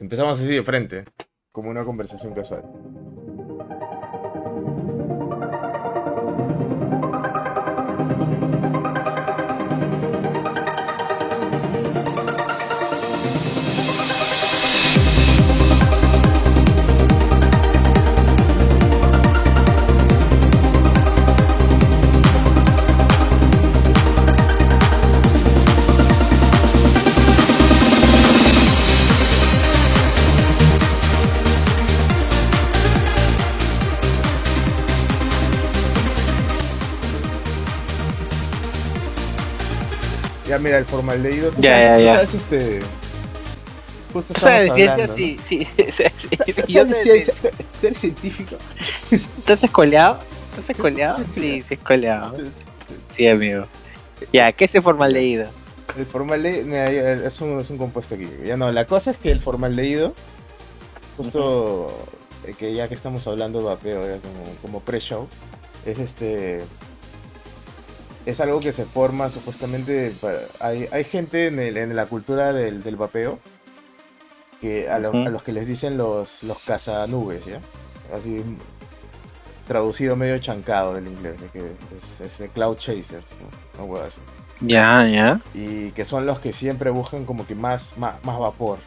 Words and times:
Empezamos 0.00 0.40
así 0.40 0.54
de 0.54 0.62
frente, 0.62 1.04
como 1.52 1.68
una 1.68 1.84
conversación 1.84 2.32
casual. 2.32 2.64
Mira, 40.60 40.78
el 40.78 40.84
formaldehído. 40.84 41.50
¿tú 41.50 41.62
Ya, 41.62 41.70
sabes, 41.70 41.98
ya, 41.98 42.04
ya. 42.04 42.12
sabes, 42.14 42.34
este. 42.34 42.80
Justo 44.12 44.34
Tú 44.34 44.40
sabes 44.40 44.74
de 44.74 44.82
estamos 44.82 45.04
ciencia, 45.04 45.04
hablando, 45.04 45.14
sí, 45.14 45.38
sí. 45.42 45.66
sí, 45.92 46.02
¿no? 46.36 46.44
sí, 46.46 46.52
¿Sabes 46.52 46.68
yo 46.70 46.84
de 46.84 46.94
de 46.94 47.02
ciencia? 47.02 47.34
ciencia. 47.34 47.50
¿Tú 47.80 47.86
eres 47.86 47.98
científico? 47.98 48.56
¿Estás 49.38 49.64
escoleado? 49.64 50.20
¿Estás 50.50 50.70
escoleado? 50.70 51.18
Sí, 51.34 51.62
sí, 51.62 51.74
escoleado. 51.74 52.36
Sí, 53.12 53.26
amigo. 53.28 53.66
Ya, 54.32 54.50
¿qué 54.52 54.64
es 54.66 54.74
el 54.74 54.82
formaldehído? 54.82 55.46
El 55.96 56.06
formaldehído 56.06 56.76
es 56.76 57.40
un, 57.40 57.60
es 57.60 57.70
un 57.70 57.78
compuesto 57.78 58.16
químico. 58.16 58.42
Ya 58.44 58.56
no, 58.56 58.70
la 58.72 58.84
cosa 58.86 59.12
es 59.12 59.16
que 59.18 59.30
el 59.30 59.40
formaldehído, 59.40 60.12
justo 61.16 62.06
eh, 62.46 62.54
que 62.58 62.74
ya 62.74 62.88
que 62.88 62.94
estamos 62.94 63.26
hablando 63.26 63.60
de 63.60 63.64
vapeo, 63.66 64.02
ya 64.02 64.20
como, 64.20 64.44
como 64.62 64.80
pre-show, 64.80 65.28
es 65.86 65.98
este. 65.98 66.62
Es 68.26 68.40
algo 68.40 68.60
que 68.60 68.72
se 68.72 68.84
forma 68.84 69.30
supuestamente. 69.30 70.12
para- 70.20 70.40
hay, 70.60 70.88
hay 70.92 71.04
gente 71.04 71.46
en, 71.48 71.58
el- 71.58 71.76
en 71.76 71.96
la 71.96 72.06
cultura 72.06 72.52
del, 72.52 72.82
del 72.82 72.96
vapeo 72.96 73.38
que 74.60 74.90
a, 74.90 74.98
lo- 74.98 75.10
Ujú. 75.10 75.26
a 75.26 75.30
los 75.30 75.42
que 75.42 75.52
les 75.52 75.66
dicen 75.66 75.96
los, 75.96 76.42
los 76.42 76.58
cazanubes, 76.58 77.44
¿ya? 77.46 77.60
Así 78.14 78.42
traducido 79.66 80.16
medio 80.16 80.38
chancado 80.38 80.94
del 80.94 81.06
inglés, 81.06 81.40
de 81.40 81.46
que 81.48 81.72
es, 81.96 82.20
es 82.20 82.50
cloud 82.52 82.76
chasers, 82.76 83.24
¿no? 83.78 83.84
Hueá 83.84 84.06
así 84.06 84.20
Ya, 84.60 85.06
ya. 85.06 85.40
y 85.54 85.92
que 85.92 86.04
son 86.04 86.26
los 86.26 86.40
que 86.40 86.52
siempre 86.52 86.90
buscan 86.90 87.24
como 87.24 87.46
que 87.46 87.54
más, 87.54 87.96
más, 87.96 88.22
más 88.24 88.38
vapor. 88.38 88.78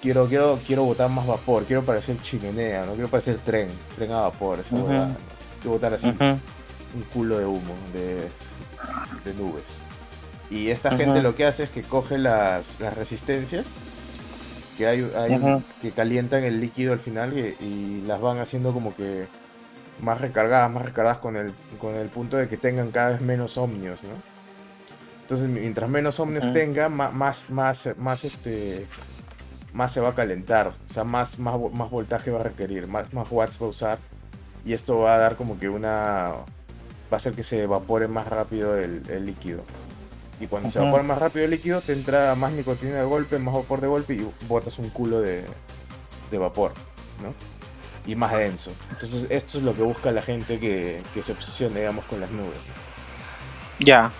Quiero, 0.00 0.26
quiero, 0.26 0.58
quiero 0.66 0.84
botar 0.84 1.10
más 1.10 1.26
vapor, 1.26 1.64
quiero 1.64 1.82
parecer 1.82 2.16
chimenea, 2.22 2.86
no 2.86 2.92
quiero 2.94 3.08
parecer 3.08 3.38
tren, 3.44 3.68
tren 3.96 4.12
a 4.12 4.20
vapor, 4.22 4.60
esa 4.60 4.76
¿no? 4.76 4.86
Quiero 5.60 5.74
botar 5.74 5.94
así 5.94 6.06
un 6.08 7.02
culo 7.12 7.38
de 7.38 7.44
humo, 7.46 7.74
de, 7.92 8.28
de 9.24 9.34
nubes. 9.34 9.78
Y 10.50 10.68
esta 10.68 10.96
gente 10.96 11.22
lo 11.22 11.34
que 11.34 11.46
hace 11.46 11.64
es 11.64 11.70
que 11.70 11.82
coge 11.82 12.18
las, 12.18 12.78
las 12.80 12.94
resistencias 12.94 13.66
que 14.76 14.86
hay, 14.86 15.08
que 15.80 15.90
calientan 15.90 16.44
el 16.44 16.60
líquido 16.60 16.92
al 16.92 16.98
final 16.98 17.36
y, 17.36 17.56
y 17.64 18.02
las 18.06 18.20
van 18.20 18.38
haciendo 18.38 18.72
como 18.72 18.94
que 18.94 19.26
más 20.00 20.20
recargadas, 20.20 20.70
más 20.70 20.84
recargadas 20.84 21.18
con 21.18 21.36
el, 21.36 21.54
con 21.78 21.94
el 21.94 22.08
punto 22.08 22.36
de 22.36 22.48
que 22.48 22.56
tengan 22.56 22.90
cada 22.90 23.10
vez 23.10 23.20
menos 23.20 23.56
omnios, 23.56 24.02
¿no? 24.02 24.32
Entonces, 25.22 25.48
mientras 25.48 25.88
menos 25.88 26.20
omnios 26.20 26.52
tenga, 26.52 26.88
más, 26.88 27.48
más, 27.48 27.94
más, 27.96 28.24
este, 28.24 28.86
más 29.72 29.92
se 29.92 30.00
va 30.00 30.10
a 30.10 30.14
calentar, 30.14 30.74
o 30.88 30.92
sea, 30.92 31.04
más, 31.04 31.38
más, 31.38 31.54
más 31.72 31.90
voltaje 31.90 32.30
va 32.30 32.40
a 32.40 32.42
requerir, 32.42 32.86
más, 32.86 33.12
más 33.14 33.30
watts 33.30 33.62
va 33.62 33.66
a 33.66 33.70
usar, 33.70 33.98
y 34.64 34.74
esto 34.74 34.98
va 34.98 35.14
a 35.14 35.18
dar 35.18 35.36
como 35.36 35.58
que 35.58 35.68
una, 35.68 36.32
va 37.12 37.16
a 37.16 37.18
hacer 37.18 37.34
que 37.34 37.42
se 37.42 37.62
evapore 37.62 38.08
más 38.08 38.26
rápido 38.26 38.76
el, 38.78 39.02
el 39.10 39.26
líquido. 39.26 39.62
Y 40.40 40.46
cuando 40.46 40.70
se 40.70 40.78
evapora 40.80 41.02
más 41.04 41.18
rápido 41.18 41.44
el 41.44 41.50
líquido, 41.52 41.80
te 41.82 41.92
entra 41.92 42.34
más 42.34 42.52
nicotina 42.52 42.96
de 42.96 43.04
golpe, 43.04 43.38
más 43.38 43.54
vapor 43.54 43.80
de 43.80 43.86
golpe 43.86 44.14
y 44.14 44.26
botas 44.48 44.78
un 44.78 44.88
culo 44.90 45.20
de, 45.20 45.44
de 46.30 46.38
vapor, 46.38 46.72
¿no? 47.22 47.32
Y 48.10 48.16
más 48.16 48.32
denso. 48.32 48.72
Entonces, 48.90 49.26
esto 49.30 49.58
es 49.58 49.64
lo 49.64 49.76
que 49.76 49.82
busca 49.82 50.10
la 50.10 50.22
gente 50.22 50.58
que, 50.58 51.00
que 51.14 51.22
se 51.22 51.30
obsesione, 51.32 51.78
digamos, 51.80 52.04
con 52.06 52.20
las 52.20 52.30
nubes. 52.32 52.58
Ya. 53.78 54.10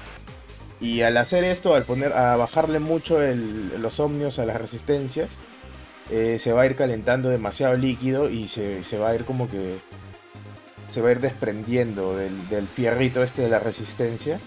Y 0.81 1.03
al 1.03 1.17
hacer 1.17 1.43
esto, 1.45 1.75
al 1.75 1.85
poner, 1.85 2.13
a 2.13 2.37
bajarle 2.37 2.79
mucho 2.79 3.21
el- 3.23 3.81
los 3.81 3.99
omnios 4.01 4.39
a 4.39 4.47
las 4.47 4.61
resistencias, 4.61 5.39
eh, 6.11 6.39
se 6.39 6.53
va 6.53 6.63
a 6.63 6.67
ir 6.67 6.77
calentando 6.77 7.29
demasiado 7.31 7.77
líquido 7.77 8.29
y 8.29 8.47
se, 8.49 8.85
se 8.85 8.99
va 8.99 9.11
a 9.11 9.15
ir 9.15 9.25
como 9.25 9.49
que 9.49 9.79
se 10.93 11.01
va 11.03 11.09
a 11.09 11.13
ir 11.13 11.21
desprendiendo 11.21 12.17
del, 12.17 12.49
del 12.49 12.69
fierrito 12.69 13.23
este 13.23 13.43
de 13.43 13.49
la 13.49 13.59
resistencia. 13.59 14.39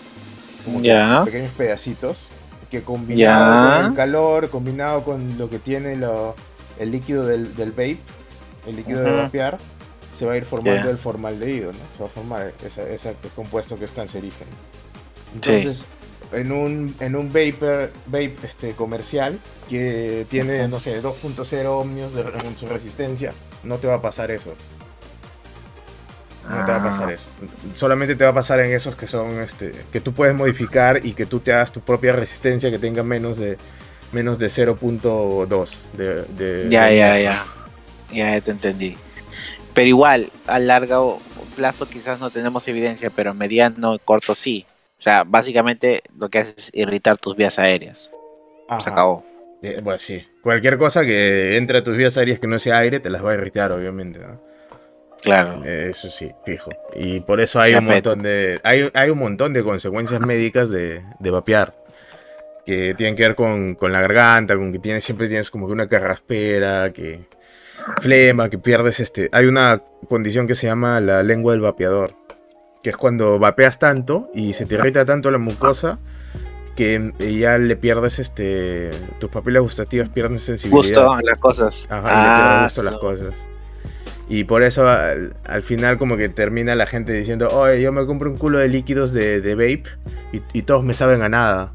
Como 0.63 0.79
Ya. 0.81 1.23
pequeños 1.25 1.51
pedacitos. 1.51 2.29
Que 2.71 2.81
combinado 2.81 3.69
Ya. 3.71 3.77
con 3.81 3.85
el 3.85 3.93
calor, 3.95 4.49
combinado 4.49 5.03
con 5.03 5.37
lo 5.37 5.49
que 5.49 5.59
tiene 5.59 5.95
lo- 5.95 6.35
el 6.79 6.91
líquido 6.91 7.25
del, 7.25 7.55
del 7.55 7.71
vape, 7.71 7.99
el 8.67 8.75
líquido 8.75 9.01
de 9.03 9.11
Ujú. 9.13 9.21
vapear, 9.21 9.57
se 10.13 10.25
va 10.25 10.33
a 10.33 10.37
ir 10.37 10.45
formando 10.45 10.83
Ya. 10.83 10.89
el 10.89 10.97
formaldehído, 10.97 11.71
¿no? 11.73 11.79
Se 11.95 12.01
va 12.03 12.09
a 12.09 12.11
formar 12.11 12.53
ese, 12.65 12.93
ese 12.93 13.15
compuesto 13.35 13.77
que 13.77 13.85
es 13.85 13.91
cancerígeno. 13.91 14.49
Entonces, 15.35 15.85
en 16.31 16.51
un, 16.51 16.95
en 16.99 17.15
un 17.15 17.27
vapor, 17.31 17.91
vape 18.07 18.35
este, 18.43 18.71
comercial 18.73 19.39
que 19.69 20.25
tiene, 20.29 20.67
no 20.67 20.79
sé, 20.79 21.01
2.0 21.01 21.65
ohmios 21.67 22.13
de, 22.13 22.21
en 22.45 22.57
su 22.57 22.67
resistencia, 22.67 23.31
no 23.63 23.77
te 23.77 23.87
va 23.87 23.95
a 23.95 24.01
pasar 24.01 24.31
eso. 24.31 24.53
No 26.49 26.63
te 26.65 26.71
va 26.71 26.77
a 26.77 26.83
pasar 26.83 27.09
Ah. 27.09 27.13
eso. 27.13 27.29
Solamente 27.73 28.15
te 28.15 28.23
va 28.23 28.29
a 28.29 28.33
pasar 28.33 28.59
en 28.59 28.71
esos 28.73 28.95
que 28.95 29.07
son, 29.07 29.39
este, 29.41 29.71
que 29.91 29.99
tú 30.01 30.13
puedes 30.13 30.35
modificar 30.35 31.05
y 31.05 31.13
que 31.13 31.25
tú 31.25 31.39
te 31.39 31.51
hagas 31.53 31.71
tu 31.71 31.79
propia 31.81 32.13
resistencia 32.13 32.69
que 32.71 32.79
tenga 32.79 33.03
menos 33.03 33.37
de 33.37 33.57
menos 34.11 34.37
de 34.39 34.47
0.2 34.49 35.87
de, 35.93 36.23
de- 36.23 36.69
Ya, 36.69 36.85
de 36.85 36.97
ya, 36.97 37.19
ya. 37.19 37.45
Ya 38.11 38.41
te 38.41 38.51
entendí. 38.51 38.95
Pero 39.73 39.87
igual, 39.87 40.29
a 40.47 40.59
largo 40.59 41.19
plazo 41.55 41.87
quizás 41.89 42.19
no 42.19 42.29
tenemos 42.29 42.67
evidencia, 42.67 43.09
pero 43.09 43.33
mediano, 43.33 43.97
corto 44.05 44.35
sí. 44.35 44.65
O 44.97 45.01
sea, 45.01 45.23
básicamente 45.25 46.01
lo 46.17 46.29
que 46.29 46.39
hace 46.39 46.53
es 46.57 46.71
irritar 46.73 47.17
tus 47.17 47.35
vías 47.35 47.59
aéreas. 47.59 48.11
¿no? 48.69 48.79
Se 48.79 48.89
Ajá. 48.89 48.91
acabó. 48.91 49.25
Eh, 49.61 49.79
bueno, 49.83 49.99
sí. 49.99 50.25
Cualquier 50.41 50.77
cosa 50.77 51.03
que 51.03 51.57
entre 51.57 51.79
a 51.79 51.83
tus 51.83 51.97
vías 51.97 52.15
aéreas 52.17 52.39
que 52.39 52.47
no 52.47 52.59
sea 52.59 52.77
aire 52.77 52.99
te 52.99 53.09
las 53.09 53.23
va 53.25 53.31
a 53.31 53.33
irritar, 53.33 53.71
obviamente. 53.71 54.19
¿no? 54.19 54.39
Claro. 55.25 55.61
Eh, 55.65 55.87
Eso 55.89 56.09
sí, 56.09 56.31
fijo. 56.45 56.69
Y 56.95 57.19
por 57.19 57.41
eso 57.41 57.59
hay 57.59 57.75
un 57.75 57.85
montón 57.85 58.21
de. 58.21 58.59
Hay, 58.63 58.89
hay 58.93 59.09
un 59.09 59.19
montón 59.19 59.51
de 59.53 59.63
consecuencias 59.63 60.21
médicas 60.21 60.69
de, 60.69 61.03
de 61.19 61.29
vapear. 61.31 61.73
Que 62.65 62.95
tienen 62.95 63.15
que 63.15 63.23
ver 63.23 63.35
con, 63.35 63.75
con 63.75 63.91
la 63.91 64.01
garganta, 64.01 64.55
con 64.55 64.71
que 64.71 64.79
tienes, 64.79 65.03
siempre 65.03 65.27
tienes 65.27 65.51
como 65.51 65.67
que 65.67 65.73
una 65.73 65.87
carraspera, 65.87 66.91
que. 66.93 67.21
flema, 68.01 68.49
que 68.49 68.57
pierdes 68.57 68.99
este. 68.99 69.29
Hay 69.31 69.45
una 69.45 69.81
condición 70.07 70.47
que 70.47 70.55
se 70.55 70.67
llama 70.67 70.99
la 71.01 71.21
lengua 71.23 71.51
del 71.53 71.61
vapeador. 71.61 72.13
Que 72.83 72.91
es 72.91 72.97
cuando 72.97 73.39
vapeas 73.39 73.79
tanto 73.79 74.29
y 74.33 74.53
se 74.53 74.65
te 74.67 74.75
irrita 74.75 75.05
tanto 75.05 75.31
la 75.31 75.39
mucosa 75.39 75.97
que 76.75 77.13
ya 77.39 77.57
le 77.57 77.75
pierdes 77.75 78.19
este. 78.19 78.91
Tus 79.19 79.29
papilas 79.31 79.63
gustativas 79.63 80.09
pierden 80.09 80.37
sensibilidad. 80.37 80.77
Gusto 80.77 81.11
a 81.11 81.21
las 81.23 81.37
cosas. 81.39 81.85
Ajá, 81.89 81.99
y 81.99 82.03
le 82.03 82.09
pierde 82.11 82.19
Ah, 82.19 82.61
gusto 82.65 82.81
a 82.81 82.83
las 82.83 82.97
cosas. 82.97 83.49
Y 84.27 84.45
por 84.45 84.63
eso 84.63 84.87
al, 84.89 85.35
al 85.45 85.61
final 85.61 85.97
como 85.99 86.17
que 86.17 86.29
termina 86.29 86.73
la 86.75 86.87
gente 86.87 87.13
diciendo, 87.13 87.49
oye, 87.51 87.79
yo 87.81 87.91
me 87.91 88.05
compro 88.05 88.29
un 88.29 88.37
culo 88.37 88.57
de 88.57 88.67
líquidos 88.67 89.13
de, 89.13 89.39
de 89.41 89.53
vape 89.55 89.83
y, 90.33 90.41
y 90.53 90.61
todos 90.63 90.83
me 90.83 90.93
saben 90.95 91.21
a 91.21 91.29
nada. 91.29 91.73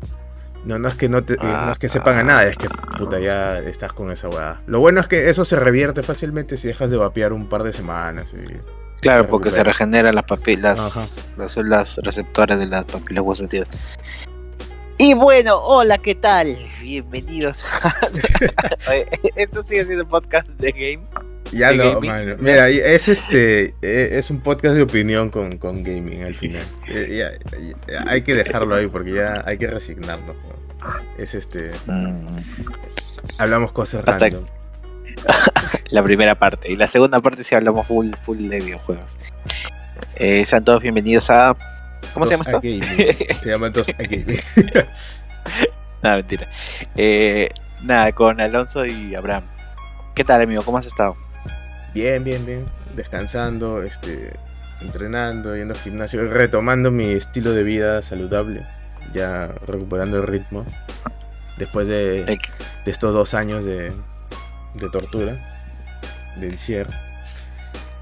No, 0.65 0.79
no 0.79 0.89
es 0.89 0.95
que 0.97 1.09
no, 1.09 1.25
te- 1.25 1.37
no 1.37 1.73
es 1.73 1.79
que 1.79 1.89
sepan 1.89 2.19
a 2.19 2.23
nada, 2.23 2.47
es 2.47 2.57
que 2.57 2.69
puta 2.99 3.19
ya 3.19 3.61
estás 3.61 3.93
con 3.95 4.11
esa 4.11 4.29
weá. 4.29 4.61
Lo 4.67 4.81
bueno 4.81 5.01
es 5.01 5.07
que 5.09 5.31
eso 5.31 5.45
se 5.45 5.57
revierte 5.57 6.03
fácilmente 6.03 6.57
si 6.57 6.69
dejas 6.69 6.91
de 6.91 6.97
vapear 6.99 7.33
un 7.33 7.49
par 7.49 7.63
de 7.63 7.73
semanas. 7.73 8.35
y- 8.35 8.61
Claro, 9.01 9.25
se 9.25 9.31
porque 9.31 9.51
se 9.51 9.63
regeneran 9.65 10.15
las 10.15 10.25
papilas, 10.25 11.17
las 11.39 11.53
células 11.53 11.99
receptoras 12.03 12.59
de 12.59 12.67
las 12.67 12.85
papilas 12.85 13.25
gustativas. 13.25 13.69
Y 14.99 15.15
bueno, 15.15 15.57
hola, 15.63 15.97
¿qué 15.97 16.15
tal? 16.15 16.55
Bienvenidos. 16.83 17.67
a- 17.83 17.95
Esto 19.37 19.63
sigue 19.63 19.87
siendo 19.87 20.07
podcast 20.07 20.47
de 20.49 20.73
game. 20.73 21.30
Ya 21.53 21.71
¿De 21.71 21.77
no, 21.77 22.01
gaming? 22.01 22.37
Mira, 22.39 22.69
es 22.69 23.09
este 23.09 23.75
eh, 23.83 24.11
es 24.19 24.31
un 24.31 24.41
podcast 24.41 24.75
de 24.77 24.83
opinión 24.83 25.31
con, 25.31 25.59
con 25.59 25.83
gaming 25.83 26.23
al 26.25 26.35
final. 26.35 26.63
Eh, 26.89 27.19
ya- 27.19 27.59
ya- 27.89 28.05
hay 28.11 28.23
que 28.23 28.35
dejarlo 28.35 28.75
ahí 28.75 28.87
porque 28.87 29.13
ya 29.15 29.43
hay 29.47 29.59
que 29.59 29.67
resignarnos. 29.67 30.37
¿no? 30.37 30.93
Es 31.19 31.35
este 31.35 31.71
hablamos 33.39 33.73
cosas 33.73 34.05
Hasta- 34.07 34.27
random. 34.29 34.45
La 35.91 36.03
primera 36.05 36.39
parte. 36.39 36.71
Y 36.71 36.77
la 36.77 36.87
segunda 36.87 37.21
parte 37.21 37.43
sí 37.43 37.55
hablamos 37.55 37.87
full, 37.89 38.13
full 38.23 38.49
de 38.49 38.61
videojuegos. 38.61 39.19
Eh, 40.17 40.45
sean 40.45 40.65
todos 40.65 40.81
bienvenidos 40.83 41.29
a. 41.31 41.57
¿Cómo 42.15 42.27
se 42.27 42.37
llama 42.37 42.45
esto? 42.47 42.61
Se 43.43 43.51
llama 43.51 43.71
dos 43.71 43.89
a 43.89 44.03
Gaming. 44.03 44.39
Nada, 46.03 46.17
mentira. 46.17 46.49
Eh, 46.97 47.49
nada, 47.83 48.13
con 48.13 48.41
Alonso 48.41 48.87
y 48.87 49.15
Abraham. 49.15 49.45
¿Qué 50.15 50.25
tal, 50.25 50.41
amigo? 50.43 50.63
¿Cómo 50.63 50.79
has 50.79 50.87
estado? 50.87 51.17
Bien, 51.95 52.23
bien, 52.23 52.45
bien. 52.47 52.67
Descansando, 52.95 53.83
este, 53.83 54.33
entrenando, 54.81 55.57
yendo 55.57 55.75
al 55.75 55.81
gimnasio, 55.81 56.27
retomando 56.29 56.91
mi 56.91 57.13
estilo 57.13 57.53
de 57.53 57.63
vida 57.63 58.03
saludable, 58.03 58.67
ya 59.13 59.49
recuperando 59.67 60.19
el 60.19 60.27
ritmo 60.27 60.65
después 61.57 61.89
de, 61.89 62.25
de 62.25 62.91
estos 62.91 63.13
dos 63.13 63.35
años 63.35 63.65
de, 63.65 63.93
de 64.75 64.89
tortura, 64.91 65.37
de 66.37 66.47
encierro. 66.47 66.93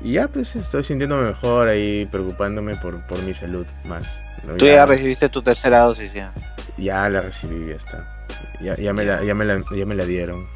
Y 0.01 0.13
ya 0.13 0.29
pues 0.29 0.55
estoy 0.55 0.85
sintiéndome 0.85 1.25
mejor 1.25 1.69
ahí, 1.69 2.07
preocupándome 2.07 2.77
por, 2.77 3.05
por 3.07 3.21
mi 3.23 3.35
salud 3.35 3.67
más. 3.85 4.23
¿Tú 4.57 4.67
ya, 4.67 4.87
recibiste 4.87 5.29
tu 5.29 5.43
tercera 5.43 5.81
dosis 5.81 6.13
ya? 6.13 6.33
Ya 6.77 7.09
la 7.09 7.21
recibí, 7.21 7.69
ya 7.69 7.75
está. 7.75 8.27
Ya, 8.61 8.77
ya, 8.77 8.93
me, 8.93 9.05
la, 9.05 9.25
ya, 9.25 9.35
me, 9.35 9.45
la, 9.45 9.61
ya 9.75 9.85
me 9.85 9.97
la 9.97 10.05
dieron. 10.05 10.47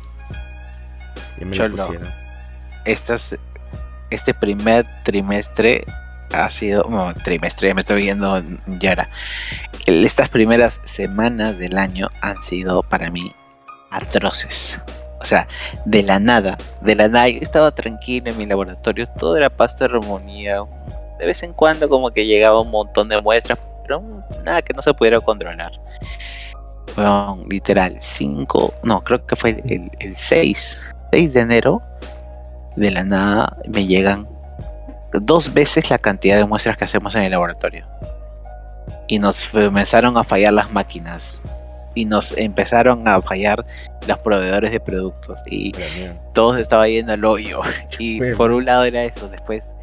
Ya 1.38 1.46
me 1.46 1.56
la 1.56 1.69
pusieron. 1.69 2.22
Estas, 2.84 3.37
este 4.11 4.34
primer 4.34 4.87
trimestre 5.05 5.84
ha 6.32 6.49
sido, 6.50 6.84
no, 6.88 7.12
trimestre, 7.14 7.75
me 7.75 7.81
estoy 7.81 8.02
viendo 8.02 8.43
ya 8.67 8.93
era. 8.93 9.08
Estas 9.87 10.29
primeras 10.29 10.81
semanas 10.84 11.58
del 11.58 11.79
año 11.79 12.08
han 12.20 12.43
sido 12.43 12.82
para 12.82 13.11
mí 13.11 13.32
atroces. 13.90 14.81
O 15.20 15.25
sea, 15.25 15.46
de 15.84 16.02
la 16.02 16.19
nada, 16.19 16.58
de 16.81 16.96
la 16.96 17.08
nada, 17.08 17.29
yo 17.29 17.38
estaba 17.40 17.70
tranquilo 17.70 18.31
en 18.31 18.38
mi 18.38 18.46
laboratorio, 18.46 19.06
todo 19.06 19.37
era 19.37 19.50
pasto 19.50 19.87
de 19.87 19.94
armonía. 19.94 20.64
De 21.19 21.26
vez 21.26 21.43
en 21.44 21.52
cuando 21.52 21.88
como 21.88 22.11
que 22.11 22.26
llegaba 22.26 22.61
un 22.61 22.70
montón 22.70 23.08
de 23.08 23.20
muestras, 23.23 23.58
pero 23.82 24.02
nada 24.44 24.62
que 24.62 24.75
no 24.75 24.82
se 24.82 24.93
pudiera 24.94 25.20
controlar. 25.20 25.70
Bueno, 26.96 27.38
literal, 27.49 27.96
5, 28.00 28.75
no, 28.82 29.02
creo 29.05 29.25
que 29.25 29.37
fue 29.37 29.62
el, 29.67 29.90
el 30.00 30.17
6, 30.17 30.81
6 31.12 31.34
de 31.34 31.40
enero, 31.40 31.82
de 32.77 32.91
la 32.91 33.05
nada 33.05 33.57
me 33.67 33.87
llegan 33.87 34.27
dos 35.13 35.53
veces 35.53 35.91
la 35.91 35.99
cantidad 35.99 36.37
de 36.37 36.47
muestras 36.47 36.77
que 36.77 36.85
hacemos 36.85 37.15
en 37.15 37.23
el 37.23 37.31
laboratorio. 37.31 37.87
Y 39.09 39.19
nos 39.19 39.47
comenzaron 39.49 40.17
a 40.17 40.25
fallar 40.25 40.53
las 40.53 40.73
máquinas. 40.73 41.41
Y 41.95 42.07
nos 42.07 42.37
empezaron 42.39 43.07
a 43.07 43.21
fallar 43.21 43.67
los 44.07 44.19
proveedores 44.19 44.73
de 44.73 44.81
productos. 44.81 45.43
Y 45.47 45.73
todo 46.33 46.55
se 46.55 46.63
estaba 46.63 46.89
yendo 46.89 47.13
al 47.13 47.25
hoyo. 47.25 47.61
Y 47.99 48.33
por 48.35 48.53
un 48.53 48.65
lado 48.65 48.85
era 48.85 49.05
eso. 49.05 49.29
Después. 49.29 49.75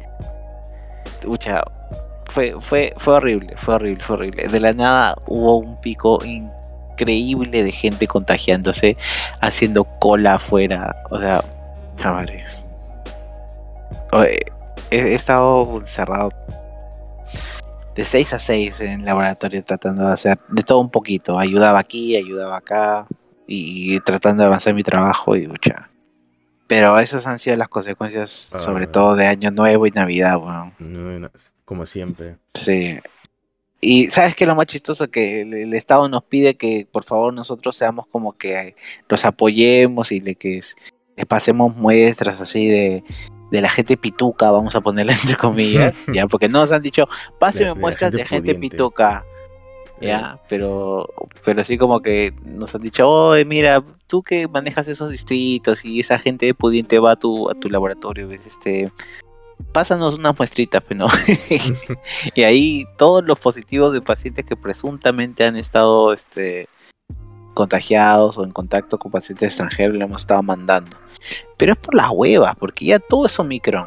Ucha, 1.26 1.62
fue, 2.24 2.54
fue, 2.58 2.92
fue 2.96 3.14
horrible, 3.14 3.54
fue 3.56 3.74
horrible, 3.74 4.02
fue 4.02 4.16
horrible. 4.16 4.48
De 4.48 4.60
la 4.60 4.72
nada 4.72 5.16
hubo 5.26 5.58
un 5.58 5.80
pico 5.80 6.18
increíble 6.24 7.62
de 7.62 7.72
gente 7.72 8.08
contagiándose, 8.08 8.96
haciendo 9.40 9.84
cola 9.84 10.34
afuera. 10.34 10.96
O 11.10 11.18
sea, 11.18 11.44
madre 12.02 12.44
he, 14.12 15.14
estado 15.14 15.78
encerrado 15.78 16.30
de 17.94 18.04
6 18.04 18.32
a 18.34 18.38
6 18.38 18.80
en 18.80 19.00
el 19.00 19.04
laboratorio 19.04 19.62
tratando 19.62 20.06
de 20.06 20.12
hacer 20.12 20.38
de 20.48 20.62
todo 20.62 20.80
un 20.80 20.90
poquito. 20.90 21.38
Ayudaba 21.38 21.78
aquí, 21.78 22.16
ayudaba 22.16 22.56
acá 22.56 23.06
y, 23.46 23.98
tratando 24.00 24.42
de 24.42 24.46
avanzar 24.46 24.74
mi 24.74 24.82
trabajo 24.82 25.36
y 25.36 25.46
lucha. 25.46 25.90
Pero 26.66 26.98
esas 27.00 27.26
han 27.26 27.38
sido 27.38 27.56
las 27.56 27.68
consecuencias, 27.68 28.52
ah, 28.54 28.58
sobre 28.58 28.86
todo 28.86 29.16
de 29.16 29.26
Año 29.26 29.50
Nuevo 29.50 29.86
y 29.86 29.90
Navidad, 29.90 30.38
como 31.64 31.84
siempre. 31.84 32.36
Sí. 32.54 33.00
Y 33.80 34.10
sabes 34.10 34.36
que 34.36 34.46
lo 34.46 34.54
más 34.54 34.66
chistoso 34.66 35.10
que 35.10 35.40
el, 35.40 35.74
Estado 35.74 36.08
nos 36.08 36.22
pide 36.22 36.54
que 36.54 36.86
por 36.90 37.02
favor 37.02 37.32
nosotros 37.32 37.74
seamos 37.74 38.06
como 38.06 38.36
que 38.36 38.76
los 39.08 39.24
apoyemos 39.24 40.12
y 40.12 40.20
de 40.20 40.34
que 40.34 40.60
les 41.16 41.26
pasemos 41.26 41.74
muestras 41.74 42.40
así 42.40 42.68
de, 42.68 43.02
de 43.50 43.60
la 43.60 43.70
gente 43.70 43.96
pituca, 43.96 44.50
vamos 44.50 44.74
a 44.76 44.80
ponerle 44.80 45.12
entre 45.12 45.36
comillas, 45.36 46.04
ya, 46.14 46.26
porque 46.26 46.48
no 46.48 46.60
nos 46.60 46.72
han 46.72 46.82
dicho, 46.82 47.08
páseme 47.38 47.74
muestras 47.74 48.12
de 48.12 48.24
gente 48.24 48.54
pituca, 48.54 49.24
ya, 50.00 50.40
pero, 50.48 51.08
pero 51.44 51.62
sí 51.62 51.76
como 51.76 52.00
que 52.00 52.32
nos 52.44 52.74
han 52.74 52.80
dicho, 52.80 53.08
oye, 53.08 53.44
mira, 53.44 53.84
tú 54.06 54.22
que 54.22 54.48
manejas 54.48 54.88
esos 54.88 55.10
distritos 55.10 55.84
y 55.84 56.00
esa 56.00 56.18
gente 56.18 56.54
pudiente 56.54 56.98
va 56.98 57.12
a 57.12 57.16
tu, 57.16 57.50
a 57.50 57.54
tu 57.54 57.68
laboratorio, 57.68 58.28
ves, 58.28 58.46
este, 58.46 58.90
pásanos 59.72 60.18
unas 60.18 60.36
muestritas, 60.38 60.82
pero 60.86 61.06
pues, 61.06 61.88
no. 61.88 61.96
y 62.34 62.42
ahí 62.42 62.84
todos 62.96 63.24
los 63.24 63.38
positivos 63.38 63.92
de 63.92 64.00
pacientes 64.00 64.44
que 64.44 64.56
presuntamente 64.56 65.44
han 65.44 65.56
estado, 65.56 66.12
este, 66.12 66.68
contagiados 67.54 68.38
o 68.38 68.44
en 68.44 68.50
contacto 68.52 68.98
con 68.98 69.10
pacientes 69.10 69.48
extranjeros 69.48 69.96
le 69.96 70.04
hemos 70.04 70.22
estado 70.22 70.42
mandando. 70.42 70.96
Pero 71.56 71.72
es 71.72 71.78
por 71.78 71.94
las 71.94 72.10
huevas, 72.10 72.54
porque 72.58 72.86
ya 72.86 72.98
todo 72.98 73.26
es 73.26 73.38
Omicron. 73.38 73.86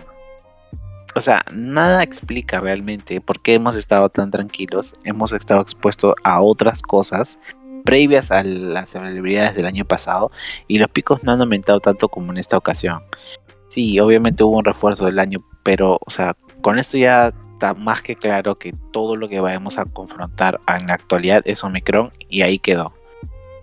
O 1.16 1.22
sea, 1.22 1.46
nada 1.52 2.02
explica 2.02 2.60
realmente 2.60 3.22
por 3.22 3.42
qué 3.42 3.56
hemos 3.56 3.76
estado 3.76 4.10
tan 4.10 4.32
tranquilos. 4.32 4.96
Hemos 5.04 5.32
estado 5.32 5.62
expuestos 5.62 6.14
a 6.24 6.42
otras 6.42 6.82
cosas 6.82 7.40
previas 7.86 8.32
a 8.32 8.44
las 8.44 8.92
celebridades 8.92 9.56
del 9.56 9.66
año 9.66 9.86
pasado 9.86 10.32
y 10.68 10.80
los 10.80 10.90
picos 10.90 11.24
no 11.24 11.34
han 11.34 11.42
aumentado 11.42 11.80
tanto 11.82 12.08
como 12.08 12.32
en 12.32 12.38
esta 12.38 12.58
ocasión. 12.58 13.04
Sí, 13.70 14.00
obviamente 14.00 14.44
hubo 14.44 14.58
un 14.58 14.66
refuerzo 14.66 15.06
del 15.06 15.20
año, 15.20 15.40
pero, 15.64 16.00
o 16.06 16.10
sea, 16.10 16.36
con 16.62 16.80
esto 16.80 16.98
ya 16.98 17.34
está 17.54 17.74
más 17.74 18.02
que 18.02 18.16
claro 18.16 18.58
que 18.58 18.74
todo 18.92 19.16
lo 19.16 19.28
que 19.28 19.42
vayamos 19.42 19.78
a 19.78 19.86
confrontar 19.86 20.60
en 20.68 20.88
la 20.88 20.94
actualidad 20.94 21.42
es 21.46 21.64
Omicron 21.64 22.12
y 22.30 22.42
ahí 22.42 22.60
quedó 22.60 22.94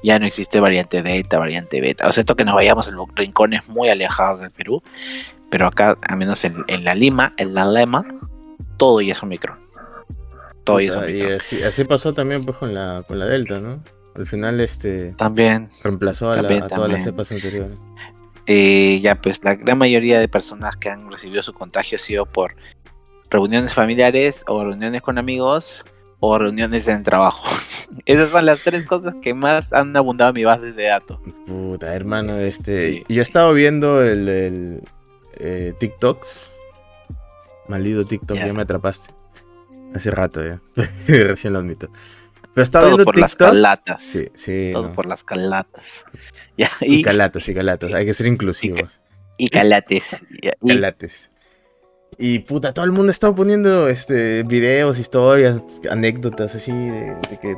ya 0.03 0.19
no 0.19 0.27
existe 0.27 0.61
variante 0.61 1.03
delta, 1.03 1.39
variante 1.39 1.81
beta. 1.81 2.09
O 2.09 2.13
sea, 2.13 2.23
esto 2.23 2.37
que 2.37 2.45
nos 2.45 2.55
vayamos 2.55 2.89
en 2.89 2.97
rincones 3.15 3.69
muy 3.69 3.89
alejados 3.89 4.41
del 4.41 4.51
Perú, 4.51 4.83
pero 5.51 5.67
acá, 5.67 5.97
al 6.03 6.17
menos 6.17 6.45
en, 6.45 6.85
la 6.85 6.95
Lima, 6.95 7.35
en 7.37 7.55
la 7.55 7.67
Lema, 7.67 8.05
todo 8.77 9.01
ya 9.01 9.13
es 9.13 9.23
Omicron. 9.23 9.59
Todo 10.65 10.81
ya 10.81 10.91
es 10.91 10.97
Omicron. 10.97 11.39
Y 11.53 11.63
así, 11.63 11.85
pasó 11.85 12.15
también 12.15 12.45
pues 12.45 12.57
con 12.57 12.73
la, 12.73 13.05
con 13.07 13.19
la 13.19 13.27
delta, 13.27 13.59
¿no? 13.61 13.83
Al 14.15 14.27
final 14.27 14.61
este 14.61 15.13
también 15.17 15.71
reemplazó 15.85 16.31
a, 16.31 16.43
todas 16.67 16.91
las 16.91 17.05
cepas 17.05 17.31
anteriores. 17.31 17.79
Eh, 18.47 18.99
ya 19.01 19.21
pues 19.21 19.45
la 19.45 19.55
gran 19.55 19.79
mayoría 19.79 20.19
de 20.19 20.27
personas 20.27 20.77
que 20.77 20.89
han 20.89 21.09
recibido 21.11 21.43
su 21.43 21.53
contagio 21.53 21.97
ha 21.97 21.99
sido 21.99 22.27
por 22.27 22.57
reuniones 23.31 23.73
familiares 23.73 24.45
o 24.49 24.65
reuniones 24.65 25.03
con 25.03 25.19
amigos 25.19 25.85
o 26.21 26.39
reuniones 26.39 26.87
en 26.89 26.99
el 26.99 27.03
trabajo. 27.03 27.47
Esas 28.07 28.31
son 28.31 28.47
las 28.47 28.63
tres 28.63 28.85
cosas 28.85 29.15
que 29.21 29.35
más 29.35 29.73
han 29.73 29.97
abundado 29.97 30.31
en 30.31 30.35
mi 30.35 30.45
base 30.45 30.73
de 30.73 30.85
datos. 30.85 31.19
Puta, 31.47 31.95
hermano, 31.95 32.39
este. 32.39 33.05
Yo 33.09 33.21
he 33.21 33.23
estado 33.23 33.53
viendo 33.53 34.03
el, 34.03 34.83
eh, 35.39 35.75
TikToks. 35.79 36.53
Maldito 37.69 38.05
TikTok, 38.05 38.37
ya 38.37 38.53
me 38.53 38.63
atrapaste. 38.63 39.15
Hace 39.95 40.11
rato 40.11 40.45
ya. 40.45 40.61
Recién 41.07 41.53
lo 41.53 41.61
admito. 41.61 41.91
Pero 42.55 42.63
estaba 42.63 42.85
Todo 42.85 42.97
viendo 42.97 43.05
por 43.05 43.19
las 43.19 43.37
calatas. 43.37 44.03
Sí, 44.03 44.29
sí. 44.35 44.71
Todo 44.73 44.93
por 44.93 45.07
las 45.07 45.25
calatas. 45.25 46.05
y, 46.81 47.03
calatos, 47.03 47.49
y 47.49 47.55
calatos. 47.55 47.93
Hay 47.95 48.07
que 48.07 48.15
ser 48.15 48.27
inclusivos. 48.27 49.01
Y, 49.37 49.49
calates. 49.49 50.23
calates. 50.67 51.30
Y 52.19 52.41
puta, 52.41 52.73
todo 52.73 52.85
el 52.85 52.93
mundo 52.93 53.11
estaba 53.11 53.35
poniendo 53.35 53.89
este 53.89 54.43
videos, 54.43 54.99
historias, 54.99 55.63
anécdotas 55.91 56.55
así 56.55 56.73
de, 56.73 57.17
que 57.41 57.57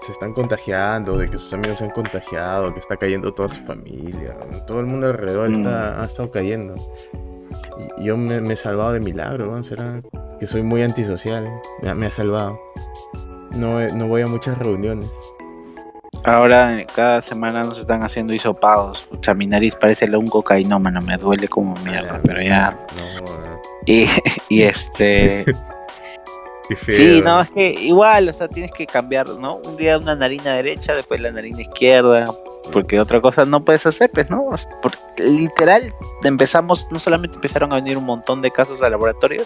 se 0.00 0.12
están 0.12 0.32
contagiando, 0.32 1.18
de 1.18 1.28
que 1.28 1.38
sus 1.38 1.52
amigos 1.52 1.78
se 1.78 1.84
han 1.84 1.90
contagiado, 1.90 2.72
que 2.72 2.80
está 2.80 2.96
cayendo 2.96 3.32
toda 3.32 3.48
su 3.48 3.62
familia. 3.64 4.36
Todo 4.66 4.80
el 4.80 4.86
mundo 4.86 5.06
alrededor 5.06 5.50
está, 5.50 5.96
mm. 5.96 6.02
ha 6.02 6.04
estado 6.04 6.30
cayendo. 6.30 6.74
Y 7.98 8.04
yo 8.04 8.16
me, 8.16 8.52
he 8.52 8.56
salvado 8.56 8.92
de 8.92 9.00
milagro, 9.00 9.54
¿no? 9.54 9.62
Será 9.62 10.00
que 10.40 10.46
soy 10.46 10.62
muy 10.62 10.82
antisocial. 10.82 11.48
Me, 11.82 12.06
ha 12.06 12.10
salvado. 12.10 12.60
No, 13.52 13.86
no 13.88 14.08
voy 14.08 14.22
a 14.22 14.26
muchas 14.26 14.58
reuniones. 14.58 15.10
Ahora 16.24 16.84
cada 16.94 17.20
semana 17.20 17.64
nos 17.64 17.78
están 17.78 18.02
haciendo 18.02 18.32
hisopados. 18.32 19.08
sea, 19.20 19.34
mi 19.34 19.46
nariz 19.46 19.74
parece 19.74 20.04
un 20.16 20.28
cocainómano, 20.28 21.00
me 21.00 21.16
duele 21.16 21.48
como 21.48 21.74
mierda, 21.76 22.20
pero 22.24 22.40
ya. 22.42 22.70
No, 22.70 23.51
y, 23.86 24.06
y 24.48 24.62
este. 24.62 25.44
Sí, 26.86 27.20
no, 27.22 27.40
es 27.40 27.50
que 27.50 27.70
igual, 27.70 28.28
o 28.28 28.32
sea, 28.32 28.48
tienes 28.48 28.72
que 28.72 28.86
cambiar, 28.86 29.28
¿no? 29.28 29.56
Un 29.56 29.76
día 29.76 29.98
una 29.98 30.14
narina 30.14 30.54
derecha, 30.54 30.94
después 30.94 31.20
la 31.20 31.30
narina 31.30 31.60
izquierda, 31.60 32.32
porque 32.72 33.00
otra 33.00 33.20
cosa 33.20 33.44
no 33.44 33.64
puedes 33.64 33.84
hacer, 33.84 34.10
pues, 34.10 34.30
¿no? 34.30 34.50
Porque 34.80 34.98
literal, 35.18 35.92
empezamos, 36.22 36.86
no 36.90 36.98
solamente 36.98 37.36
empezaron 37.36 37.72
a 37.72 37.76
venir 37.76 37.98
un 37.98 38.04
montón 38.04 38.42
de 38.42 38.50
casos 38.50 38.82
al 38.82 38.92
laboratorio, 38.92 39.44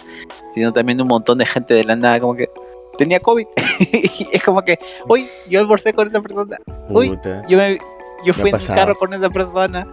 sino 0.55 0.73
también 0.73 1.01
un 1.01 1.09
montón 1.09 1.39
de 1.39 1.47
gente 1.47 1.75
de 1.75 1.85
la 1.85 1.97
nada, 1.97 2.21
como 2.21 2.37
que 2.37 2.51
tenía 2.97 3.21
COVID. 3.21 3.47
es 4.33 4.43
como 4.43 4.63
que, 4.63 4.79
uy, 5.09 5.27
yo 5.49 5.61
almorcé 5.61 5.93
con 5.93 6.09
esa 6.09 6.21
persona, 6.21 6.59
uy, 6.91 7.19
yo, 7.49 7.59
me, 7.59 7.79
yo 8.25 8.33
fui 8.35 8.51
en 8.51 8.57
mi 8.57 8.67
carro 8.67 8.95
con 8.95 9.13
esa 9.15 9.31
persona, 9.31 9.87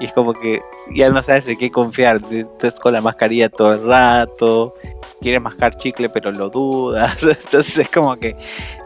y 0.00 0.06
es 0.06 0.12
como 0.12 0.32
que 0.32 0.62
ya 0.92 1.10
no 1.10 1.22
sabes 1.22 1.44
de 1.44 1.56
qué 1.56 1.70
confiar. 1.70 2.20
Estás 2.30 2.80
con 2.80 2.94
la 2.94 3.02
mascarilla 3.02 3.50
todo 3.50 3.74
el 3.74 3.84
rato. 3.84 4.74
quieres 5.20 5.42
mascar 5.42 5.76
chicle 5.76 6.08
pero 6.08 6.32
lo 6.32 6.48
dudas, 6.48 7.22
entonces 7.44 7.76
es 7.76 7.90
como 7.90 8.16
que 8.16 8.34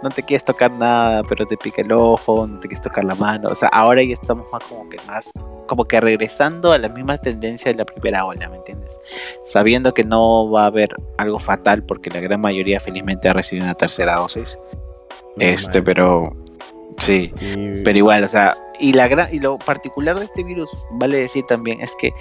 no 0.03 0.11
te 0.11 0.25
quieres 0.25 0.45
tocar 0.45 0.73
nada 0.73 1.23
pero 1.23 1.47
te 1.47 1.57
pica 1.57 1.83
el 1.83 1.93
ojo, 1.93 2.47
no 2.49 2.59
te 2.59 2.67
quieres 2.67 2.83
tocar 2.83 3.05
la 3.05 3.15
mano, 3.15 3.49
o 3.51 3.55
sea, 3.55 3.69
ahora 3.69 4.03
ya 4.03 4.13
estamos 4.13 4.51
más 4.53 4.65
como 4.65 4.89
que 4.89 4.99
más, 5.07 5.31
como 5.69 5.85
que 5.85 6.01
regresando 6.01 6.73
a 6.73 6.79
la 6.79 6.89
misma 6.89 7.17
tendencia 7.19 7.71
de 7.71 7.79
la 7.79 7.85
primera 7.85 8.25
ola, 8.27 8.49
¿me 8.49 8.57
entiendes? 8.57 9.01
Sabiendo 9.45 9.95
que 9.95 10.03
no 10.03 10.51
va 10.51 10.65
a 10.65 10.67
haber 10.67 10.97
algo 11.19 11.39
fatal 11.39 11.85
porque 11.85 12.11
la 12.11 12.19
gran 12.19 12.41
mayoría 12.41 12.81
felizmente 12.81 13.29
ha 13.29 13.33
recibido 13.33 13.67
una 13.67 13.77
tercera 13.77 14.17
dosis, 14.17 14.59
este, 15.39 15.83
pero 15.83 16.44
sí, 16.99 17.33
pero 17.85 17.99
igual, 17.99 18.25
o 18.25 18.29
sea, 18.29 18.57
y, 18.79 18.93
la 18.93 19.09
gran, 19.09 19.33
y 19.33 19.39
lo 19.39 19.59
particular 19.59 20.19
de 20.19 20.25
este 20.25 20.43
virus, 20.43 20.71
vale 20.91 21.19
decir 21.19 21.45
también, 21.47 21.81
es 21.81 21.95
que 21.97 22.13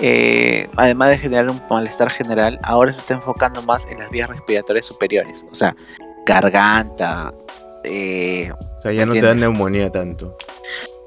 eh, 0.00 0.68
además 0.76 1.10
de 1.10 1.18
generar 1.18 1.50
un 1.50 1.62
malestar 1.70 2.10
general, 2.10 2.58
ahora 2.62 2.92
se 2.92 3.00
está 3.00 3.14
enfocando 3.14 3.62
más 3.62 3.86
en 3.86 3.98
las 3.98 4.10
vías 4.10 4.28
respiratorias 4.28 4.86
superiores, 4.86 5.46
o 5.50 5.54
sea, 5.54 5.74
garganta. 6.26 7.32
Eh, 7.84 8.52
o 8.78 8.82
sea, 8.82 8.92
ya 8.92 9.06
no 9.06 9.12
te 9.12 9.22
da 9.22 9.34
neumonía 9.34 9.90
tanto. 9.90 10.36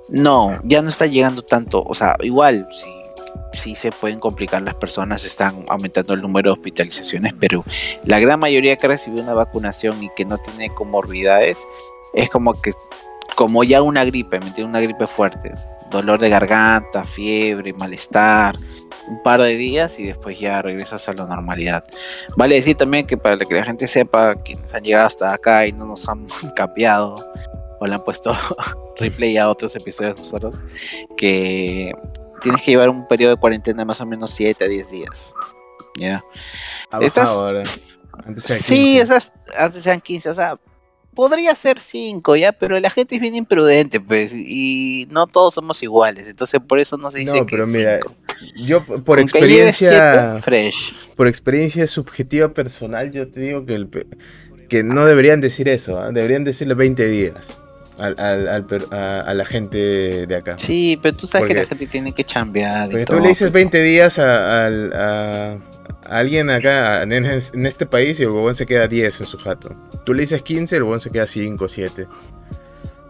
No, 0.10 0.60
ya 0.64 0.82
no 0.82 0.90
está 0.90 1.06
llegando 1.08 1.42
tanto, 1.42 1.84
o 1.84 1.94
sea, 1.94 2.16
igual, 2.22 2.68
sí, 2.72 2.92
sí 3.54 3.76
se 3.76 3.92
pueden 3.92 4.20
complicar 4.20 4.62
las 4.62 4.76
personas, 4.76 5.26
están 5.26 5.66
aumentando 5.68 6.14
el 6.14 6.22
número 6.22 6.52
de 6.52 6.54
hospitalizaciones, 6.54 7.34
pero 7.40 7.64
la 8.06 8.20
gran 8.20 8.40
mayoría 8.40 8.76
que 8.76 8.88
recibió 8.88 9.24
una 9.24 9.34
vacunación 9.34 10.04
y 10.04 10.10
que 10.16 10.26
no 10.26 10.38
tiene 10.38 10.70
comorbilidades, 10.70 11.68
es 12.14 12.30
como 12.30 12.60
que 12.62 12.72
como 13.36 13.64
ya 13.64 13.82
una 13.82 14.04
gripe, 14.06 14.40
¿me 14.40 14.48
entiendes? 14.48 14.70
Una 14.70 14.82
gripe 14.82 15.08
fuerte. 15.08 15.54
Dolor 15.92 16.20
de 16.20 16.30
garganta, 16.30 17.06
fiebre, 17.06 17.74
malestar, 17.74 18.58
un 19.08 19.22
par 19.22 19.42
de 19.42 19.56
días 19.56 20.00
y 20.00 20.08
después 20.08 20.40
ya 20.40 20.62
regresas 20.62 21.08
a 21.08 21.14
la 21.14 21.26
normalidad. 21.26 21.84
Vale 22.36 22.56
decir 22.56 22.76
también 22.76 23.06
que 23.06 23.18
para 23.18 23.38
que 23.38 23.54
la 23.54 23.64
gente 23.64 23.88
sepa, 23.88 24.36
quienes 24.36 24.74
han 24.74 24.84
llegado 24.84 25.08
hasta 25.08 25.34
acá 25.34 25.68
y 25.68 25.72
no 25.72 25.86
nos 25.86 26.08
han 26.08 26.26
cambiado 26.56 27.16
o 27.80 27.86
le 27.86 27.94
han 27.94 28.04
puesto 28.04 28.36
replay 28.98 29.38
a 29.38 29.50
otros 29.50 29.76
episodios 29.76 30.18
nosotros, 30.18 30.62
que 31.18 31.94
tienes 32.42 32.62
que 32.62 32.72
llevar 32.72 32.90
un 32.90 33.08
periodo 33.08 33.36
de 33.36 33.40
cuarentena 33.40 33.80
de 33.80 33.86
más 33.86 34.02
o 34.02 34.06
menos 34.06 34.32
7 34.32 34.64
a 34.64 34.68
10 34.68 34.90
días. 34.90 35.34
¿Ya? 35.98 36.24
Antes 38.26 38.44
sí, 38.44 38.98
esas 38.98 39.34
antes 39.58 39.84
sean 39.84 40.00
15, 40.00 40.30
o 40.30 40.34
sea, 40.34 40.60
podría 41.16 41.56
ser 41.56 41.82
cinco, 41.82 42.36
ya, 42.36 42.52
pero 42.52 42.80
la 42.80 42.90
gente 42.90 43.16
es 43.16 43.22
bien 43.22 43.36
imprudente, 43.36 44.00
pues, 44.00 44.34
y 44.36 45.08
no 45.10 45.26
todos 45.26 45.56
somos 45.56 45.82
iguales, 45.82 46.28
entonces 46.28 46.60
por 46.68 46.80
eso 46.80 46.98
no 46.98 47.10
se 47.10 47.20
dice 47.20 47.40
no, 47.40 47.46
pero 47.46 47.66
mira, 47.66 48.00
yo 48.56 48.84
por 48.84 49.20
experiencia 49.20 50.40
fresh. 50.44 50.94
por 51.16 51.28
experiencia 51.28 51.88
subjetiva 51.88 52.50
personal, 52.50 53.12
yo 53.12 53.28
te 53.30 53.40
digo 53.40 53.66
que 53.66 53.76
el, 53.76 53.90
que 54.68 54.84
no 54.84 55.06
deberían 55.06 55.42
decir 55.42 55.70
eso, 55.70 56.00
¿ah? 56.00 56.12
deberían 56.12 56.44
decirle 56.44 56.74
20 56.74 57.08
días. 57.08 57.60
Al, 57.98 58.16
a, 58.92 59.34
la 59.34 59.46
gente 59.46 60.28
de 60.28 60.36
acá. 60.36 60.58
Sí, 60.58 61.00
pero 61.02 61.16
tú 61.16 61.28
sabes 61.28 61.48
que 61.48 61.54
la 61.54 61.66
gente 61.66 61.88
tiene 61.88 62.14
que 62.14 62.24
chambear. 62.24 62.90
Porque 62.90 63.06
tú 63.06 63.20
le 63.20 63.30
dices 63.30 63.52
20 63.52 63.82
días 63.82 64.20
a, 64.20 65.58
alguien 66.10 66.50
acá 66.50 67.04
en, 67.04 67.66
este 67.66 67.86
país 67.86 68.20
y 68.20 68.24
el 68.24 68.30
huevón 68.30 68.56
se 68.56 68.66
queda 68.66 68.88
10 68.88 69.22
en 69.22 69.28
su 69.28 69.38
jato. 69.38 69.76
Tú 70.04 70.14
le 70.14 70.22
dices 70.22 70.42
15, 70.42 70.76
el 70.76 70.84
huevón 70.84 71.02
se 71.02 71.10
queda 71.10 71.26
5, 71.26 71.68
7. 71.68 72.08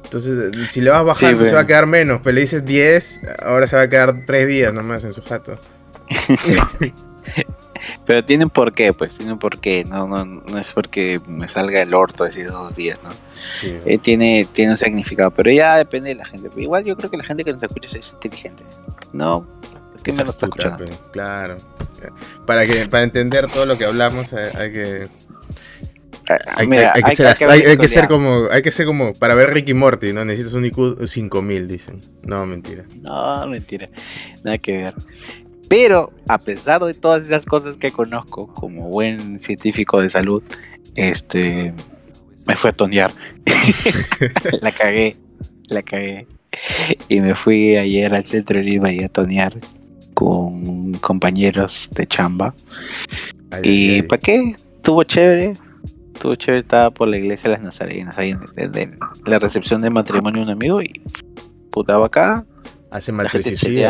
Entonces, 0.03 0.69
si 0.69 0.81
le 0.81 0.91
vas 0.91 1.03
bajando, 1.03 1.45
se 1.45 1.53
va 1.53 1.61
a 1.61 1.67
quedar 1.67 1.87
menos. 1.87 2.21
Pero 2.23 2.35
le 2.35 2.41
dices 2.41 2.63
10, 2.65 3.21
ahora 3.43 3.65
se 3.67 3.75
va 3.75 3.83
a 3.83 3.89
quedar 3.89 4.25
3 4.25 4.47
días 4.47 4.73
nomás 4.73 5.03
en 5.03 5.13
su 5.13 5.21
jato. 5.21 5.59
pero 8.05 8.23
tienen 8.23 8.49
por 8.49 8.73
qué, 8.73 8.93
pues, 8.93 9.17
tienen 9.17 9.37
por 9.37 9.59
qué. 9.59 9.83
No, 9.85 10.07
no, 10.07 10.25
no 10.25 10.57
es 10.57 10.73
porque 10.73 11.19
me 11.27 11.47
salga 11.47 11.81
el 11.81 11.93
orto 11.93 12.23
decir 12.23 12.45
esos 12.45 12.75
días, 12.75 12.99
¿no? 13.03 13.09
Eh, 13.63 13.97
tiene, 13.97 14.47
tiene 14.51 14.71
un 14.71 14.77
significado, 14.77 15.31
pero 15.31 15.51
ya 15.51 15.77
depende 15.77 16.09
de 16.09 16.15
la 16.15 16.25
gente. 16.25 16.49
Pero 16.49 16.61
igual 16.61 16.83
yo 16.83 16.95
creo 16.95 17.09
que 17.09 17.17
la 17.17 17.23
gente 17.23 17.43
que 17.43 17.51
nos 17.51 17.63
escucha 17.63 17.97
es 17.97 18.11
inteligente. 18.13 18.63
No, 19.13 19.47
que 20.03 20.11
me 20.11 20.23
lo 20.23 20.29
está 20.29 20.45
escuchando. 20.45 20.85
Claro. 21.11 21.57
Para, 22.45 22.65
que, 22.65 22.85
para 22.87 23.03
entender 23.03 23.49
todo 23.49 23.65
lo 23.65 23.77
que 23.77 23.85
hablamos 23.85 24.31
hay, 24.33 24.71
que 24.71 25.07
hay, 26.27 26.67
que 27.77 27.87
ser, 27.87 28.07
como 28.07 28.47
hay 28.51 28.61
que 28.61 28.71
ser 28.71 28.85
como 28.85 29.13
para 29.13 29.35
ver 29.35 29.53
Ricky 29.53 29.73
Morty, 29.73 30.13
¿no? 30.13 30.25
Necesitas 30.25 30.53
un 30.53 30.65
IQ 30.65 31.07
5000, 31.07 31.67
dicen. 31.67 32.01
No, 32.23 32.45
mentira. 32.45 32.85
No, 33.01 33.47
mentira. 33.47 33.89
Nada 34.43 34.57
que 34.57 34.77
ver. 34.77 34.93
Pero 35.69 36.13
a 36.27 36.37
pesar 36.37 36.83
de 36.83 36.93
todas 36.93 37.25
esas 37.25 37.45
cosas 37.45 37.77
que 37.77 37.91
conozco 37.91 38.47
como 38.47 38.89
buen 38.89 39.39
científico 39.39 40.01
de 40.01 40.09
salud, 40.09 40.43
este 40.95 41.73
me 42.45 42.55
fue 42.55 42.69
a 42.69 42.73
tonear. 42.73 43.11
la 44.61 44.71
cagué, 44.71 45.15
la 45.69 45.81
cagué. 45.81 46.27
Y 47.09 47.21
me 47.21 47.35
fui 47.35 47.75
ayer 47.75 48.13
al 48.13 48.25
centro 48.25 48.57
de 48.57 48.63
Lima 48.63 48.91
y 48.91 49.03
a 49.03 49.09
tonear 49.09 49.59
con 50.13 50.93
compañeros 50.93 51.89
de 51.93 52.07
chamba. 52.07 52.53
y 53.63 54.01
¿para 54.03 54.21
qué? 54.21 54.55
Estuvo 54.75 55.03
chévere. 55.03 55.53
Estuvo 56.13 56.35
chévere, 56.35 56.61
estaba 56.61 56.91
por 56.91 57.07
la 57.09 57.17
iglesia 57.17 57.49
de 57.49 57.57
las 57.57 57.63
Nazarenas, 57.63 58.17
ahí 58.17 58.29
en, 58.29 58.39
la 59.25 59.37
recepción 59.37 59.81
de 59.81 59.89
matrimonio 59.89 60.41
de 60.41 60.45
un 60.45 60.51
amigo 60.51 60.81
y 60.81 61.01
putaba 61.71 62.05
acá. 62.05 62.45
Hace 62.89 63.11
matricidio. 63.11 63.89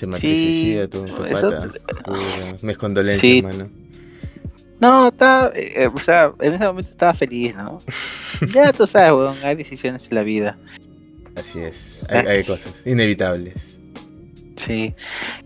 Se 0.00 0.06
matricidia 0.06 0.88
tu, 0.88 1.04
tu 1.04 1.26
pata. 1.28 1.70
Mis 2.62 2.78
condolencias, 2.78 3.44
hermano. 3.44 3.68
No, 4.80 5.08
estaba, 5.08 5.52
eh, 5.54 5.90
o 5.92 5.98
sea, 5.98 6.32
en 6.40 6.54
ese 6.54 6.64
momento 6.64 6.88
estaba 6.88 7.12
feliz, 7.12 7.54
¿no? 7.54 7.80
ya 8.54 8.72
tú 8.72 8.86
sabes, 8.86 9.12
weón, 9.12 9.36
hay 9.44 9.56
decisiones 9.56 10.08
en 10.08 10.14
la 10.14 10.22
vida. 10.22 10.56
Así 11.36 11.58
es, 11.58 12.02
hay, 12.08 12.26
hay 12.26 12.44
cosas 12.44 12.86
inevitables. 12.86 13.82
Sí, 14.56 14.94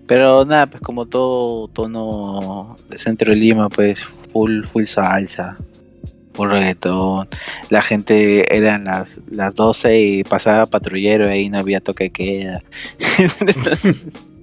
pero 0.07 0.45
nada, 0.45 0.71
pues 0.71 0.81
como 0.85 1.05
todo 1.05 1.67
tono 1.67 2.77
de 2.89 2.97
centro 2.97 3.33
de 3.33 3.37
Lima, 3.37 3.69
pues 3.69 4.05
full, 4.05 4.63
full 4.63 4.85
salsa, 4.85 5.59
full 6.33 6.51
reggaetón. 6.51 7.29
La 7.71 7.83
gente 7.83 8.57
eran 8.57 8.85
las, 8.85 9.21
las 9.29 9.57
12 9.57 10.01
y 10.01 10.23
pasaba 10.23 10.67
patrullero 10.67 11.27
y 11.27 11.33
ahí 11.33 11.49
no 11.49 11.59
había 11.59 11.81
toque 11.81 12.11
queda. 12.11 12.63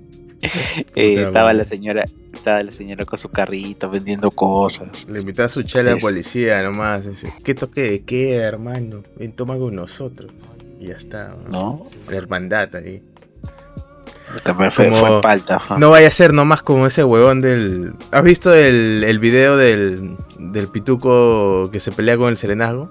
Eh, 0.95 1.23
estaba 1.23 1.53
la 1.53 1.65
señora, 1.65 2.03
estaba 2.33 2.61
la 2.63 2.71
señora 2.71 3.05
con 3.05 3.17
su 3.17 3.29
carrito 3.29 3.89
vendiendo 3.89 4.31
cosas. 4.31 5.07
Le 5.07 5.19
invitaba 5.19 5.45
a 5.45 5.49
su 5.49 5.63
chela 5.63 5.91
a 5.91 5.95
la 5.95 5.99
policía 5.99 6.61
nomás. 6.61 7.03
¿Qué 7.43 7.55
toque 7.55 7.81
de 7.81 8.03
queda, 8.03 8.47
hermano? 8.47 9.03
Ven, 9.17 9.33
toma 9.33 9.57
con 9.57 9.75
nosotros. 9.75 10.31
Y 10.79 10.87
ya 10.87 10.95
está. 10.95 11.35
¿No? 11.49 11.85
La 12.09 12.17
hermandad 12.17 12.75
ahí. 12.75 13.03
No 15.77 15.89
vaya 15.89 16.07
a 16.07 16.11
ser 16.11 16.33
nomás 16.33 16.61
como 16.63 16.87
ese 16.87 17.03
huevón 17.03 17.41
del. 17.41 17.93
¿Has 18.11 18.23
visto 18.23 18.53
el, 18.53 19.03
el 19.05 19.19
video 19.19 19.57
del, 19.57 20.15
del 20.39 20.67
pituco 20.67 21.69
que 21.71 21.79
se 21.79 21.91
pelea 21.91 22.17
con 22.17 22.29
el 22.29 22.37
serenazgo? 22.37 22.89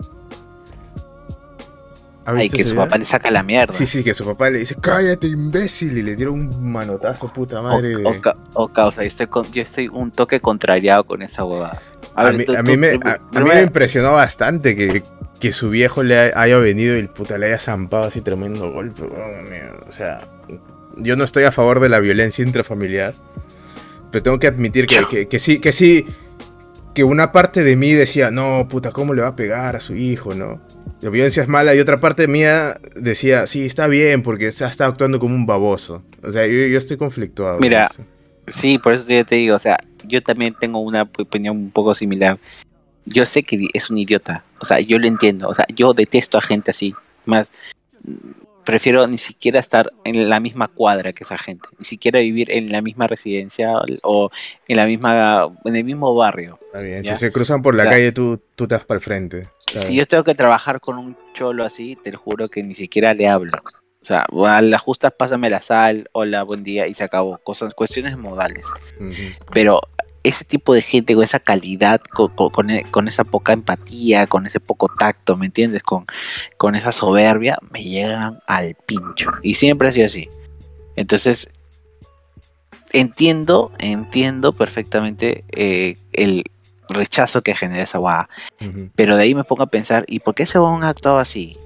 Ay, 2.37 2.50
que 2.50 2.64
su 2.64 2.75
papá 2.75 2.99
le 2.99 3.04
saca 3.04 3.30
la 3.30 3.42
mierda. 3.42 3.72
Sí, 3.72 3.87
sí, 3.87 4.04
que 4.04 4.14
su 4.14 4.25
papá 4.25 4.50
le 4.50 4.58
dice, 4.58 4.76
cállate, 4.80 5.26
imbécil, 5.26 5.96
y 5.99 6.02
le 6.02 6.16
tira 6.16 6.30
un 6.30 6.70
manotazo, 6.70 7.32
puta 7.32 7.60
madre. 7.62 7.96
O, 8.54 8.68
causa, 8.68 9.02
yo 9.02 9.08
estoy, 9.08 9.28
yo 9.52 9.62
estoy 9.62 9.88
un 9.88 10.10
toque 10.10 10.40
contrariado 10.40 11.04
con 11.04 11.22
esa 11.22 11.44
huevada. 11.44 11.80
A, 12.14 12.30
mí, 12.32 12.44
a, 12.56 12.62
mí, 12.62 12.76
me, 12.76 12.90
a, 13.02 13.40
mí 13.40 13.49
me 13.49 13.62
impresionó 13.62 14.12
bastante 14.12 14.75
que, 14.76 15.02
que 15.40 15.52
su 15.52 15.70
viejo 15.70 16.02
le 16.02 16.32
haya 16.34 16.58
venido 16.58 16.94
y 16.96 16.99
el 16.99 17.08
puta 17.08 17.38
le 17.38 17.46
haya 17.46 17.58
zampado 17.58 18.04
así 18.04 18.20
tremendo 18.20 18.70
golpe. 18.70 19.02
o 19.02 19.92
sea, 19.92 20.20
yo 20.96 21.16
no 21.16 21.25
estoy 21.25 21.44
a 21.44 21.52
favor 21.52 21.80
de 21.80 21.88
la 21.88 21.99
violencia 21.99 22.44
intrafamiliar. 22.44 23.14
Pero 24.10 24.22
tengo 24.22 24.38
que 24.38 24.49
admitir 24.49 24.87
que, 24.87 25.28
que, 25.28 25.38
sí, 25.38 25.60
que 25.60 25.72
sí, 25.72 26.06
que 26.94 27.04
una 27.04 27.32
parte 27.32 27.62
de 27.62 27.76
mí 27.76 27.92
decía, 27.92 28.30
no, 28.30 28.66
puta, 28.68 28.90
¿cómo 28.90 29.14
le 29.14 29.22
va 29.22 29.28
a 29.28 29.37
pegar 29.37 29.76
a 29.76 29.80
su 29.80 29.94
hijo, 29.94 30.34
no? 30.34 30.60
La 31.00 31.08
violencia 31.08 31.42
es 31.42 31.49
mala 31.49 31.75
y 31.75 31.80
otra 31.80 31.96
parte 31.96 32.28
mía 32.28 32.78
decía, 32.94 33.46
sí, 33.46 33.64
está 33.64 33.87
bien, 33.87 34.22
porque 34.22 34.49
está, 34.49 34.68
está 34.68 34.87
actuando 34.87 35.18
como 35.18 35.34
un 35.34 35.46
baboso. 35.46 36.02
O 36.22 36.30
sea, 36.30 36.46
yo, 36.46 36.78
estoy 36.78 36.99
conflictuado. 36.99 37.58
Mira, 37.58 37.88
sí, 38.46 38.78
por 38.78 38.92
eso 38.92 39.08
yo 39.08 39.25
te 39.25 39.37
digo, 39.37 39.56
o 39.56 39.58
sea, 39.58 39.78
yo 40.04 40.22
también 40.22 40.54
tengo 40.58 40.80
una 40.80 41.02
opinión 41.02 41.56
un 41.56 41.70
poco 41.70 41.94
similar. 41.94 42.38
Yo 43.06 43.25
sé 43.25 43.42
que 43.42 43.68
es 43.72 43.88
un 43.90 43.96
idiota, 43.96 44.44
o 44.58 44.64
sea, 44.64 44.78
yo 44.80 44.99
lo 44.99 45.06
entiendo, 45.06 45.49
o 45.49 45.54
sea, 45.54 45.66
yo 45.75 45.94
detesto 45.94 46.37
a 46.37 46.42
gente 46.42 46.70
así. 46.70 46.94
Más, 47.25 47.50
prefiero 48.64 49.07
ni 49.07 49.19
siquiera 49.19 49.61
estar 49.61 49.93
en 50.05 50.29
la 50.29 50.40
misma 50.40 50.69
cuadra 50.69 51.12
que 51.12 51.25
esa 51.25 51.38
gente, 51.38 51.69
ni 51.79 51.85
siquiera 51.85 52.21
vivir 52.21 52.55
en 52.55 52.71
la 52.71 52.83
misma 52.83 53.07
residencia 53.07 53.73
o 54.02 54.31
en 54.69 54.76
la 54.76 54.87
misma 54.87 55.50
en 55.64 55.76
el 55.76 55.85
mismo 55.85 56.14
barrio. 56.14 56.59
si 57.02 57.17
se 57.17 57.33
cruzan 57.33 57.62
por 57.62 57.75
la 57.75 57.85
calle 57.85 58.12
tú, 58.12 58.40
tú 58.55 58.67
te 58.69 58.75
vas 58.75 58.85
para 58.85 58.97
el 58.97 59.02
frente. 59.02 59.49
Si 59.75 59.95
yo 59.95 60.07
tengo 60.07 60.25
que 60.25 60.35
trabajar 60.35 60.81
con 60.81 60.99
un 60.99 61.17
cholo 61.33 61.64
así, 61.64 61.97
te 61.97 62.12
lo 62.12 62.19
juro 62.19 62.49
que 62.49 62.62
ni 62.62 62.75
siquiera 62.75 63.14
le 63.14 63.29
hablo. 63.29 63.62
O 64.02 64.05
sea, 64.05 64.25
a 64.47 64.62
las 64.62 64.81
justas 64.81 65.12
pásame 65.12 65.50
la 65.50 65.61
sal, 65.61 66.09
hola, 66.12 66.43
buen 66.43 66.62
día 66.62 66.87
y 66.87 66.95
se 66.95 67.05
acabó. 67.05 67.38
Cosas, 67.38 67.75
cuestiones 67.75 68.17
modales. 68.17 68.67
Pero 69.52 69.83
ese 70.22 70.44
tipo 70.44 70.74
de 70.74 70.82
gente 70.82 71.14
con 71.14 71.24
esa 71.24 71.40
calidad, 71.40 72.00
con, 72.12 72.70
e, 72.70 72.84
con, 72.90 73.08
esa 73.08 73.24
poca 73.24 73.52
empatía, 73.52 74.26
con 74.26 74.46
ese 74.46 74.60
poco 74.60 74.88
tacto, 74.88 75.36
¿me 75.36 75.46
entiendes? 75.46 75.82
Con, 75.82 76.06
con 76.56 76.74
esa 76.74 76.92
soberbia, 76.92 77.58
me 77.70 77.82
llegan 77.82 78.40
al 78.46 78.74
pincho. 78.86 79.30
Y 79.42 79.54
siempre 79.54 79.88
ha 79.88 79.92
sido 79.92 80.06
así. 80.06 80.28
Entonces, 80.96 81.48
entiendo, 82.92 83.72
entiendo 83.78 84.52
perfectamente 84.52 85.44
eh, 85.52 85.96
el 86.12 86.44
rechazo 86.88 87.42
que 87.42 87.54
genera 87.54 87.84
esa 87.84 87.98
guada. 87.98 88.28
Pero 88.94 89.16
de 89.16 89.22
ahí 89.22 89.34
me 89.34 89.44
pongo 89.44 89.62
a 89.62 89.70
pensar, 89.70 90.04
¿y 90.08 90.20
por 90.20 90.34
qué 90.34 90.42
ese 90.42 90.58
ha 90.58 90.88
actuado 90.88 91.18
así? 91.18 91.58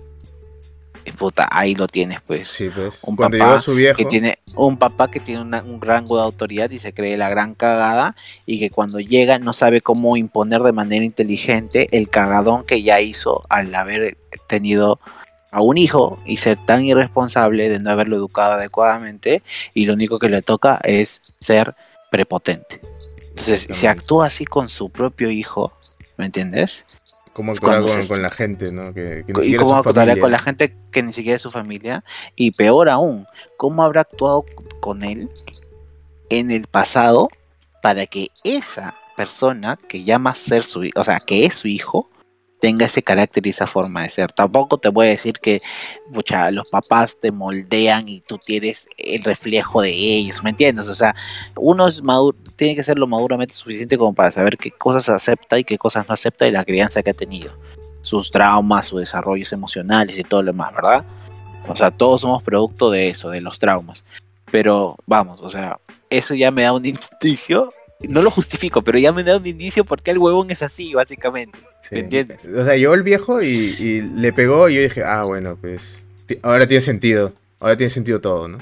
Puta, 1.13 1.49
ahí 1.51 1.75
lo 1.75 1.87
tienes, 1.87 2.21
pues. 2.27 2.49
Sí, 2.49 2.71
pues. 2.75 3.01
Un 3.03 3.17
papá 3.17 3.61
su 3.61 3.75
viejo. 3.75 3.97
que 3.97 4.05
tiene 4.05 4.39
un 4.57 4.77
papá 4.77 5.11
que 5.11 5.21
tiene 5.21 5.41
un 5.43 5.81
rango 5.81 6.17
de 6.17 6.23
autoridad 6.23 6.71
y 6.71 6.79
se 6.79 6.95
cree 6.95 7.17
la 7.17 7.29
gran 7.29 7.55
cagada 7.55 8.15
y 8.47 8.59
que 8.59 8.71
cuando 8.71 9.01
llega 9.01 9.39
no 9.39 9.53
sabe 9.53 9.81
cómo 9.81 10.17
imponer 10.17 10.63
de 10.63 10.73
manera 10.73 11.05
inteligente 11.05 11.89
el 11.91 12.09
cagadón 12.09 12.65
que 12.65 12.83
ya 12.83 13.01
hizo 13.01 13.45
al 13.49 13.75
haber 13.75 14.17
tenido 14.47 15.01
a 15.51 15.61
un 15.61 15.79
hijo 15.79 16.19
y 16.25 16.37
ser 16.37 16.59
tan 16.65 16.85
irresponsable 16.85 17.69
de 17.69 17.79
no 17.79 17.91
haberlo 17.91 18.17
educado 18.17 18.53
adecuadamente 18.53 19.43
y 19.73 19.87
lo 19.87 19.95
único 19.95 20.19
que 20.19 20.29
le 20.29 20.43
toca 20.43 20.81
es 20.83 21.23
ser 21.41 21.75
prepotente. 22.11 22.81
Entonces, 23.29 23.67
se 23.71 23.89
actúa 23.89 24.27
así 24.27 24.45
con 24.45 24.69
su 24.69 24.91
propio 24.91 25.31
hijo, 25.31 25.73
¿me 26.17 26.27
entiendes? 26.27 26.87
Cómo 27.35 27.53
actuar 27.53 27.83
con, 28.09 28.23
la 28.23 28.31
gente, 28.31 28.73
¿no? 28.73 28.95
Que, 28.95 29.25
y 29.27 29.57
cómo 29.57 29.77
actuar 29.77 30.19
con 30.19 30.31
la 30.31 30.39
gente 30.39 30.75
que 30.91 31.03
ni 31.03 31.13
siquiera 31.13 31.37
es 31.37 31.43
su 31.43 31.51
familia. 31.51 32.03
Y 32.37 32.53
peor 32.53 32.89
aún, 32.89 33.27
cómo 33.59 33.83
habrá 33.83 34.03
actuado 34.03 34.47
con 34.81 35.03
él 35.03 35.29
en 36.31 36.51
el 36.51 36.67
pasado 36.67 37.29
para 37.83 38.07
que 38.07 38.29
esa 38.45 38.95
persona 39.17 39.77
que 39.77 40.05
llama 40.05 40.31
a 40.31 40.35
ser 40.35 40.65
su 40.65 40.89
o 40.95 41.05
sea, 41.05 41.19
que 41.19 41.45
es 41.45 41.55
su 41.55 41.69
hijo, 41.69 42.09
tenga 42.65 42.87
ese 42.87 43.03
carácter 43.03 43.47
y 43.47 43.51
esa 43.51 43.67
forma 43.67 44.05
de 44.05 44.09
ser. 44.09 44.33
Tampoco 44.33 44.79
te 44.79 44.89
voy 44.89 45.05
a 45.05 45.11
decir 45.11 45.35
que 45.39 45.61
mucha, 46.09 46.51
los 46.51 46.67
papás 46.71 47.21
te 47.21 47.31
moldean 47.31 48.09
y 48.09 48.23
tú 48.23 48.39
tienes 48.39 48.89
el 48.97 49.23
reflejo 49.23 49.83
de 49.83 49.91
ellos, 49.91 50.43
¿me 50.43 50.49
entiendes? 50.49 50.89
O 50.89 50.95
sea, 50.95 51.15
uno 51.57 51.87
es 51.87 52.03
tiene 52.57 52.75
que 52.75 52.83
ser 52.83 52.99
lo 52.99 53.07
maduramente 53.07 53.53
suficiente 53.53 53.99
como 53.99 54.15
para 54.15 54.31
saber 54.31 54.57
qué 54.57 54.71
cosas 54.71 55.11
acepta 55.11 55.59
y 55.59 55.65
qué 55.65 55.77
cosas 55.77 56.09
no 56.09 56.15
acepta 56.15 56.47
de 56.47 56.53
la 56.53 56.65
crianza 56.65 57.03
que 57.03 57.11
ha 57.11 57.15
tenido. 57.15 57.53
Sus 58.01 58.31
traumas, 58.31 58.87
sus 58.87 59.01
desarrollos 59.01 59.53
emocionales 59.53 60.19
y 60.19 60.25
todo 60.25 60.41
lo 60.41 60.53
demás, 60.53 60.73
¿verdad? 60.75 61.05
O 61.69 61.77
sea, 61.77 61.91
todos 61.91 62.23
somos 62.23 62.43
producto 62.43 62.91
de 62.91 63.09
eso, 63.09 63.29
de 63.29 63.43
los 63.43 63.59
traumas. 63.59 64.05
Pero 64.51 64.97
vamos, 65.05 65.39
o 65.43 65.51
sea, 65.51 65.79
eso 66.09 66.35
ya 66.35 66.51
me 66.51 66.63
da 66.63 66.73
un 66.73 66.87
indicio 66.87 67.75
no 68.09 68.23
lo 68.23 68.31
justifico, 68.31 68.83
pero 68.83 68.99
ya 68.99 69.13
me 69.13 69.23
da 69.23 69.37
un 69.37 69.47
indicio 69.47 69.85
porque 69.85 70.11
el 70.11 70.19
huevón 70.19 70.51
es 70.51 70.63
así, 70.63 70.95
básicamente. 70.95 71.59
¿Me 71.91 72.01
entiendes? 72.01 72.49
O 72.49 72.65
sea, 72.65 72.77
yo 72.77 72.95
el 72.95 73.03
viejo 73.03 73.43
y, 73.43 74.03
le 74.17 74.33
pegó 74.33 74.69
y 74.69 74.77
yo 74.77 74.83
dije, 74.83 75.03
ah, 75.05 75.25
bueno, 75.25 75.57
pues 75.61 76.05
ahora 76.43 76.67
tiene 76.67 76.81
sentido. 76.81 77.33
Ahora 77.61 77.77
tiene 77.77 77.91
sentido 77.91 78.21
todo, 78.21 78.49
¿no? 78.49 78.59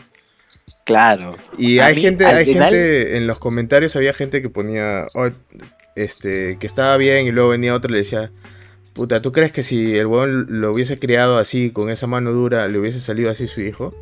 Claro. 0.85 1.37
Y 1.59 1.79
hay 1.79 2.01
gente, 2.01 2.27
hay 2.27 2.45
gente, 2.45 3.17
en 3.17 3.27
los 3.27 3.39
comentarios 3.39 3.97
había 3.97 4.13
gente 4.13 4.43
que 4.43 4.49
ponía, 4.49 5.07
oh, 5.15 5.29
este, 5.97 6.57
que 6.59 6.67
estaba 6.67 6.97
bien 6.97 7.27
y 7.27 7.33
luego 7.33 7.51
venía 7.51 7.75
otro 7.75 7.91
y 7.91 7.95
le 7.95 7.99
decía, 7.99 8.31
puta, 8.93 9.23
¿tú 9.23 9.33
crees 9.33 9.53
que 9.53 9.63
si 9.63 9.97
el 9.97 10.07
huevón 10.07 10.47
lo 10.49 10.73
hubiese 10.73 10.99
criado 10.99 11.39
así, 11.39 11.71
con 11.71 11.91
esa 11.91 12.07
mano 12.07 12.33
dura, 12.33 12.69
le 12.69 12.79
hubiese 12.79 13.01
salido 13.01 13.31
así 13.31 13.47
su 13.47 13.61
hijo? 13.61 13.95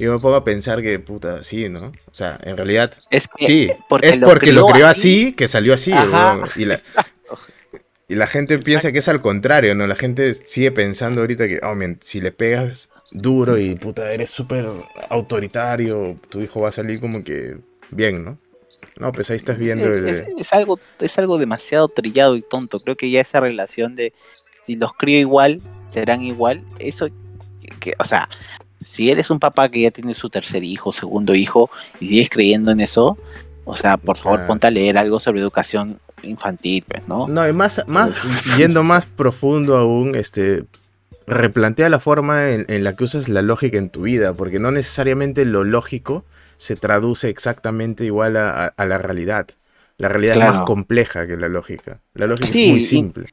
Y 0.00 0.04
yo 0.04 0.14
me 0.14 0.18
pongo 0.18 0.36
a 0.36 0.44
pensar 0.44 0.80
que, 0.80 0.98
puta, 0.98 1.44
sí, 1.44 1.68
¿no? 1.68 1.88
O 1.88 2.14
sea, 2.14 2.40
en 2.42 2.56
realidad, 2.56 2.90
es 3.10 3.28
sí, 3.36 3.70
es 4.00 4.16
porque 4.16 4.50
lo 4.50 4.64
creó 4.64 4.86
así, 4.86 5.34
que 5.34 5.46
salió 5.46 5.74
así. 5.74 5.92
y, 6.56 6.64
la, 6.64 6.80
y 8.08 8.14
la 8.14 8.26
gente 8.26 8.58
piensa 8.60 8.92
que 8.92 9.00
es 9.00 9.08
al 9.08 9.20
contrario, 9.20 9.74
¿no? 9.74 9.86
La 9.86 9.96
gente 9.96 10.32
sigue 10.32 10.72
pensando 10.72 11.20
ahorita 11.20 11.46
que, 11.46 11.60
oh, 11.62 11.74
si 12.00 12.22
le 12.22 12.32
pegas 12.32 12.88
duro 13.10 13.58
y, 13.58 13.74
puta, 13.74 14.10
eres 14.10 14.30
súper 14.30 14.68
autoritario, 15.10 16.16
tu 16.30 16.40
hijo 16.40 16.62
va 16.62 16.70
a 16.70 16.72
salir 16.72 16.98
como 16.98 17.22
que 17.22 17.58
bien, 17.90 18.24
¿no? 18.24 18.38
No, 18.98 19.12
pues 19.12 19.28
ahí 19.28 19.36
estás 19.36 19.58
viendo. 19.58 19.94
es, 19.94 20.52
algo, 20.54 20.80
es 20.98 21.18
algo 21.18 21.36
demasiado 21.36 21.88
trillado 21.88 22.36
y 22.36 22.40
tonto. 22.40 22.80
Creo 22.80 22.96
que 22.96 23.10
ya 23.10 23.20
esa 23.20 23.40
relación 23.40 23.96
de 23.96 24.14
si 24.62 24.76
los 24.76 24.94
crío 24.94 25.18
igual, 25.18 25.60
serán 25.90 26.22
igual. 26.22 26.64
Eso, 26.78 27.08
que, 27.80 27.92
o 27.98 28.04
sea, 28.04 28.30
si 28.80 29.10
eres 29.10 29.30
un 29.30 29.38
papá 29.38 29.68
que 29.68 29.82
ya 29.82 29.90
tiene 29.90 30.14
su 30.14 30.30
tercer 30.30 30.64
hijo, 30.64 30.92
segundo 30.92 31.34
hijo, 31.34 31.70
y 32.00 32.06
sigues 32.06 32.30
creyendo 32.30 32.70
en 32.70 32.80
eso, 32.80 33.18
o 33.64 33.74
sea, 33.74 33.96
por 33.96 34.16
favor, 34.16 34.46
ponte 34.46 34.66
a 34.66 34.70
leer 34.70 34.98
algo 34.98 35.20
sobre 35.20 35.40
educación 35.40 36.00
infantil, 36.22 36.84
pues, 36.86 37.08
¿no? 37.08 37.28
No, 37.28 37.48
y 37.48 37.52
más, 37.52 37.82
más 37.86 38.22
yendo 38.56 38.82
más 38.82 39.06
profundo 39.06 39.76
aún, 39.76 40.14
este, 40.16 40.64
replantea 41.26 41.88
la 41.88 42.00
forma 42.00 42.50
en, 42.50 42.84
la 42.84 42.96
que 42.96 43.04
usas 43.04 43.28
la 43.28 43.42
lógica 43.42 43.78
en 43.78 43.90
tu 43.90 44.02
vida, 44.02 44.34
porque 44.34 44.58
no 44.58 44.70
necesariamente 44.70 45.44
lo 45.44 45.64
lógico 45.64 46.24
se 46.56 46.76
traduce 46.76 47.28
exactamente 47.28 48.04
igual 48.04 48.36
a, 48.36 48.74
la 48.76 48.98
realidad. 48.98 49.46
La 49.98 50.08
realidad 50.08 50.36
es 50.36 50.42
más 50.42 50.60
compleja 50.60 51.26
que 51.26 51.36
la 51.36 51.48
lógica. 51.48 52.00
La 52.14 52.26
lógica 52.26 52.48
es 52.48 52.70
muy 52.70 52.80
simple. 52.80 53.28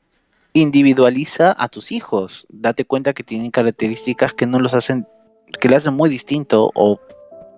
Individualiza 0.53 1.55
a 1.57 1.69
tus 1.69 1.91
hijos. 1.91 2.45
Date 2.49 2.85
cuenta 2.85 3.13
que 3.13 3.23
tienen 3.23 3.51
características 3.51 4.33
que 4.33 4.45
no 4.45 4.59
los 4.59 4.73
hacen 4.73 5.07
que 5.59 5.69
le 5.69 5.75
hace 5.75 5.91
muy 5.91 6.09
distinto 6.09 6.71
o 6.75 6.99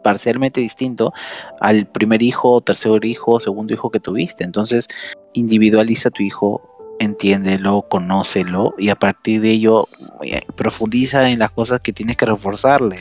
parcialmente 0.04 0.62
distinto 0.62 1.14
al 1.60 1.86
primer 1.86 2.22
hijo, 2.22 2.62
tercer 2.62 3.04
hijo, 3.06 3.40
segundo 3.40 3.74
hijo 3.74 3.92
que 3.92 4.00
tuviste. 4.00 4.44
Entonces, 4.44 4.88
individualiza 5.34 6.10
a 6.10 6.12
tu 6.12 6.24
hijo, 6.24 6.62
entiéndelo, 7.00 7.84
conócelo 7.84 8.76
y 8.78 8.90
a 8.90 8.96
partir 8.96 9.42
de 9.42 9.52
ello 9.52 9.88
eh, 10.22 10.42
profundiza 10.56 11.30
en 11.30 11.40
las 11.40 11.52
cosas 11.52 11.82
que 11.82 11.94
tienes 11.94 12.18
que 12.18 12.26
reforzarle. 12.26 12.98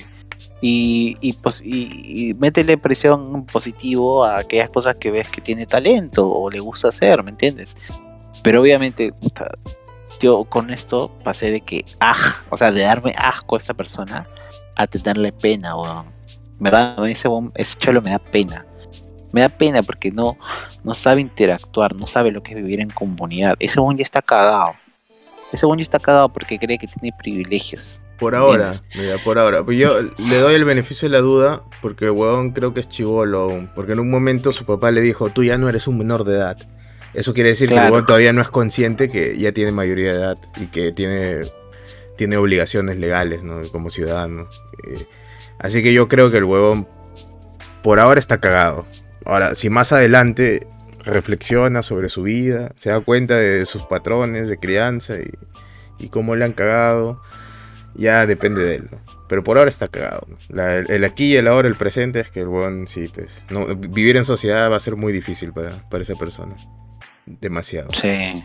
Y, 0.61 1.17
y, 1.21 1.35
pues, 1.35 1.63
y, 1.65 2.35
métele 2.39 2.79
presión 2.79 3.45
positivo 3.47 4.25
a 4.25 4.41
aquellas 4.41 4.71
cosas 4.71 4.97
que 4.97 5.11
ves 5.11 5.29
que 5.29 5.41
tiene 5.41 5.67
talento 5.67 6.29
o 6.29 6.51
le 6.51 6.59
gusta 6.59 6.89
hacer, 6.89 7.23
¿me 7.23 7.31
entiendes? 7.31 7.77
Pero 8.43 8.61
obviamente, 8.61 9.13
yo 10.21 10.45
con 10.45 10.71
esto 10.71 11.13
pasé 11.23 11.53
de 11.53 11.61
que, 11.61 11.85
ah, 12.01 12.17
o 12.51 12.57
sea, 12.57 12.73
de 12.73 12.83
darme 12.83 13.15
asco 13.17 13.55
a 13.55 13.59
esta 13.59 13.75
persona, 13.75 14.27
a 14.79 14.87
tenerle 14.87 15.33
pena, 15.33 15.77
weón. 15.77 16.07
Me 16.59 16.71
da, 16.71 16.97
ese, 17.09 17.29
ese 17.57 17.79
cholo 17.79 18.01
me 18.01 18.11
da 18.11 18.19
pena. 18.19 18.65
Me 19.33 19.43
da 19.43 19.49
pena 19.51 19.83
porque 19.83 20.11
no, 20.11 20.39
no 20.85 20.95
sabe 20.95 21.21
interactuar, 21.21 21.95
no 21.95 22.07
sabe 22.07 22.31
lo 22.31 22.43
que 22.43 22.53
es 22.53 22.57
vivir 22.57 22.81
en 22.81 22.89
comunidad. 22.89 23.57
Ese 23.59 23.79
weón 23.81 23.99
ya 23.99 24.03
está 24.03 24.23
cagado. 24.23 24.75
Ese 25.53 25.67
weón 25.67 25.79
ya 25.79 25.83
está 25.83 25.99
cagado 25.99 26.31
porque 26.31 26.59
cree 26.59 26.79
que 26.79 26.87
tiene 26.87 27.15
privilegios. 27.19 28.01
Por 28.19 28.35
ahora, 28.35 28.71
mira, 28.97 29.17
por 29.19 29.39
ahora. 29.39 29.65
Pues 29.65 29.79
yo 29.79 30.01
le 30.01 30.39
doy 30.39 30.55
el 30.55 30.65
beneficio 30.65 31.09
de 31.09 31.13
la 31.13 31.21
duda 31.21 31.63
porque 31.83 32.07
el 32.07 32.13
weón 32.13 32.51
creo 32.51 32.73
que 32.73 32.81
es 32.81 32.89
chivolo 32.89 33.43
aún. 33.43 33.71
Porque 33.75 33.93
en 33.93 34.01
un 34.01 34.11
momento 34.11 34.51
su 34.53 34.65
papá 34.65 34.91
le 34.91 35.01
dijo, 35.01 35.31
tú 35.31 35.45
ya 35.45 35.59
no 35.59 35.69
eres 35.69 35.87
un 35.87 35.99
menor 35.99 36.25
de 36.25 36.37
edad. 36.37 36.57
Eso 37.15 37.35
quiere 37.35 37.51
decir 37.51 37.69
que 37.69 37.77
el 37.77 37.91
weón 37.91 38.07
todavía 38.07 38.33
no 38.33 38.43
es 38.43 38.49
consciente 38.49 39.11
que 39.11 39.39
ya 39.39 39.53
tiene 39.53 39.73
mayoría 39.73 40.13
de 40.13 40.19
edad 40.19 40.39
y 40.61 40.67
que 40.67 40.93
tiene 40.93 41.43
tiene 42.19 42.37
obligaciones 42.37 42.99
legales, 42.99 43.45
¿no? 43.45 43.63
Como 43.71 43.91
ciudadano. 43.91 44.49
Eh, 44.85 45.07
así 45.61 45.83
que 45.83 45.95
yo 45.95 46.09
creo 46.09 46.31
que 46.31 46.39
el 46.39 46.45
huevón 46.45 46.87
por 47.83 48.01
ahora 48.01 48.19
está 48.19 48.39
cagado. 48.39 48.87
Ahora, 49.25 49.55
si 49.55 49.71
más 49.71 49.93
adelante 49.93 50.67
reflexiona 51.05 51.83
sobre 51.83 52.09
su 52.09 52.25
vida, 52.25 52.73
se 52.75 52.91
da 52.91 53.01
cuenta 53.01 53.37
de 53.37 53.65
sus 53.67 53.85
patrones 53.85 54.49
de 54.49 54.59
crianza 54.59 55.15
y, 55.99 56.09
cómo 56.09 56.35
le 56.35 56.45
han 56.45 56.53
cagado, 56.53 57.23
ya 57.95 58.27
depende 58.27 58.63
de 58.63 58.75
él. 58.75 58.89
Pero 59.29 59.45
por 59.45 59.59
ahora 59.59 59.71
está 59.71 59.87
cagado. 59.87 60.27
el, 60.49 61.05
aquí 61.05 61.35
y 61.35 61.37
el 61.37 61.47
ahora, 61.47 61.69
el 61.69 61.77
presente, 61.77 62.19
es 62.19 62.31
que 62.31 62.41
el 62.41 62.49
huevón, 62.49 62.89
sí, 62.89 63.09
pues. 63.15 63.47
Vivir 63.77 64.17
en 64.17 64.25
sociedad 64.25 64.71
va 64.73 64.77
a 64.77 64.81
ser 64.81 64.97
muy 64.97 65.13
difícil 65.13 65.53
para, 65.53 65.89
para 65.89 66.03
esa 66.03 66.17
persona. 66.17 66.57
Demasiado. 67.27 67.91
Sí. 67.93 68.43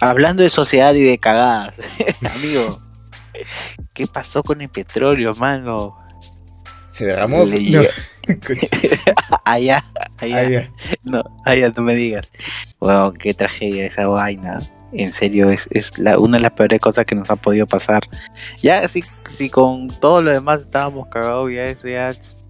Hablando 0.00 0.42
de 0.42 0.50
sociedad 0.50 0.92
y 0.94 1.02
de 1.02 1.18
cagadas, 1.18 1.76
amigo. 2.34 2.89
¿Qué 3.94 4.06
pasó 4.06 4.42
con 4.42 4.60
el 4.60 4.68
petróleo, 4.68 5.34
mano? 5.34 5.96
Se 6.90 7.06
derramó. 7.06 7.44
allá, 9.44 9.84
allá. 10.18 10.70
No, 11.04 11.22
allá 11.44 11.72
no 11.74 11.82
me 11.82 11.94
digas. 11.94 12.30
Wow, 12.80 13.14
qué 13.14 13.34
tragedia 13.34 13.86
esa 13.86 14.06
vaina. 14.08 14.60
En 14.92 15.12
serio, 15.12 15.48
es, 15.50 15.68
es 15.70 15.98
la, 15.98 16.18
una 16.18 16.38
de 16.38 16.42
las 16.42 16.52
peores 16.52 16.80
cosas 16.80 17.04
que 17.04 17.14
nos 17.14 17.30
ha 17.30 17.36
podido 17.36 17.66
pasar. 17.66 18.02
Ya, 18.60 18.86
si, 18.88 19.04
si 19.28 19.48
con 19.48 19.88
todo 19.88 20.20
lo 20.20 20.32
demás 20.32 20.62
estábamos 20.62 21.06
cagados, 21.08 21.52
ya 21.52 21.66
eso 21.66 21.86
ya 21.86 22.08
es, 22.08 22.44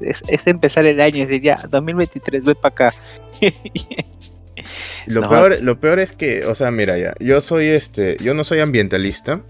es, 0.00 0.46
empezar 0.46 0.84
el 0.84 1.00
año 1.00 1.16
y 1.16 1.20
decir, 1.20 1.40
ya, 1.40 1.56
2023, 1.70 2.44
ven 2.44 2.56
para 2.60 2.72
acá. 2.72 2.94
lo, 5.06 5.26
peor, 5.26 5.62
lo 5.62 5.80
peor 5.80 5.98
es 5.98 6.12
que, 6.12 6.44
o 6.44 6.54
sea, 6.54 6.70
mira 6.70 6.98
ya, 6.98 7.14
yo 7.18 7.40
soy 7.40 7.68
este, 7.68 8.18
yo 8.18 8.34
no 8.34 8.44
soy 8.44 8.60
ambientalista, 8.60 9.40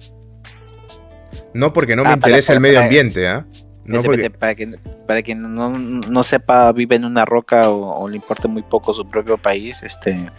no 1.55 1.73
porque 1.73 1.97
no 1.97 2.05
me 2.05 2.11
ah, 2.11 2.15
interese 2.15 2.53
el 2.53 2.61
medio 2.61 2.81
ambiente, 2.81 3.27
¿ah? 3.29 3.45
No 3.85 4.03
porque- 4.03 4.31
para 4.31 4.55
quien, 4.55 4.79
para 5.07 5.23
quien 5.23 5.43
no, 5.55 5.71
no 5.79 6.23
sepa, 6.25 6.71
vive 6.73 6.97
en 6.97 7.05
una 7.05 7.25
roca 7.25 7.69
o, 7.69 8.01
o 8.03 8.09
le 8.09 8.17
importa 8.17 8.47
muy 8.49 8.63
poco 8.63 8.93
su 8.93 9.09
propio 9.09 9.39
país, 9.39 9.83
este 9.83 10.31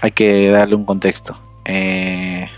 hay 0.00 0.10
que 0.12 0.48
darle 0.50 0.76
un 0.76 0.84
contexto. 0.84 1.36
Eh, 1.64 2.48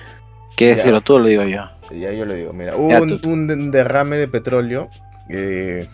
¿Quieres 0.57 0.77
Ya. 0.77 0.83
decirlo 0.83 1.01
tú 1.01 1.15
o 1.15 1.19
lo 1.21 1.27
digo 1.27 1.43
yo? 1.45 1.65
Ya 1.91 2.13
yo 2.13 2.25
le 2.27 2.37
digo, 2.37 2.53
mira, 2.53 2.77
hubo 2.77 2.91
Ya, 2.91 3.01
un, 3.01 3.19
tú. 3.21 3.29
un 3.31 3.71
derrame 3.71 4.17
de 4.19 4.29
petróleo 4.29 4.91
eh, 5.31 5.89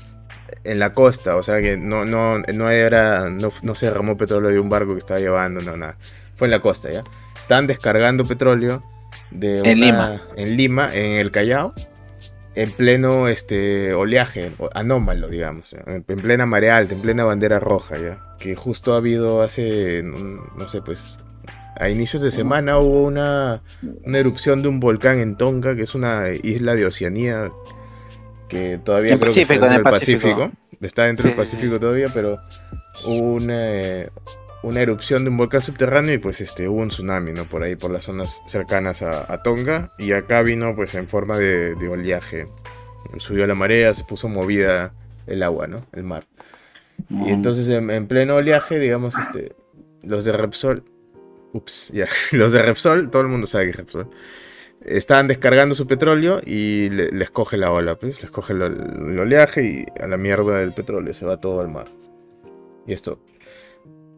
en 0.64 0.78
la 0.80 0.92
costa, 0.92 1.36
o 1.36 1.42
sea 1.42 1.60
que 1.62 1.76
no, 1.78 2.04
no, 2.04 2.38
no 2.40 2.70
era, 2.70 3.30
no, 3.30 3.50
no 3.62 3.74
se 3.76 3.86
derramó 3.86 4.16
petróleo 4.16 4.50
de 4.50 4.58
un 4.58 4.68
barco 4.68 4.92
que 4.92 4.98
estaba 4.98 5.20
llevando, 5.20 5.60
no, 5.62 5.76
nada. 5.76 5.96
Fue 6.34 6.48
en 6.48 6.50
la 6.50 6.60
costa, 6.60 6.90
¿ya? 6.90 7.02
Están 7.36 7.66
descargando 7.68 8.24
petróleo 8.24 8.82
de 9.30 9.60
En 9.60 9.80
Lima. 9.80 10.22
En 10.36 10.56
Lima, 10.56 10.88
en 10.94 11.12
el 11.12 11.30
Callao, 11.30 11.72
en 12.54 12.70
pleno 12.72 13.28
este 13.28 13.92
oleaje, 13.94 14.50
anómalo, 14.74 15.28
digamos, 15.28 15.74
en, 15.74 16.04
en 16.06 16.18
plena 16.18 16.46
marea 16.46 16.76
alta, 16.78 16.94
en 16.94 17.02
plena 17.02 17.24
bandera 17.24 17.60
roja, 17.60 17.98
¿ya? 17.98 18.22
Que 18.38 18.54
justo 18.54 18.94
ha 18.94 18.98
habido 18.98 19.42
hace, 19.42 20.02
no, 20.02 20.18
no 20.56 20.68
sé, 20.68 20.80
pues, 20.82 21.18
a 21.78 21.90
inicios 21.90 22.22
de 22.22 22.30
semana 22.30 22.78
hubo 22.78 23.02
una, 23.02 23.62
una 24.04 24.18
erupción 24.18 24.62
de 24.62 24.68
un 24.68 24.80
volcán 24.80 25.18
en 25.18 25.36
Tonga, 25.36 25.76
que 25.76 25.82
es 25.82 25.94
una 25.94 26.30
isla 26.30 26.74
de 26.74 26.86
Oceanía, 26.86 27.50
que 28.48 28.78
todavía 28.82 29.12
En 29.14 29.18
creo 29.18 29.34
que 29.34 29.42
está 29.42 29.58
Pacífico, 29.58 29.66
en 29.66 29.72
dentro 29.72 29.76
el 29.76 29.82
del 29.82 29.82
Pacífico. 29.82 30.38
Pacífico. 30.38 30.52
Está 30.80 31.04
dentro 31.04 31.22
Sí, 31.22 31.28
del 31.28 31.34
sí, 31.34 31.40
Pacífico 31.40 31.80
todavía, 31.80 32.06
pero 32.14 32.38
hubo 33.04 33.32
una, 33.34 33.54
eh, 33.74 34.10
una 34.62 34.80
erupción 34.80 35.24
de 35.24 35.30
un 35.30 35.36
volcán 35.36 35.60
subterráneo 35.60 36.14
y 36.14 36.18
pues 36.18 36.40
este 36.40 36.68
hubo 36.68 36.80
un 36.80 36.88
tsunami, 36.88 37.32
¿no? 37.32 37.44
Por 37.44 37.62
ahí, 37.62 37.76
por 37.76 37.90
las 37.90 38.04
zonas 38.04 38.42
cercanas 38.46 39.02
a, 39.02 39.32
a 39.32 39.42
Tonga. 39.42 39.92
Y 39.98 40.12
acá 40.12 40.42
vino 40.42 40.74
pues 40.74 40.94
en 40.94 41.06
forma 41.08 41.36
de, 41.38 41.74
de 41.74 41.88
oleaje. 41.88 42.46
Subió 43.18 43.46
la 43.46 43.54
marea, 43.54 43.94
se 43.94 44.04
puso 44.04 44.28
movida 44.28 44.92
el 45.26 45.42
agua, 45.42 45.66
¿no? 45.66 45.86
El 45.92 46.02
mar. 46.02 46.24
Y 47.10 47.30
entonces 47.30 47.68
en, 47.68 47.90
en 47.90 48.06
pleno 48.08 48.36
oleaje, 48.36 48.78
digamos, 48.78 49.14
este, 49.18 49.54
los 50.02 50.24
de 50.24 50.32
Repsol, 50.32 50.82
ups, 51.52 51.90
ya, 51.92 52.06
los 52.32 52.52
de 52.52 52.62
Repsol, 52.62 53.10
todo 53.10 53.22
el 53.22 53.28
mundo 53.28 53.46
sabe 53.46 53.66
que 53.66 53.70
es 53.70 53.76
Repsol, 53.76 54.08
estaban 54.84 55.26
descargando 55.28 55.74
su 55.74 55.86
petróleo 55.86 56.40
y 56.44 56.88
le- 56.90 57.10
les 57.12 57.30
coge 57.30 57.56
la 57.58 57.70
ola, 57.70 57.96
pues, 57.96 58.22
les 58.22 58.30
coge 58.30 58.54
el 58.54 59.18
oleaje 59.18 59.62
y 59.64 60.02
a 60.02 60.08
la 60.08 60.16
mierda 60.16 60.58
del 60.58 60.72
petróleo, 60.72 61.12
se 61.14 61.26
va 61.26 61.40
todo 61.40 61.60
al 61.60 61.68
mar. 61.68 61.88
Y 62.86 62.92
esto. 62.92 63.20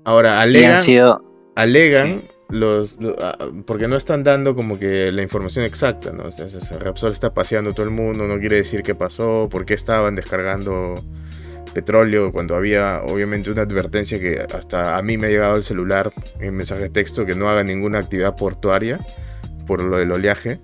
Ahora, 0.08 0.40
alegan, 0.40 0.80
sido 0.80 1.22
alegan 1.54 2.20
sí. 2.20 2.28
los, 2.48 2.98
lo- 2.98 3.14
ah, 3.20 3.36
porque 3.66 3.88
no 3.88 3.96
están 3.96 4.24
dando 4.24 4.54
como 4.54 4.78
que 4.78 5.12
la 5.12 5.22
información 5.22 5.66
exacta, 5.66 6.12
¿no? 6.12 6.28
Entonces, 6.28 6.70
Repsol 6.80 7.12
está 7.12 7.30
paseando 7.30 7.74
todo 7.74 7.84
el 7.84 7.90
mundo, 7.92 8.26
no 8.26 8.38
quiere 8.40 8.56
decir 8.56 8.82
qué 8.82 8.94
pasó, 8.94 9.48
por 9.50 9.66
qué 9.66 9.74
estaban 9.74 10.14
descargando 10.14 10.94
petróleo 11.74 12.32
cuando 12.32 12.56
había 12.56 13.02
obviamente 13.06 13.50
una 13.50 13.62
advertencia 13.62 14.18
que 14.18 14.40
hasta 14.52 14.96
a 14.96 15.02
mí 15.02 15.18
me 15.18 15.26
ha 15.26 15.30
llegado 15.30 15.56
el 15.56 15.62
celular 15.62 16.10
en 16.40 16.54
mensaje 16.56 16.84
de 16.84 16.88
texto 16.88 17.26
que 17.26 17.34
no 17.34 17.50
haga 17.50 17.62
ninguna 17.62 17.98
actividad 17.98 18.34
portuaria 18.34 18.98
por 19.66 19.82
lo 19.82 19.98
del 19.98 20.10
oleaje. 20.10 20.58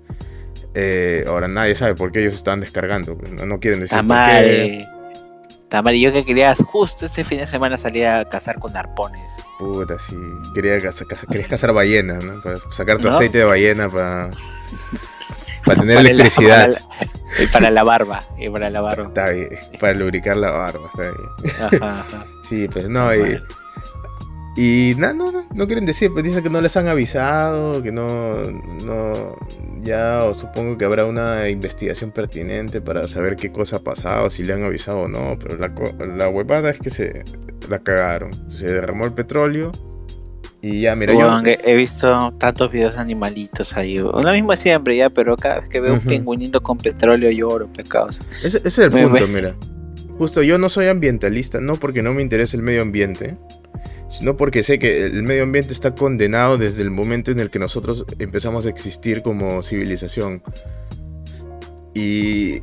Eh, 0.75 1.25
ahora 1.29 1.49
nadie 1.49 1.75
sabe 1.75 1.95
por 1.95 2.11
qué 2.11 2.21
ellos 2.21 2.35
estaban 2.35 2.61
descargando, 2.61 3.17
pues, 3.17 3.31
no, 3.31 3.45
no 3.45 3.61
quieren 3.61 3.81
decir 3.81 3.99
por 3.99 4.07
qué. 4.43 4.87
Tamare, 5.69 5.99
yo 5.99 6.13
que 6.13 6.25
querías 6.25 6.59
justo 6.63 7.07
ese 7.07 7.25
fin 7.25 7.39
de 7.39 7.47
semana 7.47 7.79
salir 7.79 8.07
a 8.07 8.25
cazar 8.29 8.59
con 8.59 8.77
arpones. 8.77 9.45
Puta, 9.59 9.99
sí. 9.99 10.17
Quería 10.55 10.79
caza- 10.81 11.05
caza- 11.07 11.27
querías 11.27 11.49
cazar 11.49 11.73
ballenas, 11.73 12.23
¿no? 12.23 12.41
Para 12.43 12.59
sacar 12.71 12.99
tu 12.99 13.09
¿No? 13.09 13.15
aceite 13.15 13.39
de 13.39 13.45
ballena 13.45 13.89
para, 13.89 14.31
para 15.65 15.81
tener 15.81 15.97
Para 15.97 16.03
la- 16.03 16.11
electricidad. 16.11 16.57
para 16.59 16.69
la- 16.69 17.43
y 17.43 17.47
para 17.49 17.71
la 17.71 17.83
barba. 17.85 18.25
Y 18.39 18.49
para 18.51 18.71
la 18.71 18.81
barba. 18.83 19.05
Está 19.05 19.31
bien, 19.31 19.49
para 19.81 19.95
lubricar 19.95 20.37
la 20.37 20.51
barba, 20.51 20.87
está 20.87 21.03
bien. 21.03 21.83
Ajá, 21.83 22.01
ajá. 22.01 22.27
Sí, 22.49 22.69
pues 22.69 22.89
no, 22.89 23.13
y, 23.15 23.19
Bueno. 23.19 23.45
Y 24.57 24.95
nada, 24.99 25.13
no, 25.15 25.33
no, 25.33 25.45
no 25.53 25.67
quieren 25.67 25.85
decir, 25.87 26.11
pues 26.13 26.25
dicen 26.25 26.43
que 26.43 26.51
no 26.51 26.61
les 26.61 26.77
han 26.77 26.87
avisado, 26.89 27.83
que 27.83 27.91
no, 27.91 28.43
no, 28.43 29.37
ya, 29.83 30.25
o 30.25 30.35
supongo 30.35 30.79
que 30.79 30.85
habrá 30.85 31.05
una 31.07 31.49
investigación 31.51 32.11
pertinente 32.13 32.81
para 32.81 33.09
saber 33.09 33.37
qué 33.37 33.51
cosa 33.51 33.77
ha 33.77 33.81
pasado, 33.81 34.31
si 34.31 34.45
le 34.45 34.53
han 34.53 34.63
avisado 34.63 35.01
o 35.01 35.09
no, 35.09 35.37
pero 35.43 35.57
la, 35.59 35.73
la 36.17 36.29
huevada 36.29 36.71
es 36.71 36.79
que 36.79 36.91
se 36.91 37.25
la 37.69 37.81
cagaron, 37.81 38.31
se 38.51 38.67
derramó 38.67 39.05
el 39.07 39.13
petróleo 39.13 39.73
y 40.63 40.81
ya, 40.81 40.95
mira, 40.95 41.13
yo... 41.13 41.19
Weón, 41.19 41.45
he- 41.47 41.75
visto 41.77 42.33
tantos 42.39 42.71
videos 42.73 42.95
de 42.95 43.01
animalitos 43.01 43.77
ahí. 43.77 43.99
Lo 43.99 44.33
mismo 44.33 44.57
siempre 44.57 44.97
ya, 44.97 45.11
pero 45.11 45.37
cada 45.37 45.61
vez 45.61 45.69
que 45.69 45.79
veo 45.81 45.93
un 45.93 46.01
pingüinito 46.01 46.63
con 46.63 46.79
petróleo 46.79 47.31
lloro, 47.31 47.67
pecados. 47.71 48.23
Ese, 48.43 48.59
ese 48.59 48.69
es 48.69 48.79
el 48.79 48.91
punto, 48.91 49.09
me- 49.11 49.27
mira. 49.27 49.55
Justo 50.17 50.43
yo 50.43 50.57
no 50.57 50.71
soy 50.71 50.87
ambientalista, 50.87 51.61
no 51.61 51.77
porque 51.77 52.03
no 52.03 52.15
me 52.15 52.23
interese 52.23 52.57
el 52.57 52.63
medio 52.63 52.81
ambiente, 52.81 53.37
sino 54.19 54.37
porque 54.37 54.63
sé 54.63 54.79
que 54.79 55.07
el 55.07 55.23
medio 55.23 55.43
ambiente 55.43 55.73
está 55.73 55.95
condenado 55.95 56.59
desde 56.59 56.83
el 56.83 56.91
momento 56.91 57.31
en 57.31 57.41
el 57.41 57.51
que 57.51 57.59
nosotros 57.59 58.07
empezamos 58.19 58.67
a 58.67 58.71
existir 58.71 59.23
como 59.23 59.63
civilización. 59.63 60.43
Y 61.97 62.59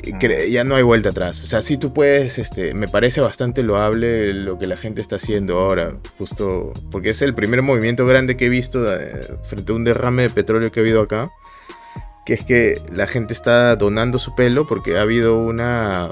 ya 0.52 0.66
no 0.66 0.76
hay 0.76 0.84
vuelta 0.84 1.10
atrás. 1.10 1.42
O 1.42 1.48
sea, 1.48 1.62
sí 1.62 1.78
tú 1.78 1.94
puedes, 1.94 2.38
este, 2.38 2.74
me 2.74 2.90
parece 2.90 3.22
bastante 3.22 3.64
loable 3.64 4.34
lo 4.34 4.60
que 4.60 4.68
la 4.68 4.76
gente 4.76 5.00
está 5.00 5.16
haciendo 5.16 5.60
ahora, 5.60 5.96
justo 6.18 6.74
porque 6.92 7.12
es 7.12 7.22
el 7.22 7.34
primer 7.34 7.62
movimiento 7.62 8.06
grande 8.06 8.36
que 8.36 8.48
he 8.48 8.50
visto 8.50 8.94
eh, 8.94 9.38
frente 9.44 9.72
a 9.72 9.76
un 9.76 9.86
derrame 9.86 10.24
de 10.24 10.30
petróleo 10.32 10.72
que 10.72 10.82
ha 10.82 10.84
habido 10.84 11.02
acá 11.02 11.32
que 12.26 12.34
es 12.34 12.44
que 12.44 12.82
la 12.94 13.08
gente 13.08 13.34
está 13.34 13.76
donando 13.76 14.20
su 14.20 14.36
pelo 14.36 14.68
porque 14.68 14.98
ha 14.98 15.02
habido 15.02 15.38
una 15.38 16.12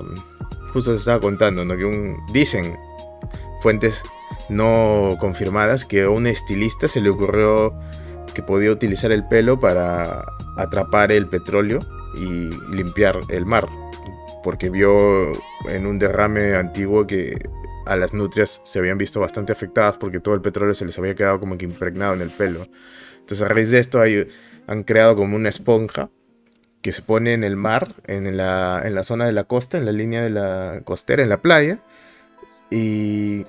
justo 0.73 0.93
se 0.93 0.99
estaba 0.99 1.19
contando, 1.19 1.65
¿no? 1.65 1.77
Que 1.77 1.85
un 1.85 2.17
dicen 2.31 2.77
fuentes 3.61 4.03
no 4.49 5.17
confirmadas 5.19 5.85
que 5.85 6.03
a 6.03 6.09
un 6.09 6.27
estilista 6.27 6.87
se 6.87 7.01
le 7.01 7.09
ocurrió 7.09 7.73
que 8.33 8.43
podía 8.43 8.71
utilizar 8.71 9.11
el 9.11 9.27
pelo 9.27 9.59
para 9.59 10.25
atrapar 10.57 11.11
el 11.11 11.27
petróleo 11.27 11.85
y 12.15 12.49
limpiar 12.75 13.19
el 13.29 13.45
mar, 13.45 13.67
porque 14.43 14.69
vio 14.69 15.31
en 15.67 15.85
un 15.85 15.99
derrame 15.99 16.55
antiguo 16.55 17.05
que 17.05 17.37
a 17.85 17.95
las 17.95 18.13
nutrias 18.13 18.61
se 18.63 18.79
habían 18.79 18.97
visto 18.97 19.19
bastante 19.19 19.51
afectadas 19.51 19.97
porque 19.97 20.19
todo 20.19 20.35
el 20.35 20.41
petróleo 20.41 20.73
se 20.73 20.85
les 20.85 20.97
había 20.99 21.15
quedado 21.15 21.39
como 21.39 21.57
que 21.57 21.65
impregnado 21.65 22.13
en 22.13 22.21
el 22.21 22.29
pelo. 22.29 22.67
Entonces 23.19 23.41
a 23.41 23.49
raíz 23.49 23.71
de 23.71 23.79
esto 23.79 23.99
hay, 23.99 24.27
han 24.67 24.83
creado 24.83 25.15
como 25.15 25.35
una 25.35 25.49
esponja 25.49 26.09
que 26.81 26.91
se 26.91 27.01
pone 27.01 27.33
en 27.33 27.43
el 27.43 27.55
mar, 27.55 27.95
en 28.05 28.37
la, 28.37 28.81
en 28.85 28.95
la 28.95 29.03
zona 29.03 29.25
de 29.25 29.33
la 29.33 29.43
costa, 29.43 29.77
en 29.77 29.85
la 29.85 29.91
línea 29.91 30.23
de 30.23 30.29
la 30.29 30.81
costera, 30.85 31.23
en 31.23 31.29
la 31.29 31.41
playa, 31.41 31.79
y 32.69 33.45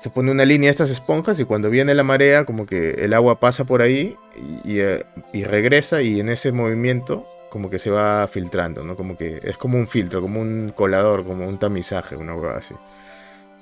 se 0.00 0.10
pone 0.10 0.30
una 0.30 0.44
línea 0.44 0.68
de 0.68 0.70
estas 0.72 0.90
esponjas 0.90 1.38
y 1.40 1.44
cuando 1.44 1.70
viene 1.70 1.94
la 1.94 2.02
marea, 2.02 2.44
como 2.44 2.66
que 2.66 2.90
el 3.04 3.12
agua 3.14 3.38
pasa 3.38 3.64
por 3.64 3.82
ahí 3.82 4.16
y, 4.64 4.72
y, 4.72 4.80
eh, 4.80 5.04
y 5.32 5.44
regresa 5.44 6.02
y 6.02 6.20
en 6.20 6.28
ese 6.30 6.52
movimiento 6.52 7.26
como 7.50 7.68
que 7.68 7.78
se 7.78 7.90
va 7.90 8.26
filtrando, 8.28 8.84
¿no? 8.84 8.96
Como 8.96 9.16
que 9.16 9.40
es 9.42 9.56
como 9.58 9.76
un 9.76 9.86
filtro, 9.88 10.20
como 10.20 10.40
un 10.40 10.72
colador, 10.74 11.24
como 11.26 11.46
un 11.48 11.58
tamizaje, 11.58 12.16
una 12.16 12.34
hueá 12.34 12.56
así. 12.58 12.74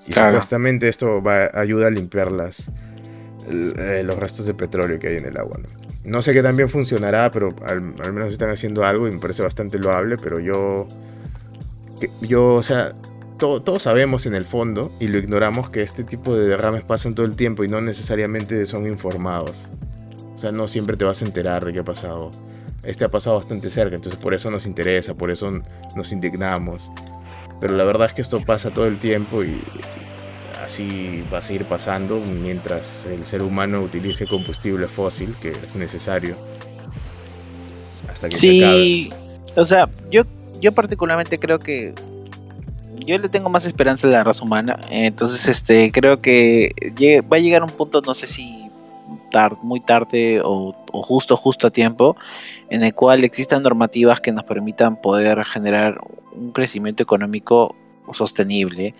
Y 0.06 0.12
Claro. 0.12 0.30
supuestamente 0.30 0.88
esto 0.88 1.22
va, 1.22 1.50
ayuda 1.54 1.88
a 1.88 1.90
limpiar 1.90 2.30
las, 2.30 2.70
eh, 3.50 4.02
los 4.04 4.16
restos 4.18 4.46
de 4.46 4.54
petróleo 4.54 4.98
que 4.98 5.08
hay 5.08 5.16
en 5.16 5.26
el 5.26 5.36
agua, 5.38 5.58
¿no? 5.62 5.68
No 6.04 6.22
sé 6.22 6.32
qué 6.32 6.42
también 6.42 6.68
funcionará, 6.68 7.30
pero 7.30 7.54
al, 7.66 7.94
al 8.04 8.12
menos 8.12 8.32
están 8.32 8.50
haciendo 8.50 8.84
algo 8.84 9.08
y 9.08 9.12
me 9.12 9.18
parece 9.18 9.42
bastante 9.42 9.78
loable, 9.78 10.16
pero 10.22 10.38
yo... 10.38 10.86
yo, 12.20 12.54
o 12.54 12.62
sea, 12.62 12.94
to- 13.38 13.62
todos 13.62 13.82
sabemos 13.84 14.26
en 14.26 14.34
el 14.34 14.44
fondo 14.44 14.92
y 15.00 15.08
lo 15.08 15.18
ignoramos 15.18 15.70
que 15.70 15.82
este 15.82 16.04
tipo 16.04 16.34
de 16.36 16.46
derrames 16.48 16.82
pasan 16.82 17.14
todo 17.14 17.26
el 17.26 17.36
tiempo 17.36 17.64
y 17.64 17.68
no 17.68 17.80
necesariamente 17.80 18.64
son 18.66 18.86
informados. 18.86 19.68
O 20.34 20.38
sea, 20.38 20.52
no 20.52 20.68
siempre 20.68 20.96
te 20.96 21.04
vas 21.04 21.22
a 21.22 21.24
enterar 21.24 21.64
de 21.64 21.72
qué 21.72 21.80
ha 21.80 21.84
pasado. 21.84 22.30
Este 22.84 23.04
ha 23.04 23.08
pasado 23.08 23.36
bastante 23.36 23.70
cerca, 23.70 23.96
entonces 23.96 24.20
por 24.20 24.34
eso 24.34 24.50
nos 24.50 24.66
interesa, 24.66 25.14
por 25.14 25.30
eso 25.30 25.50
nos 25.96 26.12
indignamos. 26.12 26.90
Pero 27.60 27.74
la 27.76 27.84
verdad 27.84 28.06
es 28.06 28.14
que 28.14 28.22
esto 28.22 28.40
pasa 28.44 28.70
todo 28.70 28.86
el 28.86 28.98
tiempo 28.98 29.42
y 29.42 29.60
así 30.64 31.24
va 31.32 31.38
a 31.38 31.42
seguir 31.42 31.64
pasando 31.64 32.20
mientras 32.20 33.06
el 33.06 33.26
ser 33.26 33.42
humano 33.42 33.80
utilice 33.80 34.26
combustible 34.26 34.86
fósil, 34.86 35.34
que 35.40 35.50
es 35.50 35.74
necesario. 35.74 36.36
Hasta 38.08 38.28
que 38.28 38.36
se 38.36 38.58
acabe. 38.58 38.78
Sí, 38.78 39.10
o 39.56 39.64
sea, 39.64 39.88
yo, 40.10 40.22
yo 40.60 40.72
particularmente 40.72 41.38
creo 41.40 41.58
que 41.58 41.94
yo 43.08 43.18
le 43.18 43.28
tengo 43.28 43.48
más 43.48 43.64
esperanza 43.64 44.06
a 44.06 44.10
la 44.10 44.24
raza 44.24 44.44
humana. 44.44 44.78
Entonces, 44.90 45.48
este, 45.48 45.90
creo 45.90 46.20
que 46.20 46.70
va 47.30 47.38
a 47.38 47.40
llegar 47.40 47.62
un 47.62 47.70
punto, 47.70 48.02
no 48.06 48.14
sé 48.14 48.26
si 48.26 48.70
tar- 49.30 49.56
muy 49.62 49.80
tarde 49.80 50.40
o, 50.44 50.74
o 50.92 51.02
justo, 51.02 51.36
justo 51.36 51.66
a 51.66 51.70
tiempo, 51.70 52.16
en 52.70 52.82
el 52.82 52.94
cual 52.94 53.24
existan 53.24 53.62
normativas 53.62 54.20
que 54.20 54.32
nos 54.32 54.44
permitan 54.44 55.00
poder 55.00 55.44
generar 55.44 55.98
un 56.34 56.52
crecimiento 56.52 57.02
económico 57.02 57.74
sostenible, 58.12 58.94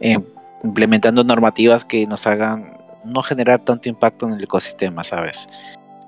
eh, 0.00 0.18
implementando 0.62 1.24
normativas 1.24 1.84
que 1.84 2.06
nos 2.06 2.26
hagan 2.26 2.76
no 3.04 3.22
generar 3.22 3.60
tanto 3.60 3.88
impacto 3.88 4.26
en 4.26 4.34
el 4.34 4.44
ecosistema, 4.44 5.02
¿sabes? 5.02 5.48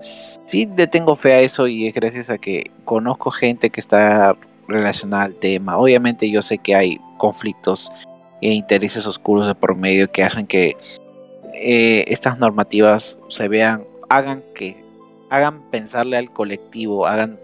Sí 0.01 0.69
le 0.77 0.87
tengo 0.87 1.17
fe 1.17 1.33
a 1.33 1.41
eso 1.41 1.67
y 1.67 1.89
es 1.89 1.95
gracias 1.95 2.31
a 2.31 2.39
que 2.39 2.71
conozco 2.85 3.31
gente 3.31 3.71
que 3.71 3.81
está 3.81 4.37
relacionada 4.69 5.25
al 5.25 5.35
tema. 5.35 5.79
Obviamente 5.79 6.31
yo 6.31 6.43
sé 6.43 6.59
que 6.59 6.75
hay 6.75 7.01
conflictos 7.19 7.91
e 8.41 8.53
intereses 8.53 9.07
oscuros 9.07 9.47
de 9.47 9.55
por 9.55 9.77
medio 9.77 10.11
que 10.11 10.23
hacen 10.23 10.47
que 10.47 10.77
eh, 11.55 12.05
estas 12.09 12.39
normativas 12.39 13.19
se 13.29 13.49
vean, 13.49 13.85
hagan 14.09 14.43
que 14.55 14.85
hagan 15.31 15.63
pensarle 15.71 16.17
al 16.17 16.31
colectivo, 16.31 17.07
hagan 17.07 17.39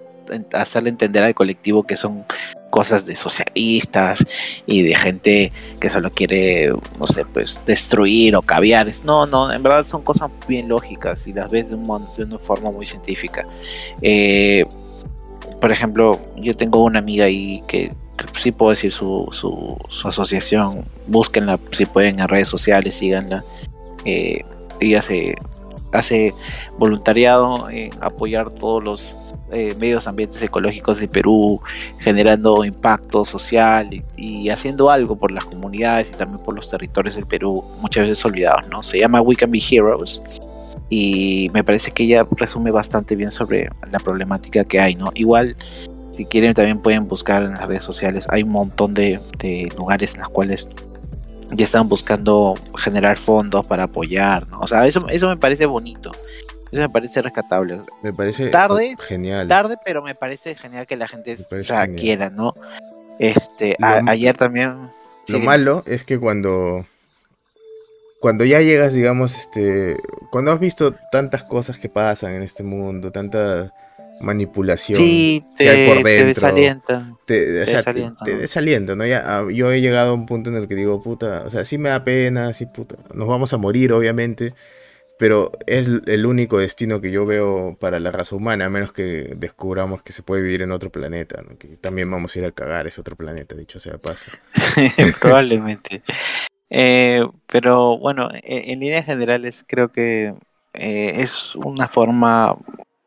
hacerle 0.53 0.91
entender 0.91 1.23
al 1.23 1.35
colectivo 1.35 1.83
que 1.83 1.97
son 1.97 2.25
cosas 2.71 3.05
de 3.05 3.17
socialistas 3.17 4.25
y 4.65 4.83
de 4.83 4.95
gente 4.95 5.53
que 5.81 5.89
solo 5.89 6.11
quiere, 6.11 6.73
no 6.99 7.07
sé, 7.07 7.25
pues 7.27 7.61
destruir 7.67 8.37
o 8.37 8.43
caviar. 8.43 8.89
No, 9.05 9.27
no, 9.27 9.53
en 9.53 9.63
verdad 9.63 9.85
son 9.85 10.03
cosas 10.03 10.31
bien 10.47 10.69
lógicas 10.69 11.27
y 11.27 11.33
las 11.33 11.51
ves 11.51 11.71
de, 11.71 11.75
una 11.75 12.39
forma 12.39 12.71
muy 12.71 12.87
científica. 12.87 13.45
Eh, 14.01 14.65
por 15.61 15.73
ejemplo, 15.73 16.21
yo 16.37 16.55
tengo 16.55 16.83
una 16.83 16.99
amiga 16.99 17.27
ahí 17.27 17.63
que, 17.69 17.93
sí 18.35 18.53
puedo 18.53 18.71
decir 18.71 18.93
su, 18.93 19.29
su, 19.31 20.09
asociación, 20.09 20.85
búsquenla 21.07 21.59
si 21.71 21.87
pueden 21.87 22.21
en 22.21 22.29
redes 22.29 22.49
sociales, 22.49 22.95
síganla. 22.95 23.45
Eh, 24.05 24.45
ella 24.81 25.03
se 25.03 25.37
hace 25.93 26.35
voluntariado 26.79 27.69
en 27.71 27.91
apoyar 28.01 28.51
todos 28.51 28.83
los 28.83 29.15
eh, 29.53 29.75
medios 29.81 30.07
ambientes 30.07 30.41
ecológicos 30.43 31.01
de 31.01 31.09
Perú, 31.09 31.61
generando 31.99 32.65
impacto 32.65 33.25
social 33.25 33.91
y, 34.17 34.49
haciendo 34.49 34.91
algo 34.91 35.17
por 35.17 35.33
las 35.33 35.45
comunidades 35.45 36.13
y 36.13 36.17
también 36.17 36.43
por 36.45 36.55
los 36.55 36.71
territorios 36.71 37.17
del 37.17 37.27
Perú, 37.27 37.65
muchas 37.81 38.09
veces 38.09 38.25
olvidados, 38.25 38.69
¿no? 38.69 38.83
Se 38.83 38.99
llama 38.99 39.21
We 39.21 39.35
Can 39.35 39.51
Be 39.51 39.59
Heroes 39.59 40.23
y 40.91 41.47
me 41.55 41.63
parece 41.63 41.93
que 41.93 42.03
ella 42.03 42.27
resume 42.33 42.73
bastante 42.73 43.15
bien 43.15 43.31
sobre 43.31 43.71
la 43.91 44.01
problemática 44.01 44.65
que 44.65 44.81
hay, 44.81 44.97
¿no? 44.97 45.11
Igual, 45.15 45.57
si 46.11 46.27
quieren 46.27 46.53
también 46.53 46.81
pueden 46.81 47.07
buscar 47.07 47.45
en 47.45 47.53
las 47.53 47.67
redes 47.67 47.85
sociales, 47.85 48.27
hay 48.29 48.43
un 48.43 48.51
montón 48.51 48.93
de, 48.93 49.21
lugares 49.79 50.15
en 50.15 50.21
los 50.21 50.31
cuales 50.31 50.69
ya 51.53 51.65
están 51.65 51.89
buscando 51.89 52.55
generar 52.77 53.17
fondos 53.19 53.67
para 53.67 53.85
apoyar, 53.85 54.49
¿no? 54.49 54.59
O 54.59 54.67
sea, 54.67 54.85
eso, 54.87 55.07
eso 55.09 55.29
me 55.29 55.37
parece 55.37 55.65
bonito. 55.65 56.11
Eso 56.73 56.83
me 56.83 56.89
parece 56.89 57.23
rescatable. 57.23 57.81
Me 58.03 58.13
parece 58.13 58.49
tarde, 58.49 58.97
genial. 59.01 59.47
Tarde, 59.49 59.77
pero 59.85 60.03
me 60.03 60.15
parece 60.15 60.55
genial 60.57 60.87
que 60.87 60.97
la 60.97 61.09
gente 61.09 61.37
quiera, 61.97 62.31
¿no? 62.31 62.55
Este, 63.19 63.77
ayer 63.81 64.37
también. 64.37 64.91
Lo 65.29 65.39
malo 65.39 65.85
es 65.87 66.03
que 66.03 66.19
cuando 66.19 66.85
cuando 68.21 68.45
ya 68.45 68.61
llegas, 68.61 68.93
digamos, 68.93 69.37
este, 69.37 69.97
cuando 70.31 70.53
has 70.53 70.61
visto 70.61 70.95
tantas 71.11 71.43
cosas 71.43 71.79
que 71.79 71.89
pasan 71.89 72.35
en 72.35 72.43
este 72.43 72.63
mundo, 72.63 73.11
tanta 73.11 73.73
manipulación 74.21 74.99
que 74.99 75.69
hay 75.69 75.89
por 75.89 76.05
dentro, 76.05 76.05
te 76.05 76.25
desalienta. 76.27 77.17
Te, 77.25 78.37
desalienta, 78.37 78.95
¿no? 78.95 79.07
Ya, 79.07 79.25
ah, 79.27 79.47
yo 79.51 79.73
he 79.73 79.81
llegado 79.81 80.11
a 80.11 80.15
un 80.15 80.27
punto 80.27 80.51
en 80.51 80.57
el 80.57 80.69
que 80.69 80.75
digo, 80.75 81.03
puta, 81.03 81.45
o 81.47 81.51
sea, 81.51 81.65
sí 81.65 81.79
me 81.79 81.89
da 81.89 82.05
pena, 82.05 82.53
sí, 82.53 82.67
puta, 82.67 82.97
nos 83.15 83.27
vamos 83.27 83.55
a 83.55 83.57
morir, 83.57 83.91
obviamente, 83.93 84.53
pero 85.19 85.53
es 85.67 85.89
el 86.07 86.27
único 86.27 86.59
destino 86.59 87.01
que 87.01 87.11
yo 87.11 87.25
veo 87.25 87.77
para 87.81 87.99
la 88.01 88.13
raza 88.13 88.37
humana, 88.37 88.67
a 88.67 88.71
menos 88.71 88.93
que 88.93 89.35
descubramos 89.37 90.03
que 90.03 90.13
se 90.13 90.23
puede 90.23 90.43
vivir 90.43 90.61
en 90.61 90.73
otro 90.73 90.91
planeta, 90.91 91.43
que 91.59 91.69
también 91.79 92.11
vamos 92.11 92.37
a 92.37 92.39
ir 92.39 92.45
a 92.45 92.53
cagar 92.53 92.87
ese 92.87 93.01
otro 93.01 93.17
planeta, 93.17 93.55
dicho 93.55 93.81
sea 93.81 93.97
paso. 93.97 94.31
Probablemente. 95.21 96.03
Eh, 96.71 97.27
pero 97.47 97.99
bueno, 97.99 98.29
e, 98.33 98.73
en, 98.73 98.81
líneas 98.81 99.05
generales 99.05 99.65
creo 99.67 99.91
que 99.91 100.35
eh, 100.75 101.13
es 101.17 101.57
una 101.57 101.89
forma 101.89 102.57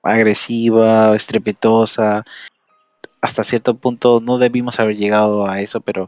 agresiva, 0.03 1.15
estrepitosa. 1.15 2.25
Hasta 3.21 3.43
cierto 3.43 3.75
punto 3.75 4.19
no 4.21 4.37
debimos 4.37 4.79
haber 4.79 4.97
llegado 4.97 5.47
a 5.47 5.61
eso, 5.61 5.81
pero 5.81 6.07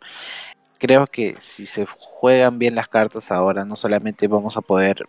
creo 0.80 1.08
que 1.08 1.36
si 1.38 1.66
se 1.66 1.86
juegan 1.88 2.60
bien 2.60 2.76
las 2.76 2.90
cartas 2.90 3.32
ahora, 3.32 3.66
no 3.66 3.76
solamente 3.76 4.28
vamos 4.28 4.58
a 4.58 4.62
poder 4.62 5.08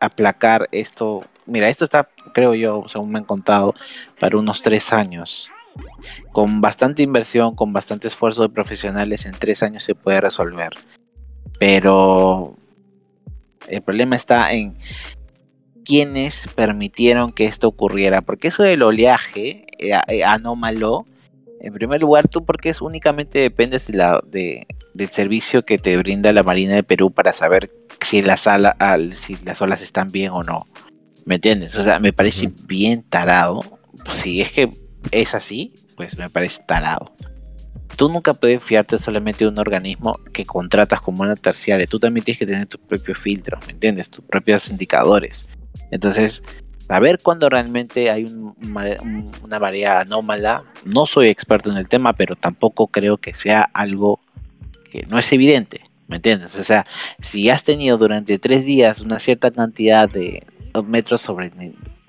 aplacar 0.00 0.68
esto. 0.72 1.24
Mira, 1.46 1.68
esto 1.68 1.84
está, 1.84 2.08
creo 2.34 2.54
yo, 2.54 2.84
según 2.88 3.12
me 3.12 3.18
han 3.18 3.24
contado, 3.24 3.74
para 4.18 4.38
unos 4.38 4.62
tres 4.62 4.92
años. 4.92 5.50
Con 6.32 6.60
bastante 6.60 7.02
inversión, 7.02 7.54
con 7.54 7.72
bastante 7.72 8.08
esfuerzo 8.08 8.42
de 8.42 8.48
profesionales, 8.48 9.24
en 9.26 9.38
tres 9.38 9.62
años 9.62 9.84
se 9.84 9.94
puede 9.94 10.20
resolver. 10.20 10.72
Pero 11.60 12.56
el 13.68 13.82
problema 13.82 14.16
está 14.16 14.50
en 14.54 14.74
quienes 15.84 16.48
permitieron 16.54 17.32
que 17.32 17.44
esto 17.44 17.68
ocurriera. 17.68 18.22
Porque 18.22 18.48
eso 18.48 18.62
del 18.62 18.82
oleaje 18.82 19.66
eh, 19.78 19.92
eh, 20.08 20.24
anómalo, 20.24 21.04
en 21.60 21.74
primer 21.74 22.00
lugar, 22.00 22.28
tú 22.28 22.46
porque 22.46 22.70
es 22.70 22.80
únicamente 22.80 23.40
dependes 23.40 23.88
de 23.88 23.98
la, 23.98 24.22
de, 24.26 24.66
del 24.94 25.10
servicio 25.10 25.66
que 25.66 25.76
te 25.76 25.98
brinda 25.98 26.32
la 26.32 26.42
Marina 26.42 26.74
de 26.74 26.82
Perú 26.82 27.10
para 27.10 27.34
saber 27.34 27.70
si 28.00 28.22
las, 28.22 28.48
si 29.12 29.36
las 29.44 29.60
olas 29.60 29.82
están 29.82 30.10
bien 30.10 30.30
o 30.32 30.42
no. 30.42 30.66
¿Me 31.26 31.34
entiendes? 31.34 31.76
O 31.76 31.82
sea, 31.82 32.00
me 32.00 32.14
parece 32.14 32.50
bien 32.64 33.02
tarado. 33.02 33.62
Si 34.14 34.40
es 34.40 34.50
que 34.50 34.70
es 35.10 35.34
así, 35.34 35.74
pues 35.94 36.16
me 36.16 36.30
parece 36.30 36.62
tarado. 36.66 37.12
Tú 38.00 38.08
nunca 38.08 38.32
puedes 38.32 38.64
fiarte 38.64 38.96
solamente 38.96 39.44
de 39.44 39.50
un 39.50 39.58
organismo 39.58 40.18
que 40.32 40.46
contratas 40.46 41.02
como 41.02 41.20
una 41.20 41.36
terciaria. 41.36 41.86
Tú 41.86 42.00
también 42.00 42.24
tienes 42.24 42.38
que 42.38 42.46
tener 42.46 42.66
tus 42.66 42.80
propios 42.80 43.18
filtros, 43.18 43.60
¿me 43.66 43.74
entiendes? 43.74 44.08
Tus 44.08 44.24
propios 44.24 44.70
indicadores. 44.70 45.46
Entonces, 45.90 46.42
a 46.88 46.98
ver 46.98 47.18
cuando 47.22 47.50
realmente 47.50 48.10
hay 48.10 48.24
una 48.24 49.58
marea 49.58 50.00
anómala. 50.00 50.64
No 50.86 51.04
soy 51.04 51.28
experto 51.28 51.70
en 51.70 51.76
el 51.76 51.90
tema, 51.90 52.14
pero 52.14 52.36
tampoco 52.36 52.86
creo 52.86 53.18
que 53.18 53.34
sea 53.34 53.68
algo 53.74 54.18
que 54.90 55.04
no 55.06 55.18
es 55.18 55.30
evidente. 55.34 55.82
¿Me 56.08 56.16
entiendes? 56.16 56.56
O 56.56 56.64
sea, 56.64 56.86
si 57.20 57.50
has 57.50 57.64
tenido 57.64 57.98
durante 57.98 58.38
tres 58.38 58.64
días 58.64 59.02
una 59.02 59.18
cierta 59.18 59.50
cantidad 59.50 60.08
de 60.08 60.42
metros 60.86 61.20
sobre... 61.20 61.52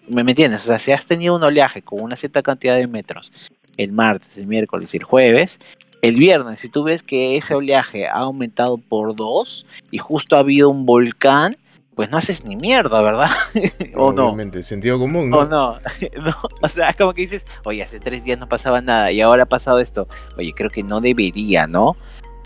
¿Me, 0.08 0.22
entiendes? 0.22 0.62
O 0.62 0.68
sea, 0.68 0.80
si 0.80 0.94
has 0.94 1.06
tenido 1.06 1.36
un 1.36 1.44
oleaje 1.44 1.82
con 1.82 2.00
una 2.00 2.16
cierta 2.16 2.42
cantidad 2.42 2.78
de 2.78 2.88
metros 2.88 3.34
el 3.78 3.92
martes, 3.92 4.38
el 4.38 4.48
miércoles 4.48 4.94
y 4.94 4.98
el 4.98 5.04
jueves, 5.04 5.60
el 6.02 6.16
viernes, 6.16 6.60
si 6.60 6.70
tú 6.70 6.84
ves 6.84 7.04
que 7.04 7.38
ese 7.38 7.54
oleaje 7.54 8.08
ha 8.08 8.20
aumentado 8.20 8.78
por 8.78 9.16
dos 9.16 9.66
y 9.92 10.00
justo 10.00 10.36
ha 10.36 10.40
habido 10.40 10.70
un 10.70 10.86
volcán, 10.86 11.56
pues 11.96 12.10
no 12.10 12.18
haces 12.18 12.46
ni 12.46 12.56
mierda, 12.56 13.02
¿verdad? 13.02 13.30
o 13.96 14.12
no. 14.12 14.36
sentido 14.64 14.98
común, 14.98 15.30
¿no? 15.30 15.40
O 15.40 15.46
no. 15.46 15.78
no. 16.24 16.36
O 16.62 16.68
sea, 16.68 16.90
es 16.90 16.96
como 16.96 17.14
que 17.14 17.22
dices, 17.22 17.46
oye, 17.64 17.84
hace 17.84 18.00
tres 18.00 18.24
días 18.24 18.40
no 18.40 18.50
pasaba 18.50 18.82
nada 18.82 19.12
y 19.12 19.22
ahora 19.22 19.44
ha 19.44 19.48
pasado 19.48 19.80
esto. 19.80 20.08
Oye, 20.38 20.54
creo 20.56 20.72
que 20.72 20.84
no 20.84 21.02
debería, 21.02 21.68
¿no? 21.68 21.96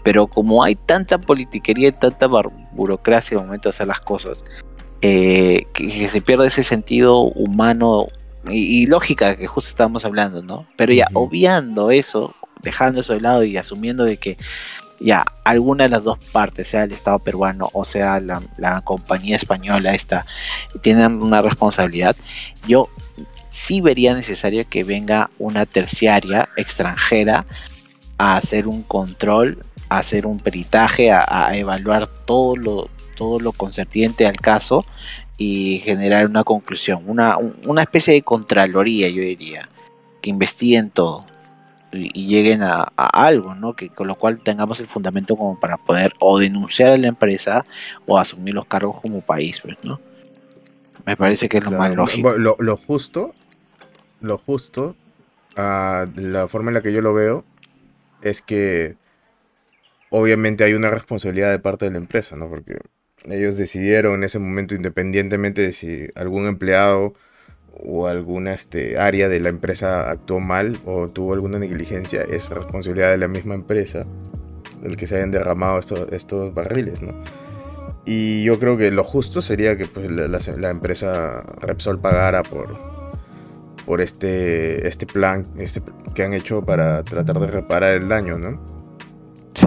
Pero 0.04 0.28
como 0.28 0.64
hay 0.64 0.76
tanta 0.76 1.18
politiquería 1.18 1.90
y 1.90 1.92
tanta 1.94 2.28
burocracia 2.74 3.38
al 3.38 3.46
momento 3.46 3.70
de 3.70 3.72
hacer 3.72 3.88
las 3.88 4.02
cosas, 4.02 4.38
eh, 5.02 5.66
que, 5.74 6.08
se 6.08 6.22
pierde 6.22 6.48
ese 6.48 6.64
sentido 6.64 7.22
humano 7.22 8.08
y, 8.50 8.86
lógica 8.88 9.36
que 9.36 9.48
justo 9.48 9.70
estábamos 9.70 10.06
hablando, 10.06 10.42
¿no? 10.42 10.68
Pero 10.76 10.94
ya 10.94 11.08
obviando 11.14 11.92
eso, 11.92 12.36
dejando 12.62 13.02
eso 13.02 13.14
de 13.14 13.22
lado 13.22 13.44
y 13.44 13.58
asumiendo 13.58 14.04
de 14.04 14.18
que 14.18 14.38
ya 15.00 15.26
alguna 15.44 15.86
de 15.86 15.90
las 15.90 16.06
dos 16.06 16.18
partes, 16.32 16.70
sea 16.70 16.84
el 16.84 16.94
Estado 16.94 17.20
peruano 17.20 17.70
o 17.74 17.84
sea 17.84 18.20
la, 18.22 18.42
la 18.58 18.82
compañía 18.82 19.36
española 19.36 19.94
esta, 19.94 20.26
tienen 20.82 21.22
una 21.22 21.42
responsabilidad, 21.42 22.16
yo 22.68 22.90
sí 23.50 23.82
vería 23.82 24.14
necesario 24.14 24.66
que 24.70 24.84
venga 24.84 25.30
una 25.38 25.66
terciaria 25.66 26.48
extranjera 26.56 27.46
a 28.18 28.38
hacer 28.38 28.68
un 28.68 28.84
control 28.84 29.60
hacer 29.90 30.26
un 30.26 30.40
peritaje, 30.40 31.12
a, 31.12 31.56
evaluar 31.56 32.08
todo 32.08 32.56
lo, 32.56 32.90
todo 33.16 33.40
lo 33.40 33.52
concerniente 33.52 34.26
al 34.26 34.38
caso 34.38 34.86
y 35.38 35.80
generar 35.80 36.28
una 36.28 36.44
conclusión, 36.44 37.04
una, 37.08 37.38
una 37.66 37.82
especie 37.82 38.14
de 38.14 38.22
contraloría, 38.22 39.10
yo 39.10 39.22
diría, 39.22 39.68
que 40.22 40.30
investiguen 40.30 40.90
todo 40.90 41.26
y, 41.92 42.28
lleguen 42.28 42.64
a, 42.64 42.84
algo, 42.96 43.56
¿no? 43.56 43.74
Que 43.74 43.90
con 43.90 44.08
lo 44.08 44.16
cual 44.16 44.40
tengamos 44.40 44.80
el 44.80 44.88
fundamento 44.88 45.36
como 45.36 45.60
para 45.60 45.78
poder 45.78 46.14
o 46.20 46.40
denunciar 46.40 46.94
a 46.94 46.98
la 46.98 47.08
empresa 47.08 47.66
o 48.06 48.18
asumir 48.18 48.54
los 48.54 48.66
cargos 48.66 49.02
como 49.02 49.22
país, 49.22 49.62
pues, 49.62 49.78
¿no? 49.84 50.00
Me 51.06 51.16
parece 51.16 51.48
que 51.48 51.58
es 51.60 51.64
lo 51.64 51.72
más 51.72 51.96
lógico. 51.96 52.34
Lo, 52.34 52.56
lo, 52.60 52.78
justo, 52.78 53.34
lo 54.22 54.38
justo, 54.38 54.96
uh, 55.58 56.10
la 56.16 56.48
forma 56.48 56.72
en 56.72 56.76
la 56.76 56.82
que 56.82 56.92
yo 56.92 57.02
lo 57.02 57.14
veo, 57.14 57.46
es 58.22 58.42
que 58.42 58.96
obviamente 60.10 60.64
hay 60.64 60.74
una 60.74 60.90
responsabilidad 60.90 61.52
de 61.52 61.60
parte 61.60 61.86
de 61.86 61.92
la 61.92 61.98
empresa, 61.98 62.36
¿no? 62.36 62.50
Porque 62.50 62.80
ellos 63.30 63.58
decidieron 63.58 64.16
en 64.16 64.24
ese 64.24 64.40
momento, 64.40 64.76
independientemente 64.76 65.62
de 65.62 65.72
si 65.72 66.08
algún 66.16 66.48
empleado 66.48 67.14
o 67.74 68.08
alguna 68.08 68.54
este, 68.54 68.98
área 68.98 69.28
de 69.30 69.40
la 69.40 69.50
empresa 69.50 70.10
actuó 70.10 70.40
mal 70.40 70.78
o 70.86 71.10
tuvo 71.10 71.34
alguna 71.34 71.60
negligencia, 71.60 72.22
es 72.24 72.50
responsabilidad 72.50 73.12
de 73.12 73.18
la 73.18 73.28
misma 73.28 73.56
empresa 73.56 74.06
el 74.84 74.98
que 74.98 75.08
se 75.08 75.18
hayan 75.18 75.32
derramado 75.32 75.80
estos, 75.80 76.54
barriles, 76.54 77.02
¿no? 77.02 77.14
Y 78.06 78.44
yo 78.44 78.60
creo 78.60 78.78
que 78.78 78.92
lo 78.92 79.04
justo 79.04 79.42
sería 79.42 79.76
que 79.78 79.86
pues, 79.86 80.10
la, 80.12 80.70
empresa 80.70 81.44
Repsol 81.60 82.00
pagara 82.00 82.44
por, 82.44 82.78
por 83.86 84.00
este, 84.00 84.88
este 84.88 85.08
plan 85.08 85.44
este, 85.58 85.82
que 86.14 86.24
han 86.24 86.34
hecho 86.34 86.64
para 86.64 87.04
tratar 87.04 87.40
de 87.40 87.48
reparar 87.48 87.94
el 87.96 88.08
daño, 88.08 88.38
¿no? 88.38 88.75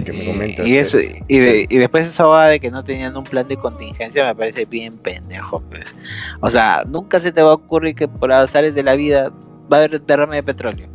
Que 0.03 0.13
me 0.13 0.25
comentas. 0.25 0.67
Y, 0.67 0.77
eso, 0.77 0.99
y, 0.99 1.23
y, 1.27 1.77
después 1.77 2.07
esa 2.07 2.25
va 2.25 2.47
de 2.47 2.59
que 2.59 2.69
no 2.69 2.83
tenían 2.83 3.15
un 3.17 3.23
plan 3.23 3.47
de 3.47 3.57
contingencia 3.57 4.25
me 4.25 4.35
parece 4.35 4.65
bien 4.65 4.97
pendejo. 4.97 5.61
Pues. 5.69 5.95
O 6.41 6.49
sea, 6.49 6.83
nunca 6.87 7.19
se 7.19 7.31
te 7.31 7.41
va 7.41 7.51
a 7.51 7.55
ocurrir 7.55 7.95
que 7.95 8.07
por 8.07 8.31
azares 8.31 8.75
de 8.75 8.83
la 8.83 8.95
vida 8.95 9.31
va 9.71 9.77
a 9.77 9.83
haber 9.83 10.01
derrame 10.01 10.37
de 10.37 10.43
petróleo. 10.43 10.89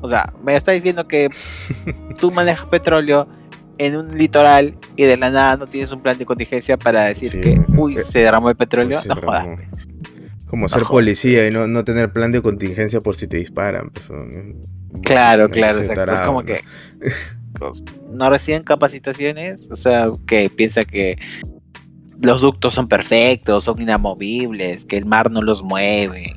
O 0.00 0.08
sea, 0.08 0.32
me 0.42 0.56
está 0.56 0.72
diciendo 0.72 1.06
que 1.06 1.30
tú 2.18 2.30
manejas 2.32 2.66
petróleo 2.66 3.28
en 3.78 3.96
un 3.96 4.18
litoral 4.18 4.74
y 4.96 5.04
de 5.04 5.16
la 5.16 5.30
nada 5.30 5.56
no 5.56 5.66
tienes 5.66 5.92
un 5.92 6.02
plan 6.02 6.18
de 6.18 6.26
contingencia 6.26 6.76
para 6.76 7.04
decir 7.04 7.40
que, 7.40 7.60
uy, 7.76 7.96
se 7.96 8.20
derramó 8.20 8.50
el 8.50 8.56
petróleo. 8.56 9.00
no 9.06 9.16
jodas. 9.16 9.46
Pues. 9.70 9.88
Como 10.46 10.68
ser 10.68 10.82
policía 10.82 11.46
y 11.46 11.50
no, 11.50 11.66
no, 11.66 11.82
tener 11.82 12.12
plan 12.12 12.30
de 12.30 12.42
contingencia 12.42 13.00
por 13.00 13.16
si 13.16 13.26
te 13.26 13.38
disparan. 13.38 13.90
Pues, 13.90 14.10
claro, 15.02 15.48
claro, 15.48 15.78
exacto. 15.78 16.12
es 16.12 16.20
como 16.20 16.42
que 16.42 16.62
no 18.10 18.30
reciben 18.30 18.62
capacitaciones, 18.62 19.68
o 19.70 19.76
sea, 19.76 20.10
que 20.26 20.50
piensa 20.50 20.84
que 20.84 21.18
los 22.20 22.40
ductos 22.40 22.74
son 22.74 22.88
perfectos, 22.88 23.64
son 23.64 23.80
inamovibles, 23.80 24.84
que 24.84 24.96
el 24.96 25.06
mar 25.06 25.30
no 25.30 25.42
los 25.42 25.62
mueve. 25.62 26.32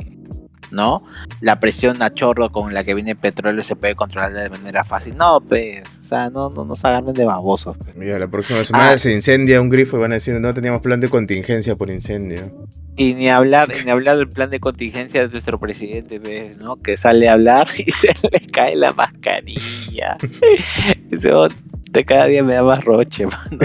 ¿no? 0.71 1.03
La 1.41 1.59
presión 1.59 2.01
a 2.03 2.13
chorro 2.13 2.51
con 2.51 2.73
la 2.73 2.83
que 2.83 2.93
viene 2.93 3.11
el 3.11 3.17
petróleo 3.17 3.63
se 3.63 3.75
puede 3.75 3.95
controlar 3.95 4.33
de 4.33 4.49
manera 4.49 4.83
fácil. 4.83 5.15
No, 5.15 5.41
pues, 5.41 5.99
o 6.01 6.03
sea, 6.03 6.29
no, 6.29 6.49
no 6.49 6.65
nos 6.65 6.83
agarren 6.85 7.13
de 7.13 7.25
babosos. 7.25 7.77
Pues. 7.77 7.95
Mira, 7.95 8.19
la 8.19 8.27
próxima 8.27 8.63
semana 8.63 8.91
ah. 8.91 8.97
se 8.97 9.11
incendia 9.11 9.61
un 9.61 9.69
grifo 9.69 9.97
y 9.97 10.01
van 10.01 10.11
a 10.11 10.15
decir, 10.15 10.33
no 10.35 10.53
teníamos 10.53 10.81
plan 10.81 10.99
de 10.99 11.09
contingencia 11.09 11.75
por 11.75 11.89
incendio. 11.89 12.67
Y 12.97 13.13
ni 13.13 13.29
hablar, 13.29 13.69
ni 13.83 13.91
hablar 13.91 14.17
del 14.17 14.29
plan 14.29 14.49
de 14.49 14.59
contingencia 14.59 15.21
de 15.21 15.27
nuestro 15.27 15.59
presidente, 15.59 16.19
¿ves? 16.19 16.57
¿no? 16.59 16.77
Que 16.77 16.95
sale 16.95 17.27
a 17.27 17.33
hablar 17.33 17.67
y 17.77 17.91
se 17.91 18.09
le 18.31 18.39
cae 18.51 18.75
la 18.75 18.93
mascarilla. 18.93 20.17
Eso 21.12 21.48
de 21.91 22.06
cada 22.06 22.26
día 22.26 22.44
me 22.44 22.54
da 22.54 22.63
más 22.63 22.84
roche, 22.84 23.26
mano. 23.28 23.60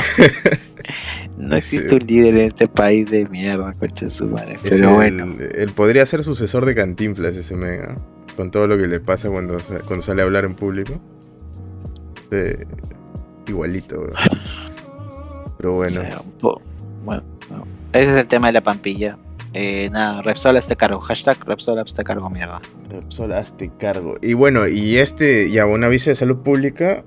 No 1.37 1.57
existe 1.57 1.95
un 1.95 2.07
líder 2.07 2.37
en 2.37 2.47
este 2.49 2.69
país 2.69 3.11
de 3.11 3.27
mierda, 3.27 3.73
coche 3.73 4.11
su 4.11 4.27
madre. 4.29 4.57
Pero 4.63 4.95
bueno. 4.95 5.35
Él 5.55 5.71
podría 5.75 6.05
ser 6.07 6.23
sucesor 6.23 6.67
de 6.67 6.75
Cantinflas, 6.75 7.37
ese 7.37 7.57
mega. 7.57 7.97
Con 8.37 8.51
todo 8.51 8.67
lo 8.67 8.77
que 8.77 8.87
le 8.87 9.01
pasa 9.01 9.29
cuando, 9.29 9.57
cuando 9.87 10.03
sale 10.03 10.23
a 10.23 10.27
hablar 10.27 10.45
en 10.45 10.55
público. 10.55 11.01
igualito, 13.49 14.07
Pero 15.57 15.73
bueno. 15.75 16.03
bueno, 17.05 17.25
Ese 17.93 18.13
es 18.13 18.19
el 18.19 18.29
tema 18.29 18.49
de 18.49 18.53
la 18.55 18.63
pampilla. 18.63 19.19
Eh, 19.53 19.91
nada, 19.91 20.23
Repsol 20.23 20.57
este 20.57 20.77
cargo. 20.77 21.01
Hashtag 21.01 21.45
Repsol 21.45 21.79
este 21.81 22.05
cargo, 22.05 22.31
mierda. 22.31 22.61
Repsol 22.91 23.33
este 23.33 23.71
cargo. 23.79 24.17
Y 24.23 24.35
bueno, 24.35 24.69
y 24.69 24.99
este, 24.99 25.51
ya 25.51 25.67
un 25.67 25.83
aviso 25.83 26.11
de 26.11 26.17
salud 26.17 26.39
pública 26.39 27.03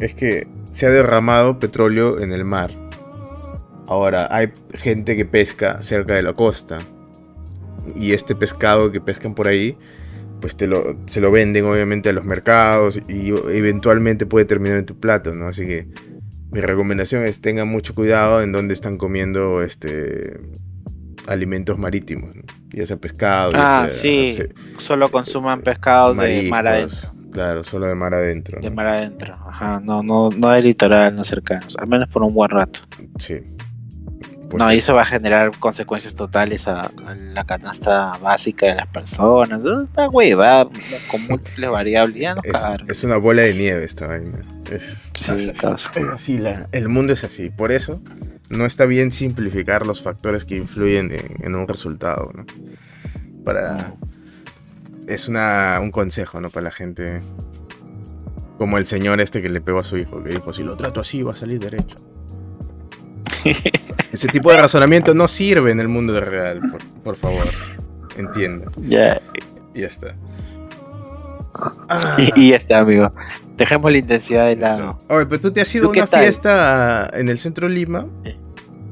es 0.00 0.14
que 0.14 0.46
se 0.70 0.86
ha 0.86 0.90
derramado 0.90 1.58
petróleo 1.58 2.20
en 2.20 2.32
el 2.32 2.44
mar. 2.44 2.70
Ahora, 3.86 4.28
hay 4.30 4.52
gente 4.74 5.16
que 5.16 5.24
pesca 5.24 5.80
cerca 5.82 6.14
de 6.14 6.22
la 6.22 6.32
costa. 6.32 6.78
Y 7.94 8.12
este 8.12 8.34
pescado 8.34 8.90
que 8.90 9.00
pescan 9.00 9.34
por 9.34 9.46
ahí, 9.46 9.76
pues 10.40 10.56
te 10.56 10.66
lo, 10.66 10.96
se 11.06 11.20
lo 11.20 11.30
venden 11.30 11.64
obviamente 11.64 12.08
a 12.08 12.12
los 12.12 12.24
mercados 12.24 13.00
y 13.08 13.28
eventualmente 13.28 14.26
puede 14.26 14.44
terminar 14.44 14.78
en 14.78 14.86
tu 14.86 14.98
plato, 14.98 15.34
¿no? 15.34 15.48
Así 15.48 15.64
que 15.66 15.88
mi 16.50 16.60
recomendación 16.60 17.24
es 17.24 17.40
tengan 17.40 17.68
mucho 17.68 17.94
cuidado 17.94 18.42
en 18.42 18.52
dónde 18.52 18.74
están 18.74 18.98
comiendo 18.98 19.62
este 19.62 20.40
alimentos 21.26 21.78
marítimos, 21.78 22.34
ya 22.70 22.86
sea 22.86 22.96
pescado. 22.96 23.52
Ah, 23.54 23.86
sí, 23.88 24.36
solo 24.78 25.08
consuman 25.08 25.60
pescados 25.60 26.18
de 26.18 26.48
mar 26.48 26.66
adentro. 26.66 27.15
Claro, 27.36 27.62
solo 27.64 27.84
de 27.84 27.94
mar 27.94 28.14
adentro. 28.14 28.58
De 28.62 28.70
mar 28.70 28.86
adentro, 28.86 29.34
ajá, 29.46 29.78
no, 29.84 30.02
no, 30.02 30.30
no 30.30 30.48
de 30.52 30.62
litoral, 30.62 31.14
no 31.14 31.22
cercanos, 31.22 31.76
al 31.76 31.86
menos 31.86 32.08
por 32.08 32.22
un 32.22 32.32
buen 32.32 32.48
rato. 32.48 32.80
Sí. 33.18 33.42
Pues 34.48 34.58
no, 34.58 34.72
y 34.72 34.78
eso 34.78 34.94
va 34.94 35.02
a 35.02 35.04
generar 35.04 35.50
consecuencias 35.58 36.14
totales 36.14 36.66
a, 36.66 36.90
la 37.34 37.44
canasta 37.44 38.12
básica 38.22 38.64
de 38.64 38.76
las 38.76 38.86
personas. 38.86 39.62
Está 39.66 40.08
hueva, 40.08 40.66
con 41.10 41.26
múltiples 41.26 41.68
variables. 41.68 42.16
Ya 42.16 42.36
es, 42.88 43.04
una 43.04 43.18
bola 43.18 43.42
de 43.42 43.52
nieve 43.52 43.84
esta 43.84 44.06
vaina. 44.06 44.38
Es, 44.72 45.12
así, 46.10 46.38
el 46.72 46.88
mundo 46.88 47.12
es 47.12 47.22
así. 47.22 47.50
Por 47.50 47.70
eso 47.70 48.00
no 48.48 48.64
está 48.64 48.86
bien 48.86 49.12
simplificar 49.12 49.86
los 49.86 50.00
factores 50.00 50.46
que 50.46 50.56
influyen 50.56 51.14
en, 51.42 51.54
un 51.54 51.68
resultado. 51.68 52.32
¿no? 52.34 52.46
Para, 53.44 53.92
es 55.06 55.28
una, 55.28 55.78
un 55.80 55.90
consejo 55.90 56.40
¿no? 56.40 56.50
para 56.50 56.64
la 56.64 56.70
gente. 56.70 57.22
Como 58.58 58.78
el 58.78 58.86
señor 58.86 59.20
este 59.20 59.42
que 59.42 59.50
le 59.50 59.60
pegó 59.60 59.80
a 59.80 59.82
su 59.82 59.98
hijo, 59.98 60.22
que 60.22 60.30
dijo, 60.30 60.52
si 60.52 60.62
lo 60.62 60.76
trato 60.76 61.00
así 61.00 61.22
va 61.22 61.32
a 61.32 61.36
salir 61.36 61.60
derecho. 61.60 61.96
Ese 64.12 64.28
tipo 64.28 64.50
de 64.50 64.56
razonamiento 64.56 65.12
no 65.14 65.28
sirve 65.28 65.72
en 65.72 65.80
el 65.80 65.88
mundo 65.88 66.18
real, 66.20 66.60
por, 67.04 67.16
favor. 67.16 67.44
Entiendo. 68.16 68.72
Ya. 68.78 69.20
Ya 69.74 69.86
está. 69.86 70.16
Y, 72.34 72.50
ya 72.50 72.56
está, 72.56 72.78
amigo. 72.78 73.12
Dejemos 73.56 73.90
la 73.90 73.98
intensidad 73.98 74.46
de 74.46 74.56
lado. 74.56 74.98
Oye, 75.08 75.26
pero 75.26 75.40
tú 75.40 75.50
te 75.52 75.60
has 75.60 75.74
ido 75.74 75.88
a 75.88 75.90
una 75.90 76.06
fiesta 76.06 77.10
en 77.12 77.28
el 77.28 77.38
centro 77.38 77.68
de 77.68 77.74
Lima. 77.74 78.06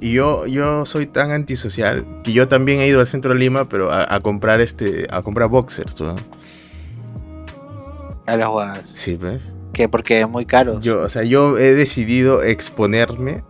Y 0.04 0.12
yo, 0.12 0.46
yo 0.46 0.84
soy 0.84 1.06
tan 1.06 1.30
antisocial 1.30 2.04
que 2.22 2.34
yo 2.34 2.46
también 2.46 2.80
he 2.80 2.86
ido 2.86 3.00
al 3.00 3.06
centro 3.06 3.32
de 3.32 3.40
Lima, 3.40 3.70
pero 3.70 3.90
a, 3.90 4.20
comprar 4.20 4.60
este. 4.60 5.06
a 5.08 5.22
comprar 5.22 5.48
boxers, 5.48 5.98
¿no? 5.98 6.14
A 8.26 8.36
las 8.36 8.48
jugadas. 8.48 8.86
Sí, 8.86 9.16
¿ves? 9.16 9.54
¿Qué? 9.72 9.88
Porque 9.88 10.20
es 10.20 10.28
muy 10.28 10.44
caro. 10.44 10.78
Yo, 10.80 11.00
o 11.00 11.08
sea, 11.08 11.22
yo 11.22 11.56
he 11.56 11.72
decidido 11.72 12.42
exponerme 12.42 13.44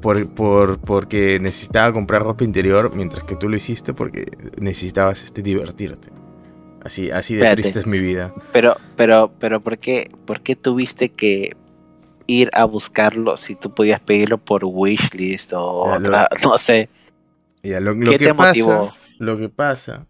por, 0.00 0.34
por, 0.34 0.80
porque 0.80 1.38
necesitaba 1.40 1.92
comprar 1.92 2.24
ropa 2.24 2.42
interior, 2.42 2.90
mientras 2.92 3.22
que 3.22 3.36
tú 3.36 3.48
lo 3.48 3.54
hiciste 3.54 3.94
porque 3.94 4.26
necesitabas 4.58 5.22
este, 5.22 5.40
divertirte. 5.40 6.08
Así, 6.82 7.12
así 7.12 7.36
de 7.36 7.48
triste 7.52 7.78
es 7.78 7.86
mi 7.86 8.00
vida. 8.00 8.32
Pero, 8.50 8.74
pero, 8.96 9.30
pero, 9.38 9.60
¿por 9.60 9.78
qué, 9.78 10.10
¿por 10.24 10.40
qué 10.40 10.56
tuviste 10.56 11.10
que 11.10 11.56
ir 12.30 12.50
a 12.52 12.64
buscarlo 12.64 13.36
si 13.36 13.54
tú 13.54 13.74
podías 13.74 14.00
pedirlo 14.00 14.38
por 14.38 14.64
wishlist 14.64 15.52
o 15.52 15.94
otra, 15.94 16.28
no 16.44 16.56
sé? 16.58 16.88
lo, 17.62 17.98
¿Qué 17.98 18.18
que 18.18 18.26
te 18.26 18.34
pasa, 18.34 18.48
motivó? 18.48 18.94
Lo 19.18 19.36
que 19.38 19.48
pasa 19.48 20.06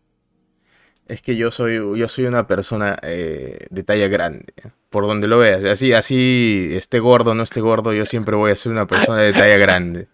es 1.08 1.22
que 1.22 1.36
yo 1.36 1.50
soy, 1.50 1.76
yo 1.98 2.08
soy 2.08 2.26
una 2.26 2.46
persona 2.46 2.98
eh, 3.02 3.66
de 3.70 3.82
talla 3.82 4.06
grande, 4.08 4.52
por 4.90 5.06
donde 5.06 5.26
lo 5.26 5.38
veas. 5.38 5.64
Así, 5.64 5.92
así, 5.92 6.70
esté 6.72 7.00
gordo, 7.00 7.34
no 7.34 7.42
esté 7.42 7.60
gordo, 7.60 7.92
yo 7.92 8.06
siempre 8.06 8.36
voy 8.36 8.52
a 8.52 8.56
ser 8.56 8.70
una 8.70 8.86
persona 8.86 9.22
de 9.22 9.32
talla 9.32 9.56
grande. 9.56 10.08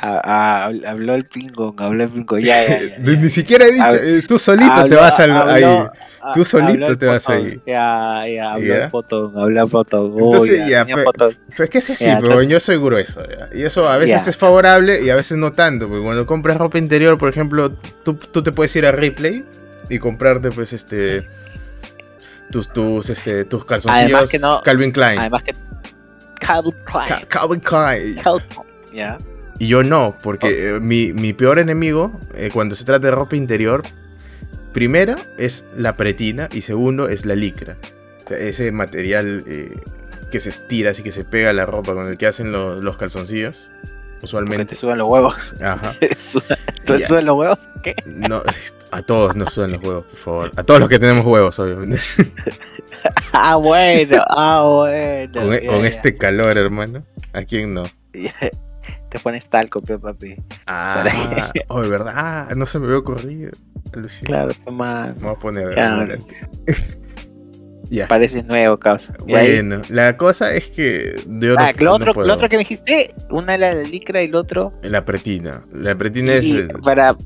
Ah, 0.00 0.20
ah, 0.22 0.72
habló 0.86 1.14
el 1.14 1.24
pingón, 1.24 1.74
habló 1.78 2.04
el 2.04 2.10
pingón, 2.10 2.40
ya, 2.40 2.66
ya, 2.80 2.98
Ni 2.98 3.28
siquiera 3.28 3.66
he 3.66 3.72
dicho, 3.72 3.96
eh, 3.96 4.22
tú 4.26 4.38
solito 4.38 4.88
te 4.88 4.94
vas 4.94 5.18
ahí. 5.18 5.64
Tú 6.34 6.44
solito 6.44 6.96
te 6.96 7.06
vas 7.06 7.28
ahí. 7.28 7.60
Ya, 7.66 8.24
ya, 8.28 8.52
habló 8.52 8.74
el 8.74 8.88
potón, 8.90 9.36
habló 9.36 9.64
el 9.64 9.70
potón. 9.70 10.14
Entonces, 10.16 10.68
ya, 10.68 10.84
pero, 10.84 11.10
es 11.58 11.70
que 11.70 11.78
es 11.78 11.90
así, 11.90 12.08
pero 12.20 12.42
yo 12.42 12.60
soy 12.60 12.76
grueso. 12.76 13.22
Y 13.52 13.62
eso 13.62 13.88
a 13.88 13.96
veces 13.96 14.28
es 14.28 14.36
favorable 14.36 15.02
y 15.02 15.10
a 15.10 15.16
veces 15.16 15.36
no 15.36 15.52
tanto. 15.52 15.88
Porque 15.88 16.04
cuando 16.04 16.26
compras 16.26 16.58
ropa 16.58 16.78
interior, 16.78 17.18
por 17.18 17.28
ejemplo, 17.28 17.72
tú, 18.04 18.14
tú 18.14 18.42
te 18.42 18.52
puedes 18.52 18.74
ir 18.76 18.86
a 18.86 18.92
Replay 18.92 19.44
y 19.88 19.98
comprarte 19.98 20.50
pues 20.50 20.72
este 20.72 21.26
tus 22.50 22.72
tus 22.72 23.10
este 23.10 23.44
tus 23.44 23.64
calzoncillos 23.64 24.30
Calvin 24.64 24.92
Klein. 24.92 25.18
Además 25.18 25.42
que 25.42 25.52
Calvin 26.38 26.74
Klein. 26.84 27.26
Calvin 27.28 27.60
Klein. 27.60 28.20
Ya. 28.92 29.18
Y 29.58 29.66
yo 29.68 29.82
no, 29.82 30.16
porque 30.22 30.74
oh. 30.74 30.80
mi, 30.80 31.12
mi, 31.12 31.32
peor 31.32 31.58
enemigo 31.58 32.12
eh, 32.34 32.50
cuando 32.52 32.76
se 32.76 32.84
trata 32.84 33.06
de 33.06 33.10
ropa 33.10 33.36
interior, 33.36 33.82
primera 34.72 35.16
es 35.36 35.68
la 35.76 35.96
pretina 35.96 36.48
y 36.52 36.60
segundo 36.60 37.08
es 37.08 37.26
la 37.26 37.34
licra. 37.34 37.76
ese 38.30 38.70
material 38.70 39.44
eh, 39.46 39.76
que 40.30 40.40
se 40.40 40.50
estira 40.50 40.90
así 40.90 41.02
que 41.02 41.10
se 41.10 41.24
pega 41.24 41.50
a 41.50 41.52
la 41.52 41.66
ropa 41.66 41.94
con 41.94 42.06
el 42.06 42.18
que 42.18 42.26
hacen 42.26 42.52
los 42.52 42.96
calzoncillos 42.96 43.70
usualmente. 44.22 44.64
te 44.66 44.74
suban 44.74 44.98
los 44.98 45.08
huevos. 45.08 45.54
Ajá. 45.60 45.94
¿Tú 46.84 46.98
suben 46.98 47.26
los 47.26 47.36
huevos? 47.36 47.70
¿Qué? 47.82 47.96
No, 48.06 48.42
a 48.90 49.02
todos 49.02 49.36
nos 49.36 49.52
suben 49.52 49.72
los 49.72 49.82
huevos, 49.82 50.04
por 50.06 50.16
favor. 50.16 50.50
A 50.56 50.62
todos 50.62 50.80
los 50.80 50.88
que 50.88 50.98
tenemos 50.98 51.24
huevos, 51.24 51.58
obviamente. 51.58 51.98
ah, 53.32 53.56
bueno, 53.56 54.22
ah, 54.28 54.62
bueno. 54.64 55.40
Con, 55.66 55.84
e, 55.84 55.88
este 55.88 56.16
calor, 56.16 56.56
hermano. 56.56 57.04
¿A 57.32 57.42
quién 57.42 57.74
no? 57.74 57.82
Te 59.08 59.18
pones 59.18 59.48
talco, 59.48 59.80
papi. 59.80 60.36
Ah, 60.66 61.04
oh, 61.68 61.80
¿verdad? 61.80 62.12
Ah, 62.14 62.48
no 62.54 62.66
se 62.66 62.78
me 62.78 62.86
veo 62.86 63.02
corrido. 63.04 63.50
Claro, 64.24 64.52
toma. 64.64 65.14
Vamos 65.18 65.36
a 65.36 65.40
poner. 65.40 65.74
Parece 68.08 68.42
nuevo, 68.42 68.78
causa. 68.78 69.14
Bueno, 69.26 69.80
la 69.88 70.16
cosa 70.16 70.54
es 70.54 70.66
que. 70.66 71.16
De 71.26 71.54
ah, 71.56 71.72
lo, 71.78 71.94
otro, 71.94 72.12
lo 72.12 72.34
otro 72.34 72.48
que 72.48 72.56
me 72.56 72.60
dijiste, 72.60 73.14
una 73.30 73.54
era 73.54 73.74
la 73.74 73.82
licra 73.82 74.22
y 74.22 74.26
el 74.26 74.34
otro. 74.34 74.74
La 74.82 75.04
pretina. 75.04 75.64
La 75.72 75.94
pretina 75.94 76.34
es. 76.34 76.68
para, 76.82 77.16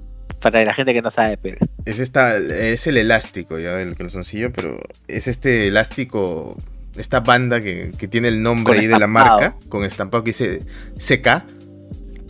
para 0.41 0.65
la 0.65 0.73
gente 0.73 0.93
que 0.93 1.03
no 1.03 1.11
sabe, 1.11 1.37
pero. 1.37 1.59
Es 1.85 1.99
esta, 1.99 2.37
es 2.37 2.87
el 2.87 2.97
elástico 2.97 3.59
ya 3.59 3.75
del 3.75 3.97
calzoncillo, 3.97 4.53
pero 4.53 4.79
es 5.09 5.27
este 5.27 5.67
elástico, 5.67 6.57
esta 6.97 7.21
banda 7.21 7.61
que, 7.61 7.91
que 7.99 8.07
tiene 8.07 8.29
el 8.29 8.41
nombre 8.41 8.79
ahí 8.79 8.87
de 8.87 8.99
la 9.01 9.09
marca, 9.09 9.57
con 9.69 9.85
estampado 9.85 10.23
que 10.23 10.31
dice 10.31 10.61
CK, 10.95 11.43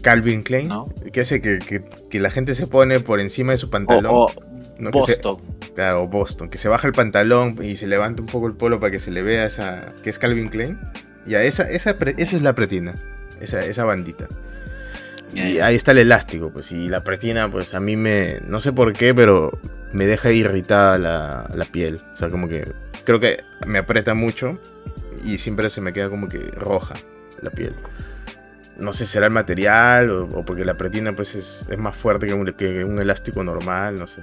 Calvin 0.02 0.42
Klein, 0.42 0.68
¿No? 0.68 0.88
que 1.12 1.20
hace 1.22 1.40
que, 1.40 1.58
que- 1.58 1.84
que 2.10 2.20
la 2.20 2.28
gente 2.30 2.54
se 2.54 2.66
pone 2.66 3.00
por 3.00 3.20
encima 3.20 3.52
de 3.52 3.58
su 3.58 3.70
pantalón. 3.70 4.12
o 4.14 4.26
¿no? 4.78 4.90
Que 4.90 4.98
se- 5.02 5.20
Boston. 5.22 5.38
claro, 5.74 6.06
Boston, 6.08 6.50
que 6.50 6.58
se 6.58 6.68
baja 6.68 6.86
el 6.86 6.92
pantalón 6.92 7.56
y 7.62 7.76
se 7.76 7.86
levanta 7.86 8.20
un 8.22 8.26
poco 8.28 8.46
el 8.48 8.54
polo 8.54 8.78
para 8.80 8.90
que 8.90 8.98
se 8.98 9.10
le 9.10 9.22
vea 9.22 9.46
esa, 9.46 9.92
que 10.02 10.10
es 10.10 10.18
Calvin 10.18 10.48
Klein. 10.48 10.78
Ya, 11.26 11.42
esa, 11.42 11.62
esa, 11.70 11.96
pre- 11.96 12.14
esa 12.18 12.36
es 12.36 12.42
la 12.42 12.54
pretina, 12.54 12.94
esa, 13.40 13.60
esa 13.60 13.84
bandita. 13.84 14.26
Y 15.34 15.60
ahí 15.60 15.74
está 15.76 15.92
el 15.92 15.98
elástico, 15.98 16.50
pues, 16.50 16.72
y 16.72 16.88
la 16.90 17.04
pretina, 17.04 17.50
pues 17.50 17.72
a 17.72 17.80
mí 17.80 17.96
me, 17.96 18.40
no 18.46 18.60
sé 18.60 18.70
por 18.72 18.92
qué, 18.92 19.14
pero 19.14 19.58
me 19.92 20.06
deja 20.06 20.30
irritada 20.30 20.98
la, 20.98 21.50
la 21.54 21.64
piel. 21.64 22.00
O 22.12 22.16
sea, 22.16 22.28
como 22.28 22.48
que 22.48 22.70
creo 23.04 23.18
que 23.18 23.40
me 23.66 23.78
aprieta 23.78 24.12
mucho 24.12 24.58
y 25.24 25.38
siempre 25.38 25.70
se 25.70 25.80
me 25.80 25.94
queda 25.94 26.10
como 26.10 26.28
que 26.28 26.38
roja 26.38 26.94
la 27.40 27.48
piel. 27.50 27.74
No 28.82 28.92
sé 28.92 29.06
si 29.06 29.12
será 29.12 29.26
el 29.26 29.32
material 29.32 30.10
o, 30.10 30.24
o 30.26 30.44
porque 30.44 30.64
la 30.64 30.74
pretina 30.74 31.12
pues 31.14 31.34
es, 31.34 31.64
es 31.70 31.78
más 31.78 31.96
fuerte 31.96 32.26
que 32.26 32.34
un, 32.34 32.52
que 32.52 32.84
un 32.84 32.98
elástico 33.00 33.42
normal, 33.44 33.94
no 33.98 34.06
sé. 34.06 34.22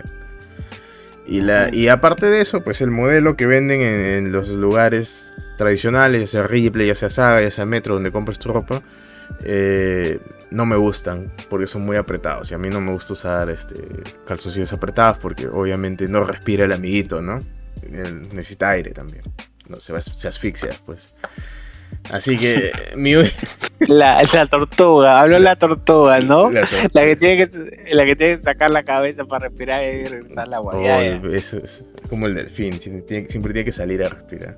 Y, 1.26 1.42
la, 1.42 1.74
y 1.74 1.90
aparte 1.90 2.26
de 2.26 2.42
eso, 2.42 2.62
pues 2.64 2.82
el 2.82 2.90
modelo 2.92 3.36
que 3.38 3.46
venden 3.46 3.82
en, 3.82 4.00
en 4.26 4.32
los 4.32 4.50
lugares 4.50 5.34
tradicionales, 5.58 6.22
ya 6.22 6.28
sea 6.42 6.48
Ripley, 6.48 6.88
ya 6.88 6.96
sea 6.96 7.10
Saga, 7.10 7.42
ya 7.42 7.52
sea 7.52 7.66
Metro, 7.66 7.94
donde 7.94 8.12
compras 8.12 8.40
tu 8.40 8.50
ropa, 8.52 8.82
eh, 9.44 10.20
no 10.50 10.66
me 10.66 10.76
gustan 10.76 11.32
porque 11.50 11.68
son 11.68 11.84
muy 11.84 11.98
apretados. 11.98 12.50
Y 12.52 12.56
a 12.56 12.58
mí 12.58 12.70
no 12.70 12.82
me 12.82 12.92
gusta 12.92 13.14
usar 13.14 13.50
este, 13.52 13.76
calzoncillos 14.26 14.74
apretados 14.74 15.20
porque 15.20 15.48
obviamente 15.48 16.08
no 16.08 16.24
respira 16.24 16.66
el 16.66 16.72
amiguito, 16.74 17.22
¿no? 17.22 17.40
Él 17.84 18.28
necesita 18.34 18.72
aire 18.72 18.92
también. 18.92 19.22
No, 19.68 19.76
se, 19.76 19.94
va- 19.94 20.02
se 20.02 20.28
asfixia 20.28 20.70
después. 20.70 21.16
Así 22.12 22.38
que 22.38 22.70
mi, 22.96 23.14
La, 23.88 24.22
la 24.34 24.46
tortuga, 24.48 25.22
habló 25.22 25.40
la 25.40 25.56
tortuga, 25.56 26.20
¿no? 26.20 26.50
La 26.52 26.62
tortuga. 26.62 26.90
La 26.94 27.04
que, 27.06 27.16
tiene 27.16 27.38
que, 27.48 27.96
la 27.96 28.06
que 28.06 28.16
tiene 28.16 28.38
que 28.38 28.44
sacar 28.44 28.72
la 28.72 28.84
cabeza 28.84 29.26
para 29.26 29.48
respirar 29.48 29.84
y 29.84 30.04
regresar 30.06 30.40
al 30.46 30.54
agua. 30.56 30.74
Oh, 30.76 30.84
Ya, 30.84 31.02
es 31.06 31.84
como 32.10 32.28
el 32.28 32.36
delfín, 32.36 32.74
siempre 32.74 33.04
tiene, 33.04 33.30
siempre 33.30 33.54
tiene 33.54 33.66
que 33.66 33.72
salir 33.72 34.04
a 34.04 34.10
respirar. 34.10 34.58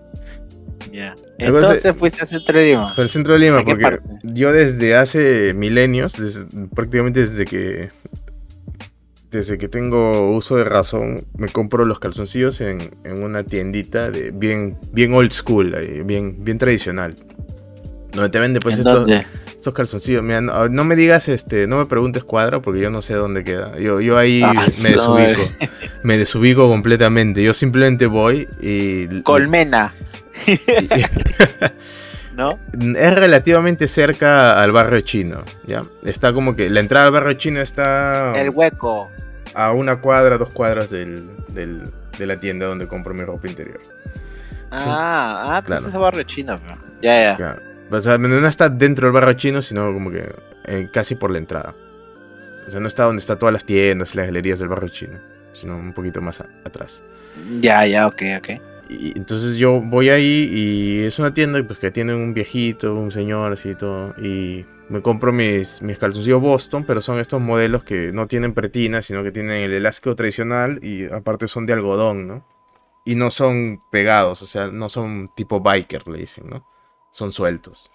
ya. 0.91 1.13
Cosa 1.13 1.27
Entonces 1.37 1.95
fuiste 1.97 2.23
a 2.23 2.25
Centro 2.25 2.57
de 2.57 2.65
Lima. 2.67 2.93
El 2.97 3.09
centro 3.09 3.33
de 3.33 3.39
Lima, 3.39 3.57
¿De 3.57 3.65
qué 3.65 3.75
porque 3.75 3.99
yo 4.23 4.51
desde 4.51 4.95
hace 4.95 5.53
milenios, 5.53 6.13
desde- 6.13 6.67
prácticamente 6.73 7.19
desde 7.19 7.45
que 7.45 7.89
desde 9.29 9.57
que 9.57 9.69
tengo 9.69 10.31
uso 10.31 10.57
de 10.57 10.65
razón, 10.65 11.23
me 11.37 11.47
compro 11.47 11.85
los 11.85 11.99
calzoncillos 11.99 12.59
en, 12.59 12.79
en 13.05 13.23
una 13.23 13.43
tiendita 13.45 14.11
de 14.11 14.31
bien, 14.31 14.77
bien 14.91 15.13
old 15.13 15.31
school, 15.31 15.73
bien, 16.05 16.43
bien 16.43 16.57
tradicional. 16.57 17.15
Donde 18.13 18.29
te 18.29 18.39
vende 18.39 18.59
pues 18.59 18.75
¿En 18.75 18.87
estos, 18.87 19.09
estos 19.47 19.73
calzoncillos. 19.73 20.21
Mira, 20.21 20.41
no, 20.41 20.67
no 20.67 20.83
me 20.83 20.95
digas, 20.97 21.29
este, 21.29 21.65
no 21.67 21.77
me 21.77 21.85
preguntes 21.85 22.23
cuadra 22.25 22.61
porque 22.61 22.81
yo 22.81 22.89
no 22.89 23.01
sé 23.01 23.13
dónde 23.13 23.43
queda. 23.43 23.77
Yo, 23.79 24.01
yo 24.01 24.17
ahí 24.17 24.41
Ah, 24.43 24.53
me 24.53 24.69
su 24.69 24.83
desubico. 24.83 25.41
Me 26.03 26.17
desubico 26.17 26.67
completamente. 26.67 27.41
Yo 27.43 27.53
simplemente 27.53 28.07
voy 28.07 28.47
y... 28.59 29.21
Colmena, 29.21 29.93
y- 30.47 30.59
¿no? 32.35 32.57
Es 32.97 33.15
relativamente 33.15 33.87
cerca 33.87 34.61
al 34.61 34.71
barrio 34.71 35.01
chino, 35.01 35.43
¿ya? 35.67 35.81
Está 36.03 36.33
como 36.33 36.55
que 36.55 36.69
la 36.69 36.79
entrada 36.79 37.05
al 37.07 37.11
barrio 37.11 37.33
chino 37.33 37.61
está 37.61 38.31
El 38.33 38.49
hueco. 38.49 39.09
a 39.53 39.71
una 39.73 40.01
cuadra, 40.01 40.37
dos 40.37 40.49
cuadras 40.49 40.89
del, 40.89 41.29
del- 41.49 41.83
de 42.17 42.25
la 42.25 42.39
tienda 42.39 42.65
donde 42.65 42.87
compro 42.87 43.13
mi 43.13 43.21
ropa 43.23 43.47
interior. 43.47 43.79
Ah, 44.71 45.43
ah, 45.55 45.57
entonces 45.59 45.83
claro. 45.85 45.97
es 45.97 46.01
barrio 46.01 46.23
chino. 46.23 46.59
Ya, 47.01 47.21
ya. 47.23 47.35
Claro. 47.35 47.61
O 47.91 47.99
sea, 47.99 48.17
no 48.17 48.47
está 48.47 48.69
dentro 48.69 49.07
del 49.07 49.13
barrio 49.13 49.33
chino, 49.33 49.61
sino 49.61 49.93
como 49.93 50.11
que 50.11 50.33
eh, 50.65 50.89
casi 50.91 51.15
por 51.15 51.31
la 51.31 51.37
entrada. 51.39 51.75
O 52.67 52.71
sea, 52.71 52.79
no 52.79 52.87
está 52.87 53.05
donde 53.05 53.19
están 53.21 53.39
todas 53.39 53.53
las 53.53 53.65
tiendas 53.65 54.13
y 54.13 54.17
las 54.17 54.27
galerías 54.27 54.59
del 54.59 54.69
barrio 54.69 54.89
chino, 54.89 55.19
sino 55.53 55.77
un 55.77 55.93
poquito 55.93 56.21
más 56.21 56.41
a- 56.41 56.49
atrás. 56.63 57.03
Ya, 57.63 57.85
ya, 57.85 58.07
ok, 58.07 58.21
ok. 58.37 58.49
Y 58.89 59.17
entonces 59.17 59.55
yo 59.57 59.79
voy 59.81 60.09
ahí 60.09 60.49
y 60.51 61.05
es 61.05 61.17
una 61.19 61.33
tienda 61.33 61.63
pues, 61.65 61.79
que 61.79 61.91
tiene 61.91 62.13
un 62.13 62.33
viejito, 62.33 62.93
un 62.95 63.11
señor 63.11 63.53
así 63.53 63.69
y 63.69 63.75
todo. 63.75 64.13
Y 64.21 64.65
me 64.89 65.01
compro 65.01 65.31
mis, 65.31 65.81
mis 65.81 65.97
calzoncillos 65.97 66.41
Boston, 66.41 66.83
pero 66.85 66.99
son 66.99 67.19
estos 67.19 67.39
modelos 67.41 67.83
que 67.83 68.11
no 68.11 68.27
tienen 68.27 68.53
pretina, 68.53 69.01
sino 69.01 69.23
que 69.23 69.31
tienen 69.31 69.53
el 69.63 69.71
elástico 69.73 70.15
tradicional 70.15 70.79
y 70.83 71.05
aparte 71.11 71.47
son 71.47 71.65
de 71.65 71.73
algodón, 71.73 72.27
¿no? 72.27 72.45
Y 73.05 73.15
no 73.15 73.31
son 73.31 73.81
pegados, 73.91 74.41
o 74.41 74.45
sea, 74.45 74.67
no 74.67 74.89
son 74.89 75.31
tipo 75.35 75.61
biker, 75.61 76.07
le 76.07 76.19
dicen, 76.19 76.45
¿no? 76.49 76.65
Son 77.11 77.31
sueltos. 77.31 77.89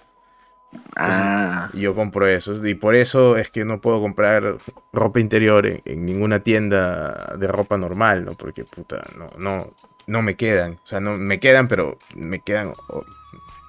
Ah, 0.97 1.71
Y 1.73 1.81
yo 1.83 1.95
compro 1.95 2.27
esos. 2.27 2.64
Y 2.64 2.75
por 2.75 2.95
eso 2.95 3.37
es 3.37 3.51
que 3.51 3.64
no 3.64 3.81
puedo 3.81 4.01
comprar 4.01 4.57
ropa 4.93 5.21
interior 5.21 5.67
en, 5.67 5.81
en 5.85 6.05
ninguna 6.05 6.41
tienda 6.41 7.35
de 7.39 7.47
ropa 7.47 7.79
normal, 7.79 8.25
¿no? 8.25 8.33
Porque, 8.35 8.64
puta, 8.64 9.03
no, 9.17 9.31
no, 9.39 9.73
no 10.07 10.23
me 10.23 10.37
quedan. 10.37 10.75
O 10.75 10.87
sea, 10.87 11.01
no 11.01 11.17
me 11.17 11.41
quedan, 11.41 11.69
pero 11.69 11.99
me 12.14 12.41
quedan. 12.41 12.75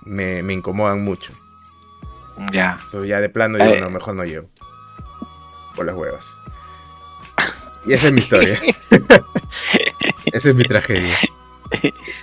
me, 0.04 0.44
me 0.44 0.54
incomodan 0.54 1.02
mucho. 1.04 1.34
ya. 2.52 2.78
Entonces 2.86 3.10
ya 3.10 3.22
de 3.22 3.30
plano 3.30 3.58
digo, 3.58 3.74
Eh. 3.76 3.82
no, 3.82 3.90
mejor 3.90 4.16
no 4.16 4.24
llevo. 4.26 4.50
Por 5.76 5.86
las 5.86 5.96
huevas. 5.96 6.38
Y 7.86 7.94
esa 7.94 8.08
es 8.08 8.14
mi 8.14 8.20
historia. 8.20 8.60
esa 10.26 10.50
es 10.50 10.56
mi 10.56 10.64
tragedia. 10.66 11.16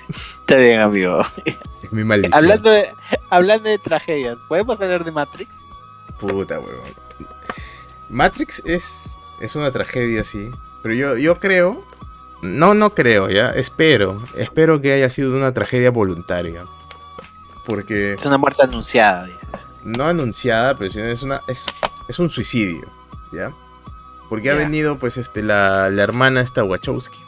Está 0.09 0.57
bien, 0.57 0.81
amigo. 0.81 1.23
Es 1.85 1.93
mi 1.93 2.03
maldición. 2.03 2.39
Hablando 2.39 2.71
de, 2.71 2.95
hablando 3.29 3.69
de 3.69 3.79
tragedias, 3.79 4.41
¿podemos 4.49 4.81
hablar 4.81 5.05
de 5.05 5.13
Matrix? 5.13 5.59
Puta, 6.19 6.59
huevón. 6.59 6.89
Matrix 8.09 8.63
es, 8.65 9.19
es 9.41 9.55
una 9.55 9.71
tragedia, 9.71 10.25
sí. 10.25 10.51
Pero 10.83 10.95
yo, 10.95 11.17
yo 11.17 11.39
creo. 11.39 11.85
No, 12.41 12.75
no 12.75 12.95
creo, 12.95 13.29
ya. 13.29 13.51
Espero. 13.51 14.23
Espero 14.35 14.81
que 14.81 14.93
haya 14.93 15.11
sido 15.11 15.37
una 15.37 15.53
tragedia 15.53 15.91
voluntaria. 15.91 16.65
Porque. 17.67 18.15
Es 18.15 18.25
una 18.25 18.39
muerte 18.39 18.63
anunciada, 18.63 19.27
dices. 19.27 19.67
No 19.85 20.07
anunciada, 20.07 20.77
pero 20.77 20.91
es 20.91 21.23
una. 21.23 21.43
Es, 21.47 21.67
es 22.09 22.19
un 22.19 22.31
suicidio. 22.31 22.87
¿Ya? 23.33 23.53
Porque 24.31 24.51
ha 24.51 24.55
venido, 24.55 24.97
pues, 24.97 25.19
este, 25.19 25.43
la, 25.43 25.91
la 25.91 26.03
hermana 26.03 26.41
esta 26.41 26.65
Wachowski. 26.65 27.19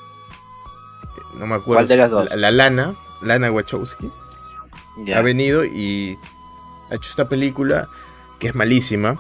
No 1.35 1.47
me 1.47 1.57
acuerdo. 1.57 1.75
¿Cuál 1.81 1.89
de 1.89 1.97
las 1.97 2.11
dos? 2.11 2.31
La, 2.31 2.37
la 2.37 2.51
Lana. 2.51 2.95
Lana 3.23 3.51
Wachowski 3.51 4.11
Ha 5.15 5.21
venido 5.21 5.65
y 5.65 6.19
ha 6.91 6.95
hecho 6.95 7.11
esta 7.11 7.29
película 7.29 7.89
que 8.39 8.49
es 8.49 8.55
malísima. 8.55 9.19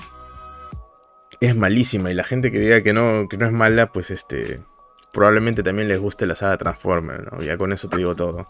Es 1.41 1.55
malísima 1.55 2.11
y 2.11 2.14
la 2.14 2.24
gente 2.24 2.51
que 2.51 2.59
diga 2.59 2.83
que 2.83 2.93
no, 2.93 3.29
que 3.29 3.37
no 3.37 3.47
es 3.47 3.53
mala, 3.53 3.93
pues 3.93 4.11
este 4.11 4.61
probablemente 5.12 5.62
también 5.62 5.89
les 5.89 5.99
guste 5.99 6.27
la 6.27 6.35
saga 6.35 6.59
Transformer, 6.59 7.33
¿no? 7.33 7.43
Ya 7.43 7.57
con 7.57 7.72
eso 7.72 7.89
te 7.89 7.97
digo 7.97 8.14
todo. 8.14 8.47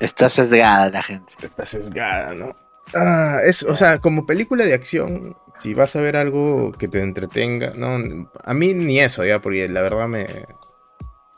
Está 0.00 0.28
sesgada 0.28 0.90
la 0.90 1.02
gente. 1.02 1.32
Está 1.42 1.66
sesgada, 1.66 2.34
¿no? 2.34 2.56
Ah, 2.94 3.40
es, 3.44 3.62
o 3.64 3.76
sea, 3.76 3.98
como 3.98 4.26
película 4.26 4.64
de 4.64 4.74
acción, 4.74 5.36
si 5.58 5.74
vas 5.74 5.94
a 5.96 6.00
ver 6.00 6.16
algo 6.16 6.72
que 6.72 6.88
te 6.88 7.00
entretenga, 7.00 7.72
no, 7.76 8.30
a 8.42 8.54
mí 8.54 8.74
ni 8.74 9.00
eso, 9.00 9.24
ya, 9.24 9.40
porque 9.40 9.68
la 9.68 9.82
verdad 9.82 10.08
me, 10.08 10.46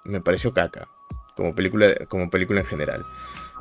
me 0.04 0.20
pareció 0.20 0.52
caca, 0.52 0.88
como 1.36 1.54
película, 1.54 1.88
como 2.08 2.30
película 2.30 2.60
en 2.60 2.66
general. 2.66 3.06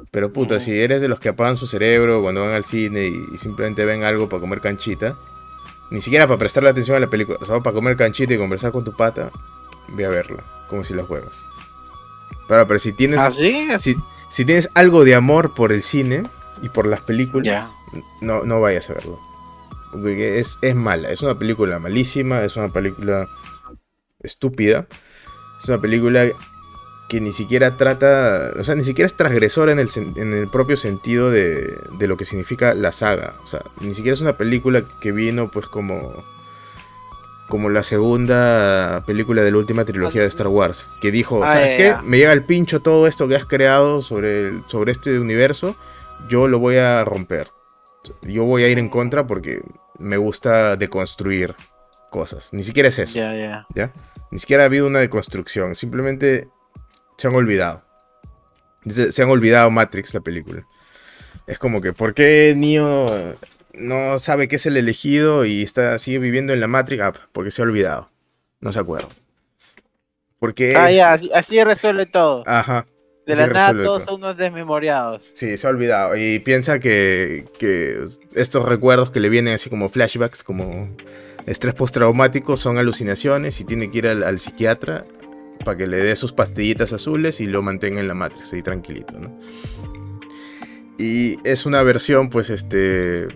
Pero 0.09 0.33
puta, 0.33 0.59
si 0.59 0.77
eres 0.79 1.01
de 1.01 1.07
los 1.07 1.19
que 1.19 1.29
apagan 1.29 1.55
su 1.57 1.67
cerebro 1.67 2.21
cuando 2.21 2.41
van 2.41 2.53
al 2.53 2.65
cine 2.65 3.05
y, 3.07 3.25
y 3.33 3.37
simplemente 3.37 3.85
ven 3.85 4.03
algo 4.03 4.27
para 4.27 4.41
comer 4.41 4.59
canchita, 4.61 5.17
ni 5.89 6.01
siquiera 6.01 6.27
para 6.27 6.39
prestarle 6.39 6.69
atención 6.69 6.97
a 6.97 6.99
la 6.99 7.09
película, 7.09 7.37
o 7.39 7.45
sea, 7.45 7.59
para 7.59 7.73
comer 7.73 7.95
canchita 7.95 8.33
y 8.33 8.37
conversar 8.37 8.71
con 8.71 8.83
tu 8.83 8.93
pata, 8.93 9.31
ve 9.89 10.05
a 10.05 10.09
verla, 10.09 10.43
como 10.69 10.83
si 10.83 10.93
la 10.93 11.03
juegas. 11.03 11.45
Pero, 12.47 12.67
pero 12.67 12.79
si 12.79 12.93
tienes, 12.93 13.19
¿Ah, 13.19 13.31
sí? 13.31 13.67
Es- 13.69 13.81
si, 13.81 13.95
si 14.29 14.43
tienes 14.45 14.69
algo 14.73 15.05
de 15.05 15.15
amor 15.15 15.53
por 15.53 15.71
el 15.71 15.81
cine 15.83 16.23
y 16.61 16.69
por 16.69 16.87
las 16.87 17.01
películas, 17.01 17.69
no, 18.21 18.43
no 18.43 18.59
vayas 18.59 18.89
a 18.89 18.93
verlo. 18.93 19.19
Porque 19.91 20.39
es, 20.39 20.57
es 20.61 20.75
mala, 20.75 21.11
es 21.11 21.21
una 21.21 21.37
película 21.37 21.77
malísima, 21.79 22.43
es 22.43 22.55
una 22.57 22.69
película 22.69 23.27
estúpida. 24.19 24.87
Es 25.61 25.67
una 25.69 25.79
película 25.79 26.25
que 27.11 27.19
ni 27.19 27.33
siquiera 27.33 27.75
trata, 27.75 28.53
o 28.57 28.63
sea, 28.63 28.73
ni 28.75 28.85
siquiera 28.85 29.05
es 29.05 29.17
transgresora 29.17 29.73
en 29.73 29.79
el, 29.79 29.89
en 30.15 30.33
el 30.33 30.47
propio 30.47 30.77
sentido 30.77 31.29
de, 31.29 31.77
de 31.99 32.07
lo 32.07 32.15
que 32.15 32.23
significa 32.23 32.73
la 32.73 32.93
saga. 32.93 33.35
O 33.43 33.47
sea, 33.47 33.61
ni 33.81 33.93
siquiera 33.93 34.13
es 34.13 34.21
una 34.21 34.37
película 34.37 34.83
que 35.01 35.11
vino 35.11 35.51
pues 35.51 35.67
como, 35.67 36.23
como 37.49 37.69
la 37.69 37.83
segunda 37.83 39.03
película 39.05 39.43
de 39.43 39.51
la 39.51 39.57
última 39.57 39.83
trilogía 39.83 40.21
de 40.21 40.27
Star 40.29 40.47
Wars. 40.47 40.89
Que 41.01 41.11
dijo, 41.11 41.43
Ah, 41.43 41.49
¿sabes 41.49 41.75
qué? 41.75 41.95
Me 42.05 42.17
llega 42.17 42.31
el 42.31 42.45
pincho 42.45 42.81
todo 42.81 43.07
esto 43.07 43.27
que 43.27 43.35
has 43.35 43.43
creado 43.45 44.01
sobre, 44.01 44.47
el- 44.47 44.63
sobre 44.67 44.93
este 44.93 45.19
universo. 45.19 45.75
Yo 46.29 46.47
lo 46.47 46.59
voy 46.59 46.77
a 46.77 47.03
romper. 47.03 47.49
Yo 48.21 48.45
voy 48.45 48.63
a 48.63 48.69
ir 48.69 48.79
en 48.79 48.87
contra 48.87 49.27
porque 49.27 49.61
me 49.99 50.15
gusta 50.15 50.77
deconstruir 50.77 51.55
cosas. 52.09 52.53
Ni 52.53 52.63
siquiera 52.63 52.87
es 52.87 52.99
eso. 52.99 53.15
Ya, 53.15 53.35
ya. 53.35 53.67
¿ya? 53.75 53.91
Ni 54.31 54.39
siquiera 54.39 54.63
ha 54.63 54.67
habido 54.67 54.87
una 54.87 54.99
deconstrucción. 54.99 55.75
Simplemente 55.75 56.47
se 57.21 57.27
han 57.27 57.35
olvidado. 57.35 57.83
Se, 58.89 59.11
se 59.11 59.21
han 59.23 59.29
olvidado 59.29 59.69
Matrix, 59.71 60.13
la 60.13 60.21
película. 60.21 60.65
Es 61.47 61.57
como 61.59 61.81
que, 61.81 61.93
¿por 61.93 62.13
qué 62.13 62.53
Neo 62.57 63.35
no 63.73 64.17
sabe 64.17 64.47
que 64.47 64.57
es 64.57 64.65
el 64.65 64.75
elegido 64.77 65.45
y 65.45 65.61
está 65.63 65.97
sigue 65.97 66.19
viviendo 66.19 66.51
en 66.53 66.59
la 66.59 66.67
Matrix? 66.67 67.01
Ah, 67.01 67.13
porque 67.31 67.51
se 67.51 67.61
ha 67.61 67.65
olvidado. 67.65 68.09
No 68.59 68.71
se 68.71 68.79
acuerda. 68.79 69.07
Porque 70.39 70.75
Ah, 70.75 70.89
es- 70.89 70.97
ya, 70.97 71.13
así, 71.13 71.31
así 71.33 71.63
resuelve 71.63 72.05
todo. 72.05 72.43
Ajá. 72.47 72.85
De 73.27 73.35
la 73.35 73.47
nada 73.47 73.71
todos 73.71 73.85
todo. 73.85 73.99
son 73.99 74.15
unos 74.15 74.35
desmemoriados. 74.37 75.31
Sí, 75.35 75.55
se 75.55 75.67
ha 75.67 75.69
olvidado. 75.69 76.15
Y 76.17 76.39
piensa 76.39 76.79
que, 76.79 77.45
que 77.59 78.03
estos 78.33 78.67
recuerdos 78.67 79.11
que 79.11 79.19
le 79.19 79.29
vienen 79.29 79.53
así 79.53 79.69
como 79.69 79.89
flashbacks, 79.89 80.43
como 80.43 80.89
estrés 81.45 81.75
postraumático, 81.75 82.57
son 82.57 82.77
alucinaciones 82.79 83.59
y 83.61 83.65
tiene 83.65 83.91
que 83.91 83.99
ir 83.99 84.07
al, 84.07 84.23
al 84.23 84.39
psiquiatra 84.39 85.05
para 85.63 85.77
que 85.77 85.87
le 85.87 85.97
dé 85.97 86.15
sus 86.15 86.31
pastillitas 86.31 86.93
azules 86.93 87.41
y 87.41 87.45
lo 87.47 87.61
mantenga 87.61 88.01
en 88.01 88.07
la 88.07 88.13
Matrix 88.13 88.53
ahí 88.53 88.61
tranquilito, 88.61 89.19
¿no? 89.19 89.37
Y 90.97 91.39
es 91.43 91.65
una 91.65 91.81
versión, 91.83 92.29
pues, 92.29 92.49
este, 92.49 93.27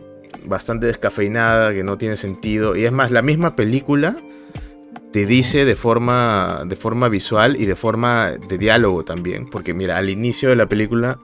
bastante 0.45 0.85
descafeinada, 0.85 1.73
que 1.73 1.83
no 1.83 1.97
tiene 1.97 2.15
sentido. 2.15 2.75
Y 2.75 2.85
es 2.85 2.91
más, 2.91 3.09
la 3.11 3.21
misma 3.21 3.55
película 3.55 4.17
te 5.11 5.25
dice 5.25 5.65
de 5.65 5.75
forma, 5.75 6.63
de 6.67 6.75
forma 6.75 7.09
visual 7.09 7.55
y 7.59 7.65
de 7.65 7.75
forma 7.75 8.33
de 8.33 8.57
diálogo 8.57 9.03
también. 9.03 9.49
Porque 9.49 9.73
mira, 9.73 9.97
al 9.97 10.09
inicio 10.09 10.49
de 10.49 10.55
la 10.57 10.67
película 10.67 11.19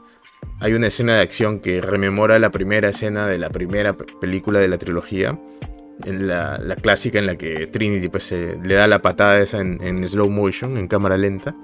hay 0.59 0.73
una 0.73 0.87
escena 0.87 1.15
de 1.17 1.21
acción 1.21 1.59
que 1.59 1.81
rememora 1.81 2.39
la 2.39 2.51
primera 2.51 2.89
escena 2.89 3.27
de 3.27 3.37
la 3.37 3.49
primera 3.49 3.95
pe- 3.95 4.05
película 4.19 4.59
de 4.59 4.67
la 4.67 4.77
trilogía. 4.77 5.37
En 6.05 6.27
la, 6.27 6.57
la 6.57 6.75
clásica 6.75 7.19
en 7.19 7.25
la 7.27 7.35
que 7.35 7.67
Trinity 7.67 8.09
pues, 8.09 8.23
se- 8.23 8.57
le 8.63 8.73
da 8.75 8.87
la 8.87 9.01
patada 9.01 9.39
esa 9.41 9.59
en, 9.59 9.81
en 9.83 10.07
slow 10.07 10.29
motion, 10.29 10.77
en 10.77 10.87
cámara 10.87 11.17
lenta. 11.17 11.55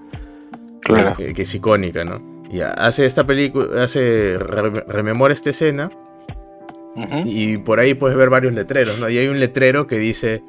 Que, 1.15 1.33
que 1.33 1.41
es 1.41 1.55
icónica, 1.55 2.05
¿no? 2.05 2.21
Y 2.49 2.61
hace 2.61 3.05
esta 3.05 3.25
película, 3.27 3.83
hace, 3.83 4.37
re- 4.39 4.85
rememora 4.87 5.33
esta 5.33 5.49
escena 5.49 5.91
y 7.25 7.57
por 7.57 7.79
ahí 7.79 7.93
puedes 7.93 8.17
ver 8.17 8.29
varios 8.29 8.53
letreros, 8.53 8.97
¿no? 8.99 9.09
Y 9.09 9.17
hay 9.17 9.27
un 9.27 9.39
letrero 9.39 9.85
que 9.85 9.97
dice, 9.99 10.41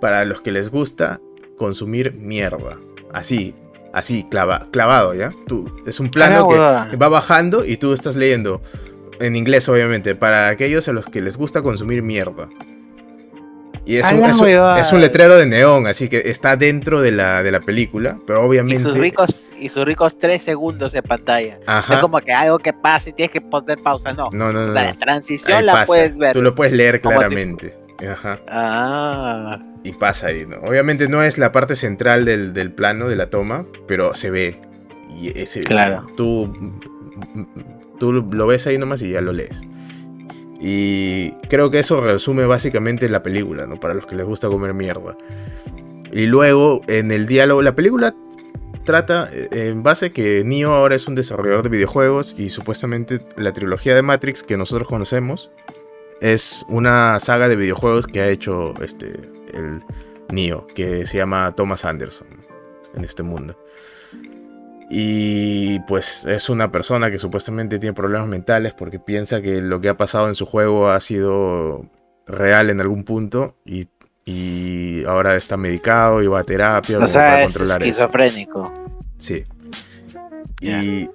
para 0.00 0.24
los 0.24 0.40
que 0.40 0.50
les 0.52 0.70
gusta 0.70 1.20
consumir 1.56 2.12
mierda. 2.14 2.78
Así, 3.12 3.54
así, 3.92 4.26
clava- 4.28 4.66
clavado, 4.72 5.14
¿ya? 5.14 5.32
Tú, 5.46 5.70
es 5.86 6.00
un 6.00 6.10
plano 6.10 6.48
Ah, 6.60 6.88
que 6.90 6.96
va 6.96 7.08
bajando 7.08 7.64
y 7.64 7.76
tú 7.76 7.92
estás 7.92 8.16
leyendo, 8.16 8.60
en 9.20 9.36
inglés 9.36 9.68
obviamente, 9.68 10.14
para 10.16 10.48
aquellos 10.48 10.88
a 10.88 10.92
los 10.92 11.06
que 11.06 11.20
les 11.22 11.36
gusta 11.36 11.62
consumir 11.62 12.02
mierda. 12.02 12.48
Y 13.86 13.96
es 13.98 14.04
A 14.04 14.14
un, 14.14 14.20
la 14.20 14.30
es 14.30 14.36
un- 14.36 14.42
huevada. 14.42 14.80
es 14.80 14.92
un 14.92 15.00
letrero 15.00 15.36
de 15.36 15.46
neón, 15.46 15.86
así 15.86 16.08
que 16.08 16.22
está 16.26 16.56
dentro 16.56 17.00
de 17.00 17.12
la, 17.12 17.42
de 17.44 17.52
la 17.52 17.60
película, 17.60 18.18
pero 18.26 18.42
Y 18.42 18.46
obviamente... 18.48 18.82
sus 18.82 18.98
ricos, 18.98 19.48
y 19.60 19.68
sus 19.68 19.84
ricos 19.86 20.18
tres 20.18 20.42
segundos 20.42 20.92
en 20.96 21.04
pantalla. 21.04 21.60
No 21.66 21.94
es 21.94 22.00
como 22.00 22.18
que 22.20 22.32
algo 22.32 22.58
que 22.58 22.72
pasa 22.72 23.10
y 23.10 23.12
tienes 23.12 23.32
que 23.32 23.40
poner 23.40 23.78
pausa, 23.78 24.12
no. 24.12 24.28
No, 24.32 24.52
no, 24.52 24.62
no. 24.64 24.68
o 24.68 24.72
sea, 24.72 24.82
no. 24.82 24.88
la 24.90 24.98
transición 24.98 25.58
Ahí 25.58 25.64
la 25.64 25.72
pasa. 25.74 25.86
puedes 25.86 26.18
ver. 26.18 26.32
Tú 26.32 26.42
lo 26.42 26.54
puedes 26.54 26.72
leer 26.74 26.96
si- 26.96 27.00
claramente. 27.02 27.76
Ajá. 28.10 28.40
Ah, 28.48 29.58
Y 29.84 29.92
pasa 29.92 30.26
ahí, 30.26 30.44
¿no? 30.46 30.56
Obviamente 30.68 31.08
no 31.08 31.22
es 31.22 31.38
la 31.38 31.52
parte 31.52 31.76
central 31.76 32.24
del, 32.24 32.52
del 32.52 32.72
plano, 32.72 33.08
de 33.08 33.16
la 33.16 33.30
toma, 33.30 33.64
pero 33.86 34.14
se 34.16 34.30
ve. 34.30 34.60
Y 35.18 35.38
ese, 35.38 35.60
Claro. 35.60 36.06
Tú, 36.16 36.52
tú 37.98 38.12
lo 38.12 38.46
ves 38.46 38.66
ahí 38.66 38.78
nomás 38.78 39.00
y 39.02 39.10
ya 39.12 39.20
lo 39.20 39.32
lees. 39.32 39.60
Y 40.60 41.32
creo 41.48 41.70
que 41.70 41.78
eso 41.78 42.00
resume 42.00 42.46
básicamente 42.46 43.08
la 43.08 43.22
película, 43.22 43.66
¿no? 43.66 43.78
Para 43.78 43.94
los 43.94 44.06
que 44.06 44.16
les 44.16 44.26
gusta 44.26 44.48
comer 44.48 44.74
mierda. 44.74 45.16
Y 46.12 46.26
luego, 46.26 46.80
en 46.86 47.12
el 47.12 47.26
diálogo, 47.26 47.62
la 47.62 47.74
película 47.74 48.14
trata 48.84 49.28
eh, 49.32 49.48
en 49.52 49.82
base 49.82 50.12
que 50.12 50.44
Neo 50.44 50.72
ahora 50.72 50.94
es 50.94 51.06
un 51.06 51.14
desarrollador 51.14 51.62
de 51.64 51.68
videojuegos 51.68 52.34
y 52.38 52.48
supuestamente 52.48 53.20
la 53.36 53.52
trilogía 53.52 53.94
de 53.94 54.02
Matrix 54.02 54.42
que 54.42 54.56
nosotros 54.56 54.88
conocemos 54.88 55.50
es 56.20 56.64
una 56.68 57.20
saga 57.20 57.48
de 57.48 57.56
videojuegos 57.56 58.06
que 58.06 58.20
ha 58.20 58.28
hecho 58.28 58.72
este 58.80 59.08
el 59.52 59.82
Neo, 60.30 60.66
que 60.68 61.04
se 61.06 61.18
llama 61.18 61.52
Thomas 61.52 61.84
Anderson 61.84 62.28
en 62.94 63.04
este 63.04 63.22
mundo. 63.22 63.56
Y 64.88 65.80
pues 65.80 66.26
es 66.26 66.48
una 66.48 66.70
persona 66.70 67.10
que 67.10 67.18
supuestamente 67.18 67.78
tiene 67.78 67.92
problemas 67.92 68.28
mentales 68.28 68.72
porque 68.72 69.00
piensa 69.00 69.42
que 69.42 69.60
lo 69.60 69.80
que 69.80 69.88
ha 69.88 69.96
pasado 69.96 70.28
en 70.28 70.34
su 70.36 70.46
juego 70.46 70.88
ha 70.90 71.00
sido 71.00 71.90
real 72.26 72.70
en 72.70 72.80
algún 72.80 73.04
punto 73.04 73.56
y, 73.64 73.88
y 74.24 75.04
ahora 75.04 75.36
está 75.36 75.56
medicado 75.56 76.22
y 76.22 76.28
va 76.28 76.40
a 76.40 76.44
terapia 76.44 76.98
o 76.98 77.06
sea, 77.06 77.22
para 77.22 77.42
es 77.42 77.52
controlar 77.52 77.82
eso. 77.82 77.90
esquizofrénico. 77.90 78.72
Sí. 79.18 79.44
Y 80.60 81.08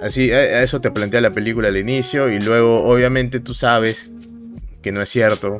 así, 0.00 0.32
a 0.32 0.62
eso 0.62 0.80
te 0.80 0.90
plantea 0.90 1.20
la 1.20 1.30
película 1.30 1.68
al 1.68 1.76
inicio 1.76 2.28
y 2.30 2.40
luego 2.40 2.84
obviamente 2.84 3.40
tú 3.40 3.54
sabes 3.54 4.12
que 4.82 4.92
no 4.92 5.02
es 5.02 5.10
cierto, 5.10 5.58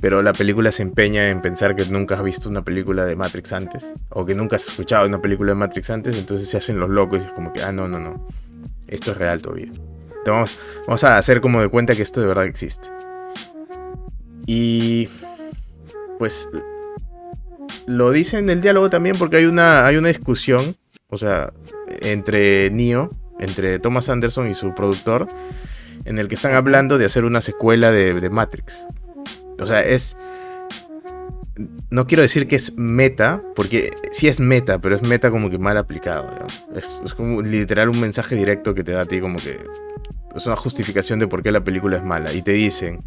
pero 0.00 0.22
la 0.22 0.32
película 0.32 0.72
se 0.72 0.82
empeña 0.82 1.30
en 1.30 1.42
pensar 1.42 1.76
que 1.76 1.84
nunca 1.86 2.14
has 2.14 2.22
visto 2.22 2.48
una 2.48 2.62
película 2.62 3.04
de 3.04 3.16
Matrix 3.16 3.52
antes 3.52 3.92
o 4.08 4.24
que 4.24 4.34
nunca 4.34 4.56
has 4.56 4.68
escuchado 4.68 5.06
una 5.06 5.20
película 5.20 5.50
de 5.50 5.56
Matrix 5.56 5.90
antes, 5.90 6.18
entonces 6.18 6.48
se 6.48 6.56
hacen 6.56 6.80
los 6.80 6.88
locos 6.88 7.22
y 7.22 7.26
es 7.26 7.32
como 7.32 7.52
que, 7.52 7.62
ah, 7.62 7.72
no, 7.72 7.86
no, 7.86 7.98
no, 7.98 8.26
esto 8.88 9.12
es 9.12 9.18
real 9.18 9.42
todavía. 9.42 9.70
Entonces 10.18 10.58
vamos, 10.86 11.04
a 11.04 11.18
hacer 11.18 11.40
como 11.40 11.60
de 11.60 11.68
cuenta 11.68 11.94
que 11.94 12.02
esto 12.02 12.20
de 12.20 12.26
verdad 12.26 12.44
existe. 12.44 12.88
Y 14.46 15.08
pues 16.18 16.48
lo 17.86 18.10
dice 18.10 18.38
en 18.38 18.50
el 18.50 18.60
diálogo 18.60 18.90
también 18.90 19.16
porque 19.18 19.36
hay 19.36 19.46
una, 19.46 19.86
hay 19.86 19.96
una 19.96 20.08
discusión, 20.08 20.76
o 21.08 21.16
sea, 21.16 21.52
entre 22.00 22.70
Neo, 22.70 23.10
entre 23.38 23.78
Thomas 23.78 24.08
Anderson 24.08 24.50
y 24.50 24.54
su 24.54 24.74
productor, 24.74 25.28
en 26.04 26.18
el 26.18 26.28
que 26.28 26.34
están 26.34 26.54
hablando 26.54 26.98
de 26.98 27.04
hacer 27.04 27.24
una 27.24 27.40
secuela 27.40 27.90
de, 27.90 28.14
de 28.14 28.30
Matrix. 28.30 28.86
O 29.60 29.66
sea, 29.66 29.82
es... 29.82 30.16
No 31.90 32.06
quiero 32.06 32.22
decir 32.22 32.48
que 32.48 32.56
es 32.56 32.76
meta, 32.76 33.42
porque 33.54 33.92
sí 34.12 34.28
es 34.28 34.40
meta, 34.40 34.78
pero 34.78 34.96
es 34.96 35.02
meta 35.02 35.30
como 35.30 35.50
que 35.50 35.58
mal 35.58 35.76
aplicado. 35.76 36.24
¿no? 36.24 36.78
Es, 36.78 37.00
es 37.04 37.12
como 37.14 37.42
literal 37.42 37.88
un 37.90 38.00
mensaje 38.00 38.34
directo 38.34 38.72
que 38.74 38.82
te 38.84 38.92
da 38.92 39.02
a 39.02 39.04
ti 39.04 39.20
como 39.20 39.38
que... 39.38 39.60
Es 40.34 40.46
una 40.46 40.56
justificación 40.56 41.18
de 41.18 41.26
por 41.26 41.42
qué 41.42 41.50
la 41.52 41.62
película 41.62 41.96
es 41.96 42.04
mala. 42.04 42.32
Y 42.32 42.40
te 42.42 42.52
dicen, 42.52 43.00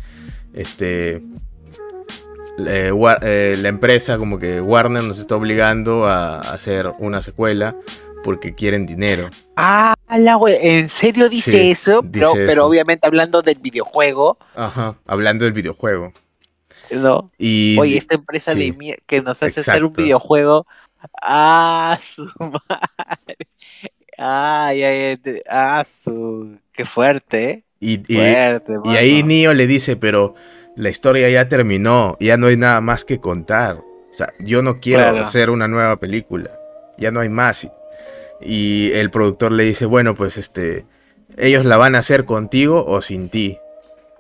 este... 0.54 1.22
eh, 2.68 2.91
eh, 3.22 3.56
la 3.60 3.70
empresa 3.70 4.18
como 4.18 4.38
que 4.38 4.62
Warner 4.62 5.04
nos 5.04 5.18
está 5.20 5.36
obligando 5.36 6.06
a 6.06 6.39
hacer 6.41 6.91
una 6.99 7.22
secuela 7.22 7.76
porque 8.24 8.54
quieren 8.54 8.86
dinero. 8.86 9.30
Ah, 9.56 9.95
la 10.18 10.38
we- 10.38 10.78
¿en 10.80 10.89
serio 10.89 11.28
dice 11.30 11.51
Sí, 11.51 11.72
eso? 11.72 12.01
pero, 12.12 12.28
dice 12.34 12.39
pero 12.45 12.51
eso. 12.51 12.66
obviamente 12.68 13.08
hablando 13.08 13.41
del 13.41 13.60
videojuego, 13.60 14.38
Ajá. 14.56 14.95
Hablando 15.08 15.43
del 15.45 15.54
videojuego. 15.54 16.14
¿No? 16.96 17.32
Y 17.38 17.78
Oye, 17.80 17.98
esta 17.98 18.16
empresa 18.16 18.54
sí, 18.54 18.72
de 18.72 18.78
mier- 18.78 19.00
que 19.06 19.22
nos 19.22 19.41
hace 19.44 19.60
hacer 19.60 19.84
un 19.84 19.94
videojuego. 19.94 20.66
Ah, 21.22 21.98
su 22.02 22.30
madre. 22.39 23.38
Ay, 24.18 24.84
ay, 24.84 25.20
ay, 25.26 25.41
ah, 25.50 25.86
su. 26.04 26.58
Qué 26.72 26.86
fuerte, 26.86 27.50
¿eh? 27.50 27.64
y, 27.80 27.94
y- 28.14 28.18
Fuerte, 28.18 28.74
y 28.86 28.96
ahí. 28.96 29.24
Neo 29.24 29.54
le 29.54 29.68
dice, 29.68 29.96
pero 29.96 30.36
la 30.76 30.89
historia 30.89 31.30
ya 31.30 31.48
terminó, 31.50 32.18
ya 32.20 32.38
no 32.38 32.48
hay 32.48 32.58
nada 32.58 32.82
más 32.82 33.06
que 33.06 33.20
contar. 33.20 33.78
O 33.78 34.14
sea, 34.14 34.32
yo 34.39 34.62
no 34.62 34.80
quiero 34.80 35.04
Claro. 35.04 35.20
hacer 35.20 35.50
una 35.50 35.68
nueva 35.68 35.98
película. 35.98 36.52
Ya 36.98 37.12
no 37.12 37.20
hay 37.20 37.30
más. 37.30 37.68
Y 38.41 38.91
el 38.94 39.10
productor 39.10 39.52
le 39.52 39.64
dice, 39.64 39.86
bueno, 39.86 40.16
pues 40.16 40.38
este, 40.38 40.86
ellos 41.38 41.66
la 41.66 41.78
van 41.78 41.96
a 41.96 42.00
hacer 42.00 42.26
contigo 42.26 42.86
o 42.86 43.02
sin 43.02 43.30
ti. 43.30 43.58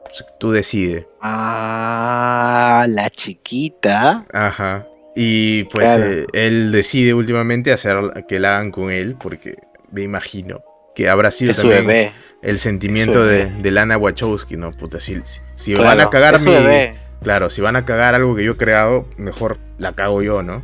Pues, 0.03 0.25
Tú 0.39 0.51
decides. 0.51 1.05
Ah, 1.21 2.85
la 2.89 3.09
chiquita. 3.09 4.23
Ajá. 4.31 4.85
Y 5.15 5.65
pues 5.65 5.95
Claro. 5.95 6.11
eh, 6.11 6.25
él 6.33 6.71
decide 6.71 7.13
últimamente 7.13 7.71
hacer 7.71 7.97
que 8.27 8.39
la 8.39 8.55
hagan 8.57 8.71
con 8.71 8.89
él, 8.91 9.15
porque 9.19 9.57
me 9.91 10.01
imagino 10.01 10.61
que 10.95 11.07
habrá 11.09 11.29
sido 11.31 11.51
Es 11.51 11.57
también 11.59 11.85
bebé. 11.85 12.11
el 12.41 12.59
sentimiento 12.59 13.23
de, 13.25 13.45
de 13.45 13.71
Lana 13.71 13.97
Wachowski, 13.97 14.57
¿no? 14.57 14.71
Puta, 14.71 14.99
si, 14.99 15.19
si- 15.55 15.73
Claro, 15.73 15.87
van 15.89 15.99
a 16.01 16.09
cagar 16.09 16.39
mi. 16.41 16.51
bebé. 16.51 16.95
Claro, 17.21 17.49
si 17.49 17.61
van 17.61 17.75
a 17.75 17.85
cagar 17.85 18.15
algo 18.15 18.35
que 18.35 18.43
yo 18.43 18.53
he 18.53 18.57
creado, 18.57 19.07
mejor 19.17 19.57
la 19.77 19.93
cago 19.93 20.21
yo, 20.21 20.43
¿no? 20.43 20.61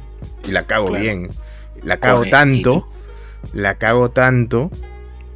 Y 0.47 0.51
la 0.51 0.63
cago 0.63 0.87
Claro. 0.87 1.01
bien. 1.03 1.29
La 1.83 1.97
cago 1.97 2.25
tanto, 2.25 2.87
la 3.53 3.75
cago 3.75 4.09
tanto, 4.09 4.69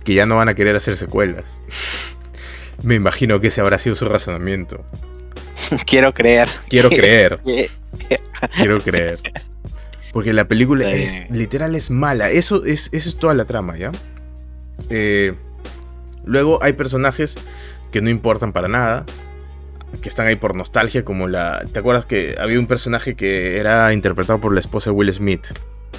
que 0.03 0.13
ya 0.15 0.25
no 0.25 0.37
van 0.37 0.49
a 0.49 0.53
querer 0.55 0.75
hacer 0.75 0.97
secuelas. 0.97 1.45
Me 2.82 2.95
imagino 2.95 3.39
que 3.39 3.47
ese 3.47 3.61
habrá 3.61 3.78
sido 3.78 3.95
su 3.95 4.05
razonamiento. 4.05 4.84
Quiero 5.86 6.13
creer. 6.13 6.47
Quiero 6.69 6.89
creer. 6.89 7.39
Quiero 8.55 8.80
creer. 8.80 9.19
Porque 10.11 10.34
la 10.34 10.47
película 10.47 10.89
Eh. 10.91 11.05
es 11.05 11.30
literal 11.30 11.76
es 11.76 11.89
mala. 11.91 12.30
Eso 12.30 12.65
es, 12.65 12.89
eso 12.93 13.09
es 13.09 13.17
toda 13.17 13.34
la 13.34 13.45
trama, 13.45 13.78
¿ya? 13.78 13.91
Eh, 14.89 15.34
luego 16.26 16.61
hay 16.63 16.74
personajes 16.74 17.38
que 17.91 18.01
no 18.01 18.09
importan 18.09 18.51
para 18.53 18.67
nada. 18.67 19.05
que 20.01 20.09
están 20.09 20.26
ahí 20.26 20.36
por 20.36 20.55
nostalgia, 20.55 21.05
como 21.05 21.28
la... 21.28 21.63
¿Te 21.71 21.78
acuerdas 21.80 22.05
que 22.05 22.36
había 22.39 22.57
un 22.59 22.65
personaje 22.65 23.13
que 23.15 23.59
era 23.59 23.93
interpretado 23.93 24.39
por 24.41 24.51
la 24.51 24.59
esposa 24.59 24.89
de 24.89 24.95
Will 24.95 25.13
Smith? 25.13 25.45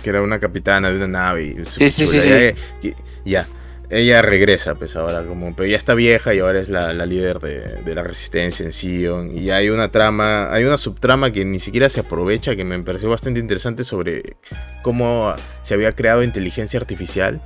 Que 0.02 0.10
era 0.10 0.20
una 0.20 0.40
capitana 0.40 0.90
de 0.90 0.96
una 0.96 1.06
nave. 1.06 1.62
Sí, 1.66 1.88
sí, 1.88 2.06
sí, 2.08 2.20
sí. 2.20 2.94
Ya 3.24 3.46
ella 3.90 4.22
regresa, 4.22 4.74
pues 4.74 4.96
ahora, 4.96 5.24
como, 5.24 5.54
pero 5.54 5.68
ya 5.68 5.76
está 5.76 5.94
vieja 5.94 6.34
y 6.34 6.40
ahora 6.40 6.60
es 6.60 6.68
la, 6.70 6.92
líder 7.06 7.38
de, 7.38 7.94
la 7.94 8.02
resistencia 8.02 8.64
en 8.64 8.72
Sion. 8.72 9.36
Y 9.36 9.50
hay 9.50 9.68
una 9.68 9.90
trama, 9.90 10.52
hay 10.52 10.64
una 10.64 10.76
subtrama 10.76 11.32
que 11.32 11.44
ni 11.44 11.58
siquiera 11.58 11.88
se 11.88 12.00
aprovecha, 12.00 12.56
que 12.56 12.64
me 12.64 12.78
pareció 12.82 13.10
bastante 13.10 13.40
interesante 13.40 13.84
sobre 13.84 14.36
cómo 14.82 15.34
se 15.62 15.74
había 15.74 15.92
creado 15.92 16.22
inteligencia 16.22 16.80
artificial 16.80 17.40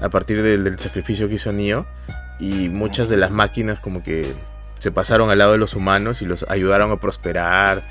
a 0.00 0.08
partir 0.08 0.42
del, 0.42 0.78
sacrificio 0.78 1.28
que 1.28 1.34
hizo 1.34 1.52
Neo. 1.52 1.86
Y 2.40 2.68
muchas 2.68 3.08
de 3.08 3.16
las 3.16 3.30
máquinas 3.30 3.78
como 3.78 4.02
que 4.02 4.26
se 4.78 4.90
pasaron 4.90 5.30
al 5.30 5.38
lado 5.38 5.52
de 5.52 5.58
los 5.58 5.74
humanos 5.74 6.20
y 6.22 6.26
los 6.26 6.44
ayudaron 6.48 6.90
a 6.90 6.98
prosperar. 6.98 7.82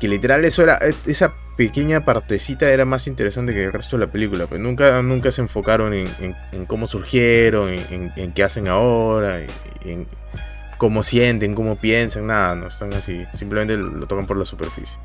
Que 0.00 0.08
literal 0.08 0.44
eso 0.44 0.62
era, 0.62 0.78
esa 1.06 1.34
pequeña 1.56 2.04
partecita 2.04 2.70
era 2.70 2.84
más 2.84 3.08
interesante 3.08 3.52
que 3.52 3.64
el 3.64 3.72
resto 3.72 3.96
de 3.98 4.06
la 4.06 4.12
película. 4.12 4.46
Pero 4.48 4.62
nunca, 4.62 5.02
nunca 5.02 5.30
se 5.32 5.40
enfocaron 5.40 5.92
en, 5.92 6.64
cómo 6.66 6.86
surgieron, 6.86 7.70
en, 7.70 8.32
qué 8.32 8.44
hacen 8.44 8.68
ahora, 8.68 9.40
en 9.84 10.06
cómo 10.78 11.02
sienten, 11.02 11.54
cómo 11.54 11.76
piensan, 11.76 12.28
nada, 12.28 12.54
no 12.54 12.68
están 12.68 12.94
así. 12.94 13.26
Simplemente 13.34 13.76
lo 13.76 14.06
tocan 14.06 14.26
por 14.26 14.36
la 14.36 14.44
superficie. 14.44 14.98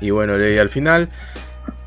Y 0.00 0.10
bueno, 0.10 0.34
al 0.34 0.68
final 0.70 1.10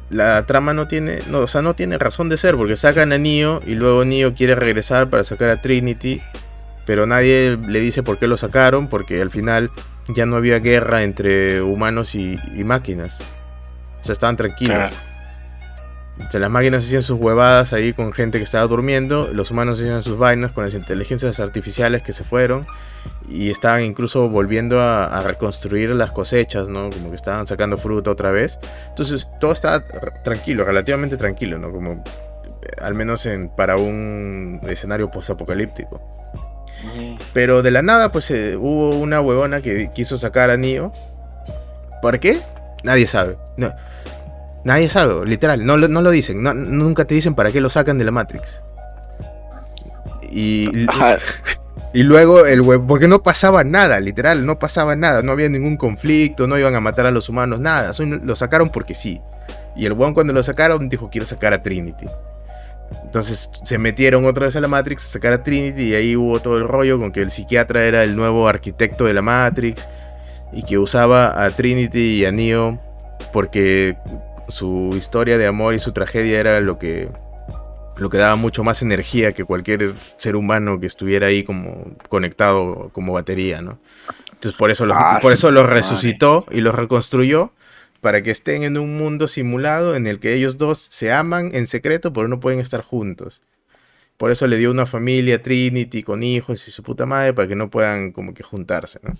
la 0.09 0.45
trama 0.45 0.73
no 0.73 0.87
tiene, 0.87 1.19
no, 1.29 1.39
o 1.39 1.47
sea, 1.47 1.61
no 1.61 1.73
tiene 1.73 1.97
razón 1.97 2.29
de 2.29 2.37
ser 2.37 2.55
porque 2.55 2.75
sacan 2.75 3.13
a 3.13 3.17
Neo 3.17 3.61
y 3.65 3.75
luego 3.75 4.05
Neo 4.05 4.33
quiere 4.33 4.55
regresar 4.55 5.09
para 5.09 5.23
sacar 5.23 5.49
a 5.49 5.61
Trinity, 5.61 6.21
pero 6.85 7.05
nadie 7.05 7.57
le 7.57 7.79
dice 7.79 8.03
por 8.03 8.17
qué 8.19 8.27
lo 8.27 8.37
sacaron 8.37 8.87
porque 8.87 9.21
al 9.21 9.31
final 9.31 9.71
ya 10.09 10.25
no 10.25 10.35
había 10.35 10.59
guerra 10.59 11.03
entre 11.03 11.61
humanos 11.61 12.15
y, 12.15 12.37
máquinas. 12.63 13.19
O 14.01 14.03
sea, 14.03 14.13
estaban 14.13 14.37
tranquilos. 14.37 14.91
O 16.27 16.31
sea, 16.31 16.39
las 16.39 16.51
máquinas 16.51 16.85
hacían 16.85 17.01
sus 17.01 17.19
huevadas 17.19 17.73
ahí 17.73 17.93
con 17.93 18.13
gente 18.13 18.37
que 18.37 18.43
estaba 18.43 18.67
durmiendo, 18.67 19.29
los 19.33 19.49
humanos 19.49 19.79
hacían 19.79 20.01
sus 20.01 20.17
vainas 20.17 20.51
con 20.51 20.63
las 20.63 20.73
inteligencias 20.73 21.39
artificiales 21.39 22.03
que 22.03 22.13
se 22.13 22.23
fueron 22.23 22.65
y 23.27 23.49
estaban 23.49 23.83
incluso 23.83 24.29
volviendo 24.29 24.79
a, 24.81 25.21
reconstruir 25.21 25.89
las 25.91 26.11
cosechas, 26.11 26.69
¿no? 26.69 26.89
Como 26.89 27.09
que 27.09 27.15
estaban 27.15 27.47
sacando 27.47 27.77
fruta 27.77 28.11
otra 28.11 28.31
vez. 28.31 28.59
Entonces 28.89 29.27
todo 29.39 29.51
estaba 29.51 29.83
tranquilo, 30.23 30.63
relativamente 30.65 31.17
tranquilo, 31.17 31.57
¿no? 31.57 31.71
Como 31.71 32.03
eh, 32.61 32.81
al 32.81 32.93
menos 32.93 33.25
en, 33.25 33.49
para 33.49 33.77
un 33.77 34.59
escenario 34.67 35.09
post-apocalíptico. 35.09 36.20
Pero 37.33 37.61
de 37.61 37.71
la 37.71 37.81
nada, 37.81 38.11
pues 38.11 38.29
eh, 38.31 38.55
hubo 38.55 38.89
una 38.89 39.21
huevona 39.21 39.61
que 39.61 39.89
quiso 39.93 40.17
sacar 40.17 40.49
a 40.49 40.57
Neo. 40.57 40.91
¿Por 42.01 42.19
qué? 42.19 42.39
Nadie 42.83 43.05
sabe. 43.05 43.37
No, 43.57 43.73
nadie 44.63 44.89
sabe, 44.89 45.25
literal. 45.25 45.65
No, 45.65 45.77
no 45.77 46.01
lo 46.01 46.09
dicen. 46.09 46.41
nunca 46.41 47.05
te 47.05 47.15
dicen 47.15 47.35
para 47.35 47.51
qué 47.51 47.61
lo 47.61 47.69
sacan 47.69 47.97
de 47.97 48.05
la 48.05 48.11
Matrix. 48.11 48.63
Y, 50.31 50.87
y 51.93 52.03
luego 52.03 52.45
el 52.45 52.61
web. 52.61 52.81
Porque 52.87 53.07
no 53.07 53.21
pasaba 53.21 53.63
nada, 53.63 53.99
literal. 53.99 54.45
No 54.45 54.59
pasaba 54.59 54.95
nada. 54.95 55.21
No 55.21 55.31
había 55.31 55.49
ningún 55.49 55.77
conflicto. 55.77 56.47
No 56.47 56.57
iban 56.57 56.75
a 56.75 56.79
matar 56.79 57.05
a 57.05 57.11
los 57.11 57.29
humanos. 57.29 57.59
Nada. 57.59 57.91
Lo 58.23 58.35
sacaron 58.35 58.69
porque 58.69 58.95
sí. 58.95 59.21
Y 59.75 59.85
el 59.85 59.93
weón 59.93 60.13
cuando 60.13 60.33
lo 60.33 60.43
sacaron 60.43 60.89
dijo 60.89 61.09
quiero 61.09 61.27
sacar 61.27 61.53
a 61.53 61.61
Trinity. 61.61 62.07
Entonces 63.03 63.51
se 63.63 63.77
metieron 63.77 64.25
otra 64.25 64.45
vez 64.45 64.55
a 64.55 64.61
la 64.61 64.67
Matrix 64.67 65.05
a 65.05 65.09
sacar 65.09 65.33
a 65.33 65.43
Trinity 65.43 65.89
y 65.89 65.95
ahí 65.95 66.15
hubo 66.15 66.39
todo 66.39 66.57
el 66.57 66.67
rollo 66.67 66.99
con 66.99 67.11
que 67.11 67.21
el 67.21 67.31
psiquiatra 67.31 67.85
era 67.85 68.03
el 68.03 68.15
nuevo 68.15 68.47
arquitecto 68.47 69.05
de 69.05 69.13
la 69.13 69.21
Matrix 69.21 69.87
y 70.53 70.63
que 70.63 70.77
usaba 70.77 71.43
a 71.43 71.49
Trinity 71.51 72.19
y 72.19 72.25
a 72.25 72.31
Neo 72.31 72.79
porque 73.33 73.97
su 74.47 74.89
historia 74.95 75.37
de 75.37 75.47
amor 75.47 75.73
y 75.73 75.79
su 75.79 75.91
tragedia 75.91 76.39
era 76.39 76.59
lo 76.59 76.77
que 76.77 77.09
lo 77.97 78.09
que 78.09 78.17
daba 78.17 78.35
mucho 78.35 78.63
más 78.63 78.81
energía 78.81 79.33
que 79.33 79.45
cualquier 79.45 79.93
ser 80.17 80.35
humano 80.35 80.79
que 80.79 80.87
estuviera 80.87 81.27
ahí 81.27 81.43
como 81.43 81.85
conectado 82.09 82.89
como 82.93 83.13
batería, 83.13 83.61
¿no? 83.61 83.77
Entonces 84.31 84.57
por 84.57 84.71
eso 84.71 84.87
ah, 84.91 85.19
por 85.21 85.31
eso 85.31 85.51
los 85.51 85.69
resucitó 85.69 86.45
y 86.49 86.61
los 86.61 86.73
reconstruyó 86.73 87.51
para 88.01 88.23
que 88.23 88.31
estén 88.31 88.63
en 88.63 88.77
un 88.77 88.97
mundo 88.97 89.27
simulado 89.27 89.95
en 89.95 90.07
el 90.07 90.19
que 90.19 90.33
ellos 90.33 90.57
dos 90.57 90.79
se 90.79 91.11
aman 91.11 91.51
en 91.53 91.67
secreto, 91.67 92.11
pero 92.11 92.27
no 92.27 92.39
pueden 92.39 92.59
estar 92.59 92.81
juntos. 92.81 93.43
Por 94.17 94.31
eso 94.31 94.47
le 94.47 94.57
dio 94.57 94.69
una 94.71 94.85
familia 94.85 95.41
Trinity 95.41 96.03
con 96.03 96.23
hijos 96.23 96.67
y 96.67 96.71
su 96.71 96.83
puta 96.83 97.05
madre 97.05 97.33
para 97.33 97.47
que 97.47 97.55
no 97.55 97.69
puedan 97.69 98.11
como 98.11 98.33
que 98.33 98.43
juntarse, 98.43 98.99
¿no? 99.03 99.13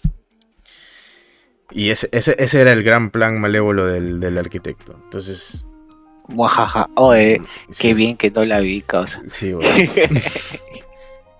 Y 1.72 1.90
ese, 1.90 2.10
ese, 2.12 2.62
era 2.62 2.74
el 2.74 2.84
gran 2.84 3.12
plan 3.12 3.40
malévolo 3.40 3.86
del, 3.86 4.38
arquitecto. 4.38 5.00
Entonces... 5.06 5.66
Muajaja, 6.28 6.90
oye, 6.96 7.42
qué 7.80 7.94
bien 7.94 8.16
que 8.16 8.30
no 8.30 8.46
la 8.46 8.60
vi, 8.60 8.82
causa. 8.82 9.22
Sí, 9.28 9.54
bueno. 9.54 9.70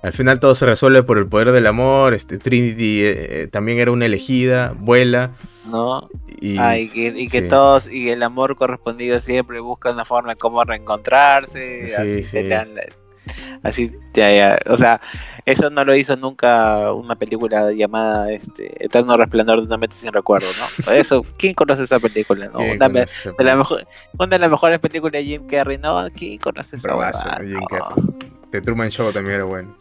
Al 0.04 0.14
final 0.14 0.40
todo 0.40 0.56
se 0.56 0.66
resuelve 0.66 1.04
por 1.04 1.18
el 1.18 1.28
poder 1.28 1.52
del 1.52 1.68
amor. 1.68 2.14
Este, 2.14 2.40
Trinity 2.40 3.04
eh, 3.04 3.44
eh, 3.44 3.48
también 3.48 3.78
era 3.78 3.92
una 3.92 4.06
elegida, 4.06 4.74
vuela. 4.78 5.32
¿No? 5.70 6.10
Y, 6.40 6.58
ah, 6.58 6.76
que, 6.92 7.46
todos, 7.48 7.92
y 7.92 8.10
el 8.10 8.24
amor 8.24 8.56
correspondido 8.56 9.20
siempre 9.20 9.60
busca 9.60 9.92
una 9.92 10.06
forma 10.06 10.32
de 10.32 10.36
cómo 10.38 10.64
reencontrarse. 10.64 11.86
así 11.96 12.24
sí. 12.24 12.50
así, 13.62 13.92
o 14.68 14.78
sea, 14.78 15.00
eso 15.46 15.70
no 15.70 15.86
lo 15.86 15.96
hizo 15.96 16.16
nunca 16.18 16.92
una 16.94 17.16
película 17.16 17.72
llamada 17.72 18.32
este, 18.32 18.84
Eterno 18.84 19.16
Resplandor 19.18 19.60
de 19.60 19.68
una 19.68 19.78
mente 19.78 19.96
sin 19.96 20.12
recuerdo, 20.12 20.48
¿no? 20.58 20.92
Eso, 20.94 21.24
¿quién 21.38 21.54
conoce 21.54 21.84
esa 21.84 22.00
película? 22.00 22.48
No? 22.48 22.60
Una, 22.60 22.90
de 22.90 23.08
la 23.40 23.56
mejor, 23.56 23.88
una 24.18 24.28
de 24.28 24.40
las 24.40 24.50
mejores 24.50 24.80
películas 24.80 25.14
de 25.14 25.24
Jim 25.24 25.48
Carrey, 25.48 25.78
¿no? 25.78 26.08
¿Quién 26.16 26.40
conoce 26.40 26.76
esa 26.76 26.98
película? 27.38 27.90
The 28.52 28.62
Truman 28.62 28.90
Show 28.90 29.12
también 29.14 29.36
era 29.36 29.46
bueno. 29.46 29.76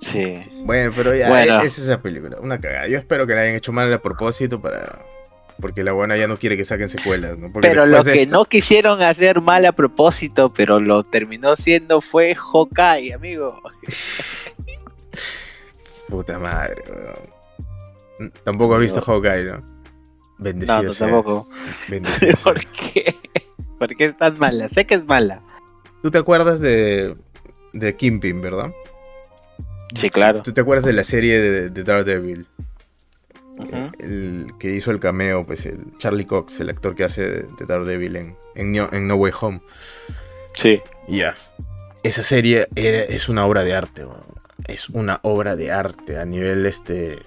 Sí. 0.00 0.36
Bueno, 0.64 0.92
pero 0.94 1.14
ya, 1.14 1.44
e-, 1.44 1.66
es 1.66 1.78
esa 1.78 2.00
película. 2.00 2.38
Una 2.40 2.60
cagada. 2.60 2.88
Yo 2.88 2.98
espero 2.98 3.26
que 3.26 3.34
la 3.34 3.42
hayan 3.42 3.56
hecho 3.56 3.72
mal 3.72 3.92
a 3.92 4.00
propósito 4.00 4.60
para. 4.60 5.00
Porque 5.60 5.82
la 5.82 5.92
buena 5.92 6.16
ya 6.18 6.28
no 6.28 6.36
quiere 6.36 6.56
que 6.56 6.66
saquen 6.66 6.90
secuelas, 6.90 7.38
¿no? 7.38 7.48
pero 7.62 7.86
lo 7.86 8.04
que 8.04 8.26
no 8.26 8.44
quisieron 8.44 9.00
hacer 9.00 9.40
mal 9.40 9.64
a 9.64 9.72
propósito, 9.72 10.52
pero 10.52 10.80
lo 10.80 11.02
terminó 11.02 11.56
siendo 11.56 12.02
fue 12.02 12.34
Hawkeye, 12.34 13.14
amigo. 13.14 13.58
Puta 16.08 16.38
madre, 16.38 16.84
Tampoco 18.44 18.74
has 18.74 18.82
visto 18.82 19.00
Hawkeye, 19.00 19.44
¿no? 19.44 19.76
Bendecido. 20.38 20.82
No, 20.82 20.92
tampoco. 20.92 21.46
¿Por 22.44 22.60
qué? 22.66 23.16
¿Por 23.78 23.96
qué 23.96 24.06
es 24.06 24.16
tan 24.16 24.38
mala? 24.38 24.68
Sé 24.68 24.86
que 24.86 24.94
es 24.94 25.06
mala. 25.06 25.42
¿Tú 26.02 26.10
te 26.10 26.18
acuerdas 26.18 26.60
de, 26.60 27.16
de 27.72 27.96
Kingpin, 27.96 28.42
verdad? 28.42 28.70
Sí, 29.94 30.10
claro. 30.10 30.42
¿Tú 30.42 30.52
te 30.52 30.60
acuerdas 30.60 30.84
de 30.84 30.92
la 30.92 31.04
serie 31.04 31.40
de, 31.40 31.82
Daredevil? 31.84 32.46
El 33.98 34.48
que 34.58 34.74
hizo 34.74 34.90
el 34.90 35.00
cameo, 35.00 35.44
pues 35.44 35.64
el 35.66 35.96
Charlie 35.98 36.26
Cox, 36.26 36.60
el 36.60 36.68
actor 36.68 36.94
que 36.94 37.04
hace 37.04 37.22
de 37.22 37.66
Daredevil 37.66 38.16
en, 38.16 38.36
en, 38.54 39.08
no, 39.08 39.14
Way 39.14 39.32
Home. 39.40 39.60
Sí. 40.54 40.80
Ya. 41.08 41.34
Esa 42.02 42.22
serie 42.22 42.68
es 42.74 43.28
una 43.28 43.46
obra 43.46 43.64
de 43.64 43.74
arte, 43.74 44.04
es 44.66 44.90
una 44.90 45.20
obra 45.22 45.56
de 45.56 45.72
arte 45.72 46.18
a 46.18 46.24
nivel 46.24 46.66
este. 46.66 47.18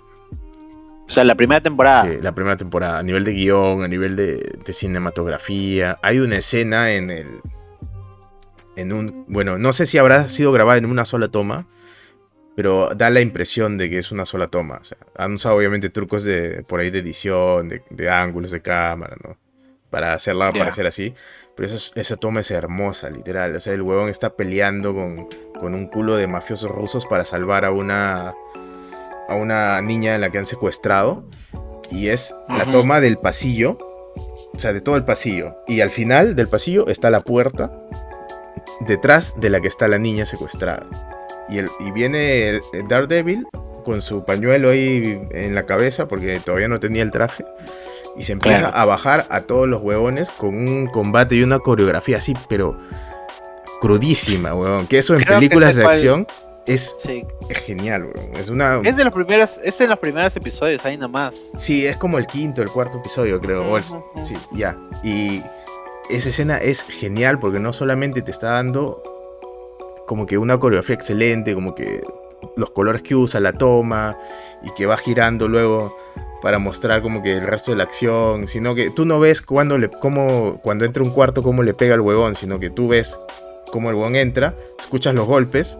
O 1.08 1.12
sea, 1.12 1.24
la 1.24 1.36
primera 1.36 1.62
temporada. 1.62 2.04
Sí, 2.04 2.18
la 2.22 2.34
primera 2.34 2.56
temporada. 2.56 3.00
A 3.00 3.04
nivel 3.04 3.24
de 3.24 3.34
guion, 3.34 3.84
a 3.84 3.88
nivel 3.88 4.16
de, 4.16 4.58
de 4.64 4.74
cinematografía. 4.74 5.96
Hay 6.04 6.20
una 6.20 6.38
escena 6.38 6.92
en 6.92 7.10
el. 7.10 7.42
En 8.76 8.94
un. 8.94 9.26
Bueno, 9.28 9.58
no 9.58 9.74
sé 9.74 9.86
si 9.86 9.98
habrá 9.98 10.28
sido 10.28 10.52
grabada 10.52 10.78
en 10.78 10.86
una 10.86 11.06
sola 11.06 11.30
toma 11.30 11.66
pero 12.60 12.90
da 12.94 13.10
la 13.10 13.22
impresión 13.22 13.78
de 13.78 13.90
que 13.90 14.00
es 14.00 14.12
una 14.12 14.26
sola 14.26 14.46
toma. 14.46 14.80
O 14.82 14.84
sea, 14.84 14.98
han 15.16 15.36
usado 15.36 15.56
obviamente 15.56 15.90
trucos 15.90 16.26
de 16.26 16.62
por 16.68 16.82
ahí 16.82 16.90
de 16.90 17.00
edición, 17.00 17.70
de, 17.70 18.10
ángulos 18.10 18.52
de 18.52 18.62
cámara, 18.62 19.16
¿no? 19.24 19.38
Para 19.90 20.14
hacerla 20.14 20.52
parecer 20.52 20.86
así. 20.86 21.14
Pero 21.56 21.70
esa 21.96 22.18
toma 22.18 22.42
es 22.42 22.52
hermosa, 22.52 23.10
literal. 23.10 23.56
O 23.56 23.62
sea, 23.62 23.72
el 23.72 23.82
huevón 23.82 24.10
está 24.10 24.36
peleando 24.36 24.94
con, 24.94 25.30
con 25.58 25.74
un 25.74 25.88
culo 25.88 26.18
de 26.18 26.28
mafiosos 26.28 26.70
rusos 26.70 27.06
para 27.06 27.24
salvar 27.24 27.64
a 27.64 27.72
una, 27.72 28.34
a 29.30 29.36
una 29.36 29.82
niña 29.82 30.16
en 30.16 30.20
la 30.20 30.30
que 30.30 30.40
han 30.40 30.46
secuestrado. 30.46 31.24
Y 31.92 32.10
es 32.10 32.36
la 32.50 32.70
toma 32.70 33.00
del 33.00 33.20
pasillo. 33.20 33.78
O 34.54 34.60
sea, 34.60 34.74
de 34.74 34.82
todo 34.82 34.98
el 34.98 35.06
pasillo. 35.06 35.56
Y 35.66 35.80
al 35.80 35.92
final 35.92 36.36
del 36.36 36.50
pasillo 36.50 36.90
está 36.90 37.10
la 37.10 37.22
puerta 37.22 37.72
detrás 38.82 39.40
de 39.40 39.50
la 39.50 39.62
que 39.62 39.70
está 39.70 39.88
la 39.88 39.98
niña 39.98 40.26
secuestrada. 40.26 41.09
Y, 41.50 41.92
viene 41.92 42.50
el, 42.50 42.62
Daredevil 42.88 43.48
con 43.84 44.02
su 44.02 44.24
pañuelo 44.26 44.70
ahí 44.70 45.28
en 45.32 45.56
la 45.56 45.66
cabeza 45.66 46.08
porque 46.08 46.40
todavía 46.40 46.68
no 46.68 46.80
tenía 46.80 47.04
el 47.04 47.12
traje. 47.12 47.46
Y 48.18 48.24
se 48.24 48.34
empieza 48.34 48.68
a 48.70 48.86
bajar 48.86 49.28
a 49.30 49.42
todos 49.42 49.68
los 49.68 49.82
huevones 49.82 50.30
con 50.32 50.50
un 50.56 50.88
combate 50.88 51.36
y 51.36 51.44
una 51.44 51.60
coreografía 51.60 52.18
así, 52.18 52.36
pero 52.50 52.78
crudísima, 53.80 54.54
huevón. 54.54 54.88
Que 54.88 55.00
eso 55.00 55.16
en 55.16 55.22
películas 55.22 55.76
de 55.76 55.86
acción 55.86 56.28
es, 56.66 56.96
Sí. 56.98 57.26
es 57.50 57.58
genial, 57.60 58.04
weón. 58.14 58.36
Es 58.36 58.50
una. 58.50 58.82
Es 58.84 58.98
de 58.98 59.04
los 59.04 59.14
primeros, 59.14 59.60
es 59.64 59.78
de 59.78 59.88
los 59.88 60.00
primeros 60.00 60.36
episodios, 60.36 60.86
ahí 60.86 60.98
nomás. 60.98 61.52
Sí, 61.56 61.88
es 61.88 61.98
como 61.98 62.18
el 62.18 62.28
quinto, 62.28 62.62
el 62.62 62.70
cuarto 62.70 62.98
episodio, 63.00 63.40
creo. 63.40 63.66
o 63.72 63.78
el- 63.78 63.84
sí, 63.84 64.38
ya. 64.52 64.78
Y 65.04 65.42
esa 66.10 66.30
escena 66.30 66.58
es 66.58 66.84
genial 66.84 67.40
porque 67.40 67.60
no 67.60 67.72
solamente 67.74 68.22
te 68.22 68.32
está 68.32 68.52
dando 68.52 69.02
como 70.10 70.26
que 70.26 70.40
una 70.40 70.60
coreografía 70.60 70.96
excelente, 70.96 71.54
como 71.54 71.76
que 71.76 72.02
los 72.58 72.72
colores 72.72 73.04
que 73.04 73.14
usa, 73.14 73.40
la 73.40 73.54
toma, 73.54 74.18
y 74.64 74.72
que 74.72 74.88
va 74.88 74.98
girando 74.98 75.48
luego 75.48 75.96
para 76.42 76.58
mostrar 76.58 77.04
como 77.04 77.22
que 77.22 77.34
el 77.34 77.44
resto 77.44 77.70
de 77.70 77.78
la 77.78 77.84
acción, 77.84 78.48
sino 78.48 78.74
que 78.74 78.90
tú 78.90 79.06
no 79.06 79.20
ves 79.20 79.44
cuando, 79.44 79.78
le, 79.78 79.88
cómo, 79.88 80.60
cuando 80.64 80.84
entra 80.84 81.04
un 81.04 81.12
cuarto 81.12 81.44
cómo 81.44 81.62
le 81.62 81.76
pega 81.76 81.94
al 81.94 82.02
huevón, 82.02 82.34
sino 82.34 82.60
que 82.60 82.72
tú 82.72 82.88
ves 82.88 83.20
cómo 83.72 83.92
el 83.92 83.98
huevón 83.98 84.16
entra, 84.16 84.56
escuchas 84.80 85.14
los 85.14 85.28
golpes, 85.28 85.78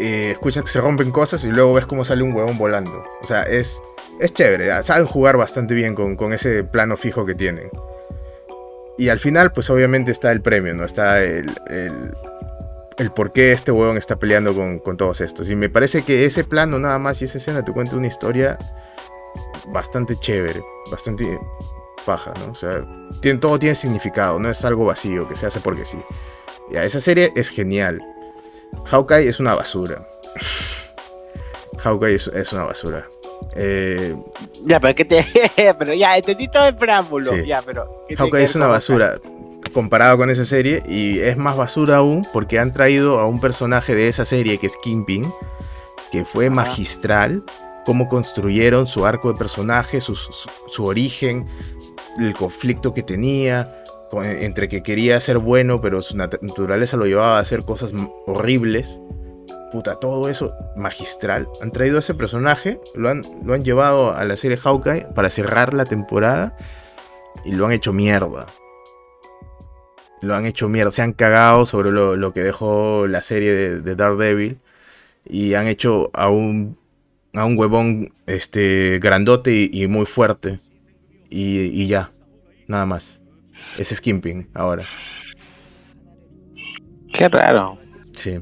eh, 0.00 0.30
escuchas 0.30 0.62
que 0.62 0.70
se 0.70 0.80
rompen 0.80 1.10
cosas 1.10 1.44
y 1.44 1.48
luego 1.48 1.74
ves 1.74 1.84
cómo 1.84 2.06
sale 2.06 2.22
un 2.22 2.32
huevón 2.32 2.56
volando. 2.56 3.04
O 3.20 3.26
sea, 3.26 3.42
es, 3.42 3.78
es 4.20 4.32
chévere, 4.32 4.72
ah, 4.72 4.82
saben 4.82 5.04
jugar 5.04 5.36
bastante 5.36 5.74
bien 5.74 5.94
con, 5.94 6.16
con 6.16 6.32
ese 6.32 6.64
plano 6.64 6.96
fijo 6.96 7.26
que 7.26 7.34
tienen. 7.34 7.68
Y 8.96 9.10
al 9.10 9.18
final, 9.18 9.52
pues 9.52 9.68
obviamente 9.68 10.12
está 10.12 10.32
el 10.32 10.40
premio, 10.40 10.72
¿no? 10.72 10.86
Está 10.86 11.22
el, 11.22 11.54
el, 11.68 11.92
el 12.98 13.12
por 13.12 13.32
qué 13.32 13.52
este 13.52 13.70
huevón 13.72 13.96
está 13.96 14.18
peleando 14.18 14.54
con, 14.54 14.80
con 14.80 14.96
todos 14.96 15.20
estos. 15.20 15.48
Y 15.50 15.56
me 15.56 15.70
parece 15.70 16.02
que 16.04 16.24
ese 16.24 16.44
plano 16.44 16.78
nada 16.78 16.98
más 16.98 17.22
y 17.22 17.26
esa 17.26 17.38
escena 17.38 17.64
te 17.64 17.72
cuenta 17.72 17.96
una 17.96 18.08
historia 18.08 18.58
bastante 19.68 20.16
chévere, 20.16 20.62
bastante 20.90 21.38
paja, 22.04 22.34
¿no? 22.38 22.50
O 22.50 22.54
sea, 22.54 22.84
tiene, 23.20 23.38
todo 23.38 23.58
tiene 23.58 23.74
significado, 23.74 24.38
no 24.38 24.50
es 24.50 24.64
algo 24.64 24.84
vacío 24.84 25.28
que 25.28 25.36
se 25.36 25.46
hace 25.46 25.60
porque 25.60 25.84
sí. 25.84 25.98
Ya, 26.70 26.84
esa 26.84 27.00
serie 27.00 27.32
es 27.36 27.50
genial. 27.50 28.02
Hawkeye 28.86 29.28
es 29.28 29.40
una 29.40 29.54
basura. 29.54 30.06
Hawkeye 31.78 32.14
es, 32.14 32.26
es 32.28 32.52
una 32.52 32.64
basura. 32.64 33.06
Eh, 33.54 34.16
Ya, 34.64 34.80
pero 34.80 34.94
que 34.94 35.04
te. 35.04 35.24
pero 35.78 35.94
ya, 35.94 36.16
entendí 36.16 36.48
todo 36.48 36.66
el 36.66 36.76
preámbulo. 36.76 37.30
Sí. 37.30 37.46
Ya, 37.46 37.62
pero. 37.62 38.04
¿qué 38.08 38.16
tiene 38.16 38.16
que 38.16 38.22
Hawkeye 38.22 38.44
es 38.44 38.54
una 38.56 38.66
basura 38.66 39.20
comparado 39.72 40.16
con 40.16 40.30
esa 40.30 40.44
serie 40.44 40.82
y 40.88 41.18
es 41.20 41.36
más 41.36 41.56
basura 41.56 41.96
aún 41.96 42.26
porque 42.32 42.58
han 42.58 42.72
traído 42.72 43.20
a 43.20 43.26
un 43.26 43.40
personaje 43.40 43.94
de 43.94 44.08
esa 44.08 44.24
serie 44.24 44.58
que 44.58 44.66
es 44.66 44.76
Kingpin, 44.78 45.30
que 46.10 46.24
fue 46.24 46.46
Ajá. 46.46 46.54
magistral, 46.54 47.44
cómo 47.84 48.08
construyeron 48.08 48.86
su 48.86 49.06
arco 49.06 49.32
de 49.32 49.38
personaje, 49.38 50.00
su, 50.00 50.14
su- 50.14 50.32
su 50.66 50.84
origen, 50.84 51.46
el 52.18 52.34
conflicto 52.34 52.92
que 52.94 53.02
tenía, 53.02 53.82
con- 54.10 54.24
entre 54.24 54.68
que 54.68 54.82
quería 54.82 55.20
ser 55.20 55.38
bueno 55.38 55.80
pero 55.80 56.00
su 56.02 56.16
nat- 56.16 56.40
naturaleza 56.40 56.96
lo 56.96 57.06
llevaba 57.06 57.36
a 57.36 57.40
hacer 57.40 57.64
cosas 57.64 57.92
horribles. 58.26 59.00
Puta, 59.70 59.96
todo 59.96 60.30
eso 60.30 60.54
magistral. 60.76 61.46
Han 61.60 61.72
traído 61.72 61.96
a 61.96 62.00
ese 62.00 62.14
personaje, 62.14 62.80
lo 62.94 63.10
han, 63.10 63.20
lo 63.44 63.52
han 63.52 63.64
llevado 63.64 64.14
a 64.14 64.24
la 64.24 64.34
serie 64.36 64.56
Hawkeye 64.56 65.08
para 65.14 65.28
cerrar 65.28 65.74
la 65.74 65.84
temporada 65.84 66.56
y 67.44 67.52
lo 67.52 67.66
han 67.66 67.72
hecho 67.72 67.92
mierda. 67.92 68.46
Lo 70.22 70.34
han 70.34 70.46
hecho 70.46 70.68
mierda. 70.68 70.90
Se 70.90 71.02
han 71.02 71.12
cagado 71.12 71.64
sobre 71.66 71.90
lo, 71.90 72.16
lo 72.16 72.32
que 72.32 72.40
dejó 72.42 73.06
la 73.06 73.22
serie 73.22 73.52
de, 73.52 73.80
de 73.80 73.94
Daredevil. 73.96 74.58
Y 75.28 75.54
han 75.54 75.66
hecho 75.68 76.10
a 76.14 76.28
un, 76.30 76.78
a 77.34 77.44
un 77.44 77.58
huevón 77.58 78.12
este, 78.26 78.98
grandote 79.00 79.52
y, 79.54 79.70
y 79.72 79.86
muy 79.86 80.06
fuerte. 80.06 80.60
Y, 81.30 81.58
y 81.60 81.86
ya. 81.86 82.10
Nada 82.66 82.86
más. 82.86 83.22
Es 83.76 84.00
Kimping 84.00 84.48
ahora. 84.54 84.82
Qué 87.12 87.28
raro. 87.28 87.78
Sí. 88.14 88.38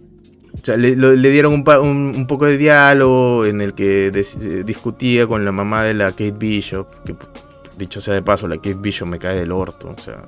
O 0.53 0.59
sea, 0.63 0.77
le, 0.77 0.97
lo- 0.97 1.15
le 1.15 1.31
dieron 1.31 1.53
un, 1.53 1.65
pa- 1.65 1.81
un- 1.81 2.13
un 2.17 2.27
poco 2.27 2.47
de 2.47 2.57
diálogo 2.57 3.45
en 3.47 3.61
el 3.61 3.75
que 3.75 4.11
des- 4.11 4.65
discutía 4.65 5.27
con 5.27 5.45
la 5.45 5.53
mamá 5.53 5.83
de 5.85 5.95
la 5.95 6.11
Kate 6.11 6.33
Bishop. 6.33 6.89
Que 7.05 7.15
dicho 7.79 8.01
sea 8.01 8.15
de 8.15 8.23
paso, 8.23 8.49
la 8.49 8.57
Kate 8.57 8.75
Bishop 8.75 9.09
me 9.09 9.19
cae 9.19 9.39
del 9.39 9.53
orto. 9.53 9.95
O 9.97 10.01
sea, 10.01 10.23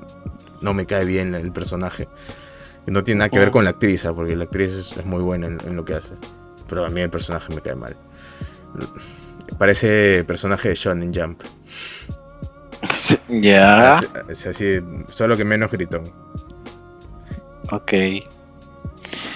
no 0.62 0.72
me 0.74 0.86
cae 0.86 1.04
bien 1.04 1.34
el 1.34 1.52
personaje. 1.52 2.09
Y 2.86 2.90
no 2.90 3.04
tiene 3.04 3.18
nada 3.20 3.28
que 3.28 3.38
ver 3.38 3.50
con 3.50 3.64
la 3.64 3.70
actriz, 3.70 4.04
¿ah? 4.06 4.14
porque 4.14 4.34
la 4.34 4.44
actriz 4.44 4.72
es, 4.74 4.96
es 4.96 5.04
muy 5.04 5.22
buena 5.22 5.46
en, 5.46 5.59
en 5.66 5.76
lo 5.76 5.84
que 5.84 5.94
hace. 5.94 6.14
Pero 6.68 6.84
a 6.86 6.88
mí 6.88 7.00
el 7.00 7.11
personaje 7.11 7.54
me 7.54 7.61
cae 7.61 7.74
mal. 7.74 7.96
Parece 9.59 10.24
personaje 10.24 10.70
de 10.70 10.74
Shonen 10.74 11.12
Jump. 11.14 11.40
Ya. 13.28 13.98
Es, 14.28 14.40
es 14.40 14.46
así, 14.46 14.80
solo 15.09 15.36
que 15.36 15.44
menos 15.44 15.70
gritón. 15.70 16.02
Ok. 17.70 17.92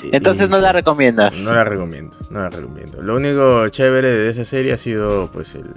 Entonces 0.04 0.48
y- 0.48 0.50
no 0.50 0.58
la 0.60 0.72
recomiendas. 0.72 1.38
No 1.42 1.54
la 1.54 1.64
recomiendo, 1.64 2.16
no 2.30 2.40
la 2.40 2.48
recomiendo. 2.48 3.02
Lo 3.02 3.16
único 3.16 3.68
chévere 3.68 4.08
de 4.08 4.28
esa 4.30 4.44
serie 4.44 4.72
ha 4.72 4.78
sido 4.78 5.30
pues 5.30 5.54
el, 5.54 5.74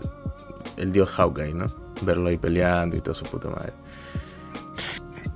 el 0.78 0.92
dios 0.94 1.12
Hawkeye, 1.12 1.54
¿no? 1.54 1.66
Verlo 2.04 2.30
ahí 2.30 2.38
peleando 2.38 2.96
y 2.98 3.02
todo 3.02 3.14
su 3.16 3.26
puta 3.26 3.50
madre. 3.50 3.74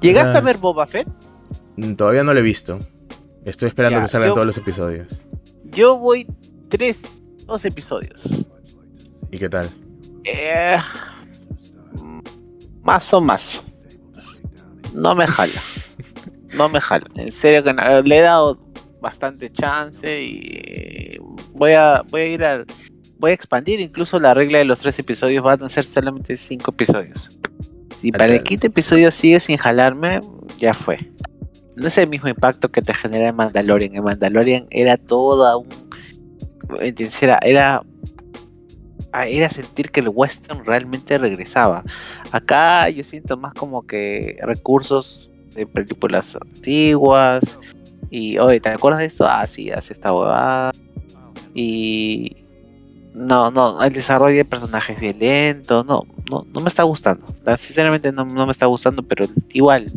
¿Llegaste 0.01 0.35
Ah. 0.37 0.39
a 0.39 0.43
ver 0.43 0.57
Boba 0.57 0.85
Fett? 0.85 1.07
Mm, 1.77 1.93
Todavía 1.95 2.23
no 2.23 2.33
lo 2.33 2.39
he 2.39 2.43
visto. 2.43 2.79
Estoy 3.45 3.69
esperando 3.69 3.99
Ya, 3.99 4.03
que 4.03 4.07
salgan 4.09 4.29
yo- 4.29 4.33
todos 4.35 4.47
los 4.47 4.57
episodios. 4.57 5.21
Yo 5.65 5.97
voy 5.97 6.27
tres, 6.67 7.01
dos 7.45 7.63
episodios. 7.65 8.49
¿Y 9.31 9.37
qué 9.37 9.49
tal? 9.49 9.69
Eh, 10.23 10.77
más 12.83 13.13
o 13.13 13.21
más. 13.21 13.61
No 14.93 15.15
me 15.15 15.27
jala. 15.27 15.61
No 16.55 16.67
me 16.69 16.81
jala. 16.81 17.05
En 17.15 17.31
serio 17.31 17.63
que 17.63 17.73
no- 17.73 18.01
le 18.01 18.17
he 18.17 18.21
dado 18.21 18.59
bastante 19.01 19.51
chance 19.51 20.21
y 20.23 21.17
voy 21.53 21.71
a 21.73 22.03
voy 22.09 22.21
a 22.21 22.27
ir 22.27 22.43
a 22.43 22.65
voy 23.17 23.31
a 23.31 23.33
expandir 23.33 23.79
incluso 23.79 24.19
la 24.19 24.33
regla 24.33 24.57
de 24.57 24.65
los 24.65 24.79
tres 24.79 24.97
episodios 24.99 25.43
van 25.43 25.63
a 25.63 25.69
ser 25.69 25.85
solamente 25.85 26.35
cinco 26.37 26.71
episodios. 26.71 27.37
Si 27.99 28.13
para 28.13 28.27
el 28.27 28.43
quinto 28.43 28.67
episodio 28.67 29.11
sigue 29.11 29.41
sin 29.41 29.57
jalarme, 29.57 30.21
ya 30.57 30.73
fue. 30.73 31.11
No 31.75 31.87
es 31.87 31.97
el 31.97 32.07
mismo 32.07 32.29
impacto 32.29 32.71
que 32.71 32.81
te 32.81 32.93
genera 32.93 33.27
en 33.27 33.35
Mandalorian. 33.35 33.93
En 33.93 34.05
Mandalorian 34.05 34.67
era 34.69 34.95
toda 34.95 35.57
un 35.57 35.67
era, 36.79 37.39
era 37.41 37.83
ah, 39.11 39.27
era 39.27 39.49
sentir 39.49 39.91
que 39.91 39.99
el 39.99 40.07
western 40.07 40.63
realmente 40.63 41.17
regresaba. 41.17 41.83
Acá 42.31 42.87
yo 42.87 43.03
siento 43.03 43.35
más 43.35 43.53
como 43.53 43.85
que 43.85 44.37
recursos 44.43 45.29
de 45.53 45.67
películas 45.67 46.37
antiguas. 46.37 47.59
Y, 48.09 48.37
oye, 48.37 48.61
¿te 48.61 48.69
acuerdas 48.69 49.01
de 49.01 49.07
esto? 49.07 49.27
Ah, 49.27 49.45
sí, 49.45 49.71
hace 49.71 49.91
esta 49.91 50.13
huevada. 50.13 50.71
Y. 51.53 52.37
No, 53.13 53.49
no, 53.51 53.81
el 53.83 53.91
desarrollo 53.91 54.37
de 54.37 54.45
personajes 54.45 54.95
es 54.95 55.01
bien 55.01 55.19
lento. 55.19 55.83
No, 55.83 56.05
no, 56.29 56.45
no 56.53 56.61
me 56.61 56.67
está 56.67 56.83
gustando. 56.83 57.25
Sinceramente 57.57 58.11
no, 58.11 58.23
no 58.25 58.45
me 58.45 58.51
está 58.51 58.65
gustando, 58.67 59.01
pero 59.03 59.25
igual. 59.53 59.87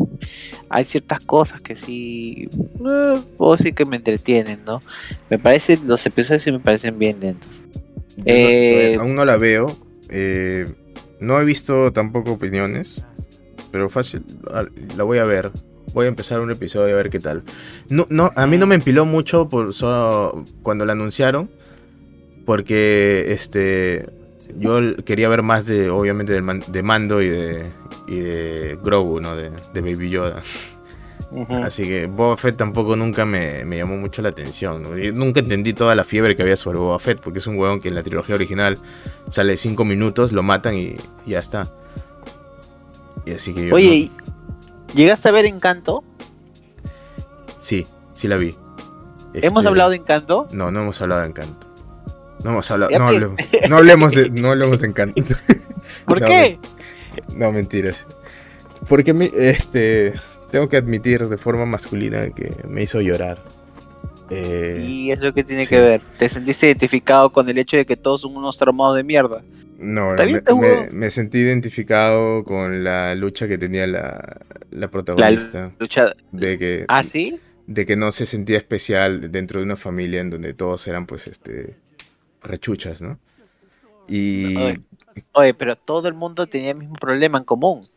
Hay 0.71 0.85
ciertas 0.85 1.21
cosas 1.21 1.61
que 1.61 1.77
sí. 1.77 2.49
Eh, 2.89 3.21
puedo 3.37 3.53
decir 3.53 3.75
que 3.75 3.85
me 3.85 3.97
entretienen, 3.97 4.61
¿no? 4.67 4.81
Me 5.29 5.39
parecen. 5.39 5.87
Los 5.87 6.05
episodios 6.07 6.43
sí 6.43 6.51
me 6.53 6.59
parecen 6.59 6.99
bien 6.99 7.21
lentos. 7.21 7.65
No- 8.17 8.23
Eh, 8.27 8.71
todavía- 8.95 9.01
aún 9.01 9.15
no 9.15 9.25
la 9.25 9.37
veo. 9.37 9.77
eh, 10.09 10.67
no 11.21 11.41
he 11.41 11.45
visto 11.45 11.93
tampoco 11.93 12.33
opiniones. 12.33 13.05
Pero 13.71 13.89
fácil, 13.89 14.25
la 14.97 15.03
voy 15.05 15.19
a 15.19 15.25
ver. 15.25 15.51
Voy 15.95 16.07
a 16.07 16.09
empezar 16.09 16.41
un 16.41 16.51
episodio 16.51 16.95
a 16.95 16.97
ver 16.97 17.09
qué 17.11 17.21
tal. 17.21 17.43
No, 17.89 18.07
no, 18.11 18.31
a 18.37 18.47
mí 18.47 18.57
no 18.59 18.67
me 18.67 18.75
empiló 18.75 19.05
mucho 19.05 19.49
por 19.49 19.73
solo 19.75 20.45
cuando 20.63 20.85
la 20.87 20.93
anunciaron. 20.93 21.51
Porque 22.45 23.27
este. 23.33 24.09
Yo 24.59 24.97
quería 25.05 25.29
ver 25.29 25.43
más 25.43 25.67
de. 25.67 25.91
Obviamente 25.91 26.33
del 26.33 26.43
man- 26.43 26.63
de 26.67 26.83
Mando 26.83 27.23
y 27.23 27.29
de. 27.29 27.73
Y 28.07 28.19
de 28.21 28.79
Grogu, 28.83 29.21
¿no? 29.21 29.37
De, 29.37 29.51
de 29.73 29.81
Baby 29.81 30.11
Yoda. 30.11 30.41
Así 31.65 31.85
que 31.85 32.05
Boba 32.07 32.37
Fett 32.37 32.59
tampoco 32.59 32.95
nunca 32.95 33.25
me, 33.25 33.65
me 33.65 33.79
llamó 33.79 33.97
mucho 33.97 34.21
la 34.21 34.29
atención. 34.29 34.83
nunca 35.15 35.41
entendí 35.41 35.73
toda 35.73 35.95
la 35.95 36.05
fiebre 36.05 36.37
que 36.37 36.43
había 36.43 36.57
sobre 36.57 36.79
Boba 36.79 36.99
Fett, 36.99 37.21
porque 37.23 37.39
es 37.39 37.47
un 37.47 37.57
huevón 37.57 37.81
que 37.81 37.89
en 37.89 37.95
la 37.95 38.03
trilogía 38.03 38.35
original 38.35 38.77
sale 39.31 39.57
5 39.57 39.83
minutos, 39.87 40.33
lo 40.33 40.43
matan 40.43 40.77
y, 40.77 40.97
y 41.25 41.31
ya 41.31 41.39
está. 41.41 41.65
Y 43.25 43.33
así 43.33 43.55
que 43.55 43.69
yo. 43.69 43.75
Oye, 43.75 43.87
no- 43.87 43.95
¿y- 43.95 44.11
¿llegaste 44.95 45.29
a 45.31 45.33
ver 45.33 45.47
Encanto? 45.47 46.05
Sí, 47.61 47.87
sí 48.13 48.29
la 48.29 48.37
vi. 48.37 48.55
¿Hemos 49.33 49.61
Este, 49.63 49.69
hablado 49.69 49.89
de 49.91 49.97
Encanto? 49.97 50.49
No, 50.53 50.71
no 50.71 50.83
hemos 50.83 51.01
hablado 51.01 51.23
de 51.23 51.29
Encanto. 51.29 51.72
No 52.45 52.61
hablemos, 53.09 53.41
no 53.69 53.77
hablemos 53.77 54.13
de, 54.15 54.31
no 54.31 54.51
hablemos 54.51 54.81
de 54.81 54.87
Encanto. 54.89 55.23
¿Por 56.07 56.21
No, 56.21 56.27
qué? 56.27 56.59
No, 57.37 57.53
mentiras. 57.53 58.07
Porque 58.89 59.13
me- 59.15 59.31
este, 59.37 60.13
tengo 60.51 60.69
que 60.69 60.77
admitir 60.77 61.27
de 61.29 61.37
forma 61.39 61.67
masculina 61.67 62.31
que 62.31 62.51
me 62.69 62.83
hizo 62.83 63.01
llorar. 63.01 63.43
Eh, 64.31 64.83
¿Y 64.87 65.11
eso 65.11 65.33
qué 65.35 65.45
tiene 65.45 65.65
sí. 65.65 65.71
que 65.75 65.81
ver? 65.81 66.01
¿Te 66.19 66.29
sentiste 66.29 66.67
identificado 66.67 67.31
con 67.31 67.49
el 67.49 67.59
hecho 67.59 67.77
de 67.77 67.85
que 67.85 67.97
todos 67.97 68.23
son 68.23 68.35
unos 68.37 68.57
traumados 68.59 68.97
de 68.97 69.05
mierda? 69.05 69.43
No, 69.79 70.15
me 70.93 71.11
sentí 71.11 71.39
identificado 71.39 72.45
con 72.45 72.83
la 72.85 73.15
lucha 73.15 73.49
que 73.49 73.59
tenía 73.59 73.87
la, 73.87 74.41
la 74.71 74.89
protagonista. 74.89 75.73
Lucha... 75.79 76.15
de 76.31 76.57
que 76.59 76.85
¿Ah, 76.89 77.03
sí? 77.03 77.41
de 77.67 77.85
que 77.87 77.97
no 77.97 78.11
se 78.11 78.27
sentía 78.27 78.59
especial 78.59 79.31
dentro 79.33 79.59
de 79.61 79.67
una 79.67 79.77
familia 79.77 80.21
en 80.21 80.31
donde 80.31 80.55
todos 80.55 80.87
eran 80.89 81.07
pues 81.07 81.27
este 81.27 81.77
rechuchas, 82.45 83.01
¿no? 83.03 83.19
Y 84.09 84.57
Oye, 84.57 84.81
oye, 85.33 85.55
pero 85.55 85.77
todo 85.77 86.09
el 86.09 86.15
mundo 86.15 86.47
tenía 86.47 86.71
el 86.73 86.79
mismo 86.79 86.95
problema 86.95 87.39
en 87.39 87.45
común. 87.45 87.89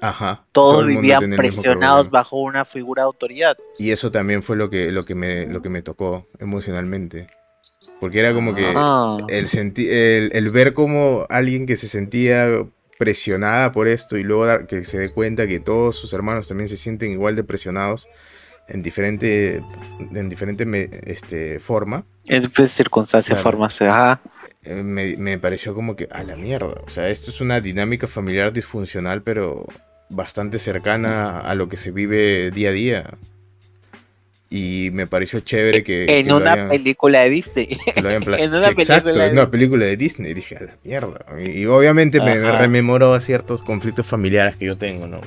ajá, 0.00 0.44
Todos 0.52 0.74
todo 0.78 0.86
vivían 0.86 1.30
presionados 1.36 2.10
bajo 2.10 2.36
una 2.38 2.64
figura 2.64 3.02
de 3.02 3.06
autoridad. 3.06 3.56
Y 3.78 3.90
eso 3.92 4.10
también 4.10 4.42
fue 4.42 4.56
lo 4.56 4.68
que 4.70 4.90
lo 4.90 5.04
que 5.04 5.14
me 5.14 5.46
lo 5.46 5.62
que 5.62 5.68
me 5.68 5.82
tocó 5.82 6.26
emocionalmente. 6.40 7.26
Porque 8.00 8.20
era 8.20 8.34
como 8.34 8.54
que 8.54 8.66
Ah. 8.76 9.18
el, 9.28 9.46
senti- 9.46 9.88
el, 9.88 10.30
el 10.34 10.50
ver 10.50 10.74
como 10.74 11.26
alguien 11.28 11.66
que 11.66 11.76
se 11.76 11.88
sentía 11.88 12.48
presionada 12.98 13.72
por 13.72 13.88
esto 13.88 14.16
y 14.16 14.22
luego 14.24 14.66
que 14.66 14.84
se 14.84 14.98
dé 14.98 15.12
cuenta 15.12 15.46
que 15.46 15.60
todos 15.60 15.96
sus 15.96 16.12
hermanos 16.12 16.48
también 16.48 16.68
se 16.68 16.76
sienten 16.76 17.10
igual 17.12 17.36
de 17.36 17.44
presionados 17.44 18.08
en 18.68 18.82
diferente, 18.82 19.60
en 20.14 20.28
diferente 20.28 20.64
me- 20.64 20.88
este, 21.04 21.60
forma, 21.60 22.04
En 22.28 22.42
diferentes 22.42 22.70
circunstancias, 22.72 23.38
Claro. 23.38 23.50
formas. 23.58 23.80
Ajá. 23.82 24.20
eh, 24.64 24.82
me, 24.82 25.16
me 25.18 25.38
pareció 25.38 25.74
como 25.74 25.94
que 25.96 26.08
a 26.10 26.22
la 26.22 26.36
mierda. 26.36 26.80
O 26.86 26.88
sea, 26.90 27.08
esto 27.10 27.30
es 27.30 27.40
una 27.42 27.60
dinámica 27.60 28.06
familiar 28.06 28.52
disfuncional, 28.52 29.22
pero 29.22 29.66
bastante 30.08 30.58
cercana 30.58 31.40
a 31.40 31.54
lo 31.54 31.68
que 31.68 31.76
se 31.76 31.90
vive 31.90 32.50
día 32.50 32.70
a 32.70 32.72
día. 32.72 33.10
Y 34.50 34.90
me 34.92 35.06
pareció 35.06 35.40
chévere 35.40 35.82
que, 35.82 36.04
en 36.18 36.26
que 36.26 36.32
una 36.32 36.52
hayan- 36.52 36.68
película 36.68 37.20
de 37.22 37.30
Disney. 37.30 37.76
lo 38.02 38.08
hayan 38.08 38.22
en 38.38 38.54
una 38.54 38.68
exacto, 38.68 38.74
película 39.04 39.26
en 39.26 39.34
de- 39.34 39.40
una 39.42 39.50
película 39.50 39.84
de 39.86 39.96
Disney. 39.96 40.32
Dije, 40.34 40.56
a 40.56 40.62
la 40.62 40.72
mierda. 40.84 41.26
Y, 41.42 41.62
y 41.62 41.66
obviamente 41.66 42.20
me, 42.20 42.36
rememoró 42.52 43.14
a 43.14 43.20
ciertos 43.20 43.62
conflictos 43.62 44.06
familiares 44.06 44.56
que 44.56 44.66
yo 44.66 44.78
tengo, 44.78 45.06
¿no? 45.08 45.20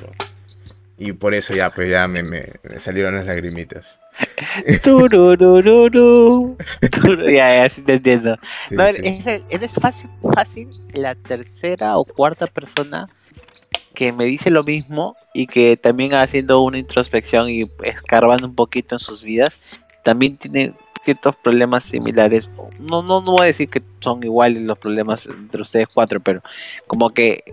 Y 0.99 1.11
por 1.13 1.33
eso 1.35 1.53
ya, 1.53 1.69
pues 1.69 1.89
ya 1.91 2.07
me, 2.07 2.23
me- 2.23 2.53
me 2.63 2.79
salieron 2.79 3.15
las 3.15 3.27
lagrimitas. 3.27 3.99
Tururururu. 4.83 6.57
Turu- 6.91 7.25
ya, 7.31 7.55
ya, 7.63 7.69
sí 7.69 7.81
te 7.83 7.93
entiendo. 7.95 8.35
Sí, 8.69 8.75
No, 8.75 8.87
sí. 8.87 8.97
eres, 9.03 9.41
eres 9.49 9.71
fácil, 9.73 10.09
fácil 10.33 10.69
la 10.93 11.15
tercera 11.15 11.97
o 11.97 12.05
cuarta 12.05 12.47
persona 12.47 13.07
que 13.93 14.11
me 14.11 14.25
dice 14.25 14.49
lo 14.49 14.63
mismo 14.63 15.15
y 15.33 15.47
que 15.47 15.77
también 15.77 16.13
haciendo 16.13 16.61
una 16.61 16.77
introspección 16.77 17.49
y 17.49 17.69
escarbando 17.83 18.47
un 18.47 18.55
poquito 18.55 18.95
en 18.95 18.99
sus 18.99 19.23
vidas, 19.23 19.59
también 20.03 20.37
tiene 20.37 20.73
ciertos 21.03 21.35
problemas 21.35 21.83
similares. 21.83 22.49
No, 22.79 23.01
no, 23.01 23.21
no 23.21 23.31
voy 23.33 23.41
a 23.41 23.45
decir 23.45 23.69
que 23.69 23.81
son 23.99 24.23
iguales 24.23 24.63
los 24.63 24.77
problemas 24.77 25.25
entre 25.27 25.61
ustedes 25.61 25.87
cuatro, 25.93 26.19
pero 26.19 26.41
como 26.85 27.09
que 27.11 27.43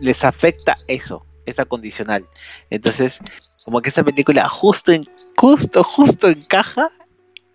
les 0.00 0.24
afecta 0.24 0.76
eso, 0.88 1.24
esa 1.46 1.64
condicional. 1.64 2.26
Entonces, 2.70 3.20
como 3.64 3.80
que 3.80 3.88
esa 3.88 4.04
película 4.04 4.48
justo, 4.48 4.92
en, 4.92 5.08
justo, 5.36 5.82
justo 5.82 6.28
encaja 6.28 6.90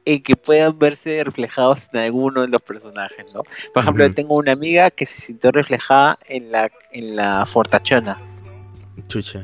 en 0.06 0.24
que 0.24 0.36
puedan 0.36 0.78
verse 0.80 1.24
reflejados 1.24 1.88
en 1.94 2.00
alguno 2.00 2.42
de 2.42 2.48
los 2.48 2.62
personajes, 2.62 3.26
¿no? 3.34 3.44
Por 3.74 3.84
ejemplo, 3.84 4.12
tengo 4.12 4.36
una 4.36 4.54
amiga 4.54 4.90
que 4.90 5.06
se 5.06 5.20
sintió 5.20 5.52
reflejada 5.52 6.18
en 6.28 6.52
la, 6.52 6.72
en 6.92 7.16
la 7.16 7.46
fortachona. 7.46 8.20
Chucha. 9.08 9.44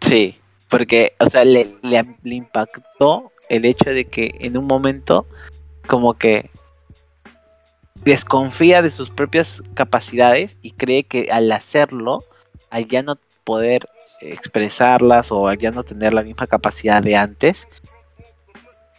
Sí, 0.00 0.38
porque, 0.68 1.14
o 1.18 1.26
sea, 1.26 1.44
le, 1.44 1.76
le, 1.82 2.04
le 2.22 2.34
impactó 2.34 3.32
el 3.48 3.64
hecho 3.64 3.90
de 3.90 4.04
que 4.04 4.34
en 4.40 4.56
un 4.56 4.66
momento 4.66 5.26
como 5.86 6.14
que 6.14 6.50
desconfía 8.04 8.82
de 8.82 8.90
sus 8.90 9.10
propias 9.10 9.62
capacidades 9.74 10.56
y 10.62 10.72
cree 10.72 11.04
que 11.04 11.28
al 11.30 11.50
hacerlo, 11.52 12.24
al 12.72 12.86
ya 12.86 13.02
no 13.02 13.18
poder 13.44 13.88
expresarlas 14.20 15.30
o 15.30 15.46
al 15.48 15.58
ya 15.58 15.70
no 15.70 15.84
tener 15.84 16.14
la 16.14 16.22
misma 16.22 16.46
capacidad 16.46 17.02
de 17.02 17.16
antes, 17.16 17.68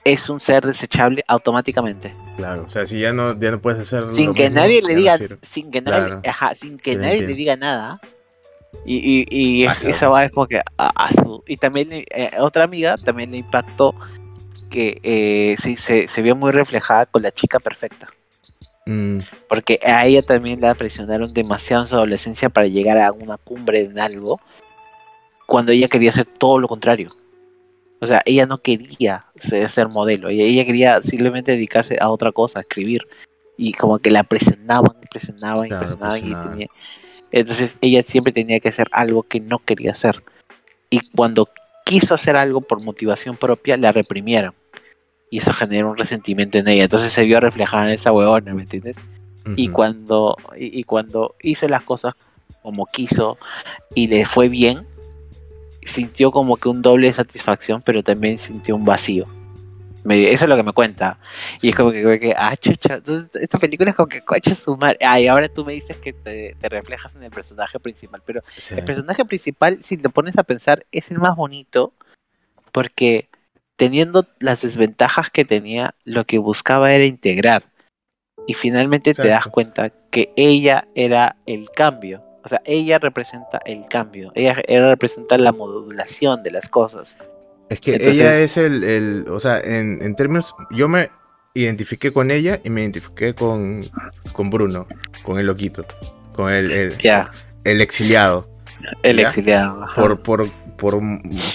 es 0.06 0.30
un 0.30 0.40
ser 0.40 0.66
desechable 0.66 1.24
automáticamente. 1.28 2.14
Claro, 2.38 2.64
o 2.66 2.70
sea, 2.70 2.86
si 2.86 3.00
ya 3.00 3.14
no, 3.14 3.40
ya 3.40 3.52
no 3.52 3.62
puedes 3.62 3.80
hacer. 3.80 4.14
sin 4.14 4.34
que 4.34 4.44
mismo, 4.44 4.56
nadie 4.62 4.82
le 4.82 4.96
diga, 4.96 5.18
sin 5.42 5.72
que 5.72 5.82
nadie, 5.82 6.06
Claro. 6.08 6.22
ajá, 6.28 6.56
sin 6.56 6.78
que 6.78 6.92
Sí, 6.92 6.98
nadie 6.98 7.22
le 7.22 7.34
diga 7.36 7.56
nada. 7.56 8.02
Y, 8.86 8.98
y, 8.98 9.26
y 9.30 9.66
es- 9.66 9.86
esa 9.86 10.10
va 10.10 10.26
es 10.26 10.32
como 10.32 10.48
que 10.48 10.60
a, 10.78 10.88
a 11.06 11.12
su- 11.12 11.44
y 11.48 11.58
también 11.58 11.90
eh, 11.92 12.32
otra 12.40 12.66
amiga 12.66 12.98
también 12.98 13.32
le 13.32 13.38
impactó 13.38 13.96
que 14.70 15.00
eh, 15.04 15.56
sí, 15.58 15.76
se, 15.78 16.08
se 16.08 16.22
vio 16.22 16.36
muy 16.36 16.52
reflejada 16.52 17.06
con 17.06 17.22
la 17.22 17.32
chica 17.32 17.60
perfecta. 17.60 18.08
Mm, 18.86 19.20
Porque 19.48 19.80
a 19.84 20.06
ella 20.06 20.22
también 20.22 20.62
la 20.62 20.76
presionaron 20.76 21.34
demasiado 21.34 21.84
en 21.84 21.88
su 21.88 21.96
adolescencia 21.96 22.50
para 22.50 22.68
llegar 22.68 22.98
a 22.98 23.12
una 23.12 23.38
cumbre 23.38 23.82
en 23.82 24.00
algo, 24.00 24.40
cuando 25.46 25.72
ella 25.72 25.88
quería 25.88 26.10
hacer 26.10 26.26
todo 26.26 26.60
lo 26.60 26.68
contrario. 26.68 27.12
O 28.00 28.06
sea, 28.06 28.22
ella 28.26 28.46
no 28.46 28.58
quería 28.58 29.26
ser, 29.36 29.70
ser 29.70 29.88
modelo, 29.88 30.28
ella, 30.30 30.44
ella 30.44 30.66
quería 30.66 31.02
simplemente 31.02 31.54
dedicarse 31.54 31.98
a 32.02 32.10
otra 32.10 32.32
cosa, 32.32 32.60
a 32.60 32.62
escribir. 32.64 33.08
Y 33.56 33.72
como 33.74 34.00
que 34.00 34.12
la 34.12 34.24
presionaban, 34.24 34.98
presionaban, 35.10 35.68
Claro, 35.68 35.86
presionaban. 35.86 36.18
Y 36.18 36.50
tenía... 36.50 36.68
Entonces 37.32 37.78
ella 37.82 38.04
siempre 38.04 38.34
tenía 38.34 38.60
que 38.60 38.70
hacer 38.70 38.88
algo 38.92 39.24
que 39.24 39.40
no 39.40 39.60
quería 39.60 39.92
hacer. 39.92 40.24
Y 40.90 41.00
cuando 41.16 41.48
quiso 41.86 42.14
hacer 42.14 42.36
algo 42.36 42.62
por 42.62 42.82
motivación 42.82 43.38
propia, 43.38 43.78
la 43.78 43.92
reprimieron. 43.92 44.54
Y 45.34 45.40
eso 45.40 45.52
generó 45.52 45.90
un 45.90 45.98
resentimiento 45.98 46.60
en 46.60 46.68
ella. 46.68 46.84
Entonces 46.84 47.12
se 47.12 47.24
vio 47.24 47.40
reflejada 47.40 47.86
en 47.88 47.94
esa 47.96 48.12
huevona, 48.12 48.54
¿me 48.54 48.62
entiendes? 48.62 48.98
Y 49.56 49.70
cuando, 49.70 50.38
y, 50.56 50.80
y 50.80 50.84
cuando 50.84 51.34
hizo 51.42 51.68
las 51.68 51.82
cosas 51.82 52.14
como 52.62 52.86
quiso 52.86 53.40
y 53.96 54.06
le 54.06 54.28
fue 54.28 54.48
bien, 54.48 54.86
sintió 55.82 56.30
como 56.32 56.58
que 56.58 56.70
un 56.70 56.84
doble 56.84 57.08
de 57.08 57.14
satisfacción, 57.14 57.82
pero 57.82 58.04
también 58.04 58.38
sintió 58.38 58.76
un 58.76 58.86
vacío. 58.86 59.26
Me- 60.04 60.30
eso 60.32 60.46
es 60.46 60.50
lo 60.50 60.56
que 60.56 60.62
me 60.62 60.72
cuenta. 60.72 61.18
Y 61.64 61.70
es 61.70 61.76
como 61.76 61.92
que, 61.92 62.04
como 62.04 62.20
que, 62.20 62.36
ah, 62.38 62.56
chucha, 62.56 62.96
entonces, 62.98 63.30
esta 63.42 63.58
película 63.58 63.90
es 63.90 63.96
como 63.96 64.08
que 64.10 64.22
coche 64.22 64.54
su 64.54 64.78
madre. 64.78 65.00
Ah, 65.02 65.20
y 65.20 65.26
ahora 65.26 65.50
tú 65.50 65.66
me 65.66 65.74
dices 65.74 66.00
que 66.00 66.14
te, 66.14 66.56
te 66.60 66.70
reflejas 66.70 67.16
en 67.16 67.24
el 67.24 67.32
personaje 67.32 67.80
principal, 67.80 68.22
pero 68.24 68.42
Sí. 68.58 68.76
el 68.78 68.84
personaje 68.86 69.26
principal, 69.26 69.82
si 69.82 69.98
te 69.98 70.10
pones 70.10 70.38
a 70.38 70.44
pensar, 70.44 70.86
es 70.92 71.10
el 71.10 71.18
más 71.18 71.36
bonito 71.36 71.92
porque 72.72 73.30
teniendo 73.76 74.28
las 74.40 74.62
desventajas 74.62 75.30
que 75.30 75.46
tenía, 75.46 75.96
lo 76.06 76.26
que 76.26 76.38
buscaba 76.38 76.94
era 76.94 77.06
integrar. 77.06 77.64
Y 78.48 78.54
finalmente 78.56 79.14
te 79.14 79.28
das 79.28 79.48
cuenta 79.48 79.90
que 80.12 80.32
ella 80.36 80.88
era 80.96 81.38
el 81.46 81.70
cambio. 81.70 82.24
O 82.44 82.50
sea, 82.50 82.62
ella 82.66 83.00
representa 83.00 83.60
el 83.66 83.86
cambio. 83.88 84.32
Ella, 84.36 84.62
ella 84.68 84.88
representa 84.88 85.38
la 85.38 85.54
modulación 85.54 86.44
de 86.44 86.52
las 86.52 86.68
cosas. 86.68 87.18
Es 87.70 87.80
que 87.80 87.96
Entonces- 87.96 88.20
ella 88.20 88.40
es 88.40 88.58
el, 88.58 88.84
el- 88.84 89.26
o 89.30 89.40
sea, 89.40 89.60
en, 89.60 90.00
en 90.02 90.16
términos, 90.16 90.54
yo 90.72 90.90
me 90.90 91.10
identifiqué 91.54 92.12
con 92.12 92.32
ella 92.32 92.60
y 92.64 92.70
me 92.70 92.82
identifiqué 92.82 93.34
con, 93.34 93.82
con 94.34 94.50
Bruno, 94.50 94.88
con 95.24 95.40
el 95.40 95.46
loquito, 95.46 95.86
con 96.34 96.52
el, 96.52 96.70
el, 96.72 96.98
Ya, 96.98 97.32
el 97.64 97.80
exiliado, 97.80 98.50
el 99.04 99.18
Ya. 99.18 99.24
exiliado. 99.28 99.86
por, 99.96 100.22
por, 100.22 100.50
por, 100.76 101.00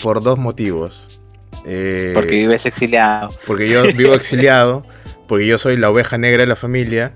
por 0.03 0.23
dos 0.23 0.39
motivos. 0.39 1.18
Eh, 1.67 2.13
porque 2.15 2.37
vives 2.37 2.67
exiliado. 2.67 3.31
porque 3.47 3.69
yo 3.69 3.83
vivo 3.95 4.15
exiliado, 4.15 4.85
porque 5.27 5.47
yo 5.47 5.59
soy 5.59 5.77
la 5.77 5.91
oveja 5.91 6.19
negra 6.19 6.43
de 6.43 6.47
la 6.47 6.57
familia, 6.57 7.13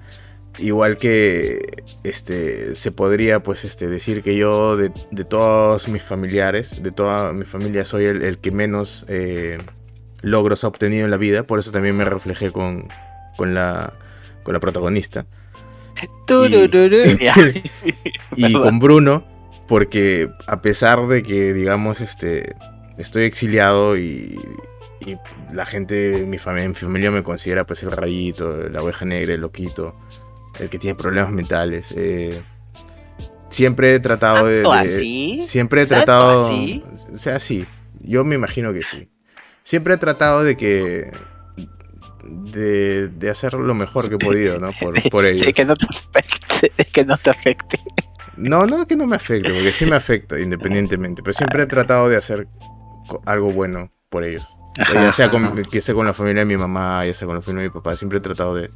igual 0.58 0.96
que 0.96 1.82
este 2.04 2.74
se 2.74 2.92
podría 2.92 3.42
pues 3.42 3.64
este 3.64 3.88
decir 3.88 4.22
que 4.22 4.36
yo 4.36 4.76
de, 4.76 4.90
de 5.10 5.24
todos 5.24 5.88
mis 5.88 6.02
familiares, 6.02 6.82
de 6.82 6.90
toda 6.90 7.32
mi 7.32 7.44
familia 7.44 7.84
soy 7.84 8.06
el, 8.06 8.22
el 8.22 8.38
que 8.38 8.50
menos 8.50 9.06
eh, 9.08 9.58
logros 10.20 10.64
ha 10.64 10.68
obtenido 10.68 11.04
en 11.04 11.10
la 11.10 11.16
vida, 11.16 11.44
por 11.44 11.58
eso 11.58 11.70
también 11.70 11.96
me 11.96 12.04
reflejé 12.04 12.52
con, 12.52 12.88
con 13.36 13.54
la 13.54 13.94
con 14.42 14.54
la 14.54 14.60
protagonista 14.60 15.24
y 18.36 18.42
Perdón. 18.42 18.62
con 18.62 18.78
Bruno 18.78 19.24
porque 19.68 20.28
a 20.46 20.60
pesar 20.60 21.06
de 21.06 21.22
que 21.22 21.52
digamos 21.52 22.00
este 22.00 22.54
estoy 22.98 23.24
exiliado 23.24 23.96
y, 23.96 24.40
y 25.00 25.16
la 25.52 25.66
gente 25.66 26.24
mi 26.26 26.38
familia, 26.38 26.68
mi 26.68 26.74
familia 26.74 27.10
me 27.10 27.22
considera 27.22 27.64
pues 27.64 27.82
el 27.82 27.90
rayito 27.92 28.68
la 28.68 28.82
oveja 28.82 29.04
negra 29.04 29.34
el 29.34 29.40
loquito 29.40 29.96
el 30.60 30.68
que 30.68 30.78
tiene 30.78 30.94
problemas 30.96 31.32
mentales 31.32 31.92
eh, 31.96 32.40
siempre 33.50 33.94
he 33.94 34.00
tratado 34.00 34.46
de, 34.46 34.62
¿Tanto 34.62 34.72
de- 34.72 34.78
así? 34.78 35.42
siempre 35.46 35.82
he 35.82 35.86
¿Tanto 35.86 36.04
tratado 36.04 36.46
así? 36.46 36.82
o 37.12 37.16
sea 37.16 37.38
sí 37.40 37.66
yo 38.00 38.24
me 38.24 38.34
imagino 38.34 38.72
que 38.72 38.82
sí 38.82 39.08
siempre 39.62 39.94
he 39.94 39.98
tratado 39.98 40.44
de 40.44 40.56
que 40.56 41.10
de, 42.24 43.08
de 43.08 43.30
hacer 43.30 43.54
lo 43.54 43.74
mejor 43.74 44.08
que 44.08 44.14
he 44.14 44.18
podido 44.18 44.58
no 44.58 44.70
por, 44.78 44.94
por 45.10 45.24
ellos 45.24 45.46
De 45.46 45.52
que 45.52 45.64
no 45.64 45.74
te 45.74 45.86
afecte. 45.86 46.72
De 46.78 46.84
que 46.84 47.04
no 47.04 47.16
te 47.18 47.30
afecte. 47.30 47.80
no, 48.36 48.66
no 48.66 48.86
que 48.86 48.94
no 48.96 49.06
me 49.06 49.16
afecte, 49.16 49.50
porque 49.52 49.72
sí 49.72 49.84
me 49.86 49.96
afecta 49.96 50.38
independientemente, 50.38 51.22
pero 51.22 51.34
siempre 51.34 51.64
he 51.64 51.66
tratado 51.66 52.08
de 52.08 52.16
hacer 52.16 52.46
algo 53.26 53.52
bueno 53.52 53.90
por 54.08 54.24
ellos. 54.24 54.46
Ya 54.92 55.12
sea 55.12 55.30
con, 55.30 55.62
que 55.64 55.80
sea 55.80 55.94
con 55.94 56.06
la 56.06 56.14
familia 56.14 56.40
de 56.40 56.46
mi 56.46 56.56
mamá, 56.56 57.04
ya 57.04 57.12
sea 57.12 57.26
con 57.26 57.36
la 57.36 57.42
familia 57.42 57.64
de 57.64 57.68
mi 57.68 57.74
papá, 57.74 57.94
siempre 57.96 58.18
he 58.18 58.20
tratado 58.22 58.54
de, 58.54 58.70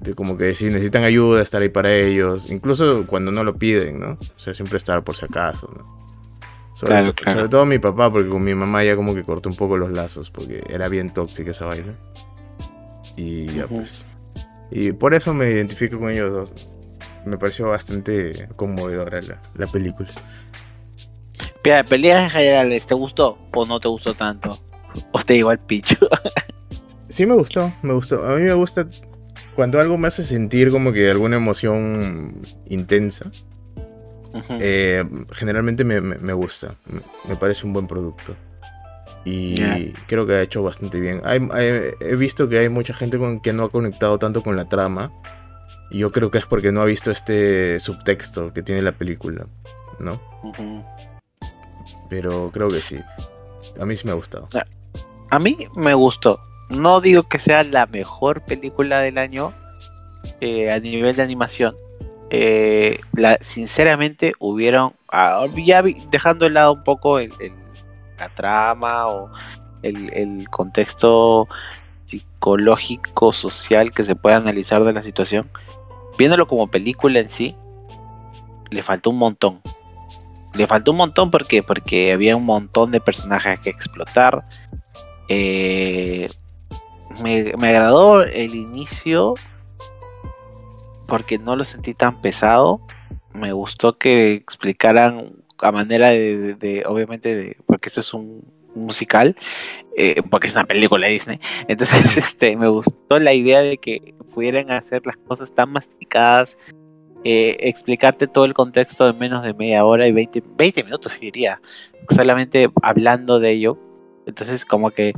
de 0.00 0.14
como 0.14 0.36
que 0.36 0.52
si 0.54 0.66
necesitan 0.66 1.04
ayuda, 1.04 1.40
estar 1.40 1.62
ahí 1.62 1.68
para 1.68 1.92
ellos, 1.94 2.50
incluso 2.50 3.06
cuando 3.06 3.30
no 3.30 3.44
lo 3.44 3.56
piden, 3.56 4.00
¿no? 4.00 4.12
O 4.12 4.38
sea, 4.38 4.54
siempre 4.54 4.76
estar 4.76 5.04
por 5.04 5.16
si 5.16 5.24
acaso, 5.26 5.72
¿no? 5.76 6.00
Sobre, 6.74 6.94
Claro, 6.94 7.14
claro. 7.14 7.38
sobre 7.38 7.48
todo 7.48 7.64
mi 7.66 7.78
papá, 7.78 8.10
porque 8.10 8.28
con 8.28 8.42
mi 8.42 8.54
mamá 8.54 8.82
ya 8.82 8.96
como 8.96 9.14
que 9.14 9.22
cortó 9.22 9.48
un 9.50 9.56
poco 9.56 9.76
los 9.76 9.92
lazos, 9.92 10.30
porque 10.30 10.64
era 10.68 10.88
bien 10.88 11.10
tóxica 11.10 11.50
esa 11.52 11.66
vaina. 11.66 11.92
Y 13.16 13.46
ya 13.46 13.66
Ujú. 13.66 13.76
pues. 13.76 14.06
Y 14.70 14.92
por 14.92 15.14
eso 15.14 15.34
me 15.34 15.50
identifico 15.50 15.98
con 15.98 16.10
ellos 16.10 16.32
dos. 16.32 16.68
Me 17.26 17.36
pareció 17.38 17.68
bastante 17.68 18.48
conmovedora 18.56 19.20
la, 19.20 19.40
la 19.54 19.66
película. 19.66 20.08
Pe- 21.62 21.84
Peleas 21.84 22.24
en 22.24 22.30
generales, 22.30 22.86
¿te 22.86 22.94
gustó 22.94 23.38
o 23.54 23.66
no 23.66 23.78
te 23.80 23.88
gustó 23.88 24.14
tanto? 24.14 24.58
¿O 25.12 25.22
te 25.22 25.34
llegó 25.34 25.50
al 25.50 25.58
picho? 25.58 25.96
Sí 27.08 27.26
me 27.26 27.34
gustó, 27.34 27.72
me 27.82 27.92
gustó. 27.92 28.24
A 28.24 28.36
mí 28.36 28.42
me 28.42 28.52
gusta 28.52 28.86
cuando 29.56 29.80
algo 29.80 29.98
me 29.98 30.06
hace 30.06 30.22
sentir 30.22 30.70
como 30.70 30.92
que 30.92 31.10
alguna 31.10 31.38
emoción 31.38 32.40
intensa. 32.68 33.28
Eh, 34.60 35.04
generalmente 35.32 35.82
me, 35.82 36.00
me- 36.00 36.18
me 36.18 36.32
gusta. 36.32 36.76
Me, 36.86 37.00
me 37.28 37.34
parece 37.36 37.66
un 37.66 37.72
buen 37.72 37.88
producto. 37.88 38.36
Y 39.24 39.92
creo 40.06 40.24
que 40.24 40.34
ha 40.34 40.42
hecho 40.42 40.62
bastante 40.62 41.00
bien. 41.00 41.20
Hay- 41.24 41.40
hay- 41.52 41.94
he 42.00 42.14
visto 42.14 42.48
que 42.48 42.60
hay 42.60 42.68
mucha 42.68 42.94
gente 42.94 43.18
con 43.18 43.40
que 43.40 43.52
no 43.52 43.64
ha 43.64 43.70
conectado 43.70 44.16
tanto 44.20 44.44
con 44.44 44.56
la 44.56 44.68
trama. 44.68 45.12
Y 45.90 45.98
yo 45.98 46.10
creo 46.10 46.30
que 46.30 46.38
es 46.38 46.46
porque 46.46 46.70
no 46.70 46.80
ha 46.80 46.84
visto 46.84 47.10
este 47.10 47.80
subtexto 47.80 48.52
que 48.52 48.62
tiene 48.62 48.82
la 48.82 48.92
película. 48.92 49.48
¿No? 49.98 50.22
Ujú. 50.44 50.84
Pero 52.10 52.50
creo 52.52 52.68
que 52.68 52.80
sí. 52.80 52.98
A 53.80 53.86
mí 53.86 53.96
sí 53.96 54.04
me 54.04 54.10
ha 54.10 54.14
gustado. 54.16 54.48
A 55.30 55.38
mí 55.38 55.56
me 55.76 55.94
gustó. 55.94 56.40
No 56.68 57.00
digo 57.00 57.22
que 57.22 57.38
sea 57.38 57.62
la 57.64 57.86
mejor 57.86 58.42
película 58.44 58.98
del 59.00 59.16
año 59.16 59.52
eh, 60.40 60.70
a 60.70 60.78
nivel 60.80 61.16
de 61.16 61.22
animación. 61.22 61.74
Eh, 62.30 63.00
la, 63.12 63.38
sinceramente, 63.40 64.34
hubieron. 64.38 64.92
ah, 65.10 65.46
ya 65.56 65.82
dejando 66.10 66.44
de 66.44 66.50
lado 66.50 66.74
un 66.74 66.84
poco 66.84 67.18
el- 67.18 67.32
la 68.18 68.28
trama 68.34 69.06
o 69.08 69.30
el 69.82 70.48
contexto 70.50 71.48
psicológico, 72.06 73.32
social 73.32 73.92
que 73.92 74.02
se 74.02 74.14
puede 74.16 74.36
analizar 74.36 74.84
de 74.84 74.92
la 74.92 75.02
situación. 75.02 75.50
Viéndolo 76.18 76.46
como 76.46 76.68
película 76.70 77.18
en 77.20 77.30
sí, 77.30 77.56
le 78.70 78.82
faltó 78.82 79.10
un 79.10 79.16
montón. 79.18 79.60
Le 80.54 80.66
faltó 80.66 80.90
un 80.90 80.98
montón 80.98 81.30
¿por 81.30 81.46
qué? 81.46 81.62
porque 81.62 82.12
había 82.12 82.36
un 82.36 82.44
montón 82.44 82.90
de 82.90 83.00
personajes 83.00 83.60
que 83.60 83.70
explotar. 83.70 84.44
Eh, 85.28 86.28
me, 87.22 87.52
me 87.56 87.68
agradó 87.68 88.22
el 88.22 88.54
inicio 88.54 89.34
porque 91.06 91.38
no 91.38 91.56
lo 91.56 91.64
sentí 91.64 91.92
tan 91.92 92.20
pesado. 92.22 92.80
Me 93.32 93.52
gustó 93.52 93.98
que 93.98 94.32
explicaran 94.32 95.32
a 95.58 95.72
manera 95.72 96.08
de, 96.08 96.84
obviamente, 96.86 97.36
de, 97.36 97.56
porque 97.66 97.88
esto 97.88 98.00
es 98.00 98.14
un 98.14 98.42
musical, 98.74 99.36
eh, 99.96 100.22
porque 100.30 100.46
es 100.46 100.54
una 100.54 100.64
película 100.64 101.06
de 101.06 101.12
Disney. 101.12 101.40
Entonces, 101.68 102.16
este, 102.16 102.56
me 102.56 102.68
gustó 102.68 103.18
la 103.18 103.34
idea 103.34 103.60
de 103.60 103.78
que 103.78 104.14
pudieran 104.32 104.70
hacer 104.70 105.04
las 105.04 105.16
cosas 105.16 105.54
tan 105.54 105.72
masticadas, 105.72 106.56
eh, 107.24 107.56
explicarte 107.60 108.26
todo 108.26 108.44
el 108.44 108.54
contexto 108.54 109.08
en 109.08 109.18
menos 109.18 109.42
de 109.42 109.54
media 109.54 109.84
hora 109.84 110.06
y 110.06 110.12
20, 110.12 110.42
20 110.56 110.84
minutos, 110.84 111.12
diría, 111.20 111.60
solamente 112.08 112.70
hablando 112.82 113.40
de 113.40 113.50
ello. 113.50 113.78
Entonces, 114.26 114.64
como 114.64 114.90
que 114.90 115.14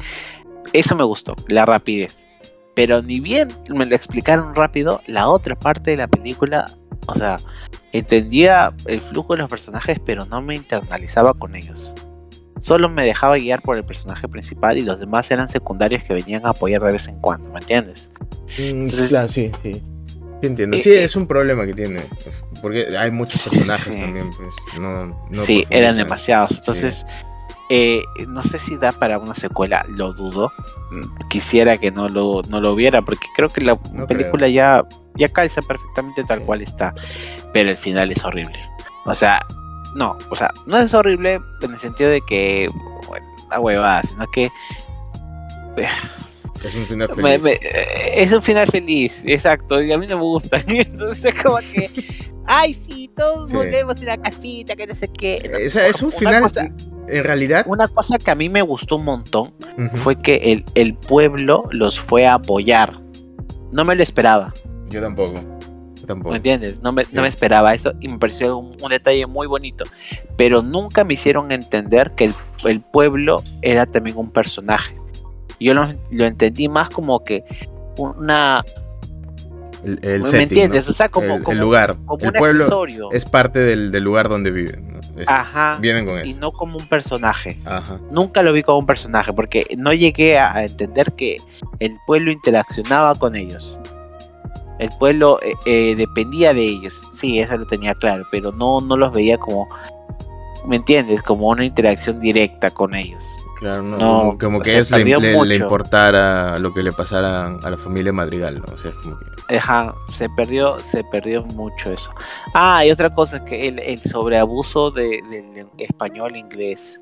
eso 0.72 0.96
me 0.96 1.04
gustó, 1.04 1.34
la 1.48 1.64
rapidez. 1.66 2.26
Pero 2.74 3.02
ni 3.02 3.20
bien 3.20 3.48
me 3.68 3.84
lo 3.86 3.94
explicaron 3.94 4.54
rápido, 4.54 5.00
la 5.06 5.28
otra 5.28 5.58
parte 5.58 5.90
de 5.90 5.98
la 5.98 6.08
película, 6.08 6.72
o 7.06 7.14
sea, 7.14 7.38
entendía 7.92 8.72
el 8.86 9.00
flujo 9.00 9.34
de 9.34 9.40
los 9.42 9.50
personajes, 9.50 10.00
pero 10.04 10.24
no 10.24 10.40
me 10.40 10.54
internalizaba 10.54 11.34
con 11.34 11.54
ellos. 11.54 11.92
Solo 12.58 12.88
me 12.88 13.04
dejaba 13.04 13.36
guiar 13.36 13.60
por 13.60 13.76
el 13.76 13.84
personaje 13.84 14.28
principal 14.28 14.78
y 14.78 14.82
los 14.82 15.00
demás 15.00 15.30
eran 15.30 15.48
secundarios 15.48 16.04
que 16.04 16.14
venían 16.14 16.46
a 16.46 16.50
apoyar 16.50 16.80
de 16.82 16.92
vez 16.92 17.08
en 17.08 17.18
cuando, 17.20 17.50
¿me 17.50 17.58
entiendes? 17.58 18.10
Mm, 18.58 18.62
Entonces- 18.62 19.10
claro, 19.10 19.28
sí, 19.28 19.50
sí. 19.62 19.82
Sí 20.42 20.46
entiendo. 20.48 20.76
Eh, 20.76 20.80
Sí, 20.80 20.90
eh, 20.90 21.04
es 21.04 21.16
un 21.16 21.26
problema 21.26 21.64
que 21.64 21.72
tiene. 21.72 22.02
Porque 22.60 22.98
hay 22.98 23.10
muchos 23.10 23.40
Sí, 23.40 23.50
personajes 23.50 23.94
sí. 23.94 24.00
también, 24.00 24.28
pues. 24.30 24.54
No, 24.78 25.06
no 25.06 25.16
sí, 25.32 25.64
eran 25.70 25.96
demasiados. 25.96 26.50
Entonces, 26.58 27.06
eh, 27.70 28.02
no 28.28 28.42
sé 28.42 28.58
si 28.58 28.76
da 28.76 28.92
para 28.92 29.18
una 29.18 29.34
secuela, 29.34 29.86
lo 29.88 30.12
dudo. 30.12 30.52
Mm, 30.90 31.28
Quisiera 31.28 31.78
que 31.78 31.90
no 31.92 32.08
lo, 32.08 32.42
no 32.48 32.60
lo 32.60 32.74
viera, 32.74 33.02
porque 33.02 33.26
creo 33.34 33.48
que 33.48 33.62
la 33.62 33.78
No 33.92 34.06
película 34.06 34.48
ya, 34.48 34.84
ya 35.14 35.28
calza 35.30 35.62
perfectamente 35.62 36.24
tal 36.24 36.40
Sí. 36.40 36.44
cual 36.44 36.60
está. 36.60 36.92
Pero 37.52 37.70
el 37.70 37.78
final 37.78 38.10
es 38.10 38.22
horrible. 38.24 38.58
O 39.06 39.14
sea, 39.14 39.46
no, 39.94 40.18
o 40.30 40.34
sea, 40.34 40.52
no 40.66 40.76
es 40.76 40.92
horrible 40.92 41.40
en 41.62 41.72
el 41.72 41.78
sentido 41.78 42.10
de 42.10 42.20
que, 42.20 42.68
bueno, 43.06 43.26
una 43.46 43.60
huevada, 43.60 44.02
sino 44.02 44.26
que 44.26 44.50
Es 46.64 46.74
un 46.74 46.86
final 46.86 47.08
me- 47.16 47.38
feliz. 47.38 47.42
me- 47.42 47.52
eh, 47.68 48.12
es 48.22 48.32
un 48.32 48.42
final 48.42 48.68
feliz, 48.68 49.22
exacto, 49.26 49.82
y 49.82 49.92
a 49.92 49.98
mí 49.98 50.06
no 50.06 50.16
me 50.16 50.22
gusta. 50.22 50.62
Entonces, 50.66 51.34
como 51.42 51.56
que, 51.58 51.90
ay, 52.46 52.74
sí, 52.74 53.10
todos 53.16 53.50
Sí. 53.50 53.56
volvemos 53.56 53.96
en 53.98 54.06
la 54.06 54.16
casita, 54.18 54.76
que 54.76 54.86
no 54.86 54.94
sé 54.94 55.08
qué. 55.08 55.48
No, 55.50 55.58
Esa- 55.58 55.86
es 55.86 56.00
un 56.02 56.08
una 56.08 56.18
final. 56.18 56.42
cosa- 56.42 56.68
en 57.08 57.24
realidad. 57.24 57.64
Una 57.68 57.88
cosa 57.88 58.16
que 58.18 58.30
a 58.30 58.34
mí 58.34 58.48
me 58.48 58.62
gustó 58.62 58.96
un 58.96 59.04
montón 59.04 59.54
Ujú. 59.76 59.96
fue 59.96 60.20
que 60.22 60.36
el, 60.52 60.64
el 60.74 60.94
pueblo 60.94 61.64
los 61.72 61.98
fue 62.00 62.26
a 62.26 62.34
apoyar. 62.34 63.00
No 63.72 63.84
me 63.84 63.94
lo 63.96 64.02
esperaba, 64.02 64.54
Yo 64.88 65.00
tampoco. 65.00 65.40
Tampoco. 66.06 66.30
¿me 66.30 66.36
entiendes? 66.36 66.80
No 66.82 66.92
me, 66.92 67.04
Sí. 67.04 67.10
no 67.12 67.22
me 67.22 67.28
esperaba 67.28 67.74
eso 67.74 67.92
y 68.00 68.08
me 68.08 68.18
pareció 68.18 68.56
un, 68.58 68.76
un 68.82 68.90
detalle 68.90 69.24
muy 69.26 69.46
bonito. 69.46 69.84
Pero 70.36 70.60
nunca 70.62 71.04
me 71.04 71.14
hicieron 71.14 71.50
entender 71.52 72.12
que 72.16 72.24
el, 72.26 72.34
el 72.64 72.80
pueblo 72.80 73.42
era 73.62 73.86
también 73.86 74.16
un 74.16 74.30
personaje. 74.30 74.94
Yo 75.62 75.74
lo, 75.74 75.86
lo 76.10 76.24
entendí 76.24 76.68
más 76.68 76.90
como 76.90 77.22
que 77.24 77.44
una... 77.96 78.64
El, 79.84 79.98
el 80.02 80.20
¿Me 80.20 80.26
setting, 80.26 80.42
entiendes? 80.42 80.86
¿no? 80.86 80.90
O 80.90 80.94
sea, 80.94 81.08
como, 81.08 81.26
el, 81.26 81.32
el 81.38 81.42
como- 81.42 81.60
lugar. 81.60 81.96
como 82.06 82.20
el 82.20 82.26
un 82.28 82.32
pueblo 82.34 82.62
accesorio. 82.62 83.08
es 83.12 83.24
parte 83.24 83.58
del, 83.58 83.90
del 83.90 84.04
lugar 84.04 84.28
donde 84.28 84.50
viven. 84.52 84.92
¿no? 84.92 85.20
Es- 85.20 85.28
Ajá. 85.28 85.76
Vienen 85.80 86.06
con 86.06 86.24
Y 86.24 86.30
eso. 86.30 86.40
no 86.40 86.52
como 86.52 86.78
un 86.78 86.88
personaje. 86.88 87.58
Ajá. 87.64 87.98
nunca 88.12 88.42
lo 88.44 88.52
vi 88.52 88.62
como 88.62 88.78
un 88.78 88.86
personaje 88.86 89.32
porque 89.32 89.66
no 89.76 89.92
llegué 89.92 90.38
a 90.38 90.54
a 90.54 90.64
entender 90.64 91.12
que 91.12 91.38
el 91.80 91.96
pueblo 92.06 92.30
interaccionaba 92.30 93.14
con 93.16 93.34
ellos. 93.34 93.80
El 94.78 94.90
pueblo 95.00 95.38
eh, 95.42 95.52
eh, 95.66 95.94
dependía 95.96 96.54
de 96.54 96.62
ellos. 96.62 97.08
Sí, 97.12 97.40
eso 97.40 97.56
lo 97.56 97.66
tenía 97.66 97.94
claro, 97.94 98.24
pero 98.30 98.52
no, 98.52 98.80
no 98.80 98.96
los 98.96 99.12
veía 99.12 99.36
como, 99.36 99.68
¿me 100.66 100.76
entiendes? 100.76 101.22
Como 101.24 101.48
una 101.48 101.64
interacción 101.64 102.20
directa 102.20 102.70
con 102.70 102.94
ellos. 102.94 103.24
Claro, 103.62 103.82
no, 103.84 103.96
No, 103.96 104.38
como, 104.40 104.60
que 104.60 104.72
ellos 104.72 104.90
le, 104.90 105.04
le- 105.46 105.54
importara 105.56 106.58
lo 106.58 106.74
que 106.74 106.82
le 106.82 106.92
pasara 106.92 107.46
a 107.46 107.70
la 107.70 107.76
familia 107.76 108.12
Madrigal, 108.12 108.58
¿no? 108.60 108.74
O 108.74 108.76
sea, 108.76 108.90
es 108.90 108.96
como 108.96 109.16
que. 109.20 109.56
Ajá, 109.56 109.94
se 110.08 110.28
perdió, 110.28 110.80
se 110.80 111.04
perdió 111.04 111.44
mucho 111.44 111.92
eso. 111.92 112.12
Ah, 112.54 112.84
y 112.84 112.90
otra 112.90 113.14
cosa 113.14 113.44
que 113.44 113.68
el, 113.68 113.78
el 113.78 114.02
sobreabuso 114.02 114.90
de- 114.90 115.22
del 115.30 115.66
español 115.78 116.36
inglés. 116.36 117.00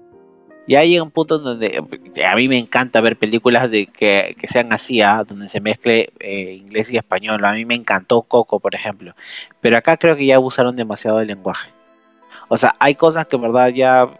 Ya 0.68 0.84
llega 0.84 1.02
un 1.02 1.10
punto 1.10 1.36
en 1.36 1.44
donde 1.44 1.82
eh, 2.14 2.26
a 2.26 2.36
mí 2.36 2.46
me 2.46 2.58
encanta 2.58 3.00
ver 3.00 3.16
películas 3.16 3.70
de 3.70 3.86
que, 3.86 4.36
que 4.38 4.46
sean 4.46 4.70
así, 4.74 5.00
ah, 5.00 5.24
donde 5.26 5.48
se 5.48 5.62
mezcle 5.62 6.10
eh, 6.20 6.52
inglés 6.60 6.92
y 6.92 6.98
español. 6.98 7.42
A 7.46 7.54
mí 7.54 7.64
me 7.64 7.74
encantó 7.74 8.20
Coco, 8.20 8.60
por 8.60 8.74
ejemplo. 8.74 9.14
Pero 9.62 9.78
acá 9.78 9.96
creo 9.96 10.14
que 10.14 10.26
ya 10.26 10.36
abusaron 10.36 10.76
demasiado 10.76 11.16
del 11.18 11.28
lenguaje. 11.28 11.70
O 12.48 12.56
sea, 12.58 12.74
hay 12.78 12.94
cosas 12.96 13.26
que 13.26 13.36
en 13.36 13.42
verdad 13.42 13.68
ya 13.68 14.10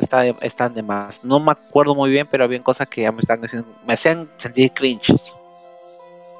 está 0.00 0.20
de- 0.20 0.34
están 0.42 0.74
de 0.74 0.82
más. 0.82 1.22
No 1.24 1.38
me 1.40 1.52
acuerdo 1.52 1.94
muy 1.94 2.10
bien, 2.10 2.26
pero 2.30 2.44
había 2.44 2.60
cosas 2.60 2.88
que 2.88 3.02
ya 3.02 3.12
me 3.12 3.20
están 3.20 3.44
haciendo, 3.44 3.68
me 3.86 3.94
hacían 3.94 4.28
sentir 4.36 4.72
cringe. 4.72 5.14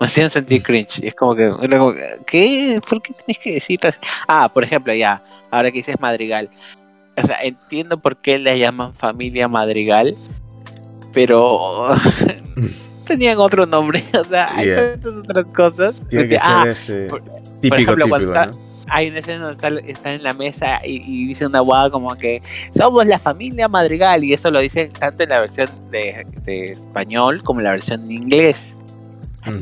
Me 0.01 0.07
hacían 0.07 0.31
sentir 0.31 0.63
cringe. 0.63 1.01
Y 1.03 1.09
es 1.09 1.15
como 1.15 1.35
que, 1.35 1.53
era 1.63 1.79
como 1.79 1.93
que, 1.95 2.07
¿qué? 2.27 2.81
¿Por 2.89 3.03
qué 3.03 3.13
tienes 3.15 3.39
que 3.43 3.53
decirlo 3.55 3.89
así? 3.89 4.01
Ah, 4.27 4.51
por 4.53 4.65
ejemplo, 4.65 4.93
ya, 4.95 5.23
ahora 5.51 5.71
que 5.71 5.79
dices 5.79 5.97
Madrigal. 6.01 6.49
O 7.17 7.23
sea, 7.23 7.43
entiendo 7.43 7.99
por 8.01 8.17
qué 8.17 8.39
le 8.39 8.59
llaman 8.59 8.95
familia 8.95 9.47
Madrigal, 9.49 10.17
pero 11.13 11.89
tenían 13.07 13.39
otro 13.39 13.67
nombre. 13.67 14.03
O 14.19 14.25
sea, 14.25 14.55
hay 14.57 14.67
Yeah. 14.69 14.93
tantas 14.95 15.15
otras 15.19 15.45
cosas. 15.55 15.95
Tiene 16.09 16.29
que 16.29 16.37
Ah, 16.41 16.61
ser 16.63 16.69
este. 16.71 17.07
por- 17.09 17.23
típico, 17.61 17.77
ejemplo, 17.77 18.09
cuando 18.09 18.33
típico, 18.33 18.47
¿no? 18.59 18.70
Hay 18.91 19.09
una 19.09 19.21
escena 19.21 19.45
donde 19.53 19.55
está, 19.55 19.91
está 19.91 20.13
en 20.15 20.23
la 20.23 20.33
mesa 20.33 20.81
y, 20.85 21.01
y 21.05 21.27
dice 21.29 21.47
una 21.47 21.61
guada 21.61 21.91
como 21.91 22.15
que 22.17 22.43
somos 22.77 23.07
la 23.07 23.19
familia 23.19 23.69
Madrigal 23.69 24.25
y 24.25 24.33
eso 24.33 24.51
lo 24.51 24.61
dice 24.61 24.89
tanto 24.89 25.23
en 25.23 25.29
la 25.31 25.41
versión 25.41 25.69
de, 25.91 26.27
de 26.45 26.67
español 26.67 27.43
como 27.43 27.61
en 27.61 27.65
la 27.65 27.71
versión 27.73 28.07
de 28.09 28.15
inglés. 28.15 28.77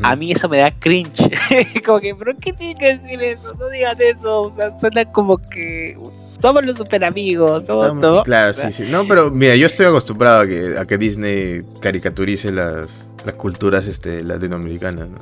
A 0.03 0.17
mí 0.17 0.33
eso 0.33 0.49
me 0.49 0.59
da 0.59 0.73
cringe. 0.73 1.31
como 1.87 2.01
que, 2.01 2.13
¿pero 2.15 2.33
qué 2.41 2.53
tiene 2.53 2.75
que 2.75 2.99
decir 2.99 3.23
eso? 3.23 3.55
No 3.59 3.69
digan 3.69 3.97
eso. 4.01 4.43
O 4.43 4.57
sea, 4.57 4.77
suena 4.79 5.05
como 5.05 5.39
que 5.39 5.97
somos 6.43 6.65
los 6.65 6.77
super 6.77 7.05
amigos. 7.05 7.67
Somos, 7.67 7.85
Estamos- 7.85 8.03
¿no? 8.03 8.23
Claro, 8.25 8.53
sí, 8.53 8.73
sí. 8.73 8.87
No, 8.91 9.07
pero 9.07 9.31
mira, 9.31 9.55
yo 9.55 9.69
estoy 9.69 9.87
acostumbrado 9.87 10.41
a 10.41 10.47
que, 10.49 10.77
a 10.79 10.85
que 10.85 10.99
Disney 10.99 11.63
caricaturice 11.81 12.51
las, 12.51 13.09
las 13.25 13.35
culturas 13.37 13.87
este, 13.87 14.23
latinoamericanas, 14.25 15.09
¿no? 15.09 15.19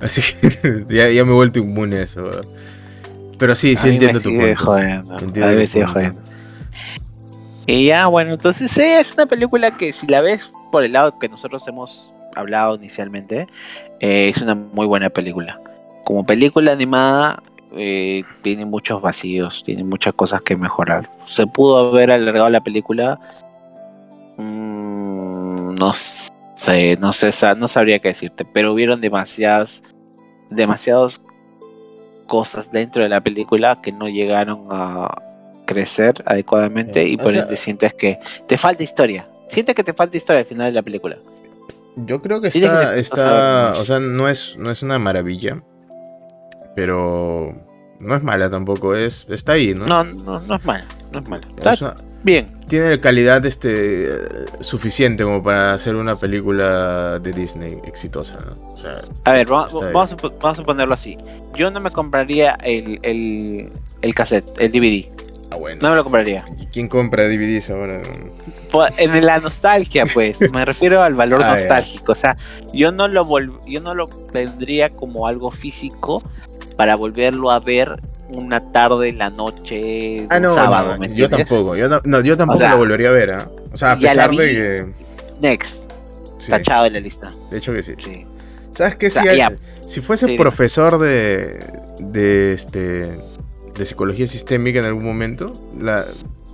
Así 0.00 0.22
que 0.40 0.86
ya, 0.88 1.10
ya 1.10 1.24
me 1.24 1.30
he 1.30 1.34
vuelto 1.34 1.58
inmune 1.58 1.98
a 1.98 2.02
eso. 2.04 2.24
¿verdad? 2.24 2.44
Pero 3.42 3.56
sí, 3.56 3.74
sí 3.74 3.88
entiendo 3.88 4.20
tu 4.20 4.30
punto. 4.30 4.54
jodiendo. 4.54 5.18
Entiendo 5.18 5.48
A 5.48 5.66
punto. 5.66 5.92
jodiendo. 5.92 6.20
Y 7.66 7.86
ya, 7.86 8.06
bueno, 8.06 8.34
entonces 8.34 8.70
sí, 8.70 8.82
es 8.82 9.14
una 9.14 9.26
película 9.26 9.76
que 9.76 9.92
si 9.92 10.06
la 10.06 10.20
ves 10.20 10.48
por 10.70 10.84
el 10.84 10.92
lado 10.92 11.18
que 11.18 11.28
nosotros 11.28 11.66
hemos 11.66 12.14
hablado 12.36 12.76
inicialmente, 12.76 13.48
eh, 13.98 14.28
es 14.28 14.40
una 14.42 14.54
muy 14.54 14.86
buena 14.86 15.10
película. 15.10 15.60
Como 16.04 16.24
película 16.24 16.70
animada, 16.70 17.42
eh, 17.72 18.22
tiene 18.42 18.64
muchos 18.64 19.02
vacíos, 19.02 19.64
tiene 19.64 19.82
muchas 19.82 20.12
cosas 20.12 20.40
que 20.42 20.56
mejorar. 20.56 21.10
Se 21.26 21.44
pudo 21.48 21.78
haber 21.78 22.12
alargado 22.12 22.48
la 22.48 22.60
película. 22.60 23.18
Mm, 24.36 25.74
no 25.74 25.92
sé, 25.92 26.96
no 27.00 27.12
sé, 27.12 27.30
no 27.56 27.66
sabría 27.66 27.98
qué 27.98 28.06
decirte, 28.06 28.44
pero 28.44 28.72
hubieron 28.72 29.00
demasiadas, 29.00 29.82
demasiadas 30.48 31.24
cosas 32.22 32.72
dentro 32.72 33.02
de 33.02 33.08
la 33.08 33.20
película 33.20 33.80
que 33.82 33.92
no 33.92 34.08
llegaron 34.08 34.66
a 34.70 35.14
crecer 35.66 36.22
adecuadamente 36.26 37.06
y 37.08 37.16
por 37.16 37.34
ende 37.34 37.56
sientes 37.56 37.94
que 37.94 38.18
te 38.46 38.58
falta 38.58 38.82
historia. 38.82 39.28
Sientes 39.46 39.74
que 39.74 39.84
te 39.84 39.92
falta 39.92 40.16
historia 40.16 40.40
al 40.40 40.46
final 40.46 40.66
de 40.66 40.72
la 40.72 40.82
película. 40.82 41.18
Yo 41.96 42.22
creo 42.22 42.40
que 42.40 42.48
está, 42.48 42.96
está 42.96 43.72
o 43.72 43.84
sea, 43.84 44.00
no 44.00 44.28
es, 44.28 44.56
no 44.56 44.70
es 44.70 44.82
una 44.82 44.98
maravilla, 44.98 45.62
pero 46.74 47.54
no 48.00 48.14
es 48.14 48.22
mala 48.22 48.50
tampoco, 48.50 48.94
es 48.94 49.26
está 49.28 49.52
ahí, 49.52 49.74
¿no? 49.74 49.86
No, 49.86 50.04
no, 50.04 50.40
no 50.40 50.56
es 50.56 50.64
mala, 50.64 50.86
no 51.12 51.18
es 51.18 51.28
mala. 51.28 51.46
Está 51.56 51.94
bien. 52.22 52.48
Tiene 52.68 52.98
calidad 53.00 53.44
este 53.44 54.08
suficiente 54.60 55.24
como 55.24 55.42
para 55.42 55.74
hacer 55.74 55.96
una 55.96 56.16
película 56.16 57.18
de 57.18 57.32
Disney 57.32 57.78
exitosa, 57.84 58.38
¿no? 58.46 58.72
a 59.24 59.32
ver, 59.32 59.46
vamos, 59.46 59.74
vamos, 59.92 60.12
a, 60.12 60.16
vamos, 60.40 60.58
a, 60.58 60.64
ponerlo 60.64 60.94
así. 60.94 61.16
Yo 61.54 61.70
no 61.70 61.80
me 61.80 61.90
compraría 61.90 62.52
el, 62.64 62.98
el, 63.02 63.70
el 64.00 64.14
cassette, 64.14 64.50
el 64.60 64.72
DVD. 64.72 65.22
Ah, 65.52 65.56
bueno. 65.58 65.80
No 65.82 65.90
me 65.90 65.96
lo 65.96 66.02
compraría. 66.02 66.44
¿Y 66.58 66.66
quién 66.66 66.88
compra 66.88 67.24
DVDs 67.24 67.68
ahora? 67.70 68.00
Pues, 68.70 68.94
en 68.96 69.24
la 69.24 69.38
nostalgia, 69.38 70.06
pues. 70.06 70.40
me 70.52 70.64
refiero 70.64 71.02
al 71.02 71.14
valor 71.14 71.42
ah, 71.44 71.52
nostálgico. 71.52 72.12
O 72.12 72.14
sea, 72.14 72.36
yo 72.72 72.90
no 72.90 73.06
lo 73.06 73.26
yo 73.66 73.80
no 73.80 73.94
lo 73.94 74.08
tendría 74.08 74.88
como 74.90 75.26
algo 75.26 75.50
físico 75.50 76.22
para 76.76 76.96
volverlo 76.96 77.50
a 77.50 77.60
ver 77.60 78.00
una 78.28 78.72
tarde 78.72 79.08
en 79.08 79.18
la 79.18 79.30
noche 79.30 80.26
ah, 80.30 80.40
no, 80.40 80.50
sábado, 80.50 80.96
Yo 81.14 81.28
tampoco, 81.28 81.76
yo, 81.76 81.88
no, 81.88 82.20
yo 82.20 82.36
tampoco 82.36 82.66
lo 82.66 82.76
volvería 82.78 83.08
a 83.08 83.12
ver, 83.12 83.30
¿eh? 83.30 83.38
O 83.72 83.76
sea, 83.76 83.92
a 83.92 83.98
pesar 83.98 84.30
de 84.30 84.36
que. 84.36 84.86
Next. 85.40 85.90
Tachado 86.48 86.86
en 86.86 86.94
la 86.94 87.00
lista. 87.00 87.30
De 87.50 87.58
hecho 87.58 87.72
que 87.72 87.82
sí. 87.82 87.94
¿Sabes 88.72 88.96
qué? 88.96 89.10
Si, 89.10 89.20
si 89.86 90.00
fuese 90.00 90.36
profesor 90.36 90.98
de. 90.98 91.60
de 91.98 92.52
este 92.52 93.18
de 93.74 93.84
psicología 93.86 94.26
sistémica 94.26 94.78
en 94.78 94.84
algún 94.84 95.04
momento, 95.04 95.52
la, 95.78 96.04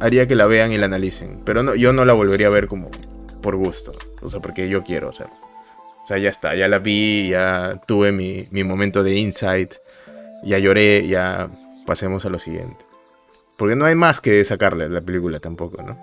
haría 0.00 0.26
que 0.26 0.36
la 0.36 0.46
vean 0.46 0.72
y 0.72 0.78
la 0.78 0.86
analicen. 0.86 1.40
Pero 1.44 1.62
no, 1.62 1.74
yo 1.74 1.92
no 1.92 2.04
la 2.04 2.12
volvería 2.12 2.46
a 2.46 2.50
ver 2.50 2.68
como 2.68 2.90
por 3.42 3.56
gusto. 3.56 3.92
O 4.22 4.28
sea, 4.28 4.40
porque 4.40 4.68
yo 4.68 4.84
quiero 4.84 5.08
hacerlo. 5.08 5.34
O 6.02 6.06
sea, 6.06 6.18
ya 6.18 6.30
está, 6.30 6.54
ya 6.54 6.68
la 6.68 6.78
vi, 6.78 7.30
ya 7.30 7.80
tuve 7.86 8.12
mi, 8.12 8.46
mi 8.50 8.64
momento 8.64 9.02
de 9.02 9.16
insight, 9.16 9.74
ya 10.42 10.58
lloré, 10.58 11.06
ya 11.06 11.48
pasemos 11.86 12.24
a 12.26 12.30
lo 12.30 12.38
siguiente. 12.38 12.84
Porque 13.56 13.76
no 13.76 13.86
hay 13.86 13.94
más 13.94 14.20
que 14.20 14.42
sacarle 14.44 14.88
la 14.88 15.00
película 15.00 15.40
tampoco, 15.40 15.82
¿no? 15.82 15.98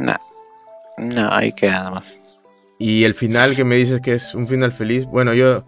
No, 0.00 0.16
no, 0.96 1.32
hay 1.32 1.52
que 1.52 1.68
nada 1.68 1.90
más. 1.90 2.20
Y 2.78 3.04
el 3.04 3.14
final 3.14 3.54
que 3.54 3.64
me 3.64 3.76
dices 3.76 4.00
que 4.00 4.14
es 4.14 4.34
un 4.34 4.48
final 4.48 4.72
feliz, 4.72 5.04
bueno, 5.04 5.34
yo 5.34 5.64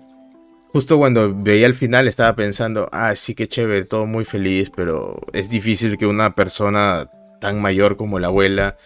justo 0.73 0.99
cuando 0.99 1.33
veía 1.33 1.67
el 1.67 1.75
final 1.75 2.09
estaba 2.09 2.35
pensando, 2.35 2.89
ah, 2.91 3.15
sí 3.15 3.35
que 3.35 3.47
chévere, 3.47 3.85
todo 3.85 4.07
muy 4.07 4.25
feliz, 4.25 4.71
pero 4.75 5.21
es 5.33 5.49
difícil 5.49 5.97
que 5.97 6.07
una 6.07 6.35
persona 6.35 7.11
tan 7.41 7.63
mayor 7.63 7.97
como 7.97 8.19
la 8.19 8.27
abuela, 8.27 8.77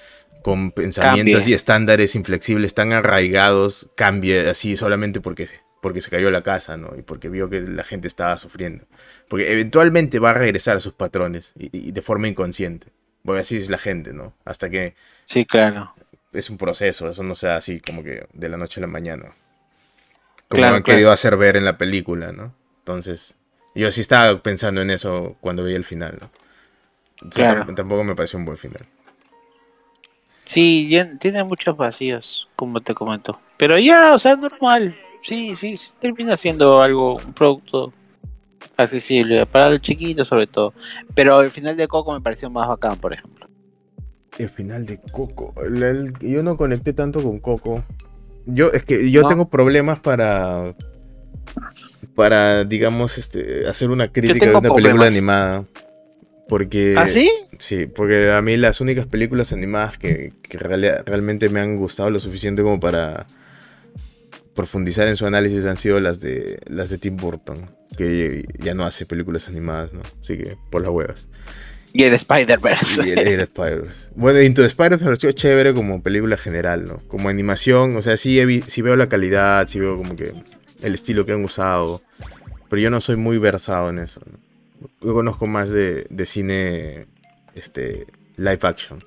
con 0.42 0.70
pensamientos 0.70 1.48
y 1.48 1.54
estándares 1.54 2.14
inflexibles 2.14 2.74
tan 2.74 2.92
arraigados, 2.92 3.90
cambie 3.96 4.50
así 4.50 4.76
solamente 4.76 5.20
porque, 5.20 5.48
porque 5.80 6.00
se 6.00 6.10
cayó 6.10 6.30
la 6.30 6.42
casa, 6.42 6.76
¿no? 6.76 6.94
Y 6.96 7.02
porque 7.02 7.28
vio 7.28 7.48
que 7.48 7.60
la 7.60 7.84
gente 7.84 8.08
estaba 8.08 8.38
sufriendo. 8.38 8.84
Porque 9.28 9.52
eventualmente 9.52 10.18
va 10.18 10.30
a 10.30 10.34
regresar 10.34 10.76
a 10.76 10.80
sus 10.80 10.94
patrones 10.94 11.52
y, 11.56 11.92
de 11.92 12.02
forma 12.02 12.28
inconsciente. 12.28 12.88
Porque 13.24 13.40
así 13.40 13.56
es 13.56 13.70
la 13.70 13.78
gente, 13.78 14.12
¿no? 14.12 14.34
Hasta 14.44 14.70
que... 14.70 14.94
Sí, 15.24 15.44
claro. 15.44 15.94
Es 16.32 16.50
un 16.50 16.58
proceso, 16.58 17.08
eso 17.08 17.22
no 17.22 17.34
sea 17.34 17.56
así 17.56 17.80
como 17.80 18.02
que 18.02 18.26
de 18.32 18.48
la 18.48 18.56
noche 18.56 18.80
a 18.80 18.82
la 18.82 18.86
mañana 18.86 19.32
como 20.48 20.64
han 20.64 20.82
querido 20.82 21.12
hacer 21.12 21.36
ver 21.36 21.56
en 21.56 21.64
la 21.64 21.76
película, 21.76 22.32
¿no? 22.32 22.54
Entonces, 22.78 23.36
yo 23.74 23.90
sí 23.90 24.00
estaba 24.00 24.42
pensando 24.42 24.80
en 24.80 24.90
eso 24.90 25.36
cuando 25.40 25.64
vi 25.64 25.74
el 25.74 25.84
final, 25.84 26.18
¿no? 26.20 26.30
Tampoco 27.74 28.04
me 28.04 28.14
pareció 28.14 28.38
un 28.38 28.44
buen 28.44 28.56
final. 28.56 28.86
Sí, 30.44 30.98
tiene 31.20 31.44
muchos 31.44 31.76
vacíos, 31.76 32.48
como 32.56 32.80
te 32.80 32.94
comento. 32.94 33.38
Pero 33.58 33.78
ya, 33.78 34.14
o 34.14 34.18
sea, 34.18 34.36
normal. 34.36 34.96
Sí, 35.20 35.54
sí, 35.54 35.76
sí 35.76 35.92
termina 36.00 36.36
siendo 36.36 36.80
algo, 36.80 37.16
un 37.16 37.32
producto 37.32 37.92
accesible 38.76 39.44
para 39.46 39.68
el 39.68 39.80
chiquito 39.80 40.24
sobre 40.24 40.46
todo. 40.46 40.72
Pero 41.14 41.40
el 41.40 41.50
final 41.50 41.76
de 41.76 41.88
Coco 41.88 42.12
me 42.12 42.20
pareció 42.20 42.48
más 42.50 42.68
bacán, 42.68 42.98
por 42.98 43.12
ejemplo. 43.12 43.46
El 44.38 44.48
final 44.48 44.86
de 44.86 45.00
Coco. 45.12 45.52
yo 46.20 46.42
no 46.42 46.56
conecté 46.56 46.92
tanto 46.92 47.22
con 47.22 47.40
Coco. 47.40 47.84
Yo, 48.46 48.72
es 48.72 48.84
que 48.84 49.10
yo 49.10 49.22
tengo 49.24 49.48
problemas 49.48 50.00
para. 50.00 50.74
Para, 52.14 52.64
digamos, 52.64 53.18
este, 53.18 53.66
hacer 53.68 53.90
una 53.90 54.12
crítica 54.12 54.46
de 54.46 54.54
una 54.54 54.74
película 54.74 55.06
animada. 55.06 55.64
Porque. 56.48 56.94
¿Ah, 56.96 57.08
sí? 57.08 57.30
Sí, 57.58 57.86
porque 57.86 58.30
a 58.30 58.40
mí 58.40 58.56
las 58.56 58.80
únicas 58.80 59.06
películas 59.06 59.52
animadas 59.52 59.98
que, 59.98 60.32
realmente 60.50 61.48
me 61.48 61.60
han 61.60 61.76
gustado 61.76 62.08
lo 62.10 62.20
suficiente 62.20 62.62
como 62.62 62.78
para 62.78 63.26
profundizar 64.58 65.06
en 65.06 65.14
su 65.14 65.24
análisis 65.24 65.66
han 65.66 65.76
sido 65.76 66.00
las 66.00 66.20
de 66.20 66.58
las 66.66 66.90
de 66.90 66.98
Tim 66.98 67.16
Burton, 67.16 67.70
que 67.96 68.44
ya 68.58 68.74
no 68.74 68.84
hace 68.84 69.06
películas 69.06 69.46
animadas, 69.46 69.92
¿no? 69.92 70.00
Así 70.20 70.36
que 70.36 70.56
por 70.68 70.82
las 70.82 70.90
huevas. 70.90 71.28
Y 71.92 72.02
el 72.02 72.12
Spider-Verse. 72.12 73.06
Y 73.06 73.10
el, 73.12 73.38
Spider-Verse. 73.38 74.10
Bueno, 74.16 74.42
Into 74.42 74.62
the 74.62 74.66
Spider-Verse 74.66 75.32
chévere 75.32 75.74
como 75.74 76.02
película 76.02 76.36
general, 76.36 76.86
¿no? 76.86 76.98
Como 77.06 77.28
animación, 77.28 77.96
o 77.96 78.02
sea, 78.02 78.16
sí, 78.16 78.36
veo 78.82 78.96
la 78.96 79.08
calidad, 79.08 79.68
sí 79.68 79.78
veo 79.78 79.96
como 79.96 80.16
que 80.16 80.32
el 80.82 80.94
estilo 80.94 81.24
que 81.24 81.34
han 81.34 81.44
usado. 81.44 82.02
Pero 82.68 82.82
yo 82.82 82.90
no 82.90 83.00
soy 83.00 83.14
muy 83.14 83.38
versado 83.38 83.90
en 83.90 84.00
eso. 84.00 84.20
Yo 85.00 85.14
conozco 85.14 85.46
más 85.46 85.70
de, 85.70 86.08
cine 86.24 87.06
este, 87.54 88.08
live 88.36 88.58
action. 88.62 89.04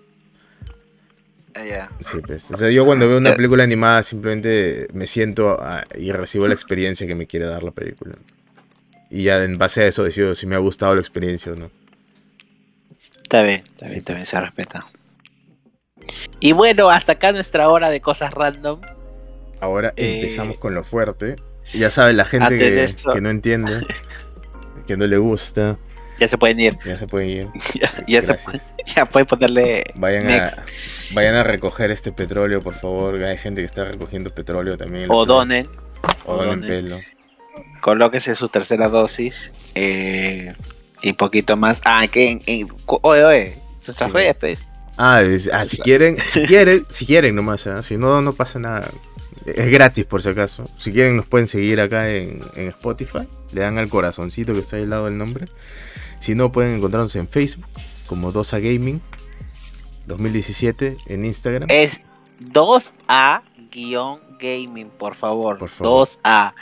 Ah, 1.55 1.89
sí, 2.01 2.19
pues. 2.25 2.49
O 2.51 2.57
sea, 2.57 2.69
yo 2.69 2.85
cuando 2.85 3.07
veo 3.07 3.17
una 3.17 3.35
película 3.35 3.63
animada 3.63 4.03
simplemente 4.03 4.87
me 4.93 5.07
siento 5.07 5.59
y 5.97 6.11
recibo 6.11 6.47
la 6.47 6.53
experiencia 6.53 7.05
que 7.07 7.15
me 7.15 7.27
quiere 7.27 7.45
dar 7.45 7.63
la 7.63 7.71
película. 7.71 8.15
Y 9.09 9.23
ya 9.23 9.43
en 9.43 9.57
base 9.57 9.83
a 9.83 9.87
eso 9.87 10.03
decido 10.03 10.33
si 10.35 10.47
me 10.47 10.55
ha 10.55 10.59
gustado 10.59 10.95
la 10.95 11.01
experiencia 11.01 11.51
o 11.51 11.55
no. 11.55 11.71
Está 13.23 13.43
bien, 13.43 13.63
está 13.79 14.13
bien, 14.13 14.25
se 14.25 14.39
respeta. 14.39 14.87
Y 16.39 16.53
bueno, 16.53 16.89
hasta 16.89 17.13
acá 17.13 17.31
nuestra 17.31 17.69
hora 17.69 17.89
de 17.89 18.01
cosas 18.01 18.33
random. 18.33 18.81
Ahora 19.59 19.93
eh, 19.95 20.15
empezamos 20.15 20.57
con 20.57 20.73
lo 20.73 20.83
fuerte. 20.83 21.35
Ya 21.73 21.89
sabe 21.89 22.13
la 22.13 22.25
gente 22.25 22.57
que, 22.57 23.21
no 23.21 23.29
entiende, 23.29 23.85
que 24.87 24.97
no 24.97 25.05
le 25.07 25.17
gusta. 25.17 25.77
Ya 26.21 26.27
se 26.27 26.37
pueden 26.37 26.59
ir. 26.59 26.77
Ya 26.85 26.95
se 26.95 27.07
pueden 27.07 27.29
ir. 27.29 27.47
ya, 28.07 28.21
se 28.21 28.37
ya 28.95 29.05
pueden 29.07 29.25
ponerle. 29.25 29.83
Vayan 29.95 30.29
a, 30.29 30.51
vayan 31.15 31.33
a 31.33 31.41
recoger 31.41 31.89
este 31.89 32.11
petróleo, 32.11 32.61
por 32.61 32.75
favor. 32.75 33.23
Hay 33.23 33.39
gente 33.39 33.61
que 33.61 33.65
está 33.65 33.85
recogiendo 33.85 34.29
petróleo 34.29 34.77
también. 34.77 35.07
O 35.09 35.25
donen. 35.25 35.67
O, 36.25 36.35
donen 36.35 36.61
pelo. 36.61 36.99
Colóquese 37.81 38.35
su 38.35 38.49
tercera 38.49 38.87
dosis. 38.87 39.51
Eh, 39.73 40.53
y 41.01 41.13
poquito 41.13 41.57
más. 41.57 41.81
Ah, 41.85 42.05
que 42.07 42.39
en, 42.45 42.67
oye, 43.01 43.23
oye, 43.23 43.61
nuestras 43.87 44.11
redes, 44.11 44.35
pues. 44.39 44.67
Ah, 44.99 45.23
ah, 45.53 45.65
si 45.65 45.77
quieren, 45.77 46.19
si 46.19 46.43
quieren, 46.45 46.85
si 46.87 47.07
quieren 47.07 47.33
nomás, 47.33 47.65
¿eh? 47.65 47.81
si 47.81 47.97
no, 47.97 48.21
no 48.21 48.33
pasa 48.33 48.59
nada. 48.59 48.87
Es 49.47 49.71
gratis 49.71 50.05
por 50.05 50.21
si 50.21 50.29
acaso. 50.29 50.69
Si 50.77 50.91
quieren 50.91 51.17
nos 51.17 51.25
pueden 51.25 51.47
seguir 51.47 51.81
acá 51.81 52.11
en, 52.11 52.41
Spotify. 52.55 53.27
Le 53.53 53.61
dan 53.61 53.79
al 53.79 53.89
corazoncito 53.89 54.53
que 54.53 54.59
está 54.59 54.75
ahí 54.75 54.83
al 54.83 54.91
lado 54.91 55.05
del 55.05 55.17
nombre. 55.17 55.47
Si 56.21 56.35
no, 56.35 56.51
pueden 56.51 56.75
encontrarnos 56.75 57.15
en 57.17 57.27
Facebook 57.27 57.65
como 58.07 58.31
2A 58.31 58.61
Gaming 58.61 59.01
2017 60.05 60.97
en 61.07 61.25
Instagram. 61.25 61.67
Es 61.69 62.03
2A-gaming, 62.39 64.89
por 64.89 65.15
favor. 65.15 65.57
Por 65.57 65.69
favor. 65.69 66.07
2A 66.07 66.53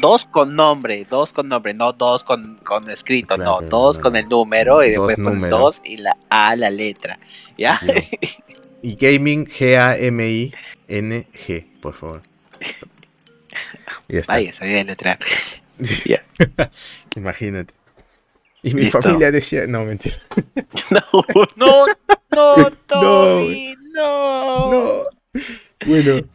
dos 0.00 0.24
con 0.26 0.54
nombre, 0.54 1.06
dos 1.08 1.32
con 1.32 1.48
nombre, 1.48 1.72
no 1.74 1.92
dos 1.92 2.24
con, 2.24 2.56
con 2.58 2.90
escrito, 2.90 3.36
no, 3.36 3.60
dos 3.60 3.98
con 3.98 4.14
el 4.16 4.28
número 4.28 4.82
y 4.82 4.90
después 4.90 5.16
con 5.16 5.40
dos 5.50 5.82
y 5.84 5.98
la 5.98 6.16
A 6.30 6.56
la 6.56 6.70
letra. 6.70 7.18
¿Ya? 7.56 7.78
Y 8.82 8.96
gaming, 8.96 9.46
G-A-M-I-N-G, 9.46 10.56
por 11.80 11.94
favor. 11.94 12.20
Ya 14.08 14.18
está. 14.18 14.32
Vaya, 14.34 14.52
sabía 14.52 14.84
letrar. 14.84 15.18
Imagínate. 17.16 17.72
Y 18.64 18.74
mi 18.74 18.90
familia 18.90 19.30
decía, 19.30 19.66
no, 19.66 19.84
mentira. 19.84 20.16
No, 20.90 21.00
no, 21.56 21.86
no, 22.34 22.70
Tommy, 22.86 23.76
no. 23.92 24.70
No. 24.70 25.02
Bueno, 25.86 26.26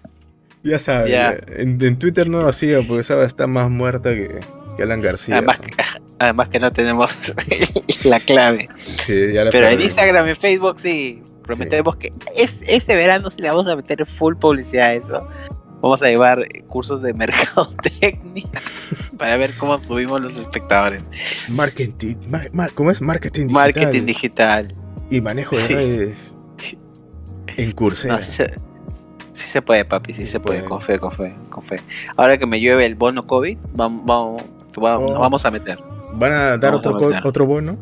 ya 0.64 0.80
sabes. 0.80 1.41
En, 1.47 1.97
Twitter 1.97 2.30
no 2.30 2.41
lo 2.41 2.53
sigo 2.53 2.84
porque 2.88 3.01
esa 3.01 3.22
está 3.23 3.47
más 3.47 3.69
muerta 3.69 4.11
que, 4.11 4.39
que 4.77 4.84
Alan 4.84 5.01
García. 5.01 5.38
Además, 5.38 5.60
que, 5.60 5.72
además 6.19 6.49
que 6.49 6.60
no 6.60 6.72
tenemos 6.72 7.11
la 8.06 8.19
clave. 8.19 8.69
Sí, 8.85 9.34
ya 9.34 9.45
la 9.45 9.51
Pero 9.51 9.68
en 9.68 9.81
Instagram 9.81 10.30
y 10.30 10.35
Facebook 10.35 10.80
sí. 10.80 11.23
Prometemos 11.43 11.95
que 11.95 12.14
es, 12.35 12.60
este 12.68 12.95
verano 12.95 13.31
sí 13.31 13.41
le 13.41 13.49
vamos 13.49 13.65
a 13.65 13.76
meter 13.76 14.06
full 14.06 14.35
publicidad 14.35 14.89
a 14.89 14.93
eso. 14.93 15.27
Vamos 15.81 16.03
a 16.03 16.07
llevar 16.07 16.47
cursos 16.68 17.01
de 17.01 17.14
mercadotecnia 17.15 18.49
para 19.18 19.38
ver 19.38 19.51
cómo 19.57 19.77
subimos 19.77 20.22
los 20.22 20.38
espectadores. 20.38 21.03
Marketing, 21.49 22.15
¿cómo 22.76 22.91
es? 22.91 23.01
Marketing 23.01 23.47
digital. 23.47 23.53
Marketing 23.53 24.06
digital. 24.06 24.68
Y 25.10 25.22
manejo 25.22 25.56
de 25.56 25.68
redes. 25.68 26.35
En 27.47 27.72
Coursera. 27.72 28.22
sí, 28.22 28.45
se 29.34 29.61
puede, 29.61 29.85
papi, 29.85 30.14
sí, 30.14 30.26
se 30.26 30.39
puede. 30.39 30.64
Con 30.64 30.81
fe, 30.81 30.99
con 30.99 31.11
fe, 31.11 31.34
con 31.49 31.64
fe. 31.64 31.77
Ahora 32.15 32.38
que 32.38 32.45
me 32.45 32.60
llueve 32.60 32.85
el 32.85 32.95
bono 32.95 33.26
COVID, 33.26 33.57
vamos, 33.73 34.06
vamos, 34.06 34.43
vamos, 34.77 35.11
oh. 35.15 35.19
vamos 35.19 35.45
a 35.45 35.51
meter. 35.51 35.80
¿Van 36.14 36.31
a 36.31 36.57
dar 36.57 36.73
otro, 36.73 36.97
otro 37.23 37.45
bono? 37.45 37.77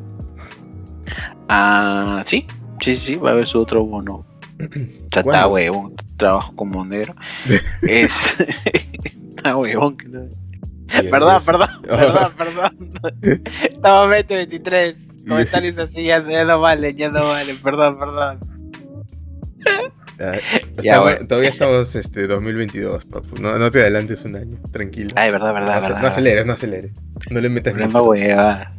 Ah, 1.50 2.22
sí, 2.26 2.46
sí, 2.80 2.96
sí, 2.96 3.16
va 3.16 3.30
a 3.30 3.34
haber 3.34 3.48
su 3.48 3.60
otro 3.60 3.84
bono. 3.86 4.26
Ya 5.18 5.22
está 5.22 5.48
huevón, 5.48 5.96
trabajo 6.16 6.56
como 6.56 6.86
negro. 6.86 7.16
es. 7.82 8.36
está 9.30 9.58
huevón. 9.58 9.98
Perdón, 10.88 11.42
perdón, 11.46 11.70
perdón, 11.82 12.32
perdón. 12.38 13.44
Estamos 13.62 14.10
2023. 14.10 14.96
Comentarios 15.28 15.78
así 15.80 16.04
ya, 16.04 16.22
no 16.22 16.62
valen, 16.62 16.96
ya 16.96 17.10
no 17.10 17.28
valen. 17.28 17.58
Perdón, 17.58 18.00
perdón. 18.00 18.40
Todavía 21.28 21.50
estamos 21.50 21.94
este 21.94 22.26
2022, 22.26 23.06
papu. 23.06 23.36
No, 23.42 23.58
no 23.58 23.70
te 23.70 23.82
adelantes 23.82 24.24
un 24.24 24.38
año, 24.38 24.58
tranquilo. 24.72 25.10
Ay, 25.16 25.30
verdad, 25.30 25.54
verdad. 25.54 25.76
No, 25.76 25.82
verdad, 25.82 26.02
no 26.02 26.08
aceleres, 26.08 26.46
no 26.46 26.54
aceleres. 26.54 26.92
No 27.30 27.42
le 27.42 27.50
metas 27.50 27.76
No 27.76 28.04
hueva. 28.04 28.72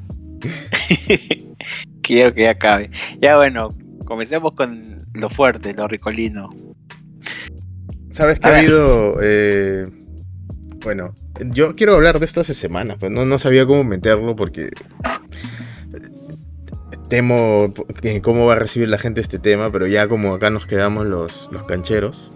Quiero 2.03 2.33
que 2.33 2.45
ya 2.45 2.51
acabe. 2.53 2.91
Ya 3.21 3.37
bueno, 3.37 3.69
comencemos 4.07 4.55
con 4.55 4.98
lo 5.19 5.31
fuerte, 5.31 5.75
lo 5.75 5.89
ricolino. 5.89 6.51
¿Sabes 8.11 8.41
que 8.41 8.49
ha 8.49 8.59
habido? 8.59 9.19
Eh, 9.21 9.87
bueno, 10.83 11.15
yo 11.41 11.77
quiero 11.77 11.95
hablar 11.95 12.19
de 12.19 12.27
esto 12.27 12.41
hace 12.41 12.55
semanas, 12.55 12.97
pero 12.99 13.11
no, 13.11 13.25
no 13.25 13.39
sabía 13.39 13.67
cómo 13.67 13.85
meterlo 13.85 14.35
porque 14.35 14.71
temo 17.09 17.73
cómo 18.23 18.47
va 18.47 18.53
a 18.55 18.57
recibir 18.57 18.89
la 18.89 18.99
gente 18.99 19.21
este 19.21 19.39
tema, 19.39 19.71
pero 19.73 19.87
ya 19.87 20.09
como 20.09 20.35
acá 20.35 20.51
nos 20.51 20.67
quedamos 20.67 21.07
los, 21.07 21.49
los 21.53 21.65
cancheros, 21.65 22.33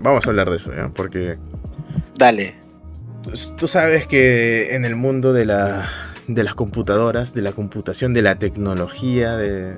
vamos 0.00 0.26
a 0.26 0.30
hablar 0.30 0.50
de 0.50 0.56
eso, 0.56 0.74
¿ya? 0.74 0.88
Porque... 0.88 1.36
Dale. 2.16 2.54
Tú, 3.58 3.66
sabes 3.66 4.06
que 4.06 4.76
en 4.76 4.84
el 4.84 4.94
mundo 4.94 5.32
de, 5.32 5.44
la, 5.44 5.88
de 6.28 6.44
las 6.44 6.54
computadoras, 6.54 7.34
de 7.34 7.42
la 7.42 7.50
computación, 7.50 8.14
de 8.14 8.22
la 8.22 8.38
tecnología, 8.38 9.36
de, 9.36 9.76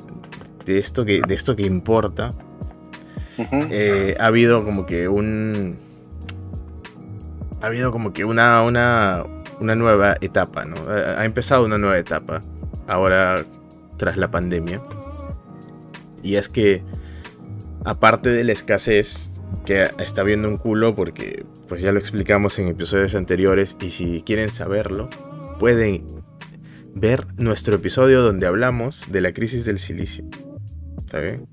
de 0.68 0.78
esto, 0.78 1.04
que, 1.04 1.20
de 1.26 1.34
esto 1.34 1.56
que 1.56 1.64
importa, 1.64 2.30
eh, 3.70 4.16
ha 4.18 4.26
habido 4.26 4.64
como 4.64 4.86
que 4.86 5.08
un... 5.08 5.76
Ha 7.60 7.66
habido 7.66 7.90
como 7.90 8.12
que 8.12 8.24
una, 8.24 8.62
una, 8.62 9.24
una 9.60 9.74
nueva 9.74 10.16
etapa, 10.20 10.64
¿no? 10.64 10.76
Ha 10.88 11.24
empezado 11.24 11.64
una 11.64 11.78
nueva 11.78 11.98
etapa. 11.98 12.40
Ahora 12.86 13.36
tras 13.96 14.16
la 14.16 14.30
pandemia. 14.30 14.80
Y 16.22 16.36
es 16.36 16.48
que, 16.48 16.84
aparte 17.84 18.30
de 18.30 18.44
la 18.44 18.52
escasez, 18.52 19.40
que 19.64 19.90
está 19.98 20.22
viendo 20.22 20.48
un 20.48 20.56
culo 20.56 20.94
porque 20.94 21.44
pues 21.68 21.82
ya 21.82 21.92
lo 21.92 21.98
explicamos 21.98 22.58
en 22.58 22.68
episodios 22.68 23.14
anteriores 23.14 23.76
y 23.80 23.90
si 23.90 24.22
quieren 24.22 24.50
saberlo, 24.50 25.08
pueden 25.58 26.06
ver 26.94 27.26
nuestro 27.36 27.76
episodio 27.76 28.22
donde 28.22 28.46
hablamos 28.46 29.10
de 29.10 29.20
la 29.20 29.32
crisis 29.32 29.64
del 29.64 29.78
silicio. 29.78 30.24
¿Está 31.08 31.20
bien? 31.20 31.48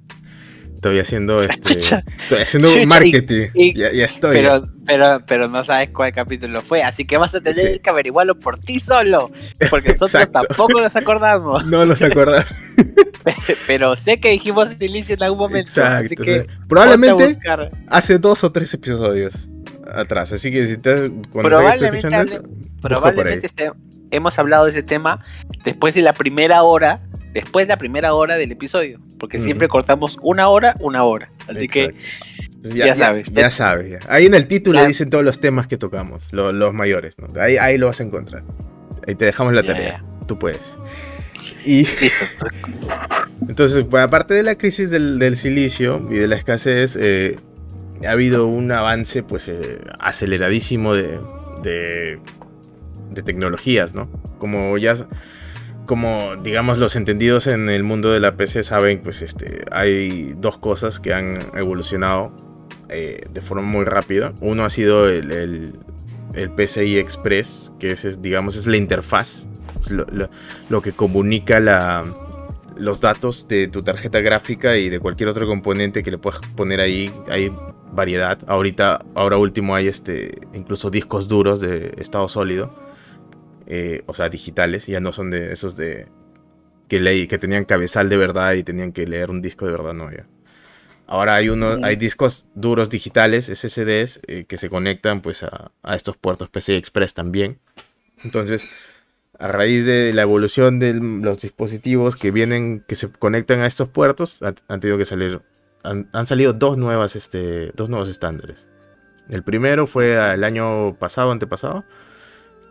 Estoy 0.74 1.00
haciendo 1.00 1.42
este. 1.44 1.80
estoy 1.80 2.42
haciendo 2.42 2.68
marketing. 2.88 3.48
ya, 3.74 3.88
estoy. 3.88 4.36
Pero, 4.36 4.66
pero, 4.86 5.22
pero 5.26 5.48
no 5.48 5.64
sabes 5.64 5.92
cuál 5.92 6.12
capítulo 6.12 6.60
fue. 6.60 6.84
Así 6.84 7.06
que 7.06 7.16
vas 7.16 7.34
a 7.36 7.40
tener 7.40 7.80
que 7.80 7.90
averiguarlo 7.90 8.38
por 8.38 8.58
ti 8.58 8.82
solo. 8.82 9.32
Porque 9.70 9.94
nosotros 9.98 10.30
tampoco 10.30 10.82
nos 10.82 10.94
acordamos. 10.98 11.66
No 11.68 11.86
nos 11.86 12.02
acordamos. 12.02 12.54
pero 13.66 13.96
sé 13.96 14.20
que 14.20 14.32
dijimos 14.32 14.72
silicio 14.72 15.16
en 15.16 15.24
algún 15.24 15.40
momento. 15.40 15.70
Exacto. 15.70 16.06
Así 16.06 16.16
que 16.18 16.46
probablemente 16.68 17.40
hace 17.88 18.20
dos 18.20 18.44
o 18.44 18.52
tres 18.52 18.74
episodios 18.74 19.48
atrás. 19.90 20.34
Así 20.34 20.52
que 20.52 20.66
si 20.66 20.76
te, 20.76 21.10
probablemente, 21.32 22.42
probablemente 22.82 23.50
hemos 24.12 24.38
hablado 24.38 24.66
de 24.66 24.72
ese 24.72 24.84
tema 24.84 25.22
después 25.64 25.96
de 25.96 26.02
la 26.02 26.12
primera 26.12 26.62
hora 26.64 27.00
después 27.36 27.68
de 27.68 27.74
la 27.74 27.78
primera 27.78 28.14
hora 28.14 28.38
del 28.38 28.54
episodio, 28.54 29.00
porque 29.26 29.40
siempre 29.40 29.68
cortamos 29.68 30.20
una 30.22 30.50
hora, 30.50 30.76
una 30.82 31.04
hora. 31.04 31.32
Así 31.48 31.68
que 31.68 31.96
ya, 32.62 32.94
sabes. 32.94 33.32
Ya, 33.32 33.50
sabes. 33.50 34.06
Ahí 34.08 34.28
en 34.28 34.36
el 34.36 34.48
título 34.48 34.86
dicen 34.86 35.10
todos 35.10 35.26
los 35.26 35.42
temas 35.42 35.66
que 35.66 35.78
tocamos, 35.78 36.32
los 36.32 36.74
mayores. 36.76 37.16
Ahí, 37.42 37.58
ahí 37.58 37.80
lo 37.80 37.88
vas 37.88 38.02
a 38.02 38.04
encontrar. 38.04 38.44
Ahí 39.08 39.16
te 39.16 39.26
dejamos 39.26 39.54
la 39.54 39.64
tarea. 39.64 40.04
Tú 40.28 40.38
puedes. 40.38 40.78
Y 41.66 41.88
Listo. 42.02 42.46
Entonces, 43.50 43.88
pues, 43.90 44.04
aparte 44.04 44.36
de 44.36 44.44
la 44.44 44.60
crisis 44.60 44.92
del, 44.92 45.36
silicio 45.36 46.08
y 46.12 46.18
de 46.18 46.28
la 46.28 46.36
escasez, 46.36 46.96
eh, 47.02 47.38
ha 48.08 48.12
habido 48.12 48.46
un 48.46 48.72
avance 48.72 49.24
pues 49.24 49.50
eh, 49.50 49.80
aceleradísimo 50.00 50.94
de, 50.94 51.20
de, 51.64 52.20
de, 53.10 53.24
tecnologías, 53.24 53.96
¿no? 53.96 54.08
Como 54.38 54.78
ya 54.78 54.96
como 55.86 56.36
digamos 56.38 56.78
los 56.78 56.96
entendidos 56.96 57.48
en 57.48 57.70
el 57.70 57.84
mundo 57.84 58.12
de 58.12 58.20
la 58.20 58.36
PC 58.36 58.64
saben, 58.64 59.02
pues 59.02 59.22
este, 59.22 59.66
hay 59.72 60.34
dos 60.38 60.58
cosas 60.58 61.00
que 61.00 61.14
han 61.14 61.40
evolucionado 61.56 62.32
eh, 62.90 63.26
de 63.32 63.42
forma 63.42 63.68
muy 63.68 63.86
rápida. 63.86 64.34
Uno 64.42 64.66
ha 64.66 64.70
sido 64.70 65.08
el, 65.10 65.74
PCI 66.56 66.98
Express, 66.98 67.72
que 67.80 67.88
es, 67.88 68.22
digamos 68.22 68.58
es 68.58 68.68
la 68.68 68.78
interfaz, 68.78 69.48
lo, 70.70 70.82
que 70.82 70.92
comunica 70.92 71.60
la, 71.60 72.04
los 72.76 73.00
datos 73.00 73.48
de 73.48 73.68
tu 73.68 73.82
tarjeta 73.84 74.20
gráfica 74.20 74.78
y 74.78 74.90
de 74.90 75.00
cualquier 75.00 75.30
otro 75.30 75.48
componente 75.48 76.04
que 76.04 76.12
le 76.12 76.18
puedas 76.18 76.42
poner 76.56 76.82
ahí. 76.82 77.12
Hay 77.30 77.54
variedad. 77.94 78.38
Ahorita, 78.48 79.06
ahora 79.16 79.38
último 79.38 79.76
hay 79.76 79.88
este, 79.88 80.42
incluso 80.54 80.90
discos 80.90 81.30
duros 81.30 81.62
de 81.62 81.94
estado 81.98 82.28
sólido 82.28 82.85
eh, 83.68 84.04
o 84.06 84.14
sea, 84.14 84.30
digitales, 84.30 84.88
ya 84.88 85.00
no 85.00 85.12
son 85.12 85.30
de 85.30 85.52
esos 85.52 85.76
de 85.76 86.08
que 86.88 87.00
leí, 87.00 87.28
que 87.28 87.38
tenían 87.38 87.66
cabezal 87.66 88.10
de 88.10 88.18
verdad 88.18 88.54
y 88.54 88.64
tenían 88.64 88.92
que 88.92 89.08
leer 89.08 89.32
un 89.32 89.42
disco 89.42 89.66
de 89.66 89.72
verdad, 89.72 89.94
no 89.94 90.12
ya. 90.12 90.28
Ahora 91.08 91.36
hay 91.36 91.50
uno, 91.50 91.78
hay 91.84 91.96
discos 91.96 92.50
duros 92.56 92.90
digitales, 92.90 93.46
SSDs, 93.46 94.22
eh, 94.28 94.46
que 94.48 94.58
se 94.58 94.70
conectan 94.70 95.22
pues 95.22 95.44
a, 95.44 95.72
estos 95.96 96.18
puertos 96.18 96.50
PCI 96.50 96.76
Express 96.76 97.14
también. 97.14 97.60
Entonces, 98.24 98.68
a 99.38 99.48
raíz 99.48 99.86
de 99.86 100.14
la 100.14 100.24
evolución 100.24 100.80
de 100.80 100.96
los 100.96 101.42
dispositivos 101.42 102.16
que 102.16 102.32
vienen, 102.32 102.84
que 102.88 102.96
se 102.96 103.12
conectan 103.12 103.60
a 103.60 103.68
estos 103.68 103.90
puertos, 103.90 104.42
han, 104.42 104.80
tenido 104.80 104.98
que 104.98 105.06
salir, 105.06 105.42
han, 105.84 106.10
han, 106.12 106.26
salido 106.26 106.54
dos 106.54 106.78
nuevas, 106.78 107.16
este, 107.16 107.72
dos 107.76 107.90
nuevos 107.90 108.10
estándares. 108.10 108.68
El 109.30 109.44
primero 109.44 109.86
fue 109.86 110.16
el 110.34 110.44
año 110.44 110.96
pasado, 110.96 111.32
antepasado, 111.32 111.86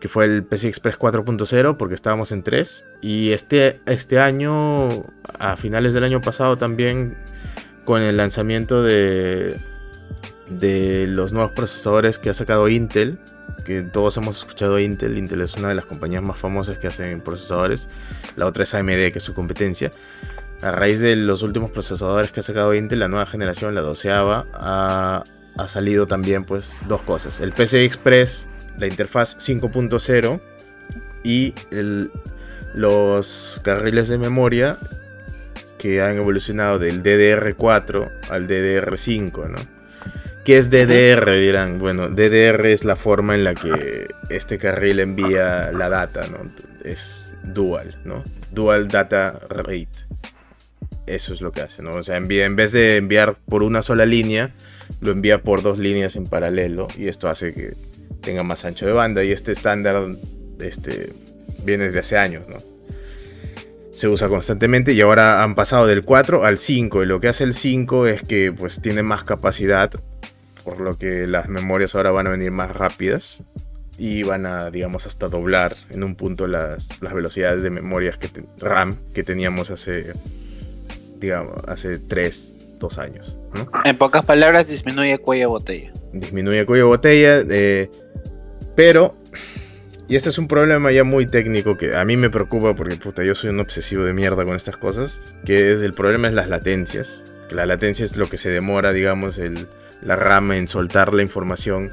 que 0.00 0.08
fue 0.08 0.24
el 0.26 0.44
PCI 0.44 0.68
Express 0.68 0.98
4.0, 0.98 1.76
porque 1.76 1.94
estábamos 1.94 2.32
en 2.32 2.42
3. 2.42 2.86
Y 3.00 3.32
este, 3.32 3.80
este 3.86 4.18
año, 4.18 4.88
a 5.38 5.56
finales 5.56 5.94
del 5.94 6.04
año 6.04 6.20
pasado 6.20 6.56
también, 6.56 7.16
con 7.84 8.02
el 8.02 8.16
lanzamiento 8.16 8.82
de, 8.82 9.56
de 10.48 11.06
los 11.08 11.32
nuevos 11.32 11.52
procesadores 11.52 12.18
que 12.18 12.30
ha 12.30 12.34
sacado 12.34 12.68
Intel, 12.68 13.18
que 13.64 13.82
todos 13.82 14.16
hemos 14.16 14.38
escuchado 14.38 14.78
Intel, 14.78 15.16
Intel 15.16 15.40
es 15.40 15.54
una 15.54 15.68
de 15.68 15.74
las 15.74 15.86
compañías 15.86 16.22
más 16.22 16.38
famosas 16.38 16.78
que 16.78 16.86
hacen 16.86 17.20
procesadores, 17.20 17.88
la 18.36 18.46
otra 18.46 18.64
es 18.64 18.74
AMD, 18.74 18.88
que 18.88 19.14
es 19.16 19.22
su 19.22 19.34
competencia. 19.34 19.90
A 20.62 20.70
raíz 20.70 21.00
de 21.00 21.16
los 21.16 21.42
últimos 21.42 21.70
procesadores 21.70 22.30
que 22.30 22.40
ha 22.40 22.42
sacado 22.42 22.74
Intel, 22.74 23.00
la 23.00 23.08
nueva 23.08 23.26
generación, 23.26 23.74
la 23.74 23.80
doceava, 23.80 24.46
ha, 24.54 25.24
ha 25.56 25.68
salido 25.68 26.06
también 26.06 26.44
pues 26.44 26.80
dos 26.88 27.02
cosas. 27.02 27.40
El 27.40 27.52
PCI 27.52 27.84
Express 27.84 28.48
la 28.78 28.86
interfaz 28.86 29.38
5.0 29.38 30.40
y 31.22 31.54
los 32.74 33.60
carriles 33.62 34.08
de 34.08 34.18
memoria 34.18 34.76
que 35.78 36.02
han 36.02 36.16
evolucionado 36.16 36.78
del 36.78 37.02
DDR4 37.02 38.10
al 38.30 38.46
DDR5, 38.48 39.48
¿no? 39.50 39.74
¿Qué 40.44 40.58
es 40.58 40.70
DDR? 40.70 41.38
Dirán. 41.38 41.78
Bueno, 41.78 42.08
DDR 42.08 42.66
es 42.66 42.84
la 42.84 42.96
forma 42.96 43.34
en 43.34 43.44
la 43.44 43.54
que 43.54 44.08
este 44.28 44.58
carril 44.58 45.00
envía 45.00 45.72
la 45.72 45.88
data, 45.88 46.22
¿no? 46.30 46.50
Es, 46.84 47.34
dual, 47.42 47.96
¿no? 48.04 48.22
Dual 48.50 48.88
data 48.88 49.40
rate. 49.48 49.88
Eso 51.06 51.34
es 51.34 51.40
lo 51.40 51.52
que 51.52 51.62
hace, 51.62 51.82
¿no? 51.82 51.90
O 51.90 52.02
sea, 52.02 52.16
envía, 52.16 52.46
en 52.46 52.56
vez 52.56 52.72
de 52.72 52.96
enviar 52.96 53.36
por 53.46 53.62
una 53.62 53.82
sola 53.82 54.06
línea, 54.06 54.52
lo 55.00 55.12
envía 55.12 55.42
por 55.42 55.62
dos 55.62 55.78
líneas 55.78 56.16
en 56.16 56.24
paralelo 56.24 56.88
y 56.96 57.08
esto 57.08 57.28
hace 57.28 57.54
que 57.54 57.74
tenga 58.20 58.42
más 58.42 58.64
ancho 58.64 58.86
de 58.86 58.92
banda 58.92 59.22
y 59.24 59.32
este 59.32 59.52
estándar 59.52 60.06
este, 60.60 61.12
viene 61.64 61.84
desde 61.84 62.00
hace 62.00 62.16
años, 62.16 62.48
¿no? 62.48 62.56
Se 63.92 64.08
usa 64.08 64.28
constantemente 64.28 64.92
y 64.92 65.00
ahora 65.00 65.42
han 65.42 65.54
pasado 65.54 65.86
del 65.86 66.02
4 66.02 66.44
al 66.44 66.58
5 66.58 67.04
y 67.04 67.06
lo 67.06 67.20
que 67.20 67.28
hace 67.28 67.44
el 67.44 67.54
5 67.54 68.06
es 68.08 68.22
que 68.22 68.52
pues 68.52 68.82
tiene 68.82 69.02
más 69.02 69.22
capacidad 69.22 69.90
por 70.64 70.80
lo 70.80 70.98
que 70.98 71.28
las 71.28 71.48
memorias 71.48 71.94
ahora 71.94 72.10
van 72.10 72.26
a 72.26 72.30
venir 72.30 72.50
más 72.50 72.74
rápidas 72.74 73.44
y 73.98 74.22
van 74.24 74.46
a, 74.46 74.70
digamos, 74.70 75.06
hasta 75.06 75.28
doblar 75.28 75.76
en 75.90 76.02
un 76.02 76.16
punto 76.16 76.46
las, 76.46 77.00
las 77.00 77.14
velocidades 77.14 77.62
de 77.62 77.70
memorias 77.70 78.18
que 78.18 78.28
RAM 78.58 78.96
que 79.14 79.22
teníamos 79.22 79.70
hace, 79.70 80.12
digamos, 81.18 81.62
hace 81.68 81.98
3, 81.98 82.78
2 82.80 82.98
años. 82.98 83.38
En 83.84 83.96
pocas 83.96 84.24
palabras, 84.24 84.68
disminuye 84.68 85.18
cuello 85.18 85.42
de 85.42 85.46
botella. 85.46 85.92
Disminuye 86.12 86.66
cuello 86.66 86.84
de 86.84 86.88
botella, 86.88 87.44
eh, 87.48 87.90
pero, 88.76 89.16
y 90.08 90.16
este 90.16 90.28
es 90.28 90.38
un 90.38 90.48
problema 90.48 90.92
ya 90.92 91.04
muy 91.04 91.26
técnico 91.26 91.76
que 91.76 91.96
a 91.96 92.04
mí 92.04 92.16
me 92.16 92.30
preocupa 92.30 92.74
porque, 92.74 92.96
puta, 92.96 93.24
yo 93.24 93.34
soy 93.34 93.50
un 93.50 93.60
obsesivo 93.60 94.04
de 94.04 94.12
mierda 94.12 94.44
con 94.44 94.54
estas 94.54 94.76
cosas, 94.76 95.36
que 95.44 95.72
es 95.72 95.82
el 95.82 95.92
problema 95.92 96.28
es 96.28 96.34
las 96.34 96.48
latencias. 96.48 97.24
Que 97.48 97.54
la 97.54 97.66
latencia 97.66 98.04
es 98.04 98.16
lo 98.16 98.26
que 98.26 98.38
se 98.38 98.50
demora, 98.50 98.92
digamos, 98.92 99.38
el 99.38 99.66
la 100.04 100.16
RAM 100.16 100.52
en 100.52 100.68
soltar 100.68 101.14
la 101.14 101.22
información 101.22 101.90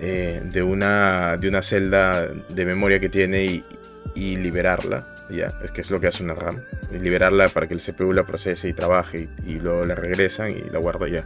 eh, 0.00 0.40
de, 0.44 0.62
una, 0.62 1.36
de 1.36 1.48
una 1.48 1.62
celda 1.62 2.28
de 2.48 2.64
memoria 2.64 2.98
que 2.98 3.08
tiene 3.08 3.44
y, 3.44 3.64
liberarla. 4.36 5.06
Ya, 5.30 5.48
es 5.62 5.70
que 5.70 5.82
es 5.82 5.90
lo 5.90 6.00
que 6.00 6.08
hace 6.08 6.24
una 6.24 6.34
RAM. 6.34 6.60
liberarla 6.90 7.48
para 7.48 7.68
que 7.68 7.74
el 7.74 7.80
CPU 7.80 8.12
la 8.12 8.24
procese 8.24 8.68
y 8.68 8.72
trabaje 8.72 9.28
y, 9.46 9.60
luego 9.60 9.84
la 9.84 9.94
regresan 9.94 10.50
y 10.50 10.64
la 10.72 10.78
guarda 10.78 11.06
ya. 11.08 11.24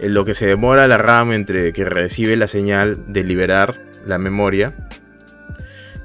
En 0.00 0.12
lo 0.12 0.24
que 0.24 0.34
se 0.34 0.46
demora 0.46 0.86
la 0.88 0.98
RAM 0.98 1.32
entre 1.32 1.72
que 1.72 1.84
recibe 1.84 2.36
la 2.36 2.48
señal 2.48 3.12
de 3.12 3.24
liberar 3.24 3.76
la 4.08 4.18
memoria 4.18 4.74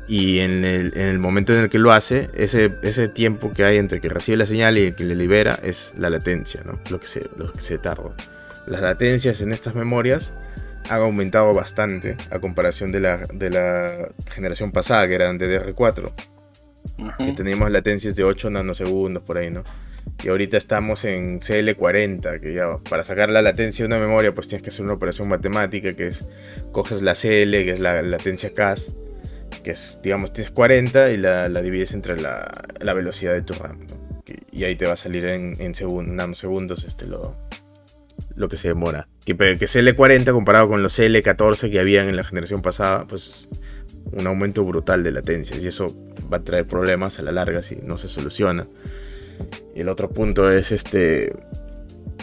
y 0.07 0.39
en 0.39 0.63
el, 0.63 1.17
momento 1.17 1.53
en 1.53 1.61
el 1.61 1.69
que 1.69 1.80
lo 1.80 1.91
hace, 1.91 2.30
ese, 2.35 2.75
ese, 2.84 3.07
tiempo 3.07 3.51
que 3.51 3.63
hay 3.63 3.77
entre 3.77 4.01
que 4.01 4.09
recibe 4.09 4.38
la 4.38 4.45
señal 4.45 4.77
y 4.77 4.88
el 4.88 4.95
que 4.95 5.05
le 5.05 5.15
libera 5.15 5.57
es 5.63 5.93
la 5.97 6.09
latencia, 6.09 6.61
¿no? 6.65 6.80
lo, 6.91 6.99
que 6.99 7.07
se, 7.07 7.30
lo 7.38 7.51
que 7.51 7.61
se 7.61 7.77
tarda 7.77 8.13
las 8.65 8.81
latencias 8.81 9.41
en 9.41 9.51
estas 9.51 9.75
memorias 9.75 10.34
han 10.89 11.01
aumentado 11.01 11.53
bastante 11.53 12.17
a 12.30 12.39
comparación 12.39 12.91
de 12.91 12.99
la, 12.99 13.17
de 13.34 13.49
la 13.49 14.09
generación 14.30 14.71
pasada, 14.71 15.07
que 15.07 15.15
eran 15.15 15.39
DDR4. 15.39 16.11
Que 17.17 17.31
teníamos 17.31 17.71
latencias 17.71 18.15
de 18.15 18.23
8 18.23 18.49
nanosegundos 18.49 19.23
por 19.23 19.38
ahí, 19.38 19.49
¿no? 19.49 19.63
Y 20.23 20.30
ahorita 20.30 20.57
estamos 20.57 21.03
en 21.05 21.39
CL40, 21.39 22.39
que 22.39 22.53
ya 22.53 22.77
para 22.89 23.03
sacar 23.03 23.30
la 23.30 23.41
latencia 23.41 23.84
de 23.84 23.88
una 23.88 23.99
memoria, 23.99 24.34
pues 24.34 24.47
tienes 24.47 24.63
que 24.63 24.69
hacer 24.69 24.84
una 24.84 24.93
operación 24.93 25.27
matemática, 25.27 25.93
que 25.93 26.07
es 26.07 26.27
coges 26.71 27.01
la 27.01 27.13
CL, 27.13 27.51
que 27.51 27.71
es 27.73 27.80
la 27.80 28.01
latencia 28.01 28.53
CAS, 28.53 28.93
que 29.63 29.71
es, 29.71 29.99
digamos, 30.01 30.31
tienes 30.31 30.51
40 30.51 31.11
y 31.11 31.17
la, 31.17 31.49
divides 31.61 31.93
entre 31.93 32.19
la, 32.21 32.93
velocidad 32.93 33.34
de 33.34 33.41
tu 33.41 33.53
RAM. 33.53 33.80
y 34.51 34.63
ahí 34.63 34.75
te 34.75 34.85
va 34.85 34.93
a 34.93 34.97
salir 34.97 35.25
en, 35.25 35.55
en 35.59 35.73
nanosegundos 36.15 36.85
este, 36.85 37.05
lo, 37.05 37.35
lo 38.35 38.47
que 38.49 38.57
se 38.57 38.69
demora. 38.69 39.07
Que, 39.25 39.35
que 39.35 39.65
CL40 39.65 40.31
comparado 40.31 40.69
con 40.69 40.84
los 40.84 40.97
CL14 40.97 41.71
que 41.71 41.80
habían 41.80 42.07
en 42.07 42.15
la 42.15 42.23
generación 42.23 42.61
pasada, 42.61 43.05
pues 43.07 43.49
un 44.11 44.27
aumento 44.27 44.63
brutal 44.63 45.03
de 45.03 45.11
latencias 45.11 45.63
y 45.63 45.67
eso 45.67 45.88
va 46.31 46.38
a 46.38 46.43
traer 46.43 46.67
problemas 46.67 47.19
a 47.19 47.23
la 47.23 47.31
larga 47.31 47.63
si 47.63 47.77
no 47.77 47.97
se 47.97 48.07
soluciona. 48.07 48.67
Y 49.76 49.82
el 49.82 49.90
otro 49.90 50.10
punto 50.10 50.52
es 50.52 50.72
este 50.72 51.34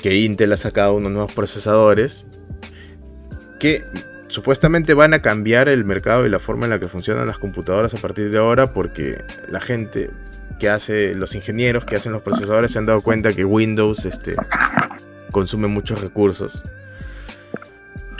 que 0.01 0.15
Intel 0.17 0.53
ha 0.53 0.57
sacado 0.57 0.95
unos 0.95 1.13
nuevos 1.13 1.33
procesadores 1.33 2.27
que 3.59 3.85
supuestamente 4.29 4.95
van 4.95 5.13
a 5.13 5.21
cambiar 5.21 5.69
el 5.69 5.85
mercado 5.85 6.25
y 6.25 6.31
la 6.31 6.39
forma 6.39 6.65
en 6.65 6.71
la 6.71 6.79
que 6.79 6.89
funcionan 6.89 7.27
las 7.27 7.39
computadoras 7.39 7.95
a 7.95 7.99
partir 7.99 8.31
de 8.31 8.39
ahora 8.39 8.73
porque 8.73 9.23
la 9.49 9.61
gente 9.61 10.11
que 10.59 10.69
hace 10.69 11.15
los 11.15 11.35
ingenieros 11.35 11.85
que 11.85 11.97
hacen 11.97 12.13
los 12.13 12.23
procesadores 12.23 12.73
se 12.73 12.79
han 12.79 12.87
dado 12.87 13.01
cuenta 13.01 13.33
que 13.33 13.45
Windows 13.45 14.05
este 14.05 14.35
consume 15.31 15.69
muchos 15.69 16.01
recursos. 16.01 16.63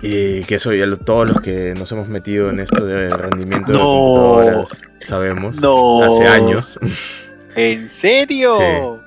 Y 0.03 0.45
que 0.45 0.55
eso 0.55 0.73
ya 0.73 0.87
todos 0.97 1.29
los 1.29 1.41
que 1.43 1.75
nos 1.75 1.93
hemos 1.93 2.09
metido 2.09 2.49
en 2.49 2.61
esto 2.61 2.87
de 2.87 3.11
rendimiento 3.11 3.73
de 3.73 3.79
computadoras 3.79 4.71
sabemos. 5.05 5.59
Hace 6.03 6.27
años. 6.27 6.79
¿En 7.57 7.89
serio? 7.89 9.01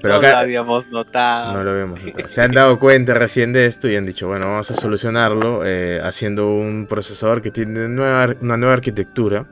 Pero 0.00 0.14
no 0.14 0.22
lo 0.22 0.36
habíamos 0.36 0.88
notado. 0.88 1.52
No 1.52 1.64
lo 1.64 1.70
habíamos 1.72 2.02
notado. 2.02 2.28
Se 2.28 2.40
han 2.42 2.52
dado 2.52 2.78
cuenta 2.78 3.14
recién 3.14 3.52
de 3.52 3.66
esto 3.66 3.88
y 3.88 3.96
han 3.96 4.04
dicho, 4.04 4.28
bueno, 4.28 4.48
vamos 4.48 4.70
a 4.70 4.74
solucionarlo 4.74 5.66
eh, 5.66 6.00
haciendo 6.02 6.48
un 6.48 6.86
procesador 6.86 7.42
que 7.42 7.50
tiene 7.50 7.86
una 7.86 8.56
nueva 8.56 8.72
arquitectura. 8.72 9.46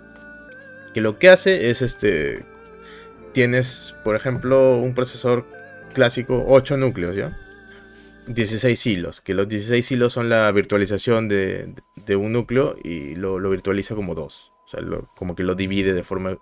Que 0.94 1.00
lo 1.00 1.18
que 1.18 1.28
hace 1.28 1.70
es 1.70 1.82
este. 1.82 2.44
Tienes, 3.32 3.94
por 4.04 4.16
ejemplo, 4.16 4.78
un 4.78 4.94
procesador 4.94 5.44
clásico, 5.92 6.44
8 6.48 6.76
núcleos, 6.78 7.14
¿ya? 7.14 7.36
16 8.28 8.86
hilos, 8.86 9.20
que 9.20 9.34
los 9.34 9.48
16 9.48 9.90
hilos 9.92 10.12
son 10.12 10.28
la 10.28 10.50
virtualización 10.52 11.28
de, 11.28 11.74
un 12.16 12.32
núcleo 12.32 12.76
y 12.82 13.14
lo, 13.14 13.38
virtualiza 13.48 13.94
como 13.94 14.14
dos. 14.14 14.52
O 14.66 14.68
sea, 14.68 14.80
como 15.14 15.34
que 15.34 15.42
lo 15.42 15.54
divide 15.54 15.94
de 15.94 16.02
forma 16.02 16.38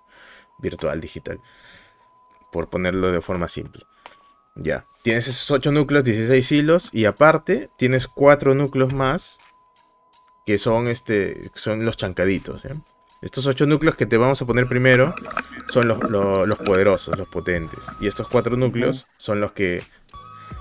virtual, 0.59 1.01
digital. 1.01 1.41
Por 2.57 2.71
ponerlo 2.71 3.13
de 3.13 3.21
forma 3.21 3.49
simple. 3.49 3.85
Ya. 4.55 4.87
Tienes 5.03 5.29
esos 5.29 5.51
8 5.51 5.73
núcleos, 5.73 6.05
16 6.05 6.53
hilos. 6.53 6.89
Y 6.95 7.05
aparte, 7.05 7.69
tienes 7.77 8.09
4 8.09 8.55
núcleos 8.55 8.95
más. 8.95 9.39
Que 10.47 10.57
son, 10.57 10.89
este, 10.89 11.51
son 11.55 11.85
los 11.85 11.99
chancaditos. 11.99 12.63
Estos 13.21 13.47
8 13.47 13.67
núcleos 13.67 13.95
que 13.97 14.07
te 14.07 14.17
vamos 14.17 14.41
a 14.41 14.47
poner 14.47 14.67
primero. 14.67 15.15
Son 15.69 15.87
los, 15.87 15.99
los 16.09 16.59
poderosos, 16.61 17.19
los 17.19 17.29
potentes. 17.29 17.85
Y 18.01 18.07
estos 18.07 18.27
4 18.29 18.57
núcleos 18.57 19.07
son 19.19 19.41
los 19.41 19.53
que 19.53 19.85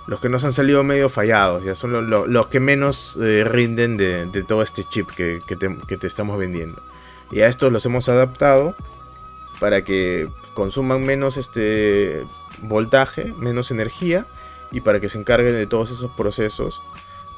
los 0.07 0.19
que 0.19 0.29
nos 0.29 0.43
han 0.43 0.53
salido 0.53 0.83
medio 0.83 1.09
fallados, 1.09 1.63
ya 1.63 1.73
son 1.73 2.09
los 2.09 2.47
que 2.47 2.59
menos 2.59 3.17
eh, 3.21 3.43
rinden 3.43 3.97
de, 3.97 4.43
todo 4.47 4.61
este 4.61 4.83
chip 4.83 5.09
que, 5.09 5.39
te, 5.97 6.07
estamos 6.07 6.37
vendiendo. 6.37 6.81
Y 7.31 7.41
a 7.41 7.47
estos 7.47 7.71
los 7.71 7.85
hemos 7.85 8.07
adaptado 8.07 8.75
para 9.59 9.83
que 9.83 10.27
consuman 10.55 11.05
menos 11.05 11.37
este 11.37 12.25
voltaje, 12.63 13.33
menos 13.37 13.69
energía 13.69 14.25
y 14.71 14.81
para 14.81 14.99
que 14.99 15.09
se 15.09 15.19
encarguen 15.19 15.53
de 15.53 15.67
todos 15.67 15.91
esos 15.91 16.09
procesos 16.11 16.81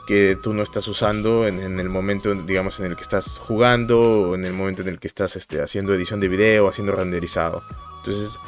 que 0.07 0.39
tú 0.41 0.53
no 0.53 0.63
estás 0.63 0.87
usando 0.87 1.45
en, 1.45 1.79
el 1.81 1.89
momento, 1.89 2.33
digamos, 2.33 2.79
en 2.79 2.85
el 2.85 2.95
que 2.95 3.01
estás 3.01 3.39
jugando 3.39 3.99
o 3.99 4.35
en 4.35 4.45
el 4.45 4.53
momento 4.53 4.81
en 4.81 4.87
el 4.87 4.99
que 4.99 5.07
estás 5.07 5.35
este, 5.35 5.61
haciendo 5.61 5.93
edición 5.93 6.21
de 6.21 6.29
video, 6.29 6.69
haciendo 6.69 6.93
renderizado. 6.93 7.61
Entonces, 7.97 8.39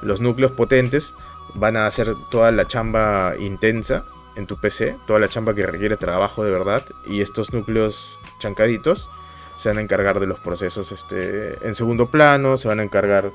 los 0.00 0.22
núcleos 0.22 0.52
potentes 0.52 1.12
van 1.52 1.76
a 1.76 1.86
hacer 1.86 2.14
toda 2.30 2.50
la 2.50 2.66
chamba 2.66 3.34
intensa 3.38 4.06
en 4.36 4.46
tu 4.46 4.56
PC, 4.56 4.96
toda 5.06 5.18
la 5.18 5.28
chamba 5.28 5.54
que 5.54 5.66
requiere 5.66 5.98
trabajo 5.98 6.42
de 6.44 6.50
verdad, 6.50 6.82
y 7.06 7.20
estos 7.20 7.52
núcleos 7.52 8.18
chancaditos 8.38 9.10
se 9.56 9.68
van 9.68 9.78
a 9.78 9.82
encargar 9.82 10.18
de 10.18 10.26
los 10.26 10.38
procesos 10.38 10.92
este, 10.92 11.58
en 11.66 11.74
segundo 11.74 12.06
plano, 12.06 12.56
se 12.56 12.68
van 12.68 12.80
a 12.80 12.84
encargar 12.84 13.32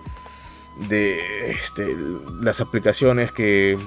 de 0.78 1.52
este, 1.52 1.96
las 2.42 2.62
aplicaciones 2.62 3.32
que, 3.32 3.78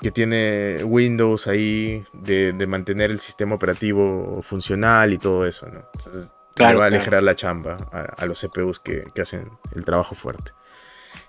que 0.00 0.10
tiene 0.10 0.82
Windows 0.84 1.46
ahí, 1.46 2.04
de, 2.12 2.52
mantener 2.66 3.10
el 3.10 3.20
sistema 3.20 3.54
operativo 3.54 4.40
funcional 4.42 5.12
y 5.12 5.18
todo 5.18 5.46
eso, 5.46 5.66
¿no? 5.66 5.82
Entonces, 5.94 6.32
le 6.56 6.74
va 6.74 6.84
a 6.84 6.86
aligerar 6.88 7.22
la 7.22 7.34
chamba 7.34 7.76
a, 8.16 8.26
los 8.26 8.40
CPUs 8.40 8.78
que, 8.78 9.04
que 9.14 9.22
hacen 9.22 9.50
el 9.74 9.84
trabajo 9.84 10.14
fuerte. 10.14 10.52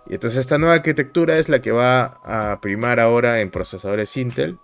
Y 0.06 0.16
entonces 0.16 0.40
esta 0.40 0.58
nueva 0.58 0.76
arquitectura 0.76 1.38
es 1.38 1.48
la 1.50 1.62
que 1.62 1.72
va 1.72 2.20
a 2.24 2.60
primar 2.62 3.00
ahora 3.00 3.40
en 3.40 3.50
procesadores 3.50 4.18
Intel. 4.18 4.60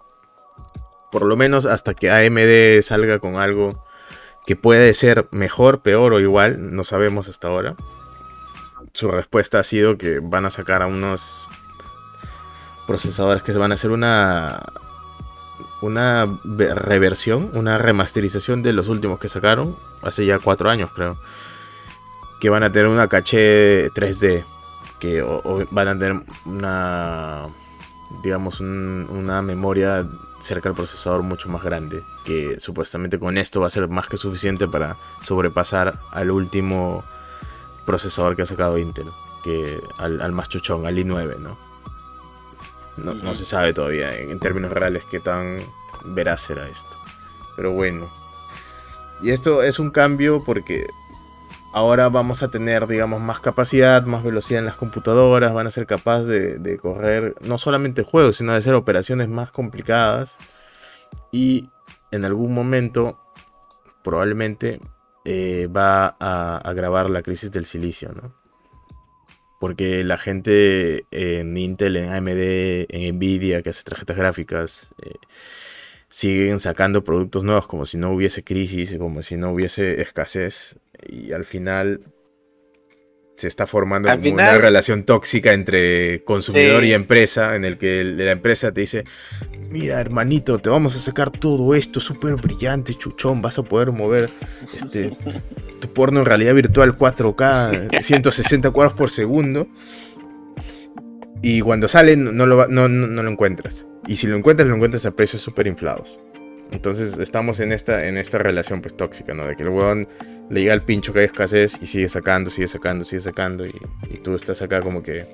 Por 1.11 1.25
lo 1.25 1.37
menos 1.37 1.65
hasta 1.65 1.93
que 1.93 2.11
AMD 2.11 2.81
salga 2.81 3.19
con 3.19 3.37
algo 3.37 3.85
que 4.45 4.55
puede 4.55 4.93
ser 4.93 5.27
mejor, 5.31 5.81
peor 5.81 6.13
o 6.13 6.19
igual, 6.19 6.75
no 6.75 6.83
sabemos 6.83 7.29
hasta 7.29 7.47
ahora. 7.47 7.75
Su 8.93 9.11
respuesta 9.11 9.59
ha 9.59 9.63
sido 9.63 9.97
que 9.97 10.19
van 10.19 10.45
a 10.45 10.49
sacar 10.49 10.81
a 10.81 10.87
unos 10.87 11.47
procesadores 12.87 13.43
que 13.43 13.53
se 13.53 13.59
van 13.59 13.71
a 13.71 13.75
hacer 13.75 13.91
una 13.91 14.63
una 15.81 16.27
reversión, 16.45 17.51
una 17.53 17.77
remasterización 17.77 18.63
de 18.63 18.73
los 18.73 18.89
últimos 18.89 19.19
que 19.19 19.29
sacaron 19.29 19.75
hace 20.01 20.25
ya 20.25 20.39
cuatro 20.39 20.69
años, 20.69 20.91
creo. 20.93 21.17
Que 22.41 22.49
van 22.49 22.63
a 22.63 22.71
tener 22.71 22.87
una 22.87 23.07
caché 23.07 23.91
3D 23.91 24.43
que 24.99 25.23
van 25.71 25.87
a 25.87 25.97
tener 25.97 26.23
una 26.45 27.43
digamos 28.23 28.59
una 28.59 29.41
memoria 29.41 30.05
cerca 30.39 30.69
del 30.69 30.75
procesador 30.75 31.21
mucho 31.21 31.47
más 31.47 31.63
grande 31.63 32.03
que 32.25 32.59
supuestamente 32.59 33.19
con 33.19 33.37
esto 33.37 33.61
va 33.61 33.67
a 33.67 33.69
ser 33.69 33.87
más 33.87 34.07
que 34.07 34.17
suficiente 34.17 34.67
para 34.67 34.97
sobrepasar 35.21 35.99
al 36.11 36.31
último 36.31 37.03
procesador 37.89 38.35
que 38.35 38.43
ha 38.43 38.45
sacado 38.45 38.77
Intel 38.77 39.09
que 39.43 39.81
al, 39.97 40.21
al 40.21 40.31
más 40.31 40.47
chuchón, 40.47 40.85
al 40.85 40.95
i9, 40.95 41.39
¿no? 41.39 41.57
No, 42.97 43.33
se 43.33 43.45
sabe 43.45 43.73
todavía 43.73 44.15
en, 44.15 44.29
en 44.29 44.39
términos 44.39 44.71
reales 44.71 45.05
qué 45.09 45.19
tan 45.19 45.57
veraz 46.05 46.41
será 46.41 46.67
esto. 46.67 46.95
Pero 47.55 47.71
bueno. 47.71 48.11
Y 49.23 49.31
esto 49.31 49.63
es 49.63 49.79
un 49.79 49.89
cambio 49.89 50.43
porque 50.43 50.85
ahora 51.73 52.09
vamos 52.09 52.43
a 52.43 52.51
tener, 52.51 52.85
digamos, 52.85 53.21
más 53.21 53.39
capacidad, 53.39 54.05
más 54.05 54.23
velocidad 54.23 54.59
en 54.59 54.65
las 54.65 54.75
computadoras, 54.75 55.53
van 55.53 55.67
a 55.67 55.71
ser 55.71 55.87
capaces 55.87 56.61
de, 56.61 56.77
correr 56.77 57.35
no 57.41 57.57
solamente 57.57 58.03
juegos, 58.03 58.35
sino 58.37 58.51
de 58.51 58.59
hacer 58.59 58.75
operaciones 58.75 59.29
más 59.29 59.49
complicadas. 59.49 60.37
Y 61.31 61.69
en 62.11 62.25
algún 62.25 62.53
momento, 62.53 63.17
probablemente, 64.03 64.79
eh, 65.31 65.67
va 65.67 66.17
a 66.19 66.57
agravar 66.57 67.07
la 67.11 67.21
crisis 67.21 67.51
del 67.51 67.65
silicio, 67.65 68.11
¿no? 68.13 68.33
Porque 69.59 70.03
la 70.03 70.17
gente 70.17 71.05
en 71.11 71.55
Intel, 71.55 71.97
en 71.97 72.11
AMD, 72.11 72.87
en 72.89 73.15
Nvidia, 73.15 73.61
que 73.61 73.69
hace 73.69 73.83
tarjetas 73.83 74.17
gráficas, 74.17 74.87
eh, 75.03 75.13
siguen 76.07 76.59
sacando 76.59 77.03
productos 77.03 77.43
nuevos 77.43 77.67
como 77.67 77.85
si 77.85 77.99
no 77.99 78.09
hubiese 78.09 78.43
crisis, 78.43 78.97
como 78.97 79.21
si 79.21 79.37
no 79.37 79.51
hubiese 79.51 80.01
escasez 80.01 80.79
y 81.07 81.31
al 81.31 81.45
final 81.45 82.01
se 83.39 83.47
está 83.47 83.65
formando 83.65 84.09
una 84.13 84.57
relación 84.57 85.03
tóxica 85.03 85.53
entre 85.53 86.23
consumidor 86.25 86.83
y 86.83 86.91
empresa, 86.93 87.55
en 87.55 87.63
el 87.63 87.77
que 87.77 88.03
la 88.03 88.31
empresa 88.31 88.73
te 88.73 88.81
dice, 88.81 89.05
mira 89.69 90.01
hermanito, 90.01 90.59
te 90.59 90.69
vamos 90.69 90.97
a 90.97 90.99
sacar 90.99 91.31
todo 91.31 91.73
esto 91.73 92.01
súper 92.01 92.35
brillante, 92.35 92.95
chuchón, 92.95 93.41
vas 93.41 93.57
a 93.57 93.63
poder 93.63 93.93
mover 93.93 94.29
este, 94.75 95.15
tu 95.79 95.93
porno 95.93 96.19
en 96.19 96.25
realidad 96.25 96.53
virtual 96.53 96.97
4K, 96.97 98.01
160 98.01 98.71
cuadros 98.71 98.97
por 98.97 99.09
segundo. 99.09 99.69
Y 101.41 101.61
cuando 101.61 101.87
sale 101.87 102.17
no 102.17 102.45
lo, 102.45 102.67
no, 102.67 102.89
no 102.89 103.23
lo 103.23 103.31
encuentras. 103.31 103.87
Y 104.05 104.17
si 104.17 104.27
lo 104.27 104.35
encuentras, 104.35 104.67
lo 104.67 104.75
encuentras 104.75 105.05
a 105.05 105.11
precios 105.11 105.41
súper 105.41 105.67
inflados. 105.67 106.19
Entonces 106.71 107.17
estamos 107.17 107.59
en 107.59 107.71
esta, 107.71 108.05
en 108.05 108.17
esta 108.17 108.37
relación 108.37 108.81
pues 108.81 108.95
tóxica, 108.95 109.33
¿no? 109.33 109.47
De 109.47 109.55
que 109.55 109.63
el 109.63 109.69
huevón 109.69 110.07
le 110.49 110.61
llega 110.61 110.73
al 110.73 110.83
pincho 110.83 111.13
que 111.13 111.19
hay 111.19 111.25
escasez 111.25 111.79
y 111.81 111.87
sigue 111.87 112.07
sacando, 112.07 112.49
sigue 112.49 112.67
sacando, 112.67 113.03
sigue 113.03 113.21
sacando 113.21 113.65
y, 113.65 113.73
tú 114.23 114.35
estás 114.35 114.61
acá 114.61 114.81
como 114.81 115.01
que 115.01 115.25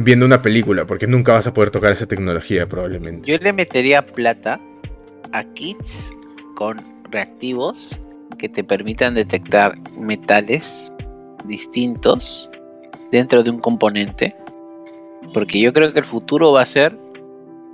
viendo 0.00 0.24
una 0.26 0.40
película 0.42 0.86
porque 0.86 1.06
nunca 1.06 1.32
vas 1.32 1.46
a 1.46 1.54
poder 1.54 1.70
tocar 1.70 1.92
esa 1.92 2.06
tecnología 2.06 2.66
probablemente. 2.68 3.30
Yo 3.30 3.38
le 3.38 3.52
metería 3.52 4.06
plata 4.06 4.60
a 5.32 5.44
kits 5.44 6.12
con 6.54 6.84
reactivos 7.10 7.98
que 8.38 8.48
te 8.48 8.62
permitan 8.62 9.14
detectar 9.14 9.76
metales 9.98 10.92
distintos 11.44 12.50
dentro 13.10 13.42
de 13.42 13.50
un 13.50 13.58
componente. 13.58 14.34
Porque 15.32 15.60
yo 15.60 15.72
creo 15.72 15.92
que 15.92 16.00
el 16.00 16.04
futuro 16.04 16.52
va 16.52 16.62
a 16.62 16.66
ser 16.66 16.98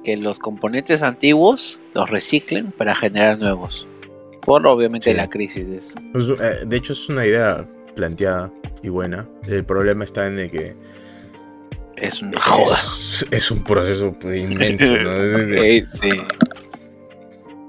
que 0.09 0.16
los 0.16 0.39
componentes 0.39 1.02
antiguos 1.02 1.78
los 1.93 2.09
reciclen 2.09 2.72
para 2.72 2.94
generar 2.94 3.39
nuevos. 3.39 3.86
Por 4.40 4.66
obviamente 4.66 5.12
la 5.12 5.28
crisis 5.28 5.68
de 5.68 5.76
eso. 5.76 5.98
Pues, 6.14 6.24
eh, 6.40 6.60
de 6.64 6.76
hecho 6.76 6.94
es 6.94 7.10
una 7.10 7.26
idea 7.26 7.68
planteada 7.94 8.51
y 8.82 8.89
buena. 8.89 9.28
El 9.47 9.66
problema 9.66 10.05
está 10.05 10.26
en 10.26 10.39
el 10.39 10.51
que 10.51 10.74
es 11.98 12.22
una 12.22 12.40
joda. 12.40 12.78
Es, 13.30 13.51
un 13.51 13.62
proceso 13.64 14.16
inmenso, 14.35 14.94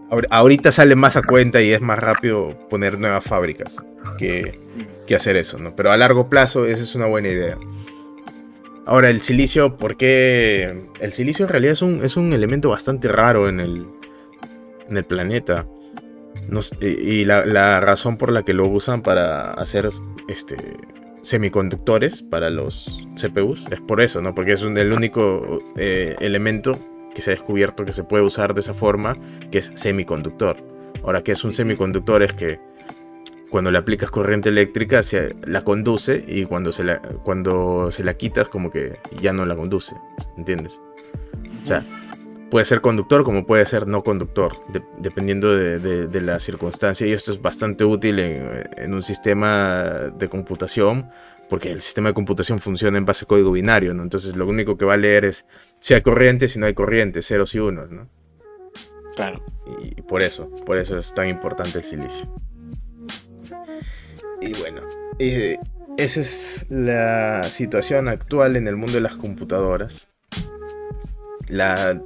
Ahorita 0.29 0.71
sale 0.71 0.95
más 0.95 1.17
a 1.17 1.23
cuenta 1.23 1.61
y 1.61 1.71
es 1.71 1.81
más 1.81 1.99
rápido 1.99 2.57
poner 2.69 2.99
nuevas 2.99 3.25
fábricas 3.25 3.75
que, 4.17 4.57
que 5.05 5.13
hacer 5.13 5.35
eso, 5.35 5.59
¿no? 5.59 5.75
Pero 5.75 5.91
a 5.91 5.97
largo 5.97 6.29
plazo 6.29 6.65
esa 6.65 6.83
es 6.83 6.95
una 6.95 7.05
buena 7.05 7.27
idea. 7.27 7.57
Ahora, 8.89 9.11
el 9.11 9.21
silicio, 9.21 9.77
¿por 9.77 9.97
qué? 9.97 10.85
El 10.99 11.11
silicio 11.11 11.45
en 11.45 11.51
realidad 11.51 11.73
es 11.73 11.83
un, 11.83 12.03
es 12.03 12.17
un 12.17 12.33
elemento 12.33 12.69
bastante 12.69 13.07
raro 13.07 13.47
en 13.47 13.59
el, 13.59 13.85
en 14.89 14.97
el 14.97 15.05
planeta. 15.05 15.67
y 16.81 17.23
la, 17.23 17.79
razón 17.81 18.17
por 18.17 18.31
la 18.31 18.41
que 18.41 18.53
lo 18.53 18.65
usan 18.65 19.03
para 19.03 19.51
hacer 19.51 19.87
este, 20.27 20.57
semiconductores 21.21 22.23
para 22.23 22.49
los 22.49 23.07
CPUs 23.15 23.67
es 23.69 23.79
por 23.79 24.01
eso, 24.01 24.23
¿no? 24.23 24.33
Porque 24.33 24.53
es 24.53 24.63
el 24.63 24.91
único 24.91 25.61
eh, 25.77 26.15
elemento 26.19 26.79
que 27.13 27.21
se 27.21 27.29
ha 27.29 27.35
descubierto 27.35 27.85
que 27.85 27.93
se 27.93 28.03
puede 28.03 28.23
usar 28.23 28.55
de 28.55 28.61
esa 28.61 28.73
forma, 28.73 29.15
que 29.51 29.59
es 29.59 29.71
semiconductor. 29.75 30.57
Ahora, 31.03 31.21
¿qué 31.21 31.33
es 31.33 31.43
un 31.43 31.53
semiconductor? 31.53 32.23
Es 32.23 32.33
que 32.33 32.59
cuando 33.49 33.71
le 33.71 33.77
aplicas 33.77 34.11
corriente 34.11 34.49
eléctrica 34.49 35.03
se 35.03 35.35
la 35.43 35.61
conduce 35.61 36.23
y 36.27 36.45
cuando 36.45 36.71
se 36.71 36.83
la, 36.83 36.99
cuando 36.99 37.91
se 37.91 38.03
la 38.03 38.13
quitas 38.13 38.49
como 38.49 38.71
que 38.71 38.99
ya 39.21 39.33
no 39.33 39.45
la 39.45 39.55
conduce, 39.55 39.95
¿entiendes? 40.37 40.79
O 41.63 41.65
sea, 41.65 41.83
puede 42.49 42.65
ser 42.65 42.81
conductor 42.81 43.23
como 43.23 43.45
puede 43.45 43.65
ser 43.65 43.87
no 43.87 44.03
conductor, 44.03 44.53
dependiendo 44.99 45.55
de, 45.55 46.21
la 46.21 46.39
circunstancia 46.39 47.07
y 47.07 47.13
esto 47.13 47.31
es 47.31 47.41
bastante 47.41 47.85
útil 47.85 48.19
en, 48.19 48.93
un 48.93 49.03
sistema 49.03 50.11
de 50.15 50.27
computación 50.27 51.09
porque 51.49 51.71
el 51.71 51.81
sistema 51.81 52.09
de 52.09 52.13
computación 52.13 52.59
funciona 52.59 52.99
en 52.99 53.05
base 53.05 53.25
a 53.25 53.27
código 53.27 53.51
binario, 53.51 53.95
¿no? 53.95 54.03
Entonces 54.03 54.35
lo 54.35 54.45
único 54.45 54.77
que 54.77 54.85
va 54.85 54.93
a 54.93 54.97
leer 54.97 55.25
es 55.25 55.47
si 55.79 55.95
hay 55.95 56.01
corriente, 56.01 56.47
si 56.47 56.59
no 56.59 56.67
hay 56.67 56.75
corriente, 56.75 57.23
ceros 57.23 57.55
y 57.55 57.59
unos, 57.59 57.89
¿no? 57.89 58.07
Claro. 59.15 59.43
Y 59.81 60.03
por 60.03 60.21
eso, 60.21 60.51
por 60.65 60.77
eso 60.77 60.95
es 60.97 61.13
tan 61.15 61.27
importante 61.27 61.79
el 61.79 61.83
silicio. 61.83 62.31
Y 64.41 64.53
bueno, 64.59 64.81
eh, 65.19 65.57
esa 65.97 66.21
es 66.21 66.65
la 66.69 67.43
situación 67.43 68.07
actual 68.07 68.55
en 68.55 68.67
el 68.67 68.75
mundo 68.75 68.93
de 68.93 69.01
las 69.01 69.15
computadoras. 69.15 70.07
La, 71.47 71.99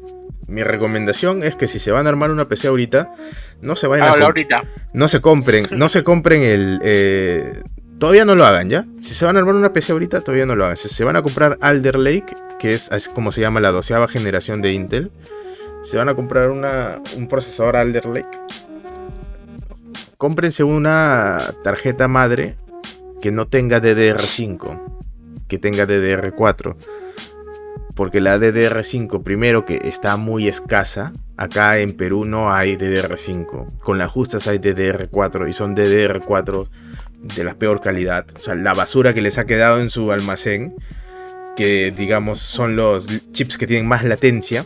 mi 0.47 0.63
recomendación 0.63 1.43
es 1.43 1.55
que 1.55 1.67
si 1.67 1.79
se 1.79 1.91
van 1.91 2.07
a 2.07 2.09
armar 2.09 2.31
una 2.31 2.47
PC 2.47 2.67
ahorita, 2.67 3.13
no 3.61 3.75
se 3.75 3.87
vayan 3.87 4.07
a 4.07 4.25
ahorita. 4.25 4.63
no 4.93 5.07
se 5.07 5.21
compren, 5.21 5.65
no 5.71 5.89
se 5.89 6.03
compren 6.03 6.43
el 6.43 6.79
eh, 6.83 7.61
todavía 8.03 8.25
no 8.25 8.35
lo 8.35 8.45
hagan, 8.45 8.69
¿ya? 8.69 8.85
Si 8.99 9.13
se 9.13 9.25
van 9.25 9.37
a 9.37 9.39
armar 9.39 9.55
una 9.55 9.71
PC 9.71 9.93
ahorita, 9.93 10.19
todavía 10.19 10.45
no 10.45 10.55
lo 10.55 10.65
hagan. 10.65 10.75
Si 10.75 10.89
se 10.89 11.05
van 11.05 11.15
a 11.15 11.21
comprar 11.21 11.57
Alder 11.61 11.97
Lake, 11.97 12.35
que 12.59 12.73
es 12.73 12.89
como 13.13 13.31
se 13.31 13.39
llama 13.39 13.61
la 13.61 13.71
doceava 13.71 14.09
generación 14.09 14.61
de 14.61 14.73
Intel, 14.73 15.11
se 15.83 15.97
van 15.97 16.09
a 16.09 16.15
comprar 16.15 16.49
una, 16.49 17.01
un 17.15 17.29
procesador 17.29 17.77
Alder 17.77 18.05
Lake, 18.07 18.37
cómprense 20.23 20.63
una 20.63 21.53
tarjeta 21.65 22.07
madre 22.07 22.55
que 23.19 23.29
no 23.33 23.49
tenga 23.49 23.81
DDR5, 23.81 24.81
que 25.49 25.57
tenga 25.57 25.85
DDR4. 25.85 26.77
Porque 27.93 28.21
la 28.21 28.37
DDR5, 28.37 29.21
primero 29.21 29.65
que 29.65 29.81
está 29.83 30.15
muy 30.15 30.47
escasa, 30.47 31.11
acá 31.35 31.79
en 31.79 31.91
Perú 31.97 32.23
no 32.23 32.53
hay 32.53 32.77
DDR5. 32.77 33.79
Con 33.79 33.97
las 33.97 34.11
justas 34.11 34.47
hay 34.47 34.59
DDR4 34.59 35.49
y 35.49 35.51
son 35.51 35.75
DDR4 35.75 36.69
de 37.35 37.43
la 37.43 37.55
peor 37.55 37.81
calidad. 37.81 38.25
O 38.33 38.39
sea, 38.39 38.55
la 38.55 38.73
basura 38.73 39.13
que 39.13 39.21
les 39.21 39.37
ha 39.37 39.45
quedado 39.45 39.81
en 39.81 39.89
su 39.89 40.09
almacén, 40.09 40.73
que 41.57 41.91
digamos 41.91 42.39
son 42.39 42.77
los 42.77 43.09
chips 43.33 43.57
que 43.57 43.67
tienen 43.67 43.89
más 43.89 44.05
latencia 44.05 44.65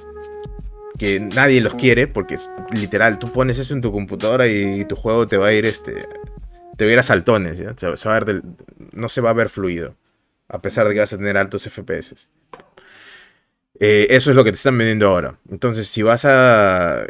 que 0.98 1.19
nadie 1.19 1.61
los 1.61 1.76
quiere, 1.76 2.07
porque 2.07 2.38
literal, 2.74 3.19
tú 3.19 3.32
pones 3.32 3.60
eso 3.60 3.74
en 3.74 3.82
tu 3.82 3.91
computadora 3.91 4.48
y 4.48 4.86
tu 4.86 4.95
juego 4.95 5.28
te 5.28 5.38
va 5.38 5.48
a 5.48 5.53
ir 5.53 5.65
este. 5.65 6.02
Te 6.76 6.86
va 6.86 6.90
a 6.90 6.94
ir 6.94 6.99
a 6.99 7.03
saltones, 7.03 7.64
no 8.91 9.10
se 9.10 9.22
va 9.22 9.30
a 9.30 9.34
ver 9.34 9.49
fluido. 9.49 9.95
A 10.49 10.61
pesar 10.61 10.88
de 10.88 10.94
que 10.94 10.99
vas 10.99 11.11
a 11.11 11.18
tener 11.18 11.38
altos 11.38 11.64
FPS. 11.64 12.30
Eh, 13.80 14.07
eso 14.10 14.30
es 14.30 14.36
lo 14.36 14.44
que 14.44 14.52
te 14.52 14.56
están 14.56 14.78
vendiendo 14.78 15.07
ahora. 15.07 15.38
Entonces, 15.49 15.88
si 15.88 16.02
vas 16.02 16.26
a 16.26 17.06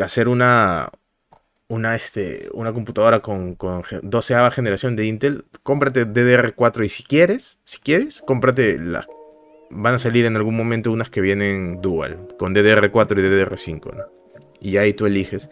hacer 0.00 0.28
una. 0.28 0.90
Una, 1.66 1.96
este, 1.96 2.48
una 2.52 2.74
computadora 2.74 3.20
con, 3.20 3.54
con 3.54 3.82
12 4.02 4.50
generación 4.50 4.96
de 4.96 5.06
Intel, 5.06 5.46
cómprate 5.62 6.06
DDR4 6.06 6.84
y 6.84 6.88
si 6.90 7.04
quieres, 7.04 7.58
si 7.64 7.78
quieres, 7.80 8.20
cómprate 8.20 8.78
la 8.78 9.06
van 9.70 9.94
a 9.94 9.98
salir 9.98 10.26
en 10.26 10.36
algún 10.36 10.56
momento 10.56 10.92
unas 10.92 11.10
que 11.10 11.20
vienen 11.20 11.80
dual, 11.80 12.28
con 12.38 12.54
DDR4 12.54 13.18
y 13.18 13.22
DDR5. 13.22 14.06
Y 14.60 14.76
ahí 14.76 14.92
tú 14.94 15.06
eliges. 15.06 15.50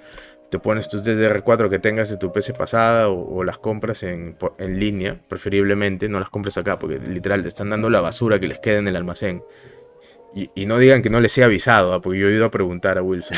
Te 0.51 0.59
pones 0.59 0.89
tus 0.89 1.05
DDR4 1.05 1.70
que 1.70 1.78
tengas 1.78 2.10
de 2.10 2.18
tu 2.18 2.32
PC 2.32 2.52
pasada 2.52 3.09
o, 3.09 3.43
las 3.43 3.59
compras 3.59 4.02
en, 4.02 4.36
en, 4.59 4.80
línea, 4.80 5.18
preferiblemente. 5.28 6.09
No 6.09 6.20
las 6.20 6.28
compres 6.28 6.59
acá 6.59 6.78
porque 6.78 6.98
literal 6.98 7.43
te 7.43 7.48
están 7.48 7.70
dando 7.70 7.89
la 7.89 8.01
basura 8.01 8.39
que 8.39 8.48
les 8.48 8.59
queda 8.59 8.78
en 8.78 8.89
el 8.89 8.97
almacén. 8.97 9.43
Y, 10.34 10.64
no 10.64 10.78
digan 10.78 11.02
que 11.02 11.10
no 11.10 11.20
les 11.20 11.36
he 11.36 11.44
avisado, 11.44 11.93
¿ah? 11.93 12.01
porque 12.01 12.18
yo 12.18 12.28
he 12.28 12.32
ido 12.32 12.47
a 12.47 12.51
preguntar 12.51 12.97
a 12.97 13.02
Wilson. 13.02 13.36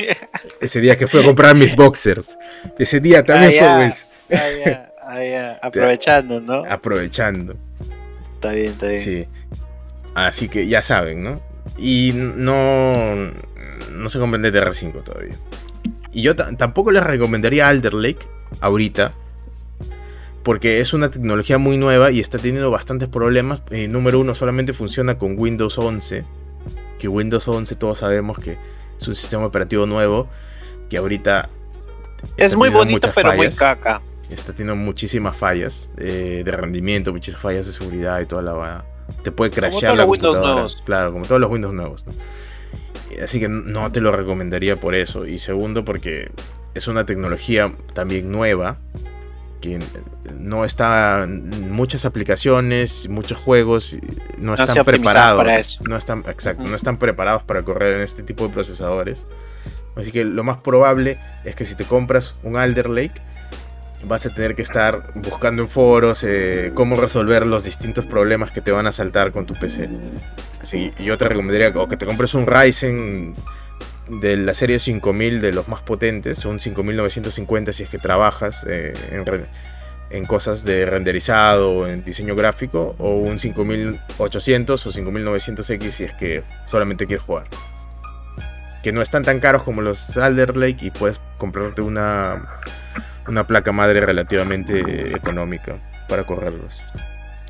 Ese 0.60 0.80
día 0.80 0.96
que 0.96 1.06
fue 1.06 1.22
a 1.22 1.24
comprar 1.24 1.54
mis 1.54 1.76
boxers. 1.76 2.36
Ese 2.76 2.98
día 2.98 3.24
también 3.24 3.52
ah, 3.62 3.76
fue 3.76 3.84
Wilson. 3.84 4.88
Ah, 5.00 5.58
Aprovechando, 5.62 6.40
¿no? 6.40 6.64
Aprovechando. 6.68 7.54
Está 8.34 8.50
bien, 8.50 8.66
está 8.66 8.88
bien. 8.88 9.00
Sí. 9.00 9.26
Así 10.14 10.48
que 10.48 10.66
ya 10.68 10.82
saben, 10.82 11.22
¿no? 11.22 11.40
Y 11.76 12.12
no, 12.14 13.32
no 13.92 14.08
se 14.08 14.18
comprende 14.18 14.52
DDR5 14.52 15.02
todavía. 15.02 15.34
Y 16.12 16.22
yo 16.22 16.36
tampoco 16.36 16.92
les 16.92 17.02
recomendaría 17.02 17.68
Alder 17.68 17.94
Lake 17.94 18.26
ahorita. 18.60 19.12
porque 20.44 20.78
es 20.78 20.92
una 20.92 21.10
tecnología 21.10 21.58
muy 21.58 21.78
nueva 21.78 22.10
y 22.10 22.20
está 22.20 22.38
teniendo 22.38 22.70
bastantes 22.70 23.08
problemas. 23.08 23.62
Eh, 23.70 23.88
número 23.88 24.20
uno, 24.20 24.34
solamente 24.34 24.72
funciona 24.74 25.18
con 25.18 25.36
Windows 25.38 25.78
11. 25.78 26.24
Que 26.98 27.08
Windows 27.08 27.48
11 27.48 27.74
todos 27.76 27.98
sabemos 27.98 28.38
que 28.38 28.58
es 29.00 29.08
un 29.08 29.14
sistema 29.14 29.46
operativo 29.46 29.86
nuevo 29.86 30.28
que 30.88 30.98
ahorita... 30.98 31.48
Es 32.36 32.56
muy 32.56 32.68
bonito, 32.68 33.10
pero 33.14 33.34
muy 33.34 33.48
caca. 33.50 34.00
Está 34.30 34.52
teniendo 34.52 34.76
muchísimas 34.76 35.36
fallas 35.36 35.90
eh, 35.96 36.42
de 36.44 36.50
rendimiento, 36.52 37.12
muchísimas 37.12 37.42
fallas 37.42 37.66
de 37.66 37.72
seguridad 37.72 38.20
y 38.20 38.26
toda 38.26 38.42
la... 38.42 38.84
Te 39.22 39.30
puede 39.30 39.50
crashear 39.50 39.96
la 39.96 40.06
computadora. 40.06 40.66
Claro, 40.84 41.12
como 41.12 41.24
todos 41.24 41.40
los 41.40 41.50
Windows 41.50 41.74
nuevos. 41.74 42.04
Así 43.22 43.40
que 43.40 43.48
no 43.48 43.92
te 43.92 44.00
lo 44.00 44.12
recomendaría 44.12 44.76
por 44.76 44.94
eso. 44.94 45.26
Y 45.26 45.38
segundo, 45.38 45.84
porque 45.84 46.30
es 46.74 46.88
una 46.88 47.06
tecnología 47.06 47.72
también 47.92 48.30
nueva 48.30 48.78
que 49.60 49.78
no 50.38 50.64
está 50.64 51.26
muchas 51.26 52.04
aplicaciones, 52.04 53.08
muchos 53.08 53.38
juegos 53.38 53.96
no, 54.36 54.54
están 54.54 54.84
preparados, 54.84 55.80
no 55.80 55.96
están 55.96 56.22
exacto, 56.28 56.64
no 56.64 56.76
están 56.76 56.98
preparados 56.98 57.44
para 57.44 57.62
correr 57.62 57.96
en 57.96 58.02
este 58.02 58.22
tipo 58.22 58.46
de 58.46 58.52
procesadores. 58.52 59.26
Así 59.96 60.12
que 60.12 60.24
lo 60.24 60.44
más 60.44 60.58
probable 60.58 61.18
es 61.44 61.56
que 61.56 61.64
si 61.64 61.76
te 61.76 61.84
compras 61.84 62.34
un 62.42 62.56
Alder 62.56 62.90
Lake 62.90 63.22
vas 64.02 64.26
a 64.26 64.34
tener 64.34 64.54
que 64.54 64.62
estar 64.62 65.12
buscando 65.14 65.62
en 65.62 65.68
foros 65.68 66.24
eh, 66.24 66.72
cómo 66.74 66.96
resolver 66.96 67.46
los 67.46 67.64
distintos 67.64 68.06
problemas 68.06 68.52
que 68.52 68.60
te 68.60 68.70
van 68.70 68.86
a 68.86 68.92
saltar 68.92 69.32
con 69.32 69.46
tu 69.46 69.54
PC. 69.54 69.88
Así 70.60 70.92
yo 70.98 71.16
te 71.16 71.28
recomendaría 71.28 71.68
o 71.80 71.88
que 71.88 71.96
te 71.96 72.06
compres 72.06 72.34
un 72.34 72.46
Ryzen 72.46 73.34
de 74.08 74.36
la 74.36 74.54
serie 74.54 74.78
5000 74.78 75.40
de 75.40 75.52
los 75.52 75.68
más 75.68 75.80
potentes, 75.80 76.44
un 76.44 76.60
5950 76.60 77.72
si 77.72 77.84
es 77.84 77.88
que 77.88 77.98
trabajas 77.98 78.64
eh, 78.68 78.92
en, 80.10 80.26
cosas 80.26 80.64
de 80.64 80.84
renderizado, 80.84 81.88
en 81.88 82.04
diseño 82.04 82.36
gráfico, 82.36 82.94
o 82.98 83.16
un 83.16 83.38
5800 83.38 84.86
o 84.86 84.90
5900X 84.90 85.90
si 85.90 86.04
es 86.04 86.14
que 86.14 86.42
solamente 86.66 87.06
quieres 87.06 87.24
jugar. 87.24 87.46
Que 88.82 88.92
no 88.92 89.00
están 89.00 89.22
tan 89.22 89.40
caros 89.40 89.62
como 89.62 89.80
los 89.80 90.16
Alder 90.18 90.58
Lake 90.58 90.86
y 90.86 90.90
puedes 90.90 91.18
comprarte 91.38 91.80
una, 91.80 92.60
una 93.28 93.46
placa 93.46 93.72
madre 93.72 94.00
relativamente 94.00 95.14
económica 95.14 95.76
para 96.08 96.24
correrlos 96.24 96.82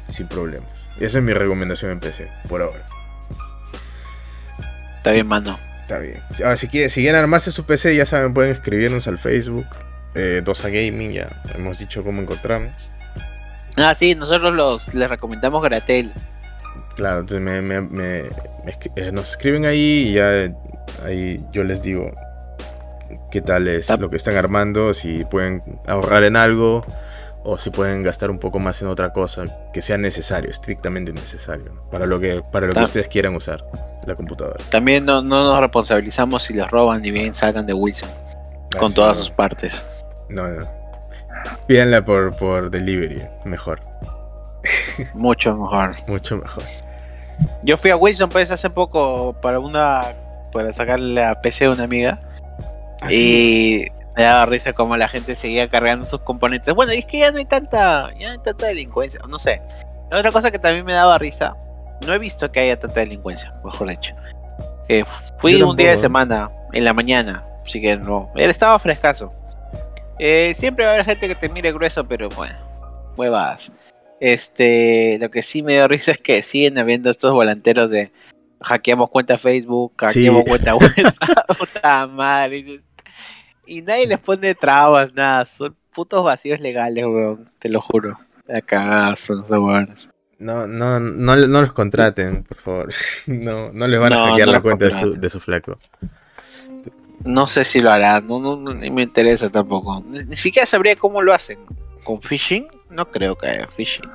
sin 0.08 0.26
problemas. 0.26 0.88
Esa 0.98 1.18
es 1.18 1.24
mi 1.24 1.32
recomendación 1.32 1.90
en 1.90 2.00
PC 2.00 2.28
por 2.48 2.62
ahora. 2.62 2.84
Está 4.98 5.12
bien, 5.12 5.26
mano. 5.26 5.58
Está 5.82 5.98
bien. 5.98 6.22
Ahora, 6.42 6.56
si, 6.56 6.68
quieren, 6.68 6.88
si 6.88 7.02
quieren 7.02 7.20
armarse 7.20 7.52
su 7.52 7.64
PC, 7.66 7.94
ya 7.94 8.06
saben, 8.06 8.32
pueden 8.32 8.52
escribirnos 8.52 9.06
al 9.06 9.18
Facebook. 9.18 9.66
Eh, 10.14 10.42
Dosa 10.44 10.68
Gaming, 10.68 11.12
ya 11.12 11.28
hemos 11.54 11.78
dicho 11.78 12.02
cómo 12.02 12.22
encontrarnos. 12.22 12.90
Ah, 13.76 13.94
sí, 13.94 14.14
nosotros 14.14 14.54
los, 14.54 14.94
les 14.94 15.10
recomendamos 15.10 15.62
Gratel. 15.62 16.12
Claro, 16.94 17.20
entonces 17.20 17.62
me, 17.62 18.28
eh, 18.96 19.12
nos 19.12 19.30
escriben 19.30 19.66
ahí 19.66 20.08
y 20.08 20.12
ya 20.14 20.54
ahí 21.04 21.44
yo 21.50 21.64
les 21.64 21.82
digo 21.82 22.14
qué 23.34 23.42
tal 23.42 23.66
es 23.66 23.90
lo 23.98 24.10
que 24.10 24.16
están 24.16 24.36
armando, 24.36 24.94
si 24.94 25.24
pueden 25.24 25.60
ahorrar 25.88 26.22
en 26.22 26.36
algo 26.36 26.86
o 27.42 27.58
si 27.58 27.70
pueden 27.70 28.04
gastar 28.04 28.30
un 28.30 28.38
poco 28.38 28.60
más 28.60 28.80
en 28.80 28.86
otra 28.86 29.12
cosa 29.12 29.44
que 29.72 29.82
sea 29.82 29.98
necesario, 29.98 30.48
estrictamente 30.48 31.12
necesario, 31.12 31.84
para 31.90 32.06
lo 32.06 32.20
que, 32.20 32.44
para 32.52 32.68
lo 32.68 32.72
que 32.72 32.84
ustedes 32.84 33.08
quieran 33.08 33.34
usar 33.34 33.66
la 34.06 34.14
computadora. 34.14 34.62
También 34.70 35.04
no, 35.04 35.20
nos 35.20 35.58
responsabilizamos 35.58 36.44
si 36.44 36.54
les 36.54 36.70
roban 36.70 37.02
ni 37.02 37.10
bien 37.10 37.34
salgan 37.34 37.66
de 37.66 37.72
Wilson 37.72 38.08
con 38.78 38.94
todas 38.94 39.18
sus 39.18 39.32
partes. 39.32 39.84
No, 40.28 40.46
no. 40.46 40.64
Pídanla 41.66 42.04
por, 42.04 42.36
por 42.36 42.70
delivery, 42.70 43.20
mejor. 43.44 43.80
Mucho 45.14 45.56
mejor. 45.56 45.96
Mucho 46.06 46.36
mejor. 46.36 46.62
Yo 47.64 47.76
fui 47.78 47.90
a 47.90 47.96
Wilson 47.96 48.30
pues 48.30 48.52
hace 48.52 48.70
poco 48.70 49.34
para 49.42 49.58
una 49.58 50.02
para 50.52 50.72
sacarle 50.72 51.14
la 51.14 51.42
PC 51.42 51.64
a 51.64 51.72
una 51.72 51.82
amiga. 51.82 52.20
¿Ah, 53.04 53.12
y 53.12 53.86
me 54.16 54.22
daba 54.22 54.46
risa 54.46 54.72
como 54.72 54.96
la 54.96 55.08
gente 55.08 55.34
seguía 55.34 55.68
cargando 55.68 56.04
sus 56.04 56.20
componentes. 56.20 56.72
Bueno, 56.74 56.92
y 56.92 56.98
es 56.98 57.06
que 57.06 57.18
ya 57.18 57.30
no 57.30 57.38
hay 57.38 57.44
tanta, 57.44 58.12
ya 58.18 58.28
no 58.28 58.32
hay 58.32 58.38
tanta 58.38 58.66
delincuencia, 58.66 59.20
no 59.28 59.38
sé. 59.38 59.60
Otra 60.12 60.30
cosa 60.30 60.50
que 60.50 60.58
también 60.58 60.84
me 60.84 60.92
daba 60.92 61.18
risa, 61.18 61.56
no 62.06 62.12
he 62.12 62.18
visto 62.18 62.50
que 62.52 62.60
haya 62.60 62.78
tanta 62.78 63.00
delincuencia, 63.00 63.54
mejor 63.64 63.90
dicho. 63.90 64.14
Eh, 64.88 65.04
fui 65.38 65.60
un 65.62 65.76
día 65.76 65.90
de 65.90 65.96
semana, 65.96 66.50
en 66.72 66.84
la 66.84 66.92
mañana, 66.92 67.44
así 67.64 67.80
que 67.80 67.96
no, 67.96 68.30
él 68.36 68.50
estaba 68.50 68.78
frescazo. 68.78 69.32
Eh, 70.18 70.52
siempre 70.54 70.84
va 70.84 70.92
a 70.92 70.94
haber 70.94 71.06
gente 71.06 71.26
que 71.26 71.34
te 71.34 71.48
mire 71.48 71.72
grueso, 71.72 72.06
pero 72.06 72.28
bueno, 72.28 72.56
huevas. 73.16 73.72
Este, 74.20 75.18
lo 75.20 75.30
que 75.30 75.42
sí 75.42 75.62
me 75.62 75.72
dio 75.72 75.88
risa 75.88 76.12
es 76.12 76.18
que 76.18 76.40
siguen 76.42 76.78
habiendo 76.78 77.10
estos 77.10 77.32
volanteros 77.32 77.90
de 77.90 78.12
hackeamos 78.60 79.10
cuenta 79.10 79.36
Facebook, 79.36 79.92
hackeamos 79.98 80.44
cuenta 80.44 80.74
WhatsApp, 80.76 81.58
puta 81.58 82.06
madre. 82.06 82.80
Y 83.66 83.82
nadie 83.82 84.06
les 84.06 84.18
pone 84.18 84.54
trabas, 84.54 85.14
nada. 85.14 85.46
Son 85.46 85.74
putos 85.92 86.24
vacíos 86.24 86.60
legales, 86.60 87.04
weón. 87.04 87.50
Te 87.58 87.68
lo 87.68 87.80
juro. 87.80 88.18
Acá 88.52 89.14
son 89.16 89.38
los 89.38 89.50
weones. 89.50 90.10
No, 90.38 90.66
no, 90.66 91.00
no, 91.00 91.36
no 91.36 91.62
los 91.62 91.72
contraten, 91.72 92.44
por 92.44 92.56
favor. 92.58 92.92
No, 93.26 93.72
no 93.72 93.86
les 93.86 93.98
van 93.98 94.12
a 94.12 94.30
hackear 94.30 94.48
la 94.48 94.60
cuenta 94.60 94.84
de 94.86 94.92
su, 94.92 95.12
de 95.12 95.30
su, 95.30 95.40
flaco. 95.40 95.78
No 97.24 97.46
sé 97.46 97.64
si 97.64 97.80
lo 97.80 97.90
harán, 97.90 98.26
no, 98.26 98.38
no, 98.38 98.74
ni 98.74 98.90
me 98.90 99.02
interesa 99.02 99.48
tampoco. 99.48 100.04
Ni, 100.06 100.36
siquiera 100.36 100.66
sabría 100.66 100.96
cómo 100.96 101.22
lo 101.22 101.32
hacen. 101.32 101.58
¿Con 102.02 102.20
phishing? 102.20 102.66
No 102.90 103.10
creo 103.10 103.36
que 103.38 103.46
haya 103.46 103.68
phishing. 103.68 104.10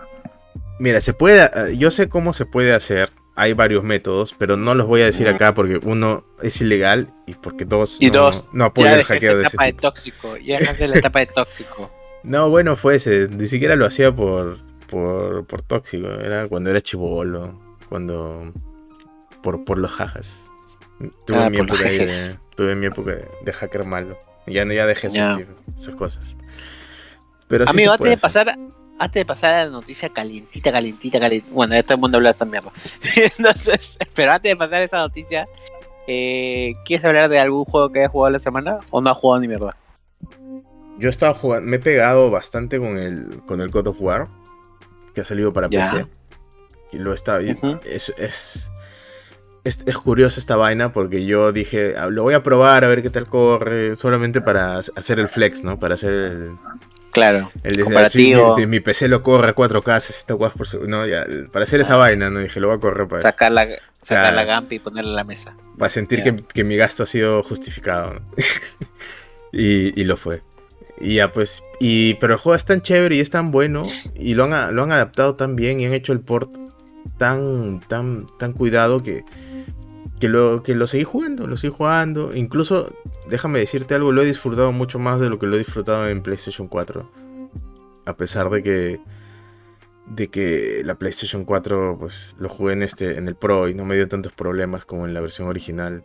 Mira, 0.78 1.02
se 1.02 1.14
puede, 1.14 1.76
yo 1.78 1.90
sé 1.90 2.08
cómo 2.08 2.34
se 2.34 2.46
puede 2.46 2.74
hacer 2.74 3.12
hay 3.40 3.53
varios 3.53 3.86
métodos, 3.86 4.36
pero 4.38 4.57
no 4.57 4.76
los 4.76 4.86
voy 4.86 5.02
a 5.02 5.06
decir 5.06 5.30
acá 5.30 5.53
porque 5.53 5.80
uno 5.86 6.26
es 6.41 6.60
ilegal 6.60 7.07
y 7.26 7.36
porque 7.36 7.64
dos 7.64 7.98
y 8.02 8.11
no, 8.11 8.24
dos 8.24 8.44
no 8.52 8.66
apoyan 8.66 8.99
el 8.99 9.06
hackeo 9.06 9.38
de 9.38 9.45
ese 9.45 9.57
de 9.57 9.74
tóxico, 9.74 10.36
ya 10.36 10.60
dejaste 10.60 10.90
la 10.90 10.98
etapa 10.99 11.20
de 11.20 11.28
tóxico. 11.28 11.90
No, 12.24 12.49
bueno, 12.49 12.76
fue 12.76 12.95
ese, 12.95 13.30
ni 13.30 13.48
siquiera 13.48 13.78
lo 13.78 13.86
hacía 13.86 14.11
por 14.14 14.57
por, 14.90 15.45
por 15.45 15.61
tóxico, 15.61 16.10
era 16.10 16.49
cuando 16.49 16.70
era 16.70 16.82
chivolo, 16.82 17.57
cuando 17.88 18.52
por 19.41 19.64
por 19.64 19.78
los 19.78 19.91
jajas. 19.94 20.52
Tuve, 21.26 21.38
ah, 21.38 21.49
mi, 21.49 21.60
época 21.60 21.84
de, 21.84 22.36
tuve 22.57 22.76
mi 22.76 22.88
época 22.88 23.16
de, 23.41 23.53
hacker 23.53 23.86
malo. 23.86 24.20
Ya 24.48 24.66
no 24.66 24.74
ya 24.74 24.86
dejé 24.86 25.07
esas 25.07 25.95
cosas. 25.95 26.36
Pero 27.48 27.66
sí 27.66 27.72
Amigo, 27.72 27.94
antes 27.94 28.10
de 28.10 28.18
pasar 28.18 28.57
antes 29.00 29.22
de 29.22 29.26
pasar 29.26 29.56
a 29.56 29.66
la 29.66 29.72
noticia 29.72 30.10
calientita, 30.10 30.72
calientita, 30.72 31.20
calientita. 31.20 31.54
Bueno, 31.54 31.74
ya 31.74 31.84
todo 31.84 31.96
el 31.96 32.02
mundo 32.02 32.18
habla 32.18 32.30
de 32.30 32.32
esta 32.32 32.46
mierda. 32.46 32.72
Entonces, 33.38 33.98
pero 34.14 34.34
antes 34.34 34.52
de 34.52 34.58
pasar 34.58 34.82
a 34.82 34.84
esa 34.84 34.98
noticia, 35.00 35.46
eh, 36.06 36.74
¿quieres 36.86 37.06
hablar 37.06 37.30
de 37.30 37.40
algún 37.40 37.64
juego 37.64 37.92
que 37.92 38.00
hayas 38.00 38.12
jugado 38.12 38.34
la 38.34 38.40
semana 38.40 38.80
o 38.92 39.02
no 39.02 39.10
has 39.10 39.18
jugado 39.18 39.40
ni 39.40 39.48
mierda? 39.48 39.76
Yo 40.98 41.10
estaba 41.10 41.34
jugando, 41.34 41.66
me 41.68 41.78
he 41.78 41.80
pegado 41.80 42.30
bastante 42.30 42.78
con 42.78 42.98
el, 42.98 43.42
con 43.46 43.62
el 43.62 43.70
God 43.70 43.88
of 43.88 44.02
War, 44.02 44.28
que 45.16 45.22
ha 45.22 45.24
salido 45.24 45.54
para 45.54 45.70
PC. 45.70 46.06
Y 46.92 46.98
lo 46.98 47.14
está, 47.14 47.40
es, 47.40 48.14
es, 48.18 48.72
es, 49.64 49.98
curioso 49.98 50.40
esta 50.40 50.56
vaina 50.58 50.92
porque 50.92 51.26
yo 51.26 51.54
dije, 51.54 51.96
ah, 51.96 52.08
lo 52.08 52.24
voy 52.24 52.34
a 52.34 52.44
probar 52.44 52.84
a 52.84 52.88
ver 52.88 53.02
qué 53.02 53.10
tal 53.10 53.28
corre, 53.28 53.96
solamente 53.96 54.42
para 54.42 54.80
hacer 54.80 55.20
el 55.20 55.30
flex, 55.30 55.64
¿no? 55.64 55.80
Para 55.80 55.94
hacer 55.94 56.12
el, 56.12 56.58
Claro. 57.11 57.52
El 57.64 57.84
comparativo. 57.84 58.56
mi, 58.68 58.80
PC 58.80 59.07
lo 59.07 59.23
corre 59.23 59.49
a 59.49 59.56
4K, 59.56 59.99
60 59.99 60.36
watts 60.36 60.56
por 60.56 60.68
segundo. 60.68 60.98
No, 60.98 61.07
ya, 61.07 61.26
para 61.52 61.64
hacer 61.64 61.81
esa 61.81 61.95
ah. 61.95 61.98
vaina, 61.98 62.30
¿no? 62.30 62.40
Dije, 62.40 62.60
lo 62.60 62.68
voy 62.68 62.77
a 62.77 62.80
correr 62.80 63.07
para 63.07 63.22
sacar 63.23 63.52
la, 63.52 63.68
sacar 64.02 64.34
la 64.34 64.44
GAMP 64.44 64.73
y 64.73 64.80
ponerla 64.80 65.10
en 65.10 65.15
la 65.15 65.23
mesa. 65.23 65.56
Para 65.77 65.90
sentir 65.90 66.22
que, 66.22 66.44
que, 66.44 66.64
mi 66.64 66.76
gasto 66.76 67.03
ha 67.03 67.06
sido 67.06 67.41
justificado. 67.41 68.14
¿no? 68.14 68.22
y, 69.52 69.99
y, 69.99 70.03
lo 70.03 70.18
fue. 70.18 70.41
Y 70.99 71.15
ya, 71.15 71.31
pues. 71.31 71.64
Y, 71.80 72.15
pero 72.15 72.34
el 72.34 72.40
juego 72.40 72.56
es 72.56 72.65
tan 72.65 72.81
chévere 72.81 73.15
y 73.15 73.19
es 73.19 73.31
tan 73.31 73.52
bueno. 73.52 73.84
Y 74.15 74.36
lo 74.36 74.45
han, 74.45 74.76
lo 74.76 74.84
han 74.84 74.91
adaptado 74.91 75.36
tan 75.36 75.56
bien 75.56 75.80
y 75.80 75.86
han 75.86 75.94
hecho 75.94 76.14
el 76.14 76.19
port 76.19 76.52
tan, 77.18 77.80
tan, 77.81 78.27
tan 78.38 78.53
cuidado 78.53 79.02
que 79.02 79.23
que 80.20 80.28
lo, 80.28 80.64
que 80.64 80.76
lo 80.76 80.88
seguí 80.88 81.04
jugando, 81.04 81.48
lo 81.48 81.56
seguí 81.58 81.74
jugando. 81.76 82.32
Incluso, 82.34 82.94
déjame 83.30 83.60
decirte 83.60 83.96
algo, 83.96 84.12
lo 84.12 84.22
he 84.22 84.26
disfrutado 84.26 84.72
mucho 84.72 85.00
más 85.00 85.20
de 85.20 85.30
lo 85.30 85.40
que 85.40 85.48
lo 85.48 85.56
he 85.56 85.60
disfrutado 85.60 86.08
en 86.08 86.22
PlayStation 86.22 86.68
4. 86.68 87.10
A 88.06 88.14
pesar 88.18 88.50
de 88.50 88.64
que 88.64 89.00
de 90.08 90.28
que 90.30 90.82
la 90.84 90.96
PlayStation 90.96 91.46
4 91.46 91.98
pues 92.00 92.36
lo 92.40 92.50
jugué 92.50 92.74
en 92.74 92.82
este 92.82 93.20
en 93.20 93.28
el 93.28 93.36
Pro 93.36 93.70
y 93.70 93.76
no 93.76 93.86
me 93.86 93.96
dio 93.96 94.08
tantos 94.08 94.34
problemas 94.34 94.84
como 94.84 95.06
en 95.06 95.14
la 95.14 95.22
versión 95.22 95.48
original 95.48 96.04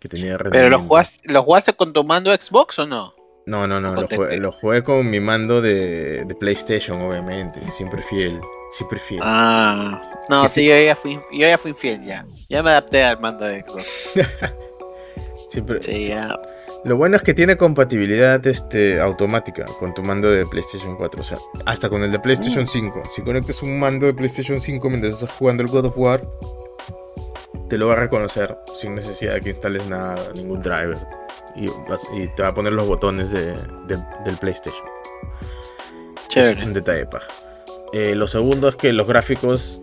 que 0.00 0.08
tenía 0.08 0.38
Pero 0.38 0.68
lo 0.68 0.78
jugaste, 0.78 1.32
lo 1.32 1.42
jugaste 1.42 1.72
con 1.72 1.92
tu 1.92 2.04
mando 2.04 2.32
Xbox 2.32 2.78
o 2.78 2.86
no? 2.86 3.14
No, 3.46 3.66
no, 3.66 3.80
no, 3.80 3.94
lo 3.94 4.08
jugué, 4.08 4.38
lo 4.38 4.52
jugué, 4.52 4.82
con 4.82 5.08
mi 5.08 5.20
mando 5.20 5.60
de, 5.60 6.24
de 6.24 6.34
PlayStation, 6.34 7.00
obviamente, 7.00 7.60
siempre 7.70 8.02
fiel. 8.02 8.40
Siempre 8.72 8.98
fiel. 8.98 9.20
Ah, 9.22 10.02
no, 10.28 10.48
sí, 10.48 10.64
yo 10.66 10.76
ya, 10.78 10.94
fui, 10.94 11.14
yo 11.32 11.46
ya 11.46 11.56
fui 11.56 11.72
fiel 11.72 12.04
ya. 12.04 12.26
Ya 12.48 12.62
me 12.62 12.70
adapté 12.70 13.04
al 13.04 13.20
mando 13.20 13.44
de 13.44 13.62
Xbox. 13.62 14.10
siempre. 15.48 15.82
Sí, 15.82 16.08
ya. 16.08 16.38
Lo 16.84 16.96
bueno 16.96 17.16
es 17.16 17.22
que 17.22 17.34
tiene 17.34 17.56
compatibilidad 17.56 18.46
este, 18.46 19.00
automática 19.00 19.64
con 19.80 19.92
tu 19.92 20.02
mando 20.02 20.30
de 20.30 20.46
PlayStation 20.46 20.96
4. 20.96 21.20
O 21.20 21.24
sea, 21.24 21.38
hasta 21.64 21.88
con 21.88 22.04
el 22.04 22.12
de 22.12 22.20
PlayStation 22.20 22.68
5. 22.68 23.02
Si 23.10 23.22
conectas 23.22 23.62
un 23.62 23.78
mando 23.80 24.06
de 24.06 24.14
PlayStation 24.14 24.60
5 24.60 24.88
mientras 24.90 25.14
estás 25.14 25.32
jugando 25.32 25.64
el 25.64 25.68
God 25.68 25.86
of 25.86 25.98
War, 25.98 26.28
te 27.68 27.76
lo 27.76 27.88
va 27.88 27.94
a 27.94 27.96
reconocer 27.96 28.56
sin 28.74 28.94
necesidad 28.94 29.34
de 29.34 29.40
que 29.40 29.48
instales 29.48 29.86
nada, 29.86 30.30
ningún 30.34 30.60
driver. 30.62 30.98
Y, 31.56 32.28
te 32.36 32.42
va 32.42 32.50
a 32.50 32.54
poner 32.54 32.72
los 32.72 32.86
botones 32.86 33.32
del 33.32 34.38
PlayStation. 34.40 34.86
Chévere. 36.28 36.60
Es 36.60 36.66
un 36.66 36.74
detalle 36.74 37.06
paja. 37.06 37.32
Eh, 37.92 38.14
lo 38.14 38.26
segundo 38.26 38.68
es 38.68 38.76
que 38.76 38.92
los 38.92 39.06
gráficos 39.06 39.82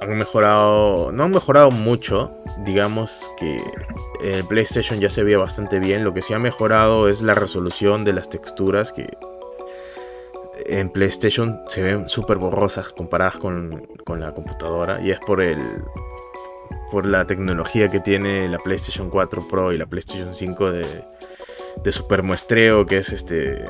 han 0.00 0.16
mejorado. 0.16 1.12
No 1.12 1.24
han 1.24 1.30
mejorado 1.30 1.70
mucho. 1.70 2.32
Digamos 2.64 3.30
que 3.38 3.56
el 4.22 4.44
PlayStation 4.44 5.00
ya 5.00 5.10
se 5.10 5.22
veía 5.22 5.38
bastante 5.38 5.78
bien. 5.78 6.04
Lo 6.04 6.12
que 6.12 6.22
sí 6.22 6.34
ha 6.34 6.38
mejorado 6.38 7.08
es 7.08 7.22
la 7.22 7.34
resolución 7.34 8.04
de 8.04 8.12
las 8.12 8.30
texturas 8.30 8.92
que 8.92 9.16
en 10.66 10.90
PlayStation 10.90 11.60
se 11.68 11.82
ven 11.82 12.08
súper 12.08 12.36
borrosas 12.36 12.90
comparadas 12.90 13.36
con, 13.38 13.88
la 14.18 14.32
computadora. 14.32 15.00
Y 15.00 15.10
es 15.10 15.20
por 15.20 15.40
el. 15.40 15.60
por 16.90 17.06
la 17.06 17.26
tecnología 17.26 17.90
que 17.90 18.00
tiene 18.00 18.48
la 18.48 18.58
PlayStation 18.58 19.10
4 19.10 19.48
Pro 19.48 19.72
y 19.72 19.78
la 19.78 19.86
PlayStation 19.86 20.34
5 20.34 20.72
de, 20.72 21.04
de 21.82 21.92
super 21.92 22.22
muestreo, 22.22 22.86
que 22.86 22.98
es 22.98 23.12
este 23.12 23.64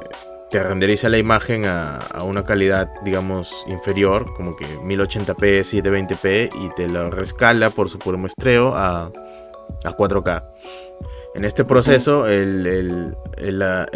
te 0.51 0.63
renderiza 0.63 1.09
la 1.09 1.19
imagen 1.19 1.65
a, 1.65 2.23
una 2.25 2.45
calidad, 2.45 2.91
digamos, 3.05 3.65
inferior, 3.69 4.35
como 4.35 4.57
que 4.57 4.67
1080p, 4.67 5.61
720p, 5.61 6.51
y 6.53 6.75
te 6.75 6.89
lo 6.89 7.11
rescala 7.11 7.71
por 7.71 7.89
su 7.89 7.99
puro 7.99 8.19
muestreo 8.19 8.75
a, 8.75 9.13
a 9.85 9.97
4K. 9.97 10.43
En 11.37 11.45
este 11.45 11.65
proceso, 11.65 12.27
la, 12.27 13.87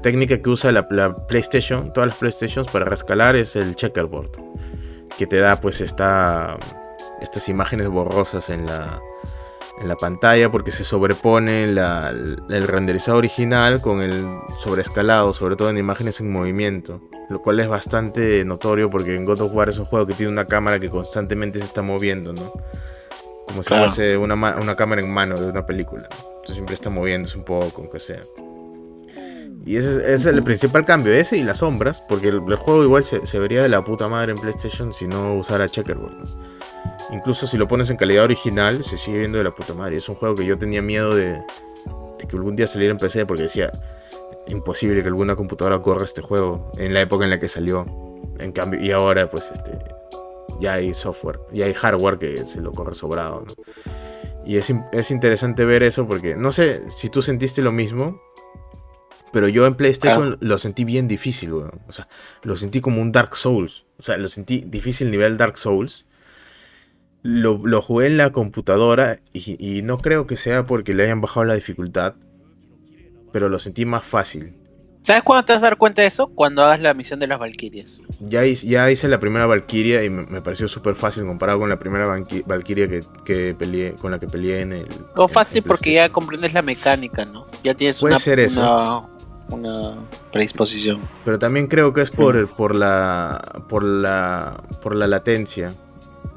técnica 0.00 0.40
que 0.40 0.48
usa 0.48 0.70
la, 0.70 0.86
PlayStation, 1.26 1.92
todas 1.92 2.10
las 2.10 2.18
PlayStations 2.18 2.68
para 2.68 2.84
rescalar 2.84 3.34
es 3.34 3.56
el 3.56 3.74
checkerboard, 3.74 4.30
que 5.16 5.26
te 5.26 5.38
da 5.38 5.60
pues 5.60 5.80
esta, 5.80 6.56
estas 7.20 7.48
imágenes 7.48 7.88
borrosas 7.88 8.50
en 8.50 8.66
la, 8.66 9.00
en 9.80 9.88
la 9.88 9.96
pantalla 9.96 10.50
porque 10.50 10.70
se 10.70 10.84
sobrepone 10.84 11.64
el 11.64 12.68
renderizado 12.68 13.18
original 13.18 13.80
con 13.80 14.00
el 14.00 14.26
sobreescalado, 14.56 15.32
sobre 15.32 15.56
todo 15.56 15.70
en 15.70 15.78
imágenes 15.78 16.20
en 16.20 16.32
movimiento. 16.32 17.00
Lo 17.28 17.42
cual 17.42 17.60
es 17.60 17.68
bastante 17.68 18.44
notorio 18.44 18.88
porque 18.88 19.14
en 19.14 19.24
God 19.24 19.42
of 19.42 19.52
War 19.52 19.68
es 19.68 19.78
un 19.78 19.84
juego 19.84 20.06
que 20.06 20.14
tiene 20.14 20.32
una 20.32 20.46
cámara 20.46 20.80
que 20.80 20.88
constantemente 20.88 21.58
se 21.58 21.66
está 21.66 21.82
moviendo, 21.82 22.32
¿no? 22.32 22.52
Como 23.46 23.62
si 23.62 23.74
fuese 23.74 24.16
una, 24.16 24.34
una, 24.34 24.76
cámara 24.76 25.02
en 25.02 25.10
mano 25.10 25.36
de 25.36 25.50
una 25.50 25.64
película. 25.64 26.08
Entonces 26.10 26.54
siempre 26.54 26.74
está 26.74 26.90
moviéndose 26.90 27.36
un 27.36 27.44
poco, 27.44 27.82
aunque 27.82 27.98
sea. 27.98 28.22
Y 29.64 29.76
ese, 29.76 30.12
es 30.12 30.24
el 30.24 30.42
principal 30.42 30.84
cambio, 30.86 31.12
ese 31.12 31.36
y 31.36 31.44
las 31.44 31.58
sombras, 31.58 32.00
porque 32.00 32.28
el, 32.28 32.40
juego 32.56 32.82
igual 32.84 33.04
se, 33.04 33.26
se, 33.26 33.38
vería 33.38 33.62
de 33.62 33.68
la 33.68 33.84
puta 33.84 34.08
madre 34.08 34.32
en 34.32 34.38
PlayStation 34.38 34.92
si 34.92 35.06
no 35.06 35.34
usara 35.34 35.68
checkerboard. 35.68 36.14
¿no? 36.14 36.47
Incluso 37.10 37.46
si 37.46 37.56
lo 37.56 37.66
pones 37.66 37.90
en 37.90 37.96
calidad 37.96 38.24
original, 38.24 38.84
se 38.84 38.98
sigue 38.98 39.18
viendo 39.18 39.38
de 39.38 39.44
la 39.44 39.54
puta 39.54 39.74
madre. 39.74 39.96
Es 39.96 40.08
un 40.08 40.14
juego 40.14 40.34
que 40.34 40.44
yo 40.44 40.58
tenía 40.58 40.82
miedo 40.82 41.14
de, 41.14 41.40
que 42.28 42.36
algún 42.36 42.56
día 42.56 42.66
saliera 42.66 42.92
en 42.92 42.98
PC 42.98 43.24
porque 43.24 43.44
decía, 43.44 43.72
imposible 44.46 45.02
que 45.02 45.08
alguna 45.08 45.36
computadora 45.36 45.80
corra 45.80 46.04
este 46.04 46.20
juego 46.20 46.70
en 46.76 46.92
la 46.92 47.00
época 47.00 47.24
en 47.24 47.30
la 47.30 47.38
que 47.38 47.48
salió. 47.48 47.86
En 48.38 48.52
cambio, 48.52 48.80
y 48.80 48.92
ahora 48.92 49.28
pues 49.30 49.50
este 49.50 49.72
ya 50.60 50.74
hay 50.74 50.92
software, 50.94 51.40
ya 51.52 51.66
hay 51.66 51.74
hardware 51.74 52.18
que 52.18 52.44
se 52.44 52.60
lo 52.60 52.72
corre 52.72 52.94
sobrado. 52.94 53.44
Y 54.44 54.56
es, 54.56 54.72
es, 54.92 55.10
interesante 55.10 55.64
ver 55.64 55.82
eso 55.82 56.06
porque 56.06 56.34
no 56.34 56.52
sé 56.52 56.90
si 56.90 57.10
tú 57.10 57.20
sentiste 57.20 57.62
lo 57.62 57.72
mismo, 57.72 58.20
pero 59.32 59.48
yo 59.48 59.66
en 59.66 59.74
PlayStation 59.74 60.34
ah. 60.34 60.38
lo 60.40 60.58
sentí 60.58 60.84
bien 60.84 61.08
difícil, 61.08 61.52
weón. 61.52 61.80
O 61.86 61.92
sea, 61.92 62.08
lo 62.42 62.56
sentí 62.56 62.80
como 62.80 63.02
un 63.02 63.12
Dark 63.12 63.36
Souls. 63.36 63.84
O 63.98 64.02
sea, 64.02 64.16
lo 64.16 64.28
sentí 64.28 64.64
difícil 64.66 65.10
nivel 65.10 65.36
Dark 65.36 65.58
Souls. 65.58 66.06
Lo, 67.22 67.82
jugué 67.82 68.06
en 68.06 68.16
la 68.16 68.30
computadora 68.30 69.18
y, 69.32 69.82
no 69.82 69.98
creo 69.98 70.26
que 70.26 70.36
sea 70.36 70.64
porque 70.64 70.94
le 70.94 71.04
hayan 71.04 71.20
bajado 71.20 71.44
la 71.44 71.54
dificultad, 71.54 72.14
pero 73.32 73.48
lo 73.48 73.58
sentí 73.58 73.84
más 73.84 74.04
fácil. 74.04 74.54
¿Sabes 75.02 75.22
cuándo 75.22 75.46
te 75.46 75.54
vas 75.54 75.62
a 75.62 75.66
dar 75.66 75.78
cuenta 75.78 76.02
de 76.02 76.08
eso? 76.08 76.28
Cuando 76.28 76.62
hagas 76.62 76.80
la 76.80 76.92
misión 76.92 77.18
de 77.18 77.26
las 77.26 77.38
Valkyrias. 77.38 78.02
Ya, 78.20 78.44
ya 78.44 78.90
hice 78.90 79.08
la 79.08 79.18
primera 79.18 79.46
Valkyria 79.46 80.04
y 80.04 80.10
me, 80.10 80.42
pareció 80.42 80.68
súper 80.68 80.96
fácil 80.96 81.24
comparado 81.24 81.60
con 81.60 81.70
la 81.70 81.78
primera 81.78 82.06
Valkyria 82.46 82.88
que, 82.88 83.00
que 83.24 83.54
peleé, 83.58 83.94
con 83.94 84.10
la 84.10 84.18
que 84.18 84.26
peleé 84.26 84.60
en 84.60 84.72
el. 84.74 84.86
O 85.16 85.26
fácil 85.26 85.62
porque 85.62 85.94
ya 85.94 86.10
comprendes 86.10 86.52
la 86.52 86.60
mecánica, 86.60 87.24
¿no? 87.24 87.46
Ya 87.64 87.72
tienes 87.74 88.00
Puede 88.00 88.16
una, 88.16 88.18
ser 88.18 88.38
eso. 88.38 89.08
Una, 89.48 89.96
predisposición. 90.30 91.08
Pero 91.24 91.38
también 91.38 91.68
creo 91.68 91.94
que 91.94 92.02
es 92.02 92.10
por, 92.10 92.46
por 92.54 92.74
la. 92.74 93.40
por 93.66 93.82
la. 93.82 94.62
por 94.82 94.94
la 94.94 95.06
latencia 95.06 95.72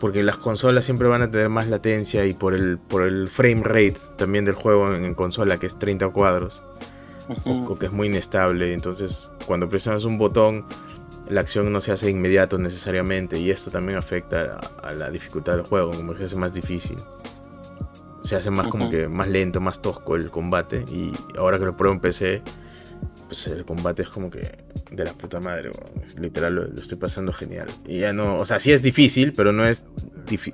porque 0.01 0.23
las 0.23 0.37
consolas 0.37 0.83
siempre 0.83 1.07
van 1.07 1.21
a 1.21 1.29
tener 1.29 1.47
más 1.47 1.67
latencia 1.67 2.25
y 2.25 2.33
por 2.33 2.55
el, 2.55 2.79
por 2.79 3.03
el 3.03 3.27
frame 3.27 3.61
rate 3.63 3.97
también 4.17 4.43
del 4.43 4.55
juego 4.55 4.91
en, 4.93 5.13
consola, 5.13 5.59
que 5.59 5.67
es 5.67 5.77
30 5.77 6.09
cuadros, 6.09 6.63
o, 7.45 7.77
que 7.77 7.85
es 7.85 7.91
muy 7.91 8.07
inestable. 8.07 8.73
Entonces, 8.73 9.29
cuando 9.45 9.69
presionas 9.69 10.03
un 10.03 10.17
botón, 10.17 10.65
la 11.29 11.41
acción 11.41 11.71
no 11.71 11.81
se 11.81 11.91
hace 11.91 12.09
inmediato 12.09 12.57
necesariamente, 12.57 13.37
y 13.37 13.51
esto 13.51 13.69
también 13.69 13.95
afecta 13.95 14.59
a, 14.81 14.91
la 14.93 15.11
dificultad 15.11 15.53
del 15.53 15.65
juego, 15.67 15.91
como 15.91 16.13
que 16.13 16.17
se 16.17 16.23
hace 16.25 16.35
más 16.35 16.55
difícil. 16.55 16.97
Se 18.23 18.35
hace 18.35 18.49
más 18.49 18.69
como 18.69 18.89
que 18.89 19.07
más 19.07 19.27
lento, 19.27 19.61
más 19.61 19.83
tosco 19.83 20.15
el 20.15 20.31
combate, 20.31 20.83
y 20.91 21.11
ahora 21.37 21.59
que 21.59 21.65
lo 21.65 21.77
pruebo 21.77 21.93
en 21.93 21.99
PC, 22.01 22.41
pues 23.31 23.47
el 23.47 23.63
combate 23.63 24.01
es 24.01 24.09
como 24.09 24.29
que 24.29 24.41
de 24.91 25.05
la 25.05 25.13
puta 25.13 25.39
madre, 25.39 25.71
literal 26.19 26.53
lo, 26.53 26.65
estoy 26.65 26.97
pasando 26.97 27.31
genial. 27.31 27.67
Y 27.87 27.99
ya 27.99 28.11
no, 28.11 28.35
o 28.35 28.45
sea, 28.45 28.59
sí 28.59 28.73
es 28.73 28.83
difícil, 28.83 29.31
pero 29.31 29.53
no 29.53 29.65
es 29.65 29.87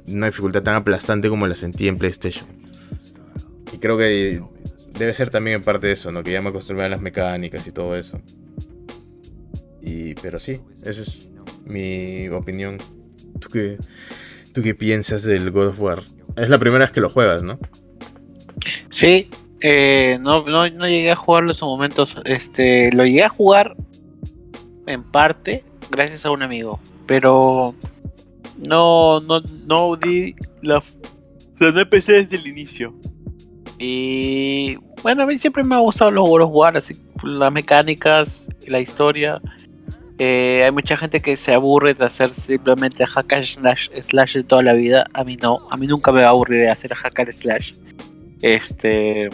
una 0.08 0.28
dificultad 0.28 0.62
tan 0.62 0.76
aplastante 0.76 1.28
como 1.28 1.48
la 1.48 1.56
sentí 1.56 1.88
en 1.88 1.98
PlayStation. 1.98 2.46
Y 3.74 3.80
creo 3.80 3.98
que 3.98 4.44
debe 4.94 5.12
ser 5.16 5.32
también 5.32 5.64
parte 5.64 5.88
de 5.88 5.94
eso, 5.94 6.12
¿no? 6.12 6.22
Que 6.22 6.34
ya 6.34 6.40
me 6.44 6.50
acostumbré 6.50 6.86
a 6.86 6.90
las 6.90 7.02
mecánicas 7.02 7.66
y 7.66 7.72
todo 7.72 7.96
eso. 7.96 8.22
Y, 9.82 10.14
pero 10.14 10.38
sí, 10.38 10.62
esa 10.84 11.02
es 11.02 11.32
mi 11.66 12.30
opinión. 12.30 12.78
¿Tú 13.40 13.50
qué, 13.50 13.80
¿Tú 14.54 14.62
qué 14.62 14.76
piensas 14.76 15.24
del 15.24 15.50
God 15.50 15.70
of 15.70 15.80
War? 15.80 16.04
Es 16.36 16.50
la 16.50 16.60
primera 16.60 16.86
vez 16.86 16.92
que 16.92 17.02
lo 17.02 17.10
juegas, 17.10 17.42
¿no? 17.42 17.58
Sí, 18.90 19.32
eh, 19.62 20.18
no, 20.22 20.46
no, 20.46 20.70
no, 20.70 20.88
llegué 20.88 21.12
a 21.12 21.16
jugarlo 21.16 21.52
en 21.52 21.56
su 21.56 21.66
momentos. 21.66 22.18
Este, 22.26 22.92
lo 22.94 23.06
llegué 23.06 23.24
a 23.24 23.30
jugar 23.30 23.76
en 24.86 25.04
parte 25.04 25.64
gracias 25.90 26.26
a 26.26 26.32
un 26.32 26.44
amigo, 26.44 26.80
pero 27.06 27.76
no, 28.68 29.20
no, 29.22 29.42
no 29.66 29.96
di 29.96 30.36
la, 30.62 30.82
no 31.60 31.80
empecé 31.80 32.14
desde 32.14 32.38
el 32.38 32.48
inicio. 32.48 32.94
Y 33.80 34.78
bueno, 35.04 35.24
a 35.24 35.26
mí 35.26 35.38
siempre 35.38 35.64
me 35.64 35.76
ha 35.76 35.80
gustado 35.80 36.12
los 36.12 36.28
World 36.28 36.48
of 36.48 36.54
War, 36.54 36.78
así 36.78 36.96
las 37.24 37.52
mecánicas, 37.52 38.48
la 38.68 38.80
historia. 38.80 39.42
Eh, 40.20 40.64
hay 40.66 40.72
mucha 40.72 40.98
gente 40.98 41.22
que 41.22 41.38
se 41.38 41.54
aburre 41.54 41.94
de 41.94 42.06
hacer 42.06 42.32
simplemente 42.32 43.06
hack 43.06 43.44
slash, 43.44 43.90
slash 44.02 44.36
de 44.36 44.44
toda 44.44 44.64
la 44.64 44.74
vida. 44.74 45.06
A 45.14 45.24
mí 45.24 45.38
no, 45.38 45.60
a 45.70 45.78
mí 45.78 45.86
nunca 45.88 46.12
me 46.12 46.22
va 46.22 46.28
a 46.28 46.32
aburrir 46.32 46.62
de 46.62 46.70
hacer 46.70 46.94
hack 46.94 47.32
slash. 47.32 47.74
Este, 48.42 49.30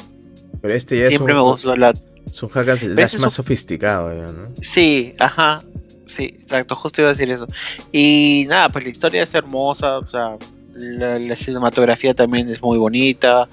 pero 0.63 0.75
este 0.75 0.97
ya 0.97 1.09
Siempre 1.09 1.33
me 1.33 1.41
gustó 1.41 1.75
la. 1.75 1.93
Es 2.25 2.41
un 2.41 2.47
hack 2.47 2.65
más 2.95 3.33
sofisticado, 3.33 4.13
¿no? 4.31 4.47
Sí, 4.61 5.13
ajá. 5.19 5.61
Sí, 6.07 6.37
exacto, 6.39 6.77
justo 6.77 7.01
iba 7.01 7.09
a 7.09 7.11
decir 7.11 7.29
eso. 7.29 7.45
Y 7.91 8.45
nada, 8.47 8.69
pues 8.69 8.85
la 8.85 8.91
historia 8.91 9.23
es 9.23 9.33
hermosa, 9.33 9.97
o 9.97 10.09
sea, 10.09 10.37
la, 10.73 11.35
cinematografía 11.35 12.13
también 12.13 12.47
es 12.47 12.61
muy 12.61 12.77
bonita. 12.77 13.49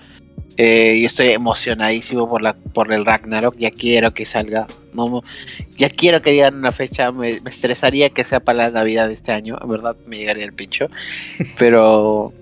Eh, 0.57 0.99
yo 1.01 1.07
estoy 1.07 1.31
emocionadísimo 1.31 2.29
por 2.29 2.43
la 2.43 2.53
por 2.53 2.93
el 2.93 3.05
Ragnarok, 3.05 3.57
ya 3.59 3.73
quiero 3.73 4.15
que 4.15 4.25
salga. 4.25 4.69
No, 4.95 5.25
ya 5.77 5.91
quiero 5.91 6.23
que 6.23 6.31
digan 6.31 6.55
una 6.55 6.71
fecha, 6.71 7.11
me, 7.11 7.41
me 7.41 7.51
estresaría 7.51 8.11
que 8.11 8.23
sea 8.23 8.39
para 8.39 8.69
la 8.69 8.71
Navidad 8.71 9.09
de 9.09 9.15
este 9.15 9.33
año, 9.33 9.59
en 9.61 9.69
verdad 9.69 9.97
me 10.07 10.17
llegaría 10.17 10.45
el 10.45 10.53
pincho. 10.53 10.89
Pero 11.59 12.33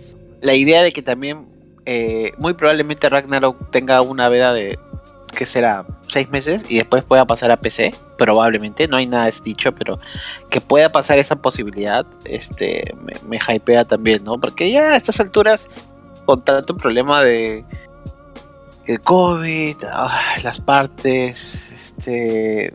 la 0.42 0.54
idea 0.54 0.82
de 0.82 0.92
que 0.92 1.00
también 1.00 1.46
eh, 1.90 2.34
muy 2.36 2.52
probablemente 2.52 3.08
Ragnarok 3.08 3.70
tenga 3.70 4.02
una 4.02 4.28
veda 4.28 4.52
de 4.52 4.78
que 5.34 5.46
será 5.46 5.86
seis 6.06 6.28
meses 6.28 6.66
y 6.68 6.76
después 6.76 7.02
pueda 7.02 7.26
pasar 7.26 7.50
a 7.50 7.56
PC, 7.56 7.94
probablemente, 8.18 8.86
no 8.88 8.98
hay 8.98 9.06
nada 9.06 9.30
dicho, 9.42 9.74
pero 9.74 9.98
que 10.50 10.60
pueda 10.60 10.92
pasar 10.92 11.18
esa 11.18 11.36
posibilidad, 11.36 12.04
este, 12.26 12.94
me, 13.26 13.38
hypea 13.38 13.86
también, 13.86 14.22
¿no? 14.22 14.38
Porque 14.38 14.70
ya 14.70 14.92
a 14.92 14.96
estas 14.96 15.18
alturas, 15.18 15.70
con 16.26 16.44
tanto 16.44 16.76
problema 16.76 17.22
de 17.22 17.64
el 18.84 19.00
COVID, 19.00 19.76
las 20.42 20.60
partes, 20.60 21.72
este, 21.72 22.74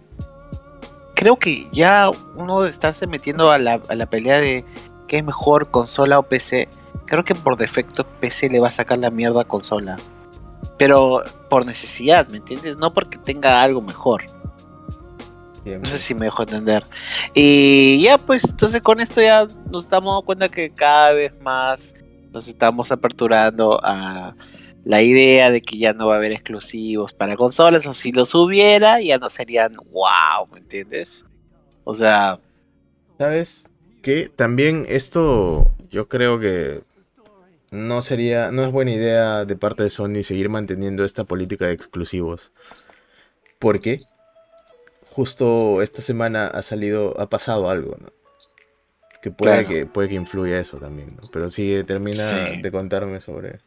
creo 1.13 1.37
que 1.37 1.67
ya 1.71 2.09
uno 2.35 2.65
está 2.65 2.95
se 2.95 3.05
metiendo 3.05 3.51
a 3.51 3.59
la, 3.59 3.79
a 3.89 3.93
la 3.93 4.09
pelea 4.09 4.39
de 4.39 4.65
qué 5.07 5.17
es 5.17 5.23
mejor 5.23 5.69
consola 5.69 6.17
o 6.17 6.23
PC 6.23 6.67
creo 7.05 7.23
que 7.23 7.35
por 7.35 7.57
defecto 7.57 8.05
PC 8.19 8.49
le 8.49 8.59
va 8.59 8.67
a 8.67 8.71
sacar 8.71 8.97
la 8.97 9.11
mierda 9.11 9.41
a 9.41 9.45
consola. 9.45 9.97
pero 10.77 11.21
por 11.49 11.65
necesidad, 11.65 12.27
¿me 12.29 12.37
entiendes? 12.37 12.77
No 12.77 12.93
porque 12.93 13.17
tenga 13.17 13.61
algo 13.61 13.81
mejor. 13.81 14.23
Bien, 15.63 15.81
No 15.81 15.85
sé 15.85 15.97
si 15.97 16.13
me 16.15 16.25
dejo 16.25 16.43
entender. 16.43 16.83
Y 17.33 18.01
ya, 18.01 18.17
pues, 18.17 18.43
entonces 18.45 18.81
con 18.81 18.99
esto 18.99 19.21
ya 19.21 19.47
nos 19.71 19.87
damos 19.87 20.23
cuenta 20.23 20.49
que 20.49 20.71
cada 20.71 21.13
vez 21.13 21.33
más 21.41 21.93
nos 22.31 22.47
estamos 22.47 22.91
aperturando 22.91 23.79
a 23.83 24.35
la 24.83 25.01
idea 25.01 25.51
de 25.51 25.61
que 25.61 25.77
ya 25.77 25.93
no 25.93 26.07
va 26.07 26.15
a 26.15 26.17
haber 26.17 26.33
exclusivos 26.33 27.13
para 27.13 27.35
consolas, 27.37 27.85
o 27.85 27.93
si 27.93 28.11
los 28.11 28.35
hubiera, 28.35 28.99
ya 28.99 29.17
no 29.17 29.29
serían 29.29 29.75
wow, 29.91 30.47
¿me 30.51 30.59
entiendes? 30.59 31.25
O 31.85 31.93
sea, 31.93 32.39
¿Sabes? 33.17 33.69
Que 34.01 34.27
también 34.27 34.85
esto 34.89 35.71
yo 35.89 36.09
creo 36.09 36.39
que 36.39 36.81
no 37.73 38.01
sería, 38.01 38.51
no 38.51 38.63
es 38.63 38.71
buena 38.71 38.91
idea 38.91 39.45
de 39.45 39.55
parte 39.55 39.83
de 39.83 39.89
Sony 39.89 40.21
seguir 40.23 40.47
manteniendo 40.49 41.03
esta 41.05 41.23
política 41.23 41.65
de 41.65 41.73
exclusivos. 41.73 42.51
Porque 43.59 44.01
justo 45.09 45.81
esta 45.81 46.01
semana 46.01 46.47
ha 46.47 46.61
salido, 46.61 47.19
ha 47.19 47.27
pasado 47.29 47.69
algo, 47.69 47.97
¿no? 47.99 48.09
Que 49.21 49.31
puede, 49.31 49.53
Claro. 49.63 49.69
que, 49.69 49.85
puede 49.85 50.09
que 50.09 50.15
influya 50.15 50.59
eso 50.59 50.77
también, 50.77 51.15
¿no? 51.19 51.29
Pero 51.31 51.49
sí, 51.49 51.81
termina 51.87 52.15
Sí. 52.21 52.61
de 52.61 52.71
contarme 52.71 53.21
sobre 53.21 53.59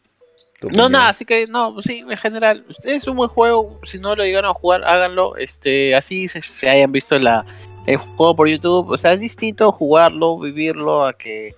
tu 0.60 0.70
no, 0.70 0.88
nada, 0.88 1.08
así 1.10 1.24
que 1.24 1.46
no, 1.46 1.80
sí, 1.82 2.04
en 2.08 2.16
general, 2.16 2.64
es 2.84 3.06
un 3.08 3.16
buen 3.16 3.28
juego, 3.28 3.78
si 3.82 3.98
no 3.98 4.14
lo 4.16 4.24
llegaron 4.24 4.50
a 4.50 4.54
jugar, 4.54 4.84
háganlo, 4.84 5.36
este, 5.36 5.94
así 5.94 6.28
se, 6.28 6.40
se 6.42 6.68
hayan 6.68 6.92
visto 6.92 7.18
la, 7.18 7.44
el 7.86 7.96
juego 7.98 8.34
por 8.36 8.48
YouTube, 8.48 8.88
o 8.90 8.96
sea, 8.96 9.12
es 9.12 9.20
distinto 9.20 9.70
jugarlo, 9.72 10.38
vivirlo, 10.38 11.04
a 11.06 11.12
que 11.12 11.54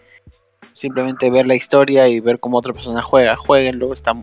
simplemente 0.78 1.30
ver 1.30 1.46
la 1.46 1.54
historia 1.54 2.08
y 2.08 2.20
ver 2.20 2.38
cómo 2.38 2.58
otra 2.58 2.72
persona 2.72 3.02
juega, 3.02 3.36
jueguenlo, 3.36 3.92
está 3.92 4.14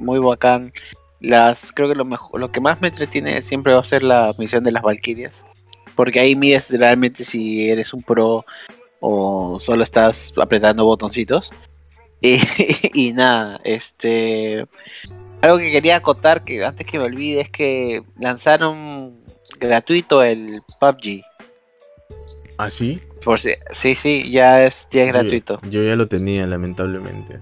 muy 0.00 0.18
bacán. 0.18 0.72
Las, 1.20 1.72
creo 1.72 1.88
que 1.88 1.94
lo 1.94 2.04
mejor, 2.04 2.40
lo 2.40 2.50
que 2.50 2.60
más 2.60 2.80
me 2.80 2.88
entretiene 2.88 3.40
siempre 3.42 3.74
va 3.74 3.80
a 3.80 3.84
ser 3.84 4.02
la 4.02 4.34
misión 4.38 4.62
de 4.62 4.72
las 4.72 4.82
Valkyrias, 4.82 5.44
porque 5.96 6.20
ahí 6.20 6.36
mides 6.36 6.70
realmente 6.70 7.24
si 7.24 7.68
eres 7.70 7.92
un 7.94 8.02
pro 8.02 8.44
o 9.00 9.58
solo 9.58 9.82
estás 9.82 10.32
apretando 10.40 10.84
botoncitos. 10.84 11.52
Y, 12.94 13.12
nada, 13.12 13.60
este. 13.64 14.66
Algo 15.42 15.58
que 15.58 15.70
quería 15.70 15.96
acotar 15.96 16.42
que 16.42 16.64
antes 16.64 16.86
que 16.86 16.98
me 16.98 17.04
olvide 17.04 17.42
es 17.42 17.50
que 17.50 18.02
lanzaron 18.18 19.18
gratuito 19.60 20.22
el 20.22 20.62
PUBG. 20.80 21.22
¿Ah, 22.56 22.70
sí? 22.70 23.02
Por 23.24 23.40
si, 23.40 23.50
sí, 23.70 23.94
sí, 23.94 24.30
ya 24.30 24.62
es, 24.64 24.88
ya 24.92 25.02
es 25.02 25.06
Yo- 25.08 25.12
gratuito. 25.12 25.58
Yo, 25.68 25.82
ya 25.82 25.96
lo 25.96 26.06
tenía, 26.08 26.46
lamentablemente. 26.46 27.38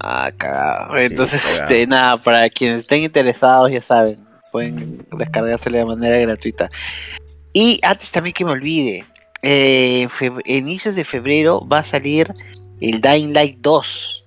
Ah, 0.00 0.30
cagado. 0.36 0.96
Sí, 0.96 1.04
Entonces, 1.04 1.42
cagado. 1.42 1.62
este, 1.62 1.86
nada, 1.86 2.16
para 2.18 2.48
quienes 2.50 2.80
estén 2.82 3.02
interesados, 3.02 3.70
ya 3.70 3.80
saben, 3.82 4.18
pueden 4.50 5.06
descargárselo 5.16 5.78
de 5.78 5.84
manera 5.86 6.18
gratuita. 6.18 6.70
Y 7.54 7.80
antes 7.82 8.12
también 8.12 8.34
que 8.34 8.44
me 8.44 8.50
olvide, 8.52 9.06
eh, 9.42 10.06
en 10.20 10.40
inicios 10.68 10.94
de 10.94 11.04
febrero 11.04 11.66
va 11.66 11.78
a 11.78 11.84
salir 11.84 12.32
el 12.80 13.00
Dying 13.00 13.32
Light 13.32 13.58
2. 13.60 14.26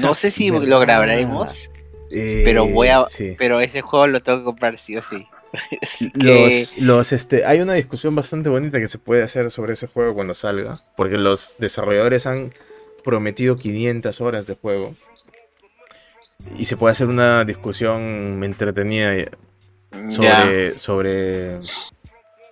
No 0.00 0.14
sé 0.14 0.30
si 0.30 0.48
lo 0.50 0.80
grabaremos, 0.80 1.70
Eh, 2.10 2.42
pero 2.44 2.66
voy 2.66 2.88
a- 2.88 3.04
sí. 3.08 3.34
pero 3.38 3.60
ese 3.60 3.80
juego 3.82 4.06
lo 4.06 4.20
tengo 4.22 4.38
que 4.38 4.44
comprar 4.44 4.78
sí 4.78 4.96
o 4.96 5.02
sí. 5.02 5.26
Que- 5.98 6.10
Los, 6.14 6.76
los, 6.78 7.12
este, 7.12 7.44
hay 7.44 7.60
una 7.60 7.74
discusión 7.74 8.14
bastante 8.14 8.48
bonita 8.48 8.78
que 8.80 8.88
se 8.88 8.98
puede 8.98 9.22
hacer 9.22 9.50
sobre 9.50 9.74
ese 9.74 9.86
juego 9.86 10.14
cuando 10.14 10.34
salga, 10.34 10.80
porque 10.96 11.16
los 11.18 11.56
desarrolladores 11.58 12.26
han 12.26 12.52
prometido 13.04 13.56
500 13.56 14.20
horas 14.20 14.46
de 14.46 14.54
juego 14.54 14.94
y 16.56 16.64
se 16.64 16.76
puede 16.76 16.92
hacer 16.92 17.08
una 17.08 17.44
discusión 17.44 18.42
entretenida 18.42 19.12
sobre, 20.08 20.78
sobre 20.78 21.58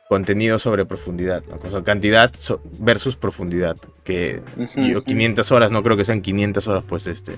contenido 0.08 0.58
sobre 0.58 0.84
profundidad, 0.84 1.42
¿no? 1.48 1.58
O 1.62 1.70
sea, 1.70 1.82
cantidad 1.82 2.32
so- 2.34 2.60
versus 2.78 3.16
profundidad, 3.16 3.76
que 4.04 4.40
yo 4.76 4.98
ujú. 4.98 5.02
500 5.04 5.52
horas 5.52 5.70
no 5.70 5.82
creo 5.84 5.96
que 5.96 6.04
sean 6.04 6.20
500 6.20 6.66
horas 6.68 6.84
pues 6.88 7.06
este. 7.06 7.36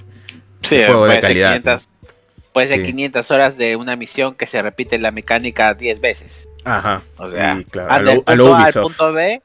Sí, 0.63 0.77
juego 0.87 1.07
de 1.07 1.21
calidad, 1.21 1.61
500, 1.61 1.89
puede 2.53 2.67
ser 2.69 2.79
Sí. 2.81 2.87
500 2.87 3.31
horas 3.31 3.57
de 3.57 3.77
una 3.77 3.97
misión 3.97 4.35
que 4.35 4.47
se 4.47 4.61
repite 4.63 4.99
la 4.99 5.11
mecánica 5.11 5.75
10 5.75 6.01
veces. 6.01 6.49
Ajá. 6.65 7.03
O 7.17 7.29
sea, 7.29 7.57
y 7.61 7.65
claro, 7.65 7.91
anda 7.93 8.11
del 8.13 8.23
punto 8.23 8.55
A 8.55 8.65
al 8.65 8.73
punto 8.73 9.13
B. 9.13 9.43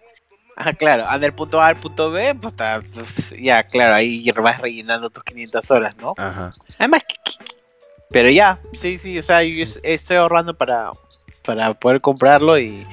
Ajá, 0.55 0.73
claro, 0.73 1.03
anda 1.05 1.19
del 1.19 1.33
punto 1.33 1.61
A 1.61 1.67
al 1.67 1.77
punto 1.77 2.09
B, 2.11 2.33
pues, 2.35 2.53
pues, 2.93 3.33
ya, 3.39 3.63
claro, 3.63 3.93
ahí 3.93 4.29
vas 4.31 4.59
rellenando 4.59 5.09
tus 5.09 5.23
500 5.23 5.69
horas, 5.71 5.95
¿no? 5.97 6.13
Ajá. 6.17 6.51
Además, 6.79 7.03
pero 8.09 8.29
ya, 8.29 8.59
sí, 8.73 8.97
sí, 8.97 9.17
o 9.19 9.21
sea, 9.21 9.43
yo 9.43 9.63
es- 9.63 9.79
estoy 9.83 10.17
ahorrando 10.17 10.55
para, 10.55 10.91
para 11.43 11.73
poder 11.73 12.01
comprarlo 12.01 12.57
y, 12.57 12.87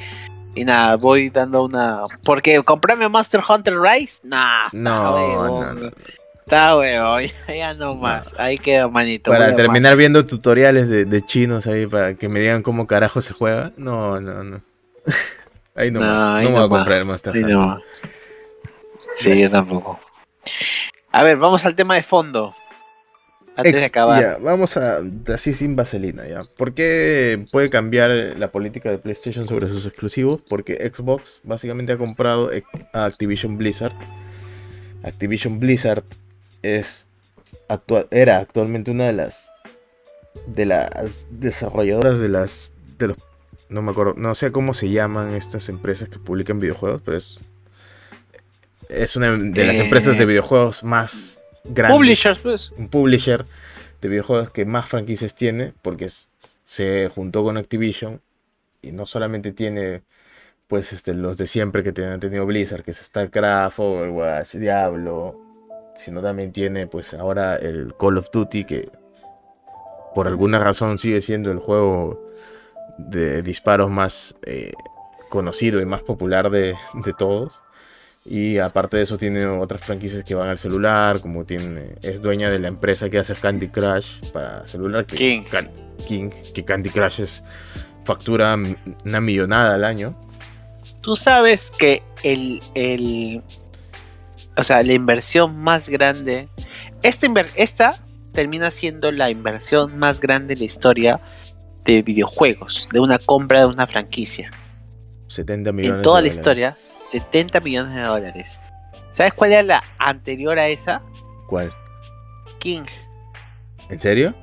y 0.54 0.64
nada, 0.64 0.96
voy 0.96 1.30
dando 1.30 1.64
una... 1.64 2.00
Porque 2.24 2.62
comprarme 2.62 3.08
Monster 3.08 3.40
Hunter 3.48 3.80
Rise, 3.80 4.20
nah, 4.24 4.68
No, 4.72 5.16
no, 5.62 5.72
no. 5.74 5.90
Está 6.44 6.76
huevo, 6.76 7.20
ya, 7.48 7.54
ya 7.54 7.74
no 7.74 7.94
más, 7.94 8.34
ahí 8.36 8.56
queda 8.56 8.86
manito. 8.88 9.30
Para 9.30 9.54
terminar 9.54 9.96
viendo 9.96 10.26
tutoriales 10.26 10.90
de, 10.90 11.06
de 11.06 11.22
chinos 11.22 11.66
ahí 11.66 11.86
para 11.86 12.14
que 12.14 12.28
me 12.28 12.40
digan 12.40 12.62
cómo 12.62 12.86
carajo 12.86 13.22
se 13.22 13.32
juega. 13.32 13.72
No, 13.78 14.20
no, 14.20 14.44
no. 14.44 14.62
ahí 15.74 15.90
no, 15.90 16.00
No, 16.00 16.06
más. 16.06 16.40
ahí 16.40 16.44
no 16.44 16.50
me 16.50 16.56
voy 16.56 16.66
a 16.66 16.68
comprar 16.68 17.00
el 17.00 17.08
Hunter. 17.08 17.34
no. 17.48 17.78
Sí, 19.10 19.40
yo 19.40 19.50
tampoco. 19.50 19.98
A 21.12 21.22
ver, 21.22 21.38
vamos 21.38 21.64
al 21.64 21.74
tema 21.76 21.94
de 21.94 22.02
fondo. 22.02 22.54
Antes 23.56 23.74
de 23.74 23.84
acabar. 23.84 24.20
ya, 24.20 24.36
vamos 24.38 24.76
a 24.76 24.98
así 25.32 25.52
sin 25.52 25.76
vaselina 25.76 26.26
ya. 26.26 26.42
¿Por 26.56 26.74
qué 26.74 27.46
puede 27.52 27.70
cambiar 27.70 28.10
la 28.10 28.50
política 28.50 28.90
de 28.90 28.98
PlayStation 28.98 29.46
sobre 29.46 29.68
sus 29.68 29.86
exclusivos? 29.86 30.40
Porque 30.48 30.90
Xbox 30.92 31.40
básicamente 31.44 31.92
ha 31.92 31.96
comprado 31.98 32.50
a 32.92 33.04
Activision 33.04 33.56
Blizzard. 33.56 33.94
Activision 35.04 35.60
Blizzard 35.60 36.02
es 36.64 37.08
era 38.10 38.38
actualmente 38.38 38.90
una 38.90 39.06
de 39.06 39.12
las 39.12 39.50
de 40.46 40.66
las 40.66 41.26
desarrolladoras 41.30 42.18
de 42.18 42.28
las 42.28 42.72
de 42.98 43.08
los 43.08 43.16
no 43.68 43.82
me 43.82 43.90
acuerdo, 43.90 44.14
no 44.16 44.34
sé 44.34 44.52
cómo 44.52 44.74
se 44.74 44.90
llaman 44.90 45.34
estas 45.34 45.68
empresas 45.68 46.08
que 46.08 46.18
publican 46.18 46.60
videojuegos, 46.60 47.02
pero 47.04 47.16
es 47.16 47.38
es 48.88 49.16
una 49.16 49.30
de 49.32 49.64
las 49.64 49.76
Eh, 49.76 49.82
empresas 49.82 50.18
de 50.18 50.26
videojuegos 50.26 50.84
más 50.84 51.40
grandes 51.64 51.96
Publishers, 51.96 52.38
pues. 52.38 52.70
un 52.76 52.88
publisher 52.88 53.44
de 54.00 54.08
videojuegos 54.08 54.50
que 54.50 54.64
más 54.64 54.88
franquicias 54.88 55.34
tiene, 55.34 55.72
porque 55.82 56.10
se 56.64 57.10
juntó 57.14 57.42
con 57.42 57.56
Activision 57.56 58.20
y 58.82 58.92
no 58.92 59.06
solamente 59.06 59.52
tiene 59.52 60.02
pues 60.66 60.92
este, 60.92 61.14
los 61.14 61.36
de 61.36 61.46
siempre 61.46 61.82
que 61.82 62.04
han 62.04 62.20
tenido 62.20 62.46
Blizzard, 62.46 62.82
que 62.82 62.90
es 62.90 62.98
StarCraft, 62.98 63.78
Overwatch, 63.78 64.54
Diablo, 64.54 65.43
sino 65.96 66.20
también 66.22 66.52
tiene 66.52 66.86
pues 66.86 67.14
ahora 67.14 67.56
el 67.56 67.94
Call 67.98 68.18
of 68.18 68.30
Duty 68.32 68.64
que 68.64 68.90
por 70.14 70.28
alguna 70.28 70.58
razón 70.58 70.98
sigue 70.98 71.20
siendo 71.20 71.50
el 71.50 71.58
juego 71.58 72.20
de 72.98 73.42
disparos 73.42 73.90
más 73.90 74.36
eh, 74.46 74.72
conocido 75.28 75.80
y 75.80 75.84
más 75.84 76.02
popular 76.02 76.50
de, 76.50 76.74
de 77.04 77.12
todos. 77.18 77.60
Y 78.26 78.56
aparte 78.58 78.96
de 78.96 79.02
eso 79.02 79.18
tiene 79.18 79.44
otras 79.44 79.82
franquicias 79.82 80.24
que 80.24 80.34
van 80.34 80.48
al 80.48 80.56
celular, 80.56 81.20
como 81.20 81.44
tiene 81.44 81.96
es 82.00 82.22
dueña 82.22 82.48
de 82.50 82.58
la 82.58 82.68
empresa 82.68 83.10
que 83.10 83.18
hace 83.18 83.34
Candy 83.34 83.68
Crush 83.68 84.30
para 84.32 84.66
celular, 84.66 85.04
que 85.04 85.16
King. 85.16 85.42
Can- 85.50 85.70
King, 86.08 86.30
que 86.54 86.64
Candy 86.64 86.88
Crush 86.90 87.20
es 87.20 87.44
factura 88.04 88.56
una 89.04 89.20
millonada 89.20 89.74
al 89.74 89.84
año. 89.84 90.14
Tú 91.02 91.16
sabes 91.16 91.70
que 91.70 92.02
el, 92.22 92.62
el. 92.74 93.42
O 94.56 94.62
sea, 94.62 94.82
la 94.82 94.92
inversión 94.92 95.56
más 95.58 95.88
grande. 95.88 96.48
Esta, 97.02 97.26
inver- 97.26 97.52
esta 97.56 97.96
termina 98.32 98.70
siendo 98.70 99.10
la 99.10 99.30
inversión 99.30 99.98
más 99.98 100.20
grande 100.20 100.54
en 100.54 100.60
la 100.60 100.64
historia 100.64 101.20
de 101.84 102.02
videojuegos, 102.02 102.88
de 102.92 103.00
una 103.00 103.18
compra 103.18 103.60
de 103.60 103.66
una 103.66 103.86
franquicia. 103.86 104.50
70 105.26 105.72
millones 105.72 105.96
en 105.98 106.02
toda 106.02 106.20
de 106.20 106.28
la 106.28 106.34
dólares. 106.34 106.36
historia, 106.36 106.76
70 107.10 107.60
millones 107.60 107.94
de 107.94 108.00
dólares. 108.02 108.60
¿Sabes 109.10 109.32
cuál 109.34 109.52
era 109.52 109.62
la 109.62 109.84
anterior 109.98 110.58
a 110.58 110.68
esa? 110.68 111.02
¿Cuál? 111.48 111.72
King. 112.58 112.84
¿En 113.90 114.00
serio? 114.00 114.34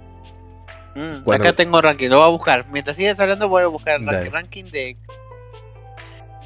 Mm, 0.95 1.29
Acá 1.31 1.53
tengo 1.53 1.81
ranking, 1.81 2.09
lo 2.09 2.17
voy 2.17 2.25
a 2.27 2.29
buscar. 2.31 2.65
Mientras 2.71 2.97
sigues 2.97 3.19
hablando, 3.19 3.47
voy 3.47 3.63
a 3.63 3.67
buscar 3.67 3.99
el 4.01 4.31
ranking 4.31 4.65
de 4.65 4.97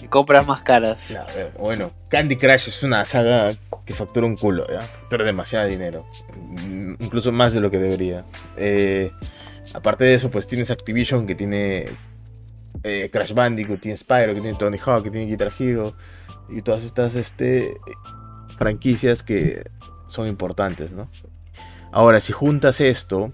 compras 0.10 0.48
más 0.48 0.62
caras. 0.62 1.18
Bueno, 1.60 1.92
Candy 2.10 2.36
Crush 2.36 2.70
es 2.70 2.84
una 2.84 3.06
saga 3.06 3.54
que 3.86 3.94
factura 3.94 4.26
un 4.26 4.36
culo, 4.36 4.68
¿ya? 4.68 4.82
Factura 4.82 5.26
demasiado 5.26 5.68
dinero. 5.68 6.06
Mm, 6.38 6.96
Incluso 7.00 7.32
más 7.32 7.54
de 7.54 7.60
lo 7.60 7.70
que 7.70 7.78
debería. 7.78 8.26
Eh, 8.58 9.12
aparte 9.74 10.06
de 10.06 10.16
eso, 10.16 10.32
pues 10.32 10.48
tienes 10.48 10.72
Activision 10.72 11.28
que 11.28 11.36
tiene 11.36 11.86
eh, 12.84 13.10
Crash 13.12 13.34
Bandicoot, 13.34 13.80
tiene 13.80 13.98
Spyro, 13.98 14.34
que 14.34 14.42
tiene 14.42 14.58
Tony 14.58 14.78
Hawk, 14.78 15.04
que 15.04 15.12
tiene 15.12 15.28
Guitar 15.28 15.52
Hero. 15.58 15.96
Y 16.50 16.62
todas 16.62 16.84
estas 16.84 17.16
este, 17.16 17.78
franquicias 18.58 19.24
que 19.24 19.64
son 20.08 20.28
importantes, 20.28 20.92
¿no? 20.92 21.10
Ahora, 21.92 22.20
si 22.20 22.34
juntas 22.34 22.82
esto 22.82 23.32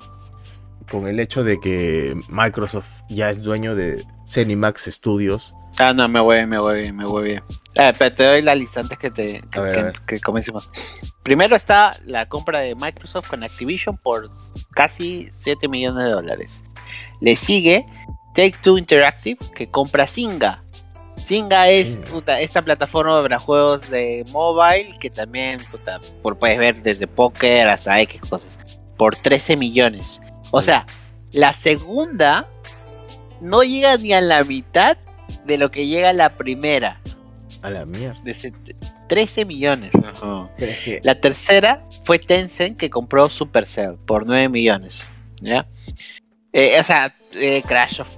con 0.91 1.07
el 1.07 1.19
hecho 1.19 1.43
de 1.43 1.59
que 1.59 2.13
Microsoft 2.27 3.03
ya 3.09 3.29
es 3.29 3.41
dueño 3.41 3.75
de 3.75 4.05
Cenimax 4.27 4.85
Studios. 4.85 5.55
Ah, 5.79 5.93
no, 5.93 6.07
me 6.07 6.19
voy, 6.19 6.45
me 6.45 6.59
voy, 6.59 6.91
me 6.91 7.05
voy 7.05 7.23
bien. 7.23 7.43
Pero 7.73 8.11
te 8.13 8.23
doy 8.25 8.41
la 8.41 8.53
lista 8.53 8.81
antes 8.81 8.97
que 8.97 9.09
te 9.09 9.41
que, 9.49 9.59
ver, 9.59 9.93
comencemos. 10.21 10.69
Primero 11.23 11.55
está 11.55 11.95
la 12.05 12.25
compra 12.27 12.59
de 12.59 12.75
Microsoft 12.75 13.29
con 13.29 13.43
Activision 13.43 13.97
por 13.97 14.29
casi 14.71 15.27
7 15.31 15.67
millones 15.69 16.03
de 16.03 16.09
dólares. 16.11 16.63
Le 17.21 17.35
sigue 17.35 17.85
Take 18.35 18.55
Two 18.61 18.77
Interactive 18.77 19.39
que 19.55 19.69
compra 19.69 20.05
Zynga. 20.07 20.63
Zynga 21.17 21.69
es 21.69 21.97
puta, 21.97 22.41
esta 22.41 22.61
plataforma 22.61 23.21
para 23.21 23.39
juegos 23.39 23.89
de 23.89 24.25
mobile 24.31 24.93
que 24.99 25.09
también 25.09 25.59
puta, 25.71 25.99
por- 26.21 26.37
puedes 26.37 26.57
ver 26.57 26.81
desde 26.83 27.07
póker 27.07 27.69
hasta 27.69 27.99
X 28.01 28.21
cosas 28.29 28.59
por 28.97 29.15
13 29.15 29.55
millones. 29.55 30.21
O 30.51 30.61
sea, 30.61 30.85
la 31.31 31.53
segunda 31.53 32.47
no 33.39 33.63
llega 33.63 33.95
ni 33.97 34.13
a 34.13 34.19
la 34.21 34.43
mitad 34.43 34.97
de 35.45 35.57
lo 35.57 35.71
que 35.71 35.87
llega 35.87 36.13
la 36.13 36.29
primera. 36.29 36.99
A 37.61 37.69
la 37.69 37.85
mierda. 37.85 38.19
De 38.23 38.33
set- 38.33 38.75
13 39.07 39.45
millones. 39.45 39.91
La 41.03 41.15
tercera 41.15 41.83
fue 42.05 42.17
Tencent 42.17 42.77
que 42.77 42.89
compró 42.89 43.29
Supercell 43.29 43.95
por 44.05 44.25
9 44.25 44.49
millones. 44.49 45.11
¿Ya? 45.41 45.67
Eh, 46.53 46.77
o 46.79 46.83
sea, 46.83 47.13
eh, 47.33 47.61
Clash, 47.67 48.01
of, 48.01 48.09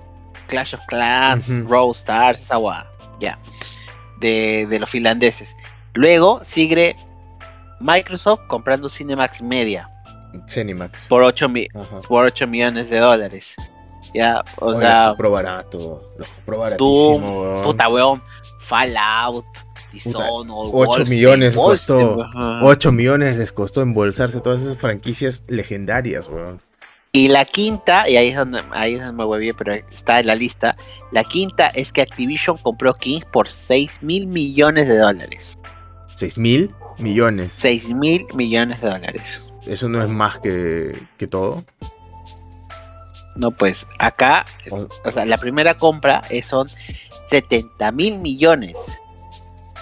Clash 0.47 0.75
of 0.75 0.81
Clans. 0.87 1.63
Brawl 1.65 1.91
Stars, 1.91 2.39
esa 2.41 2.57
guada. 2.57 2.89
Ya. 3.19 3.39
De, 4.19 4.67
de 4.69 4.79
los 4.79 4.89
finlandeses. 4.89 5.55
Luego 5.93 6.39
sigue 6.43 6.95
Microsoft 7.79 8.41
comprando 8.47 8.87
Cinemax 8.89 9.41
Media 9.41 9.89
Cenimax. 10.47 11.07
por 11.07 11.21
8, 11.23 11.49
mi- 11.49 11.67
Ajá. 11.73 11.97
por 12.07 12.25
8 12.25 12.47
millones 12.47 12.89
de 12.89 12.99
dólares. 12.99 13.55
Ya, 14.13 14.43
o 14.59 14.67
Oye, 14.67 14.77
sea, 14.79 15.15
lo 15.17 15.31
barato. 15.31 16.11
Lo 16.45 16.57
baratísimo, 16.57 17.41
weón. 17.41 17.63
puta 17.63 17.89
weón, 17.89 18.21
Fallout, 18.59 19.45
Dishonored, 19.91 20.49
8 20.51 20.71
Wolfenstein, 20.71 21.17
millones 21.19 21.55
Wolfenstein, 21.55 22.07
costó. 22.07 22.23
ajá. 22.23 22.59
8 22.63 22.91
millones 22.91 23.37
les 23.37 23.51
costó 23.51 23.81
embolsarse 23.81 24.39
todas 24.41 24.61
esas 24.61 24.77
franquicias 24.77 25.43
legendarias, 25.47 26.27
weón. 26.29 26.59
Y 27.15 27.27
la 27.27 27.45
quinta, 27.45 28.09
y 28.09 28.17
ahí 28.17 28.29
es 28.29 28.35
donde, 28.35 28.63
ahí 28.71 28.95
es 28.95 28.99
donde 29.01 29.13
me 29.13 29.25
hueví, 29.25 29.53
pero 29.53 29.73
está 29.73 30.19
en 30.19 30.25
la 30.25 30.33
lista. 30.35 30.75
La 31.11 31.23
quinta 31.23 31.67
es 31.67 31.91
que 31.91 32.01
Activision 32.01 32.57
compró 32.57 32.95
Kings 32.95 33.25
por 33.25 33.47
6 33.47 34.01
mil 34.01 34.25
millones 34.25 34.87
de 34.87 34.97
dólares. 34.97 35.55
6 36.15 36.39
mil 36.39 36.73
millones. 36.97 37.53
6 37.57 37.89
mil 37.93 38.25
millones 38.33 38.81
de 38.81 38.89
dólares. 38.89 39.47
Eso 39.67 39.89
no 39.89 40.01
es 40.01 40.09
más 40.09 40.39
que, 40.39 41.03
que 41.17 41.27
todo. 41.27 41.63
No, 43.35 43.51
pues 43.51 43.87
acá, 43.99 44.45
O- 44.71 44.87
o 45.05 45.11
sea, 45.11 45.25
la 45.25 45.37
primera 45.37 45.75
compra 45.75 46.21
es- 46.29 46.45
son 46.45 46.67
70 47.29 47.91
mil 47.91 48.19
millones. 48.19 48.99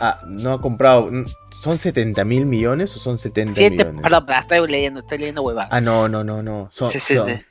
Ah, 0.04 0.20
no 0.26 0.54
ha 0.54 0.62
comprado. 0.62 1.10
¿Son 1.52 1.78
70 1.78 2.24
mil 2.24 2.46
millones 2.48 2.96
o 2.96 3.00
son 3.00 3.20
70 3.20 3.54
Siete, 3.56 3.86
millones? 3.86 4.02
perdón, 4.02 4.26
estoy 4.40 4.68
leyendo, 4.68 5.02
estoy 5.02 5.20
leyendo 5.20 5.44
huevadas. 5.44 5.70
Ah, 5.72 5.80
no, 5.80 6.08
no, 6.10 6.24
no, 6.24 6.42
no. 6.42 6.70
Son, 6.72 6.88
son 6.90 7.00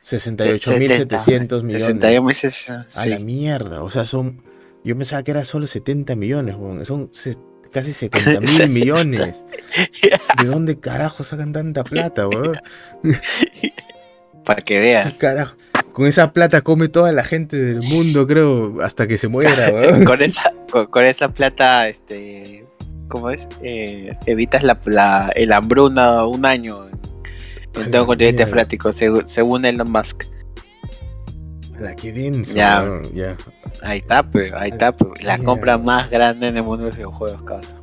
68 0.02 0.72
mil 0.78 0.90
700 0.90 1.62
millones. 1.62 1.85
61 1.85 2.27
mil 2.27 2.35
ses- 2.35 2.70
A 2.70 3.06
la 3.06 3.16
sí. 3.18 3.22
mierda. 3.22 3.82
O 3.85 3.90
sea, 3.90 4.05
son. 4.05 4.43
Yo 4.82 4.97
pensaba 4.98 5.22
que 5.22 5.31
era 5.31 5.44
solo 5.44 5.66
70 5.68 6.16
millones, 6.16 6.56
weón. 6.59 6.85
Son 6.85 7.09
casi 7.70 7.93
70 7.93 8.40
mil 8.40 8.68
millones. 8.68 9.44
¿De 10.40 10.44
dónde 10.48 10.81
carajo 10.81 11.22
sacan 11.22 11.52
tanta 11.52 11.85
plata, 11.85 12.27
weón? 12.27 12.59
Para 14.44 14.62
que 14.62 14.81
veas. 14.81 15.14
Carajo. 15.18 15.55
Con 16.01 16.06
esa 16.09 16.32
plata 16.32 16.62
come 16.62 16.89
toda 16.89 17.12
la 17.12 17.24
gente 17.24 17.59
del 17.60 17.82
mundo, 17.82 18.27
creo, 18.27 18.81
hasta 18.82 19.06
que 19.06 19.18
se 19.18 19.28
muera, 19.28 19.68
weón. 19.74 20.05
con 20.06 20.22
esa 20.22 20.55
con, 20.70 20.86
con 20.86 21.05
esa 21.05 21.28
plata 21.28 21.89
este 21.89 22.64
cómo 23.09 23.28
es 23.28 23.47
Eh, 23.62 24.16
evitas 24.24 24.62
la, 24.62 24.81
la- 24.86 25.31
el 25.36 25.52
hambruna 25.52 26.24
un 26.24 26.47
año 26.47 26.86
en, 27.74 27.90
todo 27.90 28.06
continente 28.06 28.44
mierda. 28.44 28.51
freático 28.51 28.89
segu- 28.90 29.27
según 29.27 29.66
Elon 29.66 29.90
Musk 29.93 30.22
La 31.78 31.94
que 31.94 32.12
denso, 32.12 32.55
Ya. 32.55 32.82
ya. 33.14 33.36
ahí 33.82 33.98
está 33.98 34.22
pues 34.22 34.52
ahí 34.55 34.70
está 34.70 34.93
pues 34.97 35.22
la 35.22 35.36
compra 35.39 35.77
más 35.77 36.09
grande 36.10 36.48
en 36.48 36.56
el 36.56 36.62
mundo 36.62 36.85
de 36.85 36.90
los 36.90 36.97
videojuegos 36.97 37.43
causa 37.43 37.78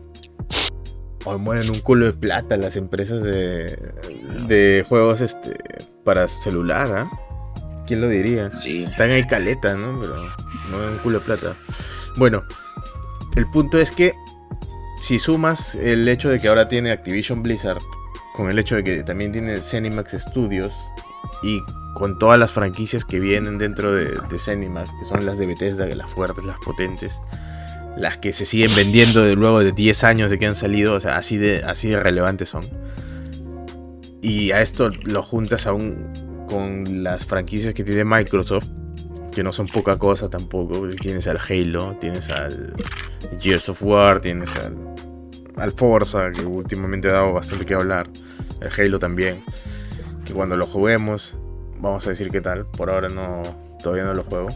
O 1.26 1.38
mueven 1.38 1.69
un 1.69 1.81
culo 1.81 2.06
de 2.07 2.14
plata 2.14 2.57
las 2.57 2.76
empresas 2.77 3.22
de, 3.22 3.77
de 4.48 4.84
juegos 4.89 5.22
este 5.22 5.56
para 6.03 6.27
celular, 6.27 6.88
¿ah? 6.95 7.11
¿Quién 7.88 8.02
lo 8.02 8.10
diría? 8.10 8.52
sí 8.52 8.84
Están 8.84 9.12
ahí 9.12 9.24
caleta, 9.26 9.76
¿no? 9.76 10.00
Pero 10.00 10.16
no 10.70 10.80
ven 10.80 10.90
un 10.90 10.98
culo 10.98 11.20
de 11.20 11.26
plata. 11.26 11.56
Bueno, 12.18 12.44
el 13.36 13.48
punto 13.48 13.80
es 13.80 13.92
que 13.92 14.14
si 15.00 15.20
sumas 15.20 15.76
el 15.76 16.08
hecho 16.08 16.30
de 16.30 16.40
que 16.40 16.50
ahora 16.50 16.68
tiene 16.68 16.92
Activision 16.92 17.42
Blizzard, 17.42 17.82
con 18.36 18.50
el 18.50 18.60
hecho 18.60 18.76
de 18.76 18.84
que 18.84 19.04
también 19.04 19.32
tiene 19.32 19.62
Zenimax 19.62 20.18
Studios 20.20 20.74
y 21.44 21.62
con 21.96 22.20
todas 22.20 22.38
las 22.40 22.52
franquicias 22.52 23.06
que 23.06 23.20
vienen 23.20 23.58
dentro 23.58 23.94
de, 23.94 24.20
de 24.30 24.40
Zenimax, 24.40 24.90
que 25.00 25.06
son 25.06 25.26
las 25.26 25.38
de 25.38 25.46
Bethesda, 25.46 25.86
las 25.88 26.10
fuertes, 26.10 26.44
las 26.44 26.58
potentes, 26.60 27.20
las 27.96 28.18
que 28.18 28.34
se 28.34 28.46
siguen 28.46 28.76
vendiendo 28.76 29.24
de 29.24 29.36
luego 29.36 29.60
de 29.60 29.72
10 29.72 30.04
años 30.04 30.30
de 30.30 30.38
que 30.38 30.46
han 30.46 30.56
salido, 30.56 30.94
o 30.94 31.00
sea, 31.00 31.18
así 31.18 31.38
de, 31.38 31.64
así 31.64 31.90
de 31.90 32.00
relevantes 32.00 32.50
son. 32.50 32.68
Y 34.22 34.52
a 34.52 34.62
esto 34.62 34.90
lo 35.04 35.24
juntas 35.24 35.68
aún 35.68 36.27
con 36.48 37.03
las 37.03 37.26
franquicias 37.26 37.74
que 37.74 37.84
tiene 37.84 38.03
Microsoft, 38.03 38.65
que 39.32 39.44
no 39.44 39.52
son 39.52 39.68
poca 39.68 39.98
cosa 39.98 40.30
tampoco. 40.30 40.88
Tienes 40.90 41.28
al 41.28 41.38
Halo, 41.38 41.95
tienes 41.99 42.30
al 42.30 42.74
Gears 43.40 43.69
of 43.69 43.84
War, 43.84 44.19
tienes 44.19 44.56
al, 44.56 44.76
al 45.57 45.72
Forza, 45.74 46.32
que 46.32 46.41
últimamente 46.41 47.10
ha 47.10 47.14
dado 47.14 47.34
bastante 47.34 47.65
que 47.65 47.76
hablar. 47.76 48.10
El 48.61 48.69
Halo 48.86 48.98
también, 48.98 49.44
que 50.26 50.34
cuando 50.34 50.57
lo 50.57 50.65
juguemos, 50.65 51.38
vamos 51.80 52.07
a 52.07 52.10
decir 52.10 52.32
qué 52.32 52.41
tal. 52.41 52.65
Por 52.65 52.90
ahora 52.90 53.10
no, 53.10 53.44
todavía 53.84 54.06
no 54.06 54.14
lo 54.14 54.24
juego. 54.24 54.49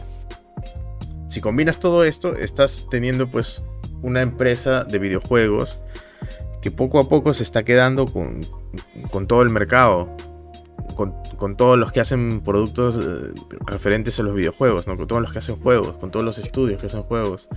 Si 1.28 1.40
combinas 1.40 1.78
todo 1.78 2.04
esto, 2.04 2.34
estás 2.36 2.86
teniendo 2.90 3.28
pues 3.28 3.62
una 4.02 4.20
empresa 4.20 4.84
de 4.84 4.98
videojuegos 4.98 5.78
que 6.60 6.70
poco 6.70 6.98
a 6.98 7.08
poco 7.08 7.32
se 7.32 7.42
está 7.42 7.64
quedando 7.64 8.06
con, 8.06 8.46
con 9.10 9.26
todo 9.26 9.42
el 9.42 9.50
mercado 9.50 10.14
con, 10.94 11.56
todos 11.56 11.78
los 11.78 11.92
que 11.92 12.00
hacen 12.00 12.40
productos 12.40 12.98
eh, 13.00 13.32
referentes 13.66 14.18
a 14.20 14.22
los 14.22 14.34
videojuegos, 14.34 14.86
¿no? 14.86 14.96
Con 14.96 15.06
todos 15.06 15.22
los 15.22 15.32
que 15.32 15.38
hacen 15.38 15.56
juegos, 15.56 15.96
con 15.96 16.10
todos 16.10 16.24
los 16.24 16.38
estudios 16.38 16.80
que 16.80 16.86
hacen 16.86 17.02
juegos. 17.02 17.48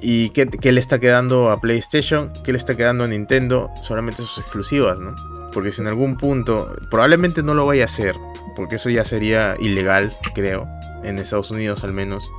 ¿Y 0.00 0.30
qué, 0.30 0.48
qué 0.48 0.72
le 0.72 0.80
está 0.80 0.98
quedando 0.98 1.50
a 1.50 1.60
PlayStation? 1.60 2.32
¿Qué 2.42 2.52
le 2.52 2.58
está 2.58 2.76
quedando 2.76 3.04
a 3.04 3.06
Nintendo? 3.06 3.70
Solamente 3.80 4.22
sus 4.22 4.38
exclusivas, 4.38 4.98
¿no? 4.98 5.14
Porque 5.52 5.70
si 5.70 5.80
en 5.82 5.88
algún 5.88 6.16
punto, 6.16 6.74
probablemente 6.90 7.42
no 7.42 7.54
lo 7.54 7.66
vaya 7.66 7.82
a 7.82 7.86
hacer, 7.86 8.14
porque 8.56 8.76
eso 8.76 8.90
ya 8.90 9.04
sería 9.04 9.56
ilegal, 9.60 10.16
creo, 10.34 10.66
en 11.04 11.18
Estados 11.18 11.50
Unidos 11.50 11.84
al 11.84 11.92
menos. 11.92 12.30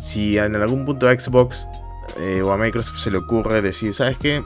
Si 0.00 0.38
en 0.38 0.56
algún 0.56 0.84
punto 0.84 1.08
a 1.08 1.18
Xbox 1.18 1.66
eh, 2.18 2.42
o 2.42 2.52
a 2.52 2.56
Microsoft 2.56 2.98
se 2.98 3.10
le 3.10 3.18
ocurre 3.18 3.62
decir, 3.62 3.92
¿sabes 3.92 4.18
qué? 4.18 4.42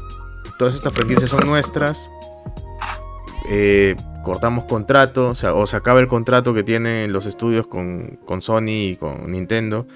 Todas 0.58 0.74
estas 0.74 0.94
franquicias 0.94 1.30
son 1.30 1.40
nuestras, 1.46 2.10
eh, 3.48 3.94
cortamos 4.26 4.64
contrato, 4.64 5.30
o, 5.30 5.66
se 5.66 5.76
acaba 5.76 6.00
el 6.00 6.08
contrato 6.08 6.52
que 6.52 6.64
tienen 6.64 7.12
los 7.12 7.26
estudios 7.26 7.68
con, 7.68 8.18
con 8.24 8.42
Sony 8.42 8.90
y 8.90 8.96
con 8.96 9.30
Nintendo. 9.30 9.86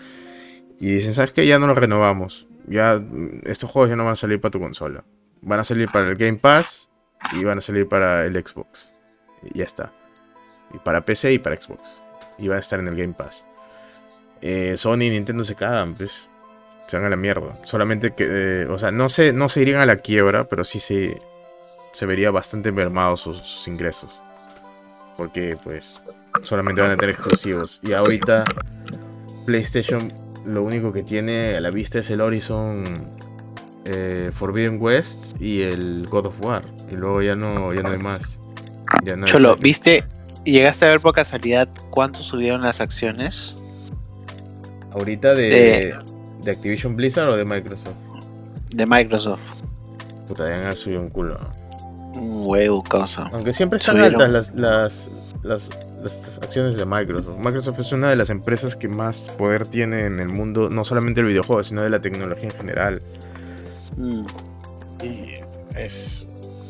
Y 0.78 0.94
dicen, 0.94 1.14
¿sabes 1.14 1.32
qué? 1.32 1.48
Ya 1.48 1.58
no 1.58 1.66
lo 1.66 1.74
renovamos. 1.74 2.46
Ya 2.68 2.96
mm, 2.96 3.40
estos 3.44 3.68
juegos 3.68 3.90
ya 3.90 3.96
no 3.96 4.04
van 4.04 4.12
a 4.12 4.16
salir 4.16 4.40
para 4.40 4.52
tu 4.52 4.60
consola. 4.60 5.02
Van 5.42 5.58
a 5.58 5.64
salir 5.64 5.90
para 5.90 6.08
el 6.08 6.14
Game 6.14 6.36
Pass 6.36 6.88
y 7.32 7.42
van 7.42 7.58
a 7.58 7.60
salir 7.60 7.88
para 7.88 8.24
el 8.24 8.34
Xbox. 8.34 8.94
Y 9.42 9.58
ya 9.58 9.64
está. 9.64 9.92
Y 10.72 10.78
para 10.78 11.04
PC 11.04 11.32
y 11.32 11.40
para 11.40 11.60
Xbox. 11.60 12.00
Y 12.38 12.46
van 12.46 12.58
a 12.58 12.60
estar 12.60 12.78
en 12.78 12.86
el 12.86 12.94
Game 12.94 13.14
Pass. 13.14 13.44
Eh, 14.42 14.74
Sony 14.76 15.02
y 15.02 15.10
Nintendo 15.10 15.42
se 15.42 15.56
cagan, 15.56 15.94
pues. 15.94 16.28
Se 16.86 16.96
van 16.96 17.06
a 17.06 17.10
la 17.10 17.16
mierda. 17.16 17.58
Solamente 17.64 18.14
que, 18.14 18.26
eh, 18.28 18.66
o 18.66 18.78
sea, 18.78 18.92
no 18.92 19.08
se, 19.08 19.32
no 19.32 19.48
se 19.48 19.62
irían 19.62 19.80
a 19.80 19.86
la 19.86 19.96
quiebra, 19.96 20.44
pero 20.44 20.62
sí 20.62 20.78
se, 20.78 21.18
se 21.92 22.06
vería 22.06 22.30
bastante 22.30 22.72
mermado 22.72 23.16
sus, 23.16 23.38
sus 23.38 23.68
ingresos. 23.68 24.22
Porque 25.16 25.54
pues 25.62 26.00
solamente 26.42 26.80
van 26.80 26.92
a 26.92 26.96
tener 26.96 27.14
exclusivos. 27.14 27.80
Y 27.82 27.92
ahorita 27.92 28.44
PlayStation 29.44 30.12
lo 30.44 30.62
único 30.62 30.92
que 30.92 31.02
tiene 31.02 31.56
a 31.56 31.60
la 31.60 31.70
vista 31.70 31.98
es 31.98 32.10
el 32.10 32.20
Horizon 32.20 32.84
eh, 33.84 34.30
Forbidden 34.32 34.80
West 34.80 35.40
y 35.40 35.62
el 35.62 36.06
God 36.08 36.26
of 36.26 36.40
War. 36.40 36.64
Y 36.90 36.96
luego 36.96 37.22
ya 37.22 37.34
no, 37.34 37.72
ya 37.74 37.82
no 37.82 37.90
hay 37.90 37.98
más. 37.98 38.38
Ya 39.04 39.16
no 39.16 39.26
Cholo 39.26 39.56
viste 39.56 40.04
llegaste 40.44 40.86
a 40.86 40.88
ver 40.88 41.00
por 41.00 41.14
casualidad 41.14 41.68
cuánto 41.90 42.20
subieron 42.20 42.62
las 42.62 42.80
acciones 42.80 43.54
Ahorita 44.90 45.34
de, 45.34 45.96
de 46.42 46.50
Activision 46.50 46.96
Blizzard 46.96 47.28
o 47.28 47.36
de 47.36 47.44
Microsoft. 47.44 47.94
de 48.74 48.86
Microsoft 48.86 49.40
Puta, 50.26 50.48
ya 50.48 50.68
han 50.68 50.76
subido 50.76 51.00
un 51.00 51.10
culo. 51.10 51.38
Un 52.16 52.42
huevo 52.46 52.82
causa 52.82 53.30
Aunque 53.32 53.52
siempre 53.52 53.76
están 53.78 53.96
Subieron. 53.96 54.20
altas 54.22 54.52
las, 54.54 54.54
las, 54.54 55.10
las, 55.42 55.70
las 56.02 56.38
acciones 56.38 56.76
de 56.76 56.84
Microsoft. 56.86 57.38
Microsoft 57.38 57.78
es 57.80 57.92
una 57.92 58.10
de 58.10 58.16
las 58.16 58.30
empresas 58.30 58.76
que 58.76 58.88
más 58.88 59.28
poder 59.38 59.66
tiene 59.66 60.06
en 60.06 60.18
el 60.20 60.28
mundo, 60.28 60.68
no 60.70 60.84
solamente 60.84 61.20
el 61.20 61.26
videojuego, 61.28 61.62
sino 61.62 61.82
de 61.82 61.90
la 61.90 62.00
tecnología 62.00 62.44
en 62.44 62.50
general. 62.56 63.02
Mm. 63.96 64.24
Y 65.02 65.34
es 65.76 66.26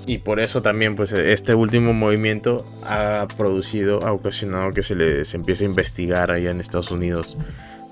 y 0.06 0.18
por 0.18 0.40
eso 0.40 0.62
también 0.62 0.96
pues 0.96 1.12
este 1.12 1.54
último 1.54 1.92
movimiento 1.92 2.66
ha 2.84 3.28
producido, 3.36 4.04
ha 4.04 4.12
ocasionado 4.12 4.72
que 4.72 4.82
se 4.82 4.94
les 4.96 5.34
empiece 5.34 5.64
a 5.64 5.68
investigar 5.68 6.32
allá 6.32 6.50
en 6.50 6.58
Estados 6.60 6.90
Unidos 6.90 7.36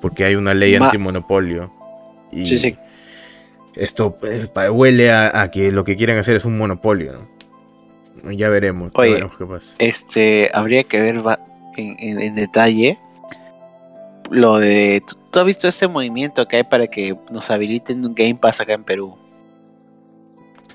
porque 0.00 0.24
hay 0.24 0.34
una 0.34 0.54
ley 0.54 0.78
Ma- 0.78 0.86
antimonopolio. 0.86 1.70
Y 2.32 2.46
Sí, 2.46 2.58
sí. 2.58 2.76
esto 3.74 4.18
eh, 4.22 4.48
huele 4.70 5.10
a, 5.12 5.40
a 5.42 5.50
que 5.50 5.70
lo 5.70 5.84
que 5.84 5.96
quieren 5.96 6.18
hacer 6.18 6.34
es 6.36 6.44
un 6.44 6.56
monopolio, 6.58 7.12
¿no? 7.12 7.38
Ya 8.32 8.49
veremos, 8.49 8.90
ya 8.93 9.01
Oye, 9.01 9.12
veremos 9.15 9.36
qué 9.36 9.47
pasa. 9.47 9.74
Este, 9.78 10.51
habría 10.53 10.85
que 10.85 11.01
ver 11.01 11.23
en, 11.77 11.97
en- 11.99 12.20
en 12.20 12.35
detalle 12.35 12.99
lo 14.31 14.59
de. 14.59 15.01
¿tú, 15.07 15.16
tú 15.31 15.40
has 15.40 15.47
visto 15.47 15.69
ese 15.69 15.89
movimiento 15.89 16.47
que 16.49 16.57
hay 16.57 16.65
para 16.65 16.86
que 16.86 17.16
nos 17.31 17.51
habiliten 17.51 18.05
un 18.05 18.15
Game 18.15 18.35
Pass 18.36 18.61
acá 18.61 18.74
en 18.74 18.85
Perú? 18.85 19.16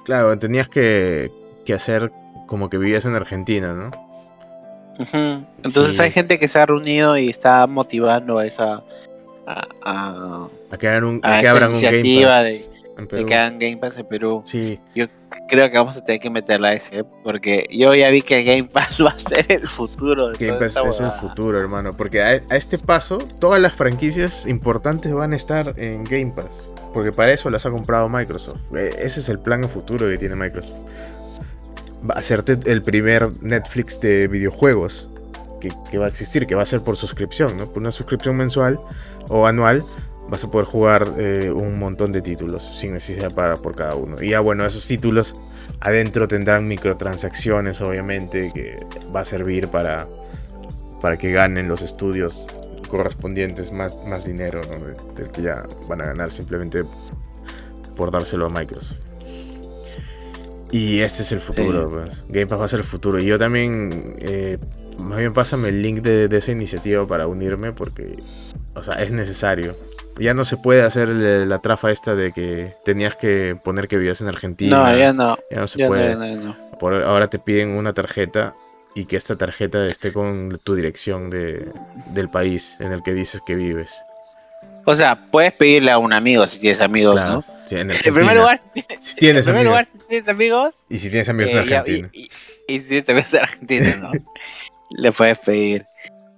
Claro, 0.06 0.38
tenías 0.40 0.68
que, 0.68 1.32
que 1.66 1.74
hacer 1.74 2.12
como 2.48 2.70
que 2.70 2.78
vivías 2.78 3.06
en 3.06 3.16
Argentina, 3.16 3.74
¿no? 3.74 3.92
Entonces 5.64 5.96
Sí. 5.96 6.02
hay 6.04 6.12
gente 6.12 6.38
que 6.38 6.48
se 6.48 6.60
ha 6.60 6.66
reunido 6.66 7.18
y 7.18 7.30
está 7.30 7.66
motivando 7.68 8.38
a 8.40 8.46
esa. 8.46 8.84
a, 9.48 9.68
a- 9.84 10.48
A 10.72 10.78
que, 10.78 10.88
hagan 10.88 11.04
un, 11.04 11.20
a 11.24 11.38
a 11.38 11.40
que 11.40 11.46
esa 11.46 11.52
abran 11.52 11.74
un 11.74 11.82
Game 11.82 12.26
Pass 12.26 12.44
de, 12.44 12.66
en 12.98 13.08
Perú. 13.08 13.26
que 13.26 13.36
hagan 13.36 13.60
Game 13.60 13.78
Pass 13.78 13.98
en 13.98 14.06
Perú. 14.06 14.42
Sí, 14.46 14.80
Yo 14.96 15.08
creo 15.48 15.70
que 15.72 15.78
vamos 15.78 15.98
a 15.98 16.04
tener 16.04 16.22
que 16.22 16.30
meterla 16.30 16.70
a 16.70 16.74
ese, 16.74 17.04
porque 17.24 17.68
yo 17.72 17.94
ya 17.96 18.10
vi 18.10 18.22
que 18.22 18.44
Game 18.44 18.66
Pass 18.66 19.02
va 19.06 19.12
a 19.12 19.20
ser 19.20 19.46
el 19.52 19.68
futuro 19.68 20.30
de 20.30 20.46
Game 20.46 20.60
Pass 20.60 20.78
es 20.78 21.00
el 21.02 21.12
futuro, 21.12 21.60
hermano. 21.60 21.96
Porque 21.96 22.22
a, 22.22 22.28
a 22.28 22.56
este 22.56 22.78
paso, 22.78 23.18
todas 23.40 23.60
las 23.62 23.74
franquicias 23.74 24.46
importantes 24.46 25.12
van 25.14 25.34
a 25.34 25.36
estar 25.36 25.74
en 25.78 26.04
Game 26.04 26.34
Pass. 26.36 26.72
Porque 26.94 27.12
para 27.12 27.32
eso 27.32 27.50
las 27.50 27.66
ha 27.66 27.72
comprado 27.72 28.08
Microsoft. 28.10 28.60
Eh, 28.76 28.94
Ese 29.00 29.20
es 29.20 29.30
el 29.30 29.40
plan 29.40 29.64
a 29.64 29.68
futuro 29.68 30.08
que 30.08 30.18
tiene 30.18 30.36
Microsoft. 30.36 30.78
Va 32.08 32.16
a 32.16 32.20
hacerte 32.20 32.60
el 32.72 32.82
primer 32.82 33.42
Netflix 33.42 34.00
de 34.02 34.28
videojuegos 34.28 35.10
que, 35.60 35.72
que 35.90 35.98
va 35.98 36.06
a 36.06 36.10
existir, 36.10 36.46
que 36.46 36.54
va 36.54 36.62
a 36.62 36.66
ser 36.66 36.82
por 36.84 36.98
suscripción, 36.98 37.58
¿no? 37.58 37.66
Por 37.72 37.82
una 37.82 37.92
suscripción 37.92 38.36
mensual 38.36 38.80
o 39.30 39.48
anual 39.48 39.84
vas 40.30 40.44
a 40.44 40.50
poder 40.52 40.66
jugar 40.68 41.14
eh, 41.18 41.52
un 41.54 41.78
montón 41.80 42.12
de 42.12 42.22
títulos 42.22 42.64
sin 42.64 42.94
necesidad 42.94 43.30
de 43.30 43.36
pagar 43.36 43.60
por 43.62 43.76
cada 43.76 43.96
uno. 43.96 44.22
Y 44.22 44.30
ya 44.30 44.40
bueno, 44.40 44.66
esos 44.66 44.88
títulos 44.88 45.42
adentro 45.80 46.28
tendrán 46.28 46.68
microtransacciones, 46.68 47.82
obviamente, 47.82 48.52
que 48.54 48.86
va 49.16 49.22
a 49.22 49.26
servir 49.26 49.68
para, 49.68 50.08
para 51.02 51.18
que 51.18 51.32
ganen 51.32 51.68
los 51.68 51.82
estudios 51.82 52.48
correspondientes 52.90 53.72
más, 53.72 54.00
más 54.06 54.26
dinero 54.26 54.62
¿no? 54.70 54.86
De- 54.86 54.96
del 55.24 55.32
que 55.32 55.42
ya 55.42 55.66
van 55.88 56.02
a 56.02 56.06
ganar 56.06 56.32
simplemente 56.32 56.84
por 57.96 58.12
dárselo 58.12 58.46
a 58.46 58.50
Microsoft. 58.50 58.98
Y 60.72 61.02
este 61.02 61.22
es 61.22 61.32
el 61.32 61.40
futuro, 61.40 61.88
Sí. 61.88 61.94
pues. 61.94 62.24
Game 62.30 62.48
Pass 62.48 62.60
va 62.60 62.66
a 62.66 62.68
ser 62.68 62.80
el 62.80 62.86
futuro. 62.86 63.20
Y 63.20 63.26
yo 63.26 63.38
también, 63.38 64.16
eh, 64.20 64.58
más 65.04 65.20
bien 65.20 65.32
pásame 65.34 65.70
el 65.70 65.82
link 65.84 66.02
de, 66.02 66.28
de 66.28 66.38
esa 66.38 66.52
iniciativa 66.52 67.06
para 67.06 67.28
unirme 67.28 67.74
porque, 67.74 68.16
o 68.74 68.82
sea, 68.82 68.96
es 69.04 69.12
necesario. 69.12 69.76
Ya 70.20 70.34
no 70.34 70.46
se 70.46 70.58
puede 70.58 70.84
hacer 70.84 71.10
la 71.10 71.60
trafa 71.60 71.92
esta 71.92 72.16
de 72.16 72.32
que 72.32 72.76
tenías 72.86 73.16
que 73.16 73.58
poner 73.64 73.88
que 73.88 73.98
vivías 73.98 74.22
en 74.22 74.28
Argentina. 74.28 74.78
No, 74.92 74.98
ya 74.98 75.12
no. 75.14 75.38
Ya 75.50 75.60
no 75.60 75.68
se 75.68 75.80
Ya 75.80 75.86
no, 75.86 75.90
puede. 75.90 76.10
ya 76.10 76.16
no, 76.16 76.26
ya 76.28 76.36
no. 76.36 76.58
Por 76.80 76.94
ahora 77.04 77.30
te 77.30 77.40
piden 77.40 77.70
una 77.70 77.94
tarjeta 77.94 78.54
y 78.96 79.06
que 79.06 79.16
esta 79.16 79.36
tarjeta 79.38 79.86
esté 79.88 80.14
con 80.14 80.60
tu 80.64 80.76
dirección 80.76 81.30
de, 81.32 81.68
del 82.14 82.30
país 82.30 82.78
en 82.80 82.92
el 82.92 83.02
que 83.02 83.14
dices 83.14 83.42
que 83.46 83.56
vives. 83.56 83.92
O 84.86 84.96
sea, 84.96 85.16
puedes 85.32 85.54
pedirle 85.54 85.92
a 85.92 85.98
un 85.98 86.14
amigo 86.14 86.46
si 86.46 86.60
tienes 86.60 86.82
amigos, 86.82 87.16
Claro, 87.16 87.36
¿no? 87.36 87.42
sí, 87.66 87.76
en 87.78 87.88
primer 88.14 88.36
lugar, 88.36 88.60
si 89.00 89.16
tienes 89.16 89.48
en 89.48 89.54
primer 89.56 89.62
amigos. 89.62 89.66
lugar, 89.66 89.88
si 89.92 90.08
tienes 90.08 90.28
amigos, 90.30 90.86
Y 90.90 90.98
si 91.00 91.10
tienes 91.10 91.30
amigos 91.30 91.52
en 91.54 91.58
eh, 91.58 91.62
Argentina. 91.62 92.10
y, 92.14 92.22
y- 92.24 92.30
y 92.76 92.80
si 92.80 92.88
tienes 92.90 93.10
amigos 93.10 93.34
en 93.34 93.42
Argentina, 93.42 93.96
¿no? 94.02 94.12
Le 94.92 95.12
puedes 95.12 95.40
pedir. 95.40 95.86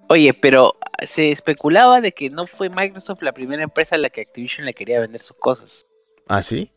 Oye, 0.07 0.33
pero 0.33 0.77
se 1.03 1.31
especulaba 1.31 2.01
de 2.01 2.11
que 2.11 2.29
no 2.29 2.45
fue 2.45 2.69
Microsoft 2.69 3.21
la 3.21 3.33
primera 3.33 3.63
empresa 3.63 3.95
a 3.95 3.97
la 3.97 4.09
que 4.09 4.21
Activision 4.21 4.65
le 4.65 4.73
quería 4.73 4.99
vender 4.99 5.21
sus 5.21 5.37
cosas. 5.37 5.85
¿Ah, 6.27 6.41
sí? 6.41 6.71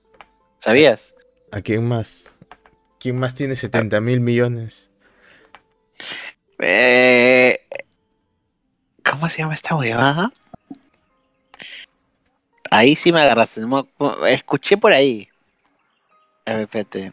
¿Sabías? 0.58 1.14
¿A 1.52 1.60
quién 1.60 1.86
más? 1.86 2.38
¿Quién 2.98 3.18
más 3.18 3.34
tiene 3.34 3.54
70 3.54 4.00
mil 4.00 4.20
millones? 4.20 4.90
Eh, 6.58 7.60
¿Cómo 9.08 9.28
se 9.28 9.38
llama 9.38 9.54
esta 9.54 9.76
huevada? 9.76 10.32
Ahí 12.70 12.96
sí 12.96 13.12
me 13.12 13.20
agarraste. 13.20 13.62
Escuché 14.28 14.76
por 14.76 14.92
ahí. 14.92 15.28
A 16.44 16.54
ver, 16.54 16.62
espérate. 16.62 17.12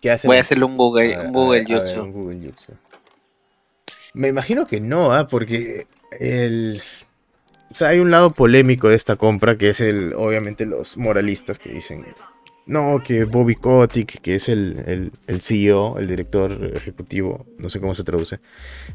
¿Qué 0.00 0.10
hacen? 0.10 0.28
Voy 0.28 0.38
a 0.38 0.40
hacerle 0.40 0.64
un 0.64 0.76
Google, 0.76 1.14
A 1.14 1.18
ver, 1.18 1.26
un 1.26 1.36
a 1.36 1.38
Google 1.38 1.60
a 1.60 1.78
ver, 1.78 2.00
un 2.00 2.12
Google 2.12 2.48
Jutsu. 2.48 2.72
Me 4.16 4.28
imagino 4.28 4.66
que 4.66 4.80
no, 4.80 5.12
¿ah? 5.12 5.28
porque 5.28 5.86
el... 6.18 6.80
O 7.70 7.74
sea, 7.74 7.88
hay 7.88 7.98
un 7.98 8.10
lado 8.10 8.30
polémico 8.30 8.88
de 8.88 8.96
esta 8.96 9.16
compra 9.16 9.58
que 9.58 9.68
es 9.68 9.82
el, 9.82 10.14
obviamente, 10.14 10.64
los 10.64 10.96
moralistas 10.96 11.58
que 11.58 11.68
dicen, 11.68 12.06
no, 12.64 13.02
que 13.04 13.24
Bobby 13.24 13.56
Kotick, 13.56 14.22
que 14.22 14.36
es 14.36 14.48
el, 14.48 15.12
el 15.26 15.40
CEO, 15.42 15.98
el 15.98 16.08
director 16.08 16.72
ejecutivo, 16.74 17.44
no 17.58 17.68
sé 17.68 17.78
cómo 17.78 17.94
se 17.94 18.04
traduce, 18.04 18.40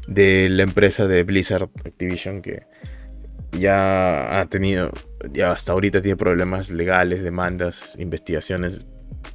de 0.08 0.48
la 0.48 0.64
empresa 0.64 1.06
de 1.06 1.22
Blizzard 1.22 1.68
Activision, 1.84 2.42
que 2.42 2.64
ya 3.52 4.40
ha 4.40 4.46
tenido, 4.46 4.90
ya 5.30 5.52
hasta 5.52 5.72
ahorita 5.72 6.00
tiene 6.00 6.16
problemas 6.16 6.70
legales, 6.70 7.22
demandas, 7.22 7.94
investigaciones 7.96 8.86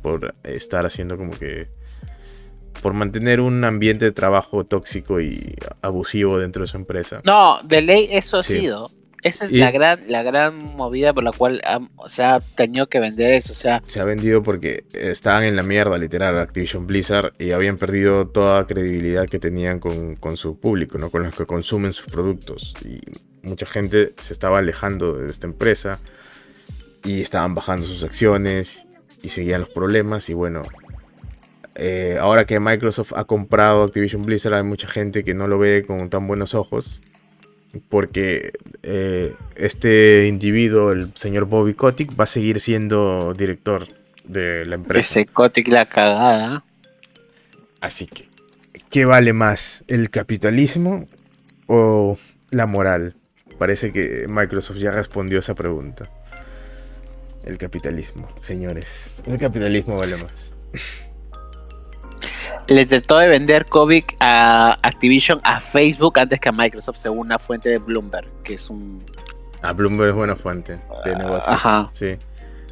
por 0.01 0.35
estar 0.43 0.85
haciendo 0.85 1.15
como 1.15 1.31
que 1.31 1.69
por 2.87 2.93
mantener 2.93 3.41
un 3.41 3.65
ambiente 3.65 4.05
de 4.05 4.13
trabajo 4.13 4.65
tóxico 4.65 5.19
y 5.19 5.55
abusivo 5.81 6.39
dentro 6.39 6.61
de 6.61 6.67
su 6.67 6.77
empresa. 6.77 7.19
No, 7.25 7.59
de 7.65 7.81
ley 7.81 8.07
eso 8.13 8.37
ha 8.37 8.43
Sí. 8.43 8.59
sido. 8.61 8.89
Esa 9.23 9.43
es 9.43 9.51
Y- 9.51 9.57
la 9.57 9.71
gran, 9.71 9.99
la 10.07 10.23
gran 10.23 10.55
movida 10.77 11.11
por 11.13 11.25
la 11.25 11.33
cual 11.33 11.61
o 11.97 12.07
sea, 12.07 12.39
tenido 12.55 12.87
que 12.87 13.01
vender 13.01 13.31
eso. 13.33 13.51
O 13.51 13.55
sea, 13.57 13.83
Se 13.87 13.99
ha 13.99 14.05
vendido 14.05 14.41
porque 14.41 14.85
estaban 14.93 15.43
en 15.43 15.57
la 15.57 15.63
mierda, 15.63 15.97
literal, 15.97 16.39
Activision 16.39 16.87
Blizzard, 16.87 17.33
y 17.37 17.51
habían 17.51 17.75
perdido 17.77 18.25
toda 18.29 18.65
credibilidad 18.65 19.27
que 19.27 19.37
tenían 19.39 19.81
con, 19.81 20.15
con 20.15 20.37
su 20.37 20.57
público, 20.57 20.97
¿no? 20.97 21.09
Con 21.09 21.23
los 21.23 21.35
que 21.35 21.45
consumen 21.45 21.91
sus 21.91 22.05
productos. 22.05 22.73
Y 22.85 23.01
mucha 23.45 23.65
gente 23.65 24.13
se 24.17 24.31
estaba 24.31 24.59
alejando 24.59 25.11
de 25.11 25.29
esta 25.29 25.45
empresa 25.45 25.99
y 27.03 27.19
estaban 27.19 27.53
bajando 27.53 27.85
sus 27.85 28.05
acciones 28.05 28.85
y 29.21 29.27
seguían 29.27 29.59
los 29.59 29.69
problemas. 29.71 30.29
Y 30.29 30.33
bueno, 30.35 30.61
eh, 31.79 32.17
ahora 32.19 32.45
que 32.45 32.59
Microsoft 32.59 33.13
ha 33.15 33.25
comprado 33.25 33.83
Activision 33.83 34.25
Blizzard, 34.25 34.55
hay 34.55 34.63
mucha 34.63 34.87
gente 34.87 35.23
que 35.23 35.35
no 35.35 35.47
lo 35.47 35.59
ve 35.59 35.83
con 35.85 36.09
tan 36.09 36.27
buenos 36.27 36.55
ojos. 36.55 37.01
Porque 37.89 38.53
eh, 38.81 39.35
este 39.55 40.25
individuo, 40.27 40.91
el 40.91 41.11
señor 41.13 41.45
Bobby 41.45 41.75
Kotick, 41.75 42.19
va 42.19 42.23
a 42.23 42.27
seguir 42.27 42.59
siendo 42.59 43.35
director 43.35 43.87
de 44.23 44.65
la 44.65 44.75
empresa. 44.75 45.19
ese 45.19 45.25
Kotick 45.27 45.67
la 45.67 45.85
cagada. 45.85 46.65
Así 47.79 48.07
que, 48.07 48.27
¿qué 48.89 49.05
vale 49.05 49.33
más? 49.33 49.83
¿El 49.87 50.09
capitalismo 50.09 51.07
o 51.67 52.17
la 52.49 52.65
moral? 52.65 53.13
Parece 53.59 53.91
que 53.91 54.25
Microsoft 54.27 54.77
ya 54.77 54.89
respondió 54.89 55.37
esa 55.37 55.53
pregunta. 55.53 56.09
El 57.45 57.59
capitalismo, 57.59 58.27
señores. 58.41 59.21
El 59.27 59.37
capitalismo 59.39 59.97
vale 59.97 60.17
más. 60.17 60.53
Le 62.67 62.85
trató 62.85 63.17
de 63.17 63.27
vender 63.27 63.65
Kovic 63.65 64.15
a 64.19 64.77
Activision 64.83 65.39
a 65.43 65.59
Facebook 65.59 66.19
antes 66.19 66.39
que 66.39 66.49
a 66.49 66.51
Microsoft, 66.51 66.97
según 66.97 67.19
una 67.19 67.39
fuente 67.39 67.69
de 67.69 67.77
Bloomberg, 67.77 68.27
que 68.43 68.55
es 68.55 68.69
un 68.69 69.05
Ah, 69.61 69.73
Bloomberg 69.73 70.09
es 70.09 70.15
buena 70.15 70.35
fuente 70.35 70.79
de 71.03 71.15
negocios. 71.15 71.47
ajá. 71.47 71.89
Sí. 71.93 72.17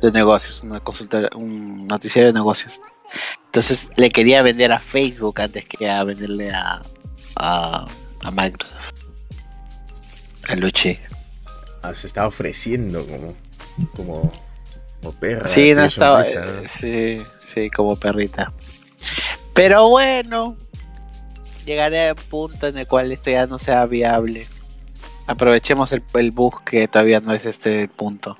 de 0.01 0.11
negocios, 0.11 0.61
una 0.63 0.79
consulta, 0.79 1.29
un 1.35 1.87
noticiero 1.87 2.27
de 2.27 2.33
negocios. 2.33 2.81
Entonces 3.45 3.89
le 3.95 4.09
quería 4.09 4.41
vender 4.41 4.71
a 4.73 4.79
Facebook 4.79 5.41
antes 5.41 5.65
que 5.65 5.89
a 5.89 6.03
venderle 6.03 6.51
a, 6.51 6.81
a, 7.37 7.85
a 8.23 8.31
Microsoft. 8.31 8.93
A 10.49 10.55
Luche. 10.55 10.99
Ah, 11.81 11.95
se 11.95 12.07
está 12.07 12.27
ofreciendo 12.27 13.05
como, 13.07 13.35
como, 13.95 14.31
como 15.01 15.13
perra. 15.19 15.47
Sí, 15.47 15.73
no 15.73 15.85
estaba. 15.85 16.21
Eh, 16.23 16.63
sí, 16.65 17.19
sí, 17.39 17.69
como 17.69 17.95
perrita. 17.95 18.51
Pero 19.55 19.89
bueno, 19.89 20.57
llegaré 21.65 22.09
a 22.09 22.13
un 22.13 22.19
punto 22.29 22.67
en 22.67 22.77
el 22.77 22.87
cual 22.87 23.11
esto 23.11 23.31
ya 23.31 23.47
no 23.47 23.57
sea 23.57 23.85
viable. 23.85 24.45
Aprovechemos 25.25 25.91
el, 25.91 26.03
el 26.13 26.31
bug 26.31 26.63
que 26.63 26.87
todavía 26.87 27.19
no 27.21 27.33
es 27.33 27.45
este 27.45 27.79
el 27.79 27.89
punto. 27.89 28.37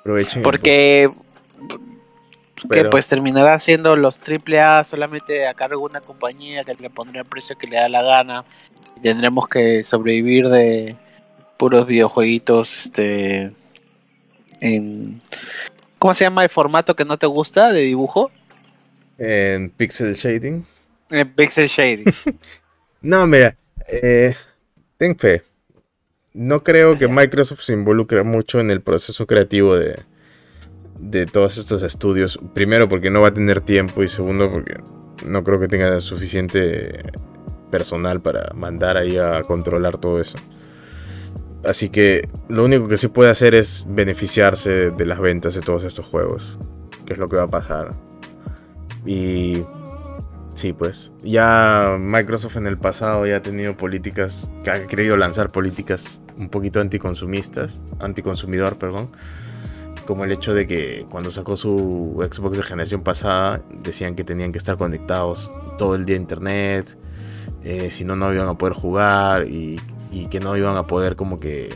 Aprovechen 0.00 0.42
Porque 0.42 1.08
que 2.70 2.84
pues 2.84 3.08
terminará 3.08 3.58
siendo 3.58 3.96
los 3.96 4.20
AAA 4.20 4.84
solamente 4.84 5.46
a 5.46 5.54
cargo 5.54 5.80
de 5.80 5.86
una 5.86 6.00
compañía 6.00 6.64
que 6.64 6.74
le 6.74 6.90
pondrá 6.90 7.20
el 7.20 7.26
precio 7.26 7.56
que 7.56 7.66
le 7.66 7.76
da 7.76 7.88
la 7.88 8.02
gana. 8.02 8.44
tendremos 9.02 9.48
que 9.48 9.82
sobrevivir 9.82 10.48
de 10.48 10.96
puros 11.56 11.86
videojueguitos, 11.86 12.76
este, 12.76 13.52
en, 14.60 15.20
¿cómo 15.98 16.14
se 16.14 16.24
llama 16.24 16.44
el 16.44 16.50
formato 16.50 16.96
que 16.96 17.04
no 17.04 17.18
te 17.18 17.26
gusta 17.26 17.72
de 17.72 17.80
dibujo? 17.82 18.30
En 19.24 19.70
pixel 19.70 20.16
shading. 20.16 20.64
En 21.10 21.32
pixel 21.34 21.68
shading. 21.68 22.12
no, 23.02 23.24
mira, 23.28 23.56
eh, 23.86 24.34
ten 24.96 25.16
fe. 25.16 25.42
No 26.34 26.64
creo 26.64 26.98
que 26.98 27.06
Microsoft 27.20 27.60
se 27.60 27.72
involucre 27.72 28.24
mucho 28.24 28.58
en 28.58 28.72
el 28.72 28.80
proceso 28.80 29.24
creativo 29.28 29.76
de, 29.76 29.94
de 30.98 31.26
todos 31.26 31.56
estos 31.56 31.84
estudios. 31.84 32.40
Primero 32.52 32.88
porque 32.88 33.10
no 33.10 33.20
va 33.20 33.28
a 33.28 33.34
tener 33.34 33.60
tiempo 33.60 34.02
y 34.02 34.08
segundo 34.08 34.50
porque 34.50 34.80
no 35.24 35.44
creo 35.44 35.60
que 35.60 35.68
tenga 35.68 36.00
suficiente 36.00 37.04
personal 37.70 38.20
para 38.22 38.52
mandar 38.54 38.96
ahí 38.96 39.18
a 39.18 39.42
controlar 39.42 39.98
todo 39.98 40.20
eso. 40.20 40.36
Así 41.64 41.90
que 41.90 42.28
lo 42.48 42.64
único 42.64 42.88
que 42.88 42.96
se 42.96 43.08
puede 43.08 43.30
hacer 43.30 43.54
es 43.54 43.84
beneficiarse 43.88 44.90
de 44.90 45.06
las 45.06 45.20
ventas 45.20 45.54
de 45.54 45.60
todos 45.60 45.84
estos 45.84 46.06
juegos, 46.06 46.58
que 47.06 47.12
es 47.12 47.20
lo 47.20 47.28
que 47.28 47.36
va 47.36 47.44
a 47.44 47.48
pasar. 47.48 47.90
Y 49.04 49.62
sí, 50.54 50.72
pues 50.72 51.12
ya 51.22 51.96
Microsoft 51.98 52.56
en 52.56 52.66
el 52.66 52.78
pasado 52.78 53.26
ya 53.26 53.36
ha 53.36 53.42
tenido 53.42 53.76
políticas, 53.76 54.50
que 54.64 54.70
ha 54.70 54.86
querido 54.86 55.16
lanzar 55.16 55.50
políticas 55.50 56.20
un 56.36 56.48
poquito 56.48 56.80
anticonsumistas, 56.80 57.78
anticonsumidor, 58.00 58.76
perdón 58.76 59.10
como 60.06 60.24
el 60.24 60.32
hecho 60.32 60.54
de 60.54 60.66
que 60.66 61.06
cuando 61.08 61.30
sacó 61.30 61.56
su 61.56 62.20
Xbox 62.30 62.58
de 62.58 62.62
generación 62.62 63.02
pasada 63.02 63.62
decían 63.82 64.14
que 64.14 64.24
tenían 64.24 64.52
que 64.52 64.58
estar 64.58 64.76
conectados 64.76 65.52
todo 65.78 65.94
el 65.94 66.04
día 66.04 66.16
a 66.16 66.20
internet, 66.20 66.98
eh, 67.62 67.90
si 67.90 68.04
no 68.04 68.16
no 68.16 68.32
iban 68.32 68.48
a 68.48 68.54
poder 68.54 68.74
jugar 68.74 69.46
y, 69.46 69.80
que 70.30 70.40
no 70.40 70.56
iban 70.56 70.76
a 70.76 70.86
poder 70.86 71.16
como 71.16 71.40
que 71.40 71.70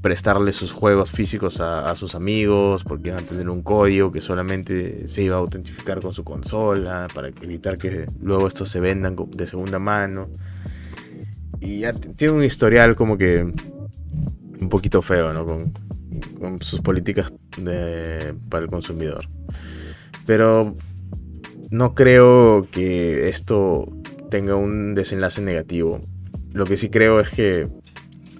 prestarle 0.00 0.52
sus 0.52 0.72
juegos 0.72 1.10
físicos 1.10 1.60
a, 1.60 1.94
sus 1.96 2.14
amigos 2.14 2.84
porque 2.84 3.08
iban 3.08 3.22
a 3.22 3.26
tener 3.26 3.48
un 3.48 3.62
código 3.62 4.12
que 4.12 4.20
solamente 4.20 5.08
se 5.08 5.22
iba 5.22 5.36
a 5.36 5.38
autentificar 5.40 6.00
con 6.00 6.14
su 6.14 6.24
consola 6.24 7.08
para 7.12 7.28
evitar 7.28 7.78
que 7.78 8.06
luego 8.20 8.46
estos 8.46 8.68
se 8.68 8.80
vendan 8.80 9.16
de 9.30 9.46
segunda 9.46 9.78
mano. 9.78 10.28
Y 11.60 11.80
ya 11.80 11.92
tiene 11.92 12.34
un 12.34 12.44
historial 12.44 12.94
como 12.94 13.18
que 13.18 13.42
un 14.60 14.68
poquito 14.68 15.02
feo, 15.02 15.32
¿no? 15.32 15.44
Con, 15.44 15.72
con 16.38 16.62
sus 16.62 16.80
políticas 16.80 17.32
para 18.48 18.64
el 18.64 18.70
consumidor. 18.70 19.28
Pero 20.26 20.76
no 21.70 21.94
creo 21.94 22.68
que 22.70 23.28
esto 23.28 23.88
tenga 24.30 24.54
un 24.54 24.94
desenlace 24.94 25.42
negativo. 25.42 26.00
Lo 26.52 26.64
que 26.64 26.76
sí 26.76 26.88
creo 26.88 27.20
es 27.20 27.30
que 27.30 27.66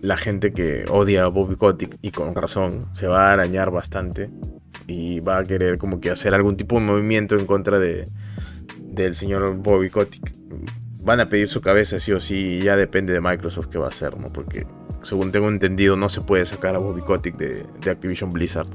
la 0.00 0.16
gente 0.16 0.52
que 0.52 0.84
odia 0.90 1.24
a 1.24 1.28
Bobby 1.28 1.56
Kotick, 1.56 1.98
y 2.02 2.10
con 2.10 2.34
razón, 2.34 2.86
se 2.92 3.06
va 3.06 3.30
a 3.30 3.32
arañar 3.32 3.70
bastante 3.70 4.30
y 4.86 5.20
va 5.20 5.38
a 5.38 5.44
querer 5.44 5.78
como 5.78 6.00
que 6.00 6.10
hacer 6.10 6.34
algún 6.34 6.56
tipo 6.56 6.76
de 6.76 6.86
movimiento 6.86 7.36
en 7.36 7.46
contra 7.46 7.78
de 7.78 8.06
del 8.98 9.14
señor 9.14 9.56
Bobby 9.56 9.90
Kotick. 9.90 10.32
Van 11.00 11.20
a 11.20 11.28
pedir 11.28 11.48
su 11.48 11.60
cabeza 11.60 12.00
sí 12.00 12.12
o 12.12 12.20
sí 12.20 12.36
y 12.36 12.60
ya 12.60 12.76
depende 12.76 13.12
de 13.12 13.20
Microsoft 13.20 13.68
qué 13.68 13.78
va 13.78 13.86
a 13.86 13.88
hacer, 13.88 14.18
¿no? 14.18 14.26
Porque 14.32 14.66
según 15.02 15.32
tengo 15.32 15.48
entendido, 15.48 15.96
no 15.96 16.08
se 16.08 16.20
puede 16.20 16.44
sacar 16.44 16.74
a 16.74 16.78
Bobby 16.78 17.02
Kotick 17.02 17.36
de, 17.36 17.90
Activision 17.90 18.30
Blizzard. 18.30 18.68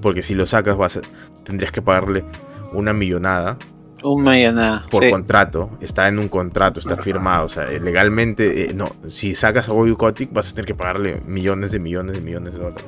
Porque 0.00 0.22
si 0.22 0.34
lo 0.34 0.46
sacas, 0.46 0.76
vas 0.76 1.00
tendrías 1.44 1.72
que 1.72 1.82
pagarle 1.82 2.24
una 2.72 2.92
millonada. 2.92 3.58
Un 4.02 4.22
millonada. 4.22 4.86
Por 4.90 5.08
contrato. 5.10 5.70
Está 5.80 6.08
en 6.08 6.18
un 6.18 6.28
contrato, 6.28 6.80
está 6.80 6.96
firmado. 6.96 7.46
O 7.46 7.48
sea, 7.48 7.66
legalmente, 7.66 8.64
eh, 8.64 8.74
no. 8.74 8.86
Si 9.08 9.34
sacas 9.34 9.68
a 9.68 9.72
Bobby 9.72 9.94
Kotick, 9.94 10.32
vas 10.32 10.52
a 10.52 10.54
tener 10.54 10.66
que 10.66 10.74
pagarle 10.74 11.20
millones 11.26 11.72
de 11.72 11.78
millones 11.78 12.16
de 12.16 12.20
millones 12.22 12.52
de 12.54 12.58
dólares. 12.58 12.86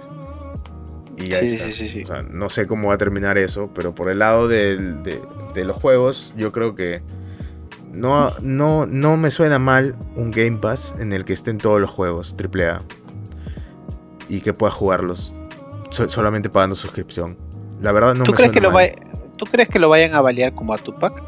Y 1.16 1.28
ya 1.28 1.38
está. 1.40 1.66
o 1.66 2.06
sea, 2.06 2.22
no 2.30 2.48
sé 2.48 2.66
cómo 2.66 2.88
va 2.88 2.94
a 2.94 2.98
terminar 2.98 3.36
eso, 3.38 3.70
pero 3.74 3.94
por 3.94 4.10
el 4.10 4.20
lado 4.20 4.48
de, 4.48 4.76
de 5.54 5.64
los 5.64 5.76
juegos, 5.76 6.32
yo 6.36 6.50
creo 6.50 6.74
que 6.74 7.02
no, 7.92 8.30
no, 8.40 8.86
no 8.86 9.16
me 9.16 9.30
suena 9.30 9.58
mal 9.58 9.96
un 10.14 10.30
Game 10.30 10.58
Pass 10.58 10.94
en 10.98 11.12
el 11.12 11.24
que 11.24 11.32
estén 11.32 11.58
todos 11.58 11.80
los 11.80 11.90
juegos 11.90 12.36
AAA 12.38 12.78
y 14.28 14.40
que 14.40 14.52
pueda 14.52 14.72
jugarlos 14.72 15.32
solamente 15.90 16.48
pagando 16.48 16.76
suscripción. 16.76 17.36
La 17.80 17.92
verdad 17.92 18.14
no 18.14 18.24
¿Tú 18.24 18.32
me 18.32 18.36
crees 18.36 18.52
suena 18.52 18.68
que 18.68 18.72
mal. 18.72 18.92
Lo 19.12 19.19
¿Tú 19.40 19.46
crees 19.46 19.70
que 19.70 19.78
lo 19.78 19.88
vayan 19.88 20.14
a 20.14 20.20
balear 20.20 20.54
como 20.54 20.74
a 20.74 20.76
Tupac? 20.76 21.14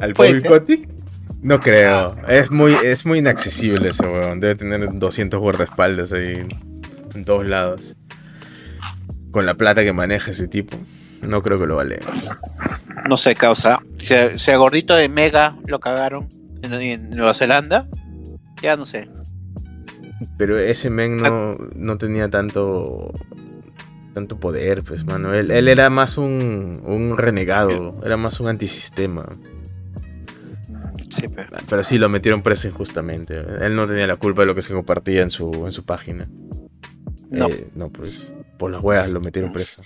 ¿Al 0.00 0.14
Bobby 0.14 0.42
Kotick? 0.42 0.88
No 1.42 1.60
creo. 1.60 2.16
Es 2.26 2.50
muy, 2.50 2.72
es 2.82 3.04
muy 3.04 3.18
inaccesible 3.18 3.90
ese 3.90 4.06
weón. 4.06 4.40
Debe 4.40 4.54
tener 4.54 4.88
200 4.98 5.38
guardaespaldas 5.38 6.14
ahí 6.14 6.48
en 7.14 7.24
todos 7.26 7.46
lados. 7.46 7.96
Con 9.30 9.44
la 9.44 9.52
plata 9.56 9.84
que 9.84 9.92
maneja 9.92 10.30
ese 10.30 10.48
tipo. 10.48 10.78
No 11.20 11.42
creo 11.42 11.58
que 11.58 11.66
lo 11.66 11.76
vale. 11.76 12.00
No 13.06 13.18
sé, 13.18 13.34
causa. 13.34 13.82
Si 13.98 14.14
a, 14.14 14.56
gordito 14.56 14.94
de 14.94 15.10
Mega 15.10 15.58
lo 15.66 15.80
cagaron 15.80 16.30
en, 16.62 17.10
Nueva 17.10 17.34
Zelanda, 17.34 17.90
ya 18.62 18.78
no 18.78 18.86
sé. 18.86 19.10
Pero 20.38 20.58
ese 20.58 20.88
men 20.88 21.18
no, 21.18 21.58
no 21.76 21.98
tenía 21.98 22.30
tanto 22.30 23.12
tanto 24.14 24.38
poder, 24.38 24.82
pues, 24.82 25.04
mano. 25.04 25.34
Él, 25.34 25.68
era 25.68 25.90
más 25.90 26.16
un, 26.16 26.80
un, 26.84 27.18
renegado, 27.18 28.00
era 28.04 28.16
más 28.16 28.40
un 28.40 28.48
antisistema. 28.48 29.28
Sí, 31.10 31.26
pero... 31.28 31.48
pero... 31.68 31.82
sí, 31.82 31.98
lo 31.98 32.08
metieron 32.08 32.42
preso 32.42 32.68
injustamente. 32.68 33.38
Él 33.60 33.76
no 33.76 33.86
tenía 33.86 34.06
la 34.06 34.16
culpa 34.16 34.42
de 34.42 34.46
lo 34.46 34.54
que 34.54 34.62
se 34.62 34.72
compartía 34.72 35.22
en 35.22 35.30
su, 35.30 35.50
en 35.66 35.72
su 35.72 35.84
página. 35.84 36.28
No. 37.30 37.48
Eh, 37.48 37.68
no, 37.74 37.90
pues, 37.90 38.32
por 38.58 38.70
las 38.70 38.82
huevas 38.82 39.10
lo 39.10 39.20
metieron 39.20 39.52
preso. 39.52 39.82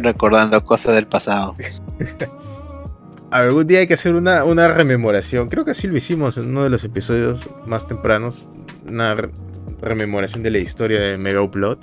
Recordando 0.00 0.60
cosas 0.62 0.94
del 0.94 1.06
pasado. 1.06 1.54
Algún 3.30 3.66
día 3.66 3.80
hay 3.80 3.86
que 3.86 3.94
hacer 3.94 4.14
una, 4.14 4.44
una, 4.44 4.68
rememoración. 4.68 5.48
Creo 5.48 5.64
que 5.64 5.72
así 5.72 5.86
lo 5.86 5.96
hicimos 5.96 6.38
en 6.38 6.46
uno 6.46 6.64
de 6.64 6.70
los 6.70 6.82
episodios 6.84 7.48
más 7.66 7.86
tempranos. 7.86 8.48
Una 8.86 9.14
rememoración 9.80 10.42
de 10.42 10.50
la 10.50 10.58
historia 10.58 11.00
de 11.00 11.18
Mega 11.18 11.42
Upload. 11.42 11.78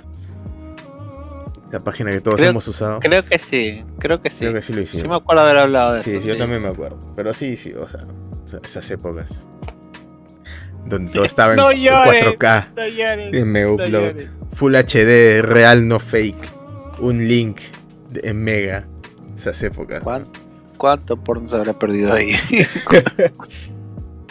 La 1.76 1.84
página 1.84 2.10
que 2.10 2.22
todos 2.22 2.40
hemos 2.40 2.66
usado. 2.68 3.00
Creo 3.00 3.22
que 3.22 3.38
sí, 3.38 3.84
creo 3.98 4.18
que 4.18 4.30
sí. 4.30 4.44
Creo 4.44 4.54
que 4.54 4.62
sí 4.62 4.72
lo 4.72 4.80
hicimos. 4.80 5.02
Sí 5.02 5.08
me 5.08 5.16
acuerdo 5.16 5.42
haber 5.42 5.58
hablado 5.58 5.92
de 5.92 6.00
eso. 6.00 6.10
Sí, 6.10 6.20
sí, 6.22 6.28
yo 6.28 6.38
también 6.38 6.62
me 6.62 6.68
acuerdo. 6.68 6.98
Pero 7.14 7.34
sí, 7.34 7.54
sí, 7.58 7.74
o 7.74 7.86
sea, 7.86 8.00
esas 8.64 8.90
épocas. 8.90 9.44
Donde 10.86 11.12
todo 11.12 11.24
estaba 11.26 11.52
en 11.52 11.58
4K. 11.58 13.34
en 13.34 13.52
Mega 13.52 13.72
Upload. 13.72 14.14
Full 14.54 14.74
HD, 14.74 15.42
real, 15.42 15.86
no 15.86 15.98
fake 15.98 16.56
un 16.98 17.28
link 17.28 17.60
en 18.14 18.42
Mega 18.42 18.86
esas 19.36 19.62
épocas. 19.62 20.02
¿Cuánto, 20.78 21.18
porno 21.18 21.46
se 21.46 21.56
habrá 21.56 21.74
perdido 21.74 22.14
ahí? 22.14 22.32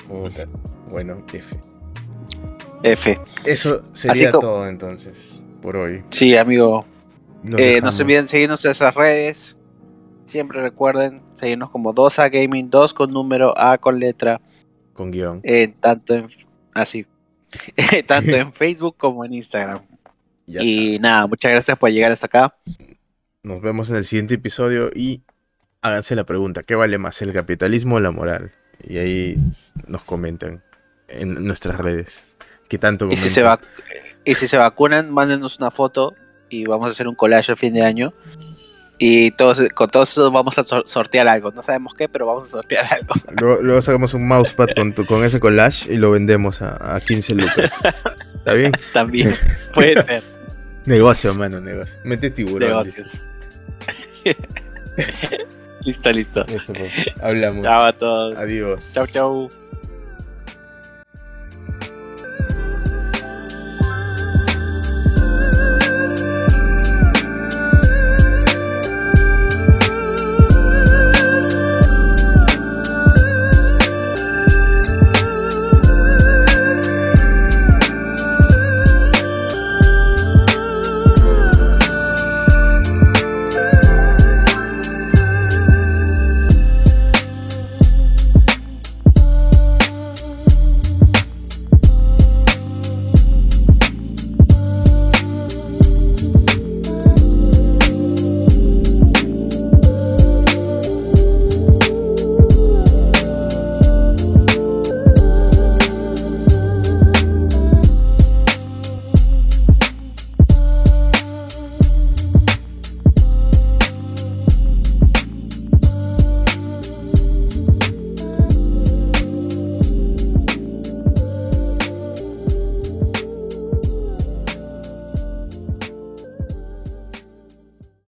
bueno, 0.90 1.24
F. 1.32 1.56
F. 2.82 3.20
Eso 3.44 3.84
sería 3.94 4.32
todo 4.32 4.68
entonces 4.68 5.44
por 5.62 5.76
hoy. 5.76 6.04
Sí, 6.10 6.36
amigo. 6.36 6.84
Eh, 7.58 7.82
no 7.82 7.92
se 7.92 8.04
olviden 8.04 8.28
seguirnos 8.28 8.64
en 8.66 8.72
esas 8.72 8.96
redes. 8.96 9.58
Siempre 10.26 10.62
recuerden 10.62 11.22
seguirnos 11.34 11.70
como 11.70 11.94
2A 11.94 12.32
Gaming, 12.32 12.70
2 12.70 12.94
con 12.94 13.12
número, 13.12 13.58
A 13.58 13.78
con 13.78 14.00
letra. 14.00 14.42
Con 14.94 15.12
guion. 15.12 15.42
Eh, 15.44 15.74
tanto 15.80 16.16
en. 16.16 16.28
Así. 16.74 17.06
tanto 18.08 18.36
en 18.36 18.54
Facebook 18.54 18.96
como 18.98 19.24
en 19.24 19.34
Instagram 19.34 19.82
y 20.48 21.00
nada, 21.00 21.28
muchas 21.28 21.52
gracias 21.52 21.78
por 21.78 21.90
llegar 21.90 22.12
hasta 22.12 22.28
acá. 22.28 22.56
Nos 23.44 23.62
vemos 23.62 23.90
en 23.90 23.98
el 23.98 24.06
siguiente 24.06 24.36
episodio 24.36 24.92
y 24.94 25.22
háganse 25.82 26.16
la 26.16 26.24
pregunta, 26.24 26.64
¿qué 26.64 26.76
vale 26.76 26.98
más, 26.98 27.22
el 27.22 27.34
capitalismo 27.34 27.96
o 27.96 28.00
la 28.00 28.12
moral? 28.12 28.52
Y 28.84 28.98
ahí 28.98 29.36
nos 29.88 30.04
comentan 30.04 30.64
en 31.08 31.44
nuestras 31.46 31.80
redes. 31.80 32.26
¿Qué 32.68 32.78
tanto 32.80 33.08
y 33.12 33.18
si, 33.18 33.30
se 33.30 33.46
y 34.24 34.36
si 34.36 34.48
se 34.48 34.58
vacunan, 34.58 35.12
mándenos 35.12 35.60
una 35.60 35.70
foto 35.70 36.16
y 36.62 36.66
vamos 36.66 36.88
a 36.88 36.92
hacer 36.92 37.08
un 37.08 37.16
collage 37.16 37.52
a 37.52 37.56
fin 37.56 37.74
de 37.74 37.84
año. 37.84 38.14
Y 38.98 39.32
todos, 39.32 39.62
con 39.74 39.90
todos 39.90 40.10
eso 40.12 40.32
vamos 40.32 40.58
a 40.58 40.64
sortear 40.86 41.28
algo. 41.28 41.52
No 41.52 41.62
sabemos 41.62 41.94
qué, 41.94 42.08
pero 42.08 42.26
vamos 42.26 42.46
a 42.46 42.48
sortear 42.48 42.86
algo. 42.86 43.14
Luego, 43.62 43.82
sacamos 43.82 44.14
un 44.14 44.28
mousepad 44.28 44.68
con, 44.76 44.94
con 44.94 45.24
ese 45.24 45.40
collage 45.40 45.92
y 45.94 45.98
lo 45.98 46.12
vendemos 46.12 46.62
a, 46.62 46.96
a 46.96 47.02
15 47.02 47.36
lucas. 47.36 47.74
¿Está 48.36 48.54
bien? 48.54 48.72
También, 48.94 49.34
puede 49.74 50.02
ser. 50.06 50.24
Negocio, 50.86 51.34
mano, 51.34 51.60
negocio. 51.60 51.98
Mete 52.04 52.30
tiburón. 52.30 52.70
Negocios. 52.70 53.26
listo, 55.84 56.12
listo. 56.12 56.46
Listo, 56.48 56.74
pues. 56.74 56.92
Hablamos. 57.22 57.64
Chao 57.64 57.84
a 57.84 57.94
todos. 57.94 58.38
Adiós. 58.38 58.94
Chau, 58.94 59.08
chau. 59.08 59.65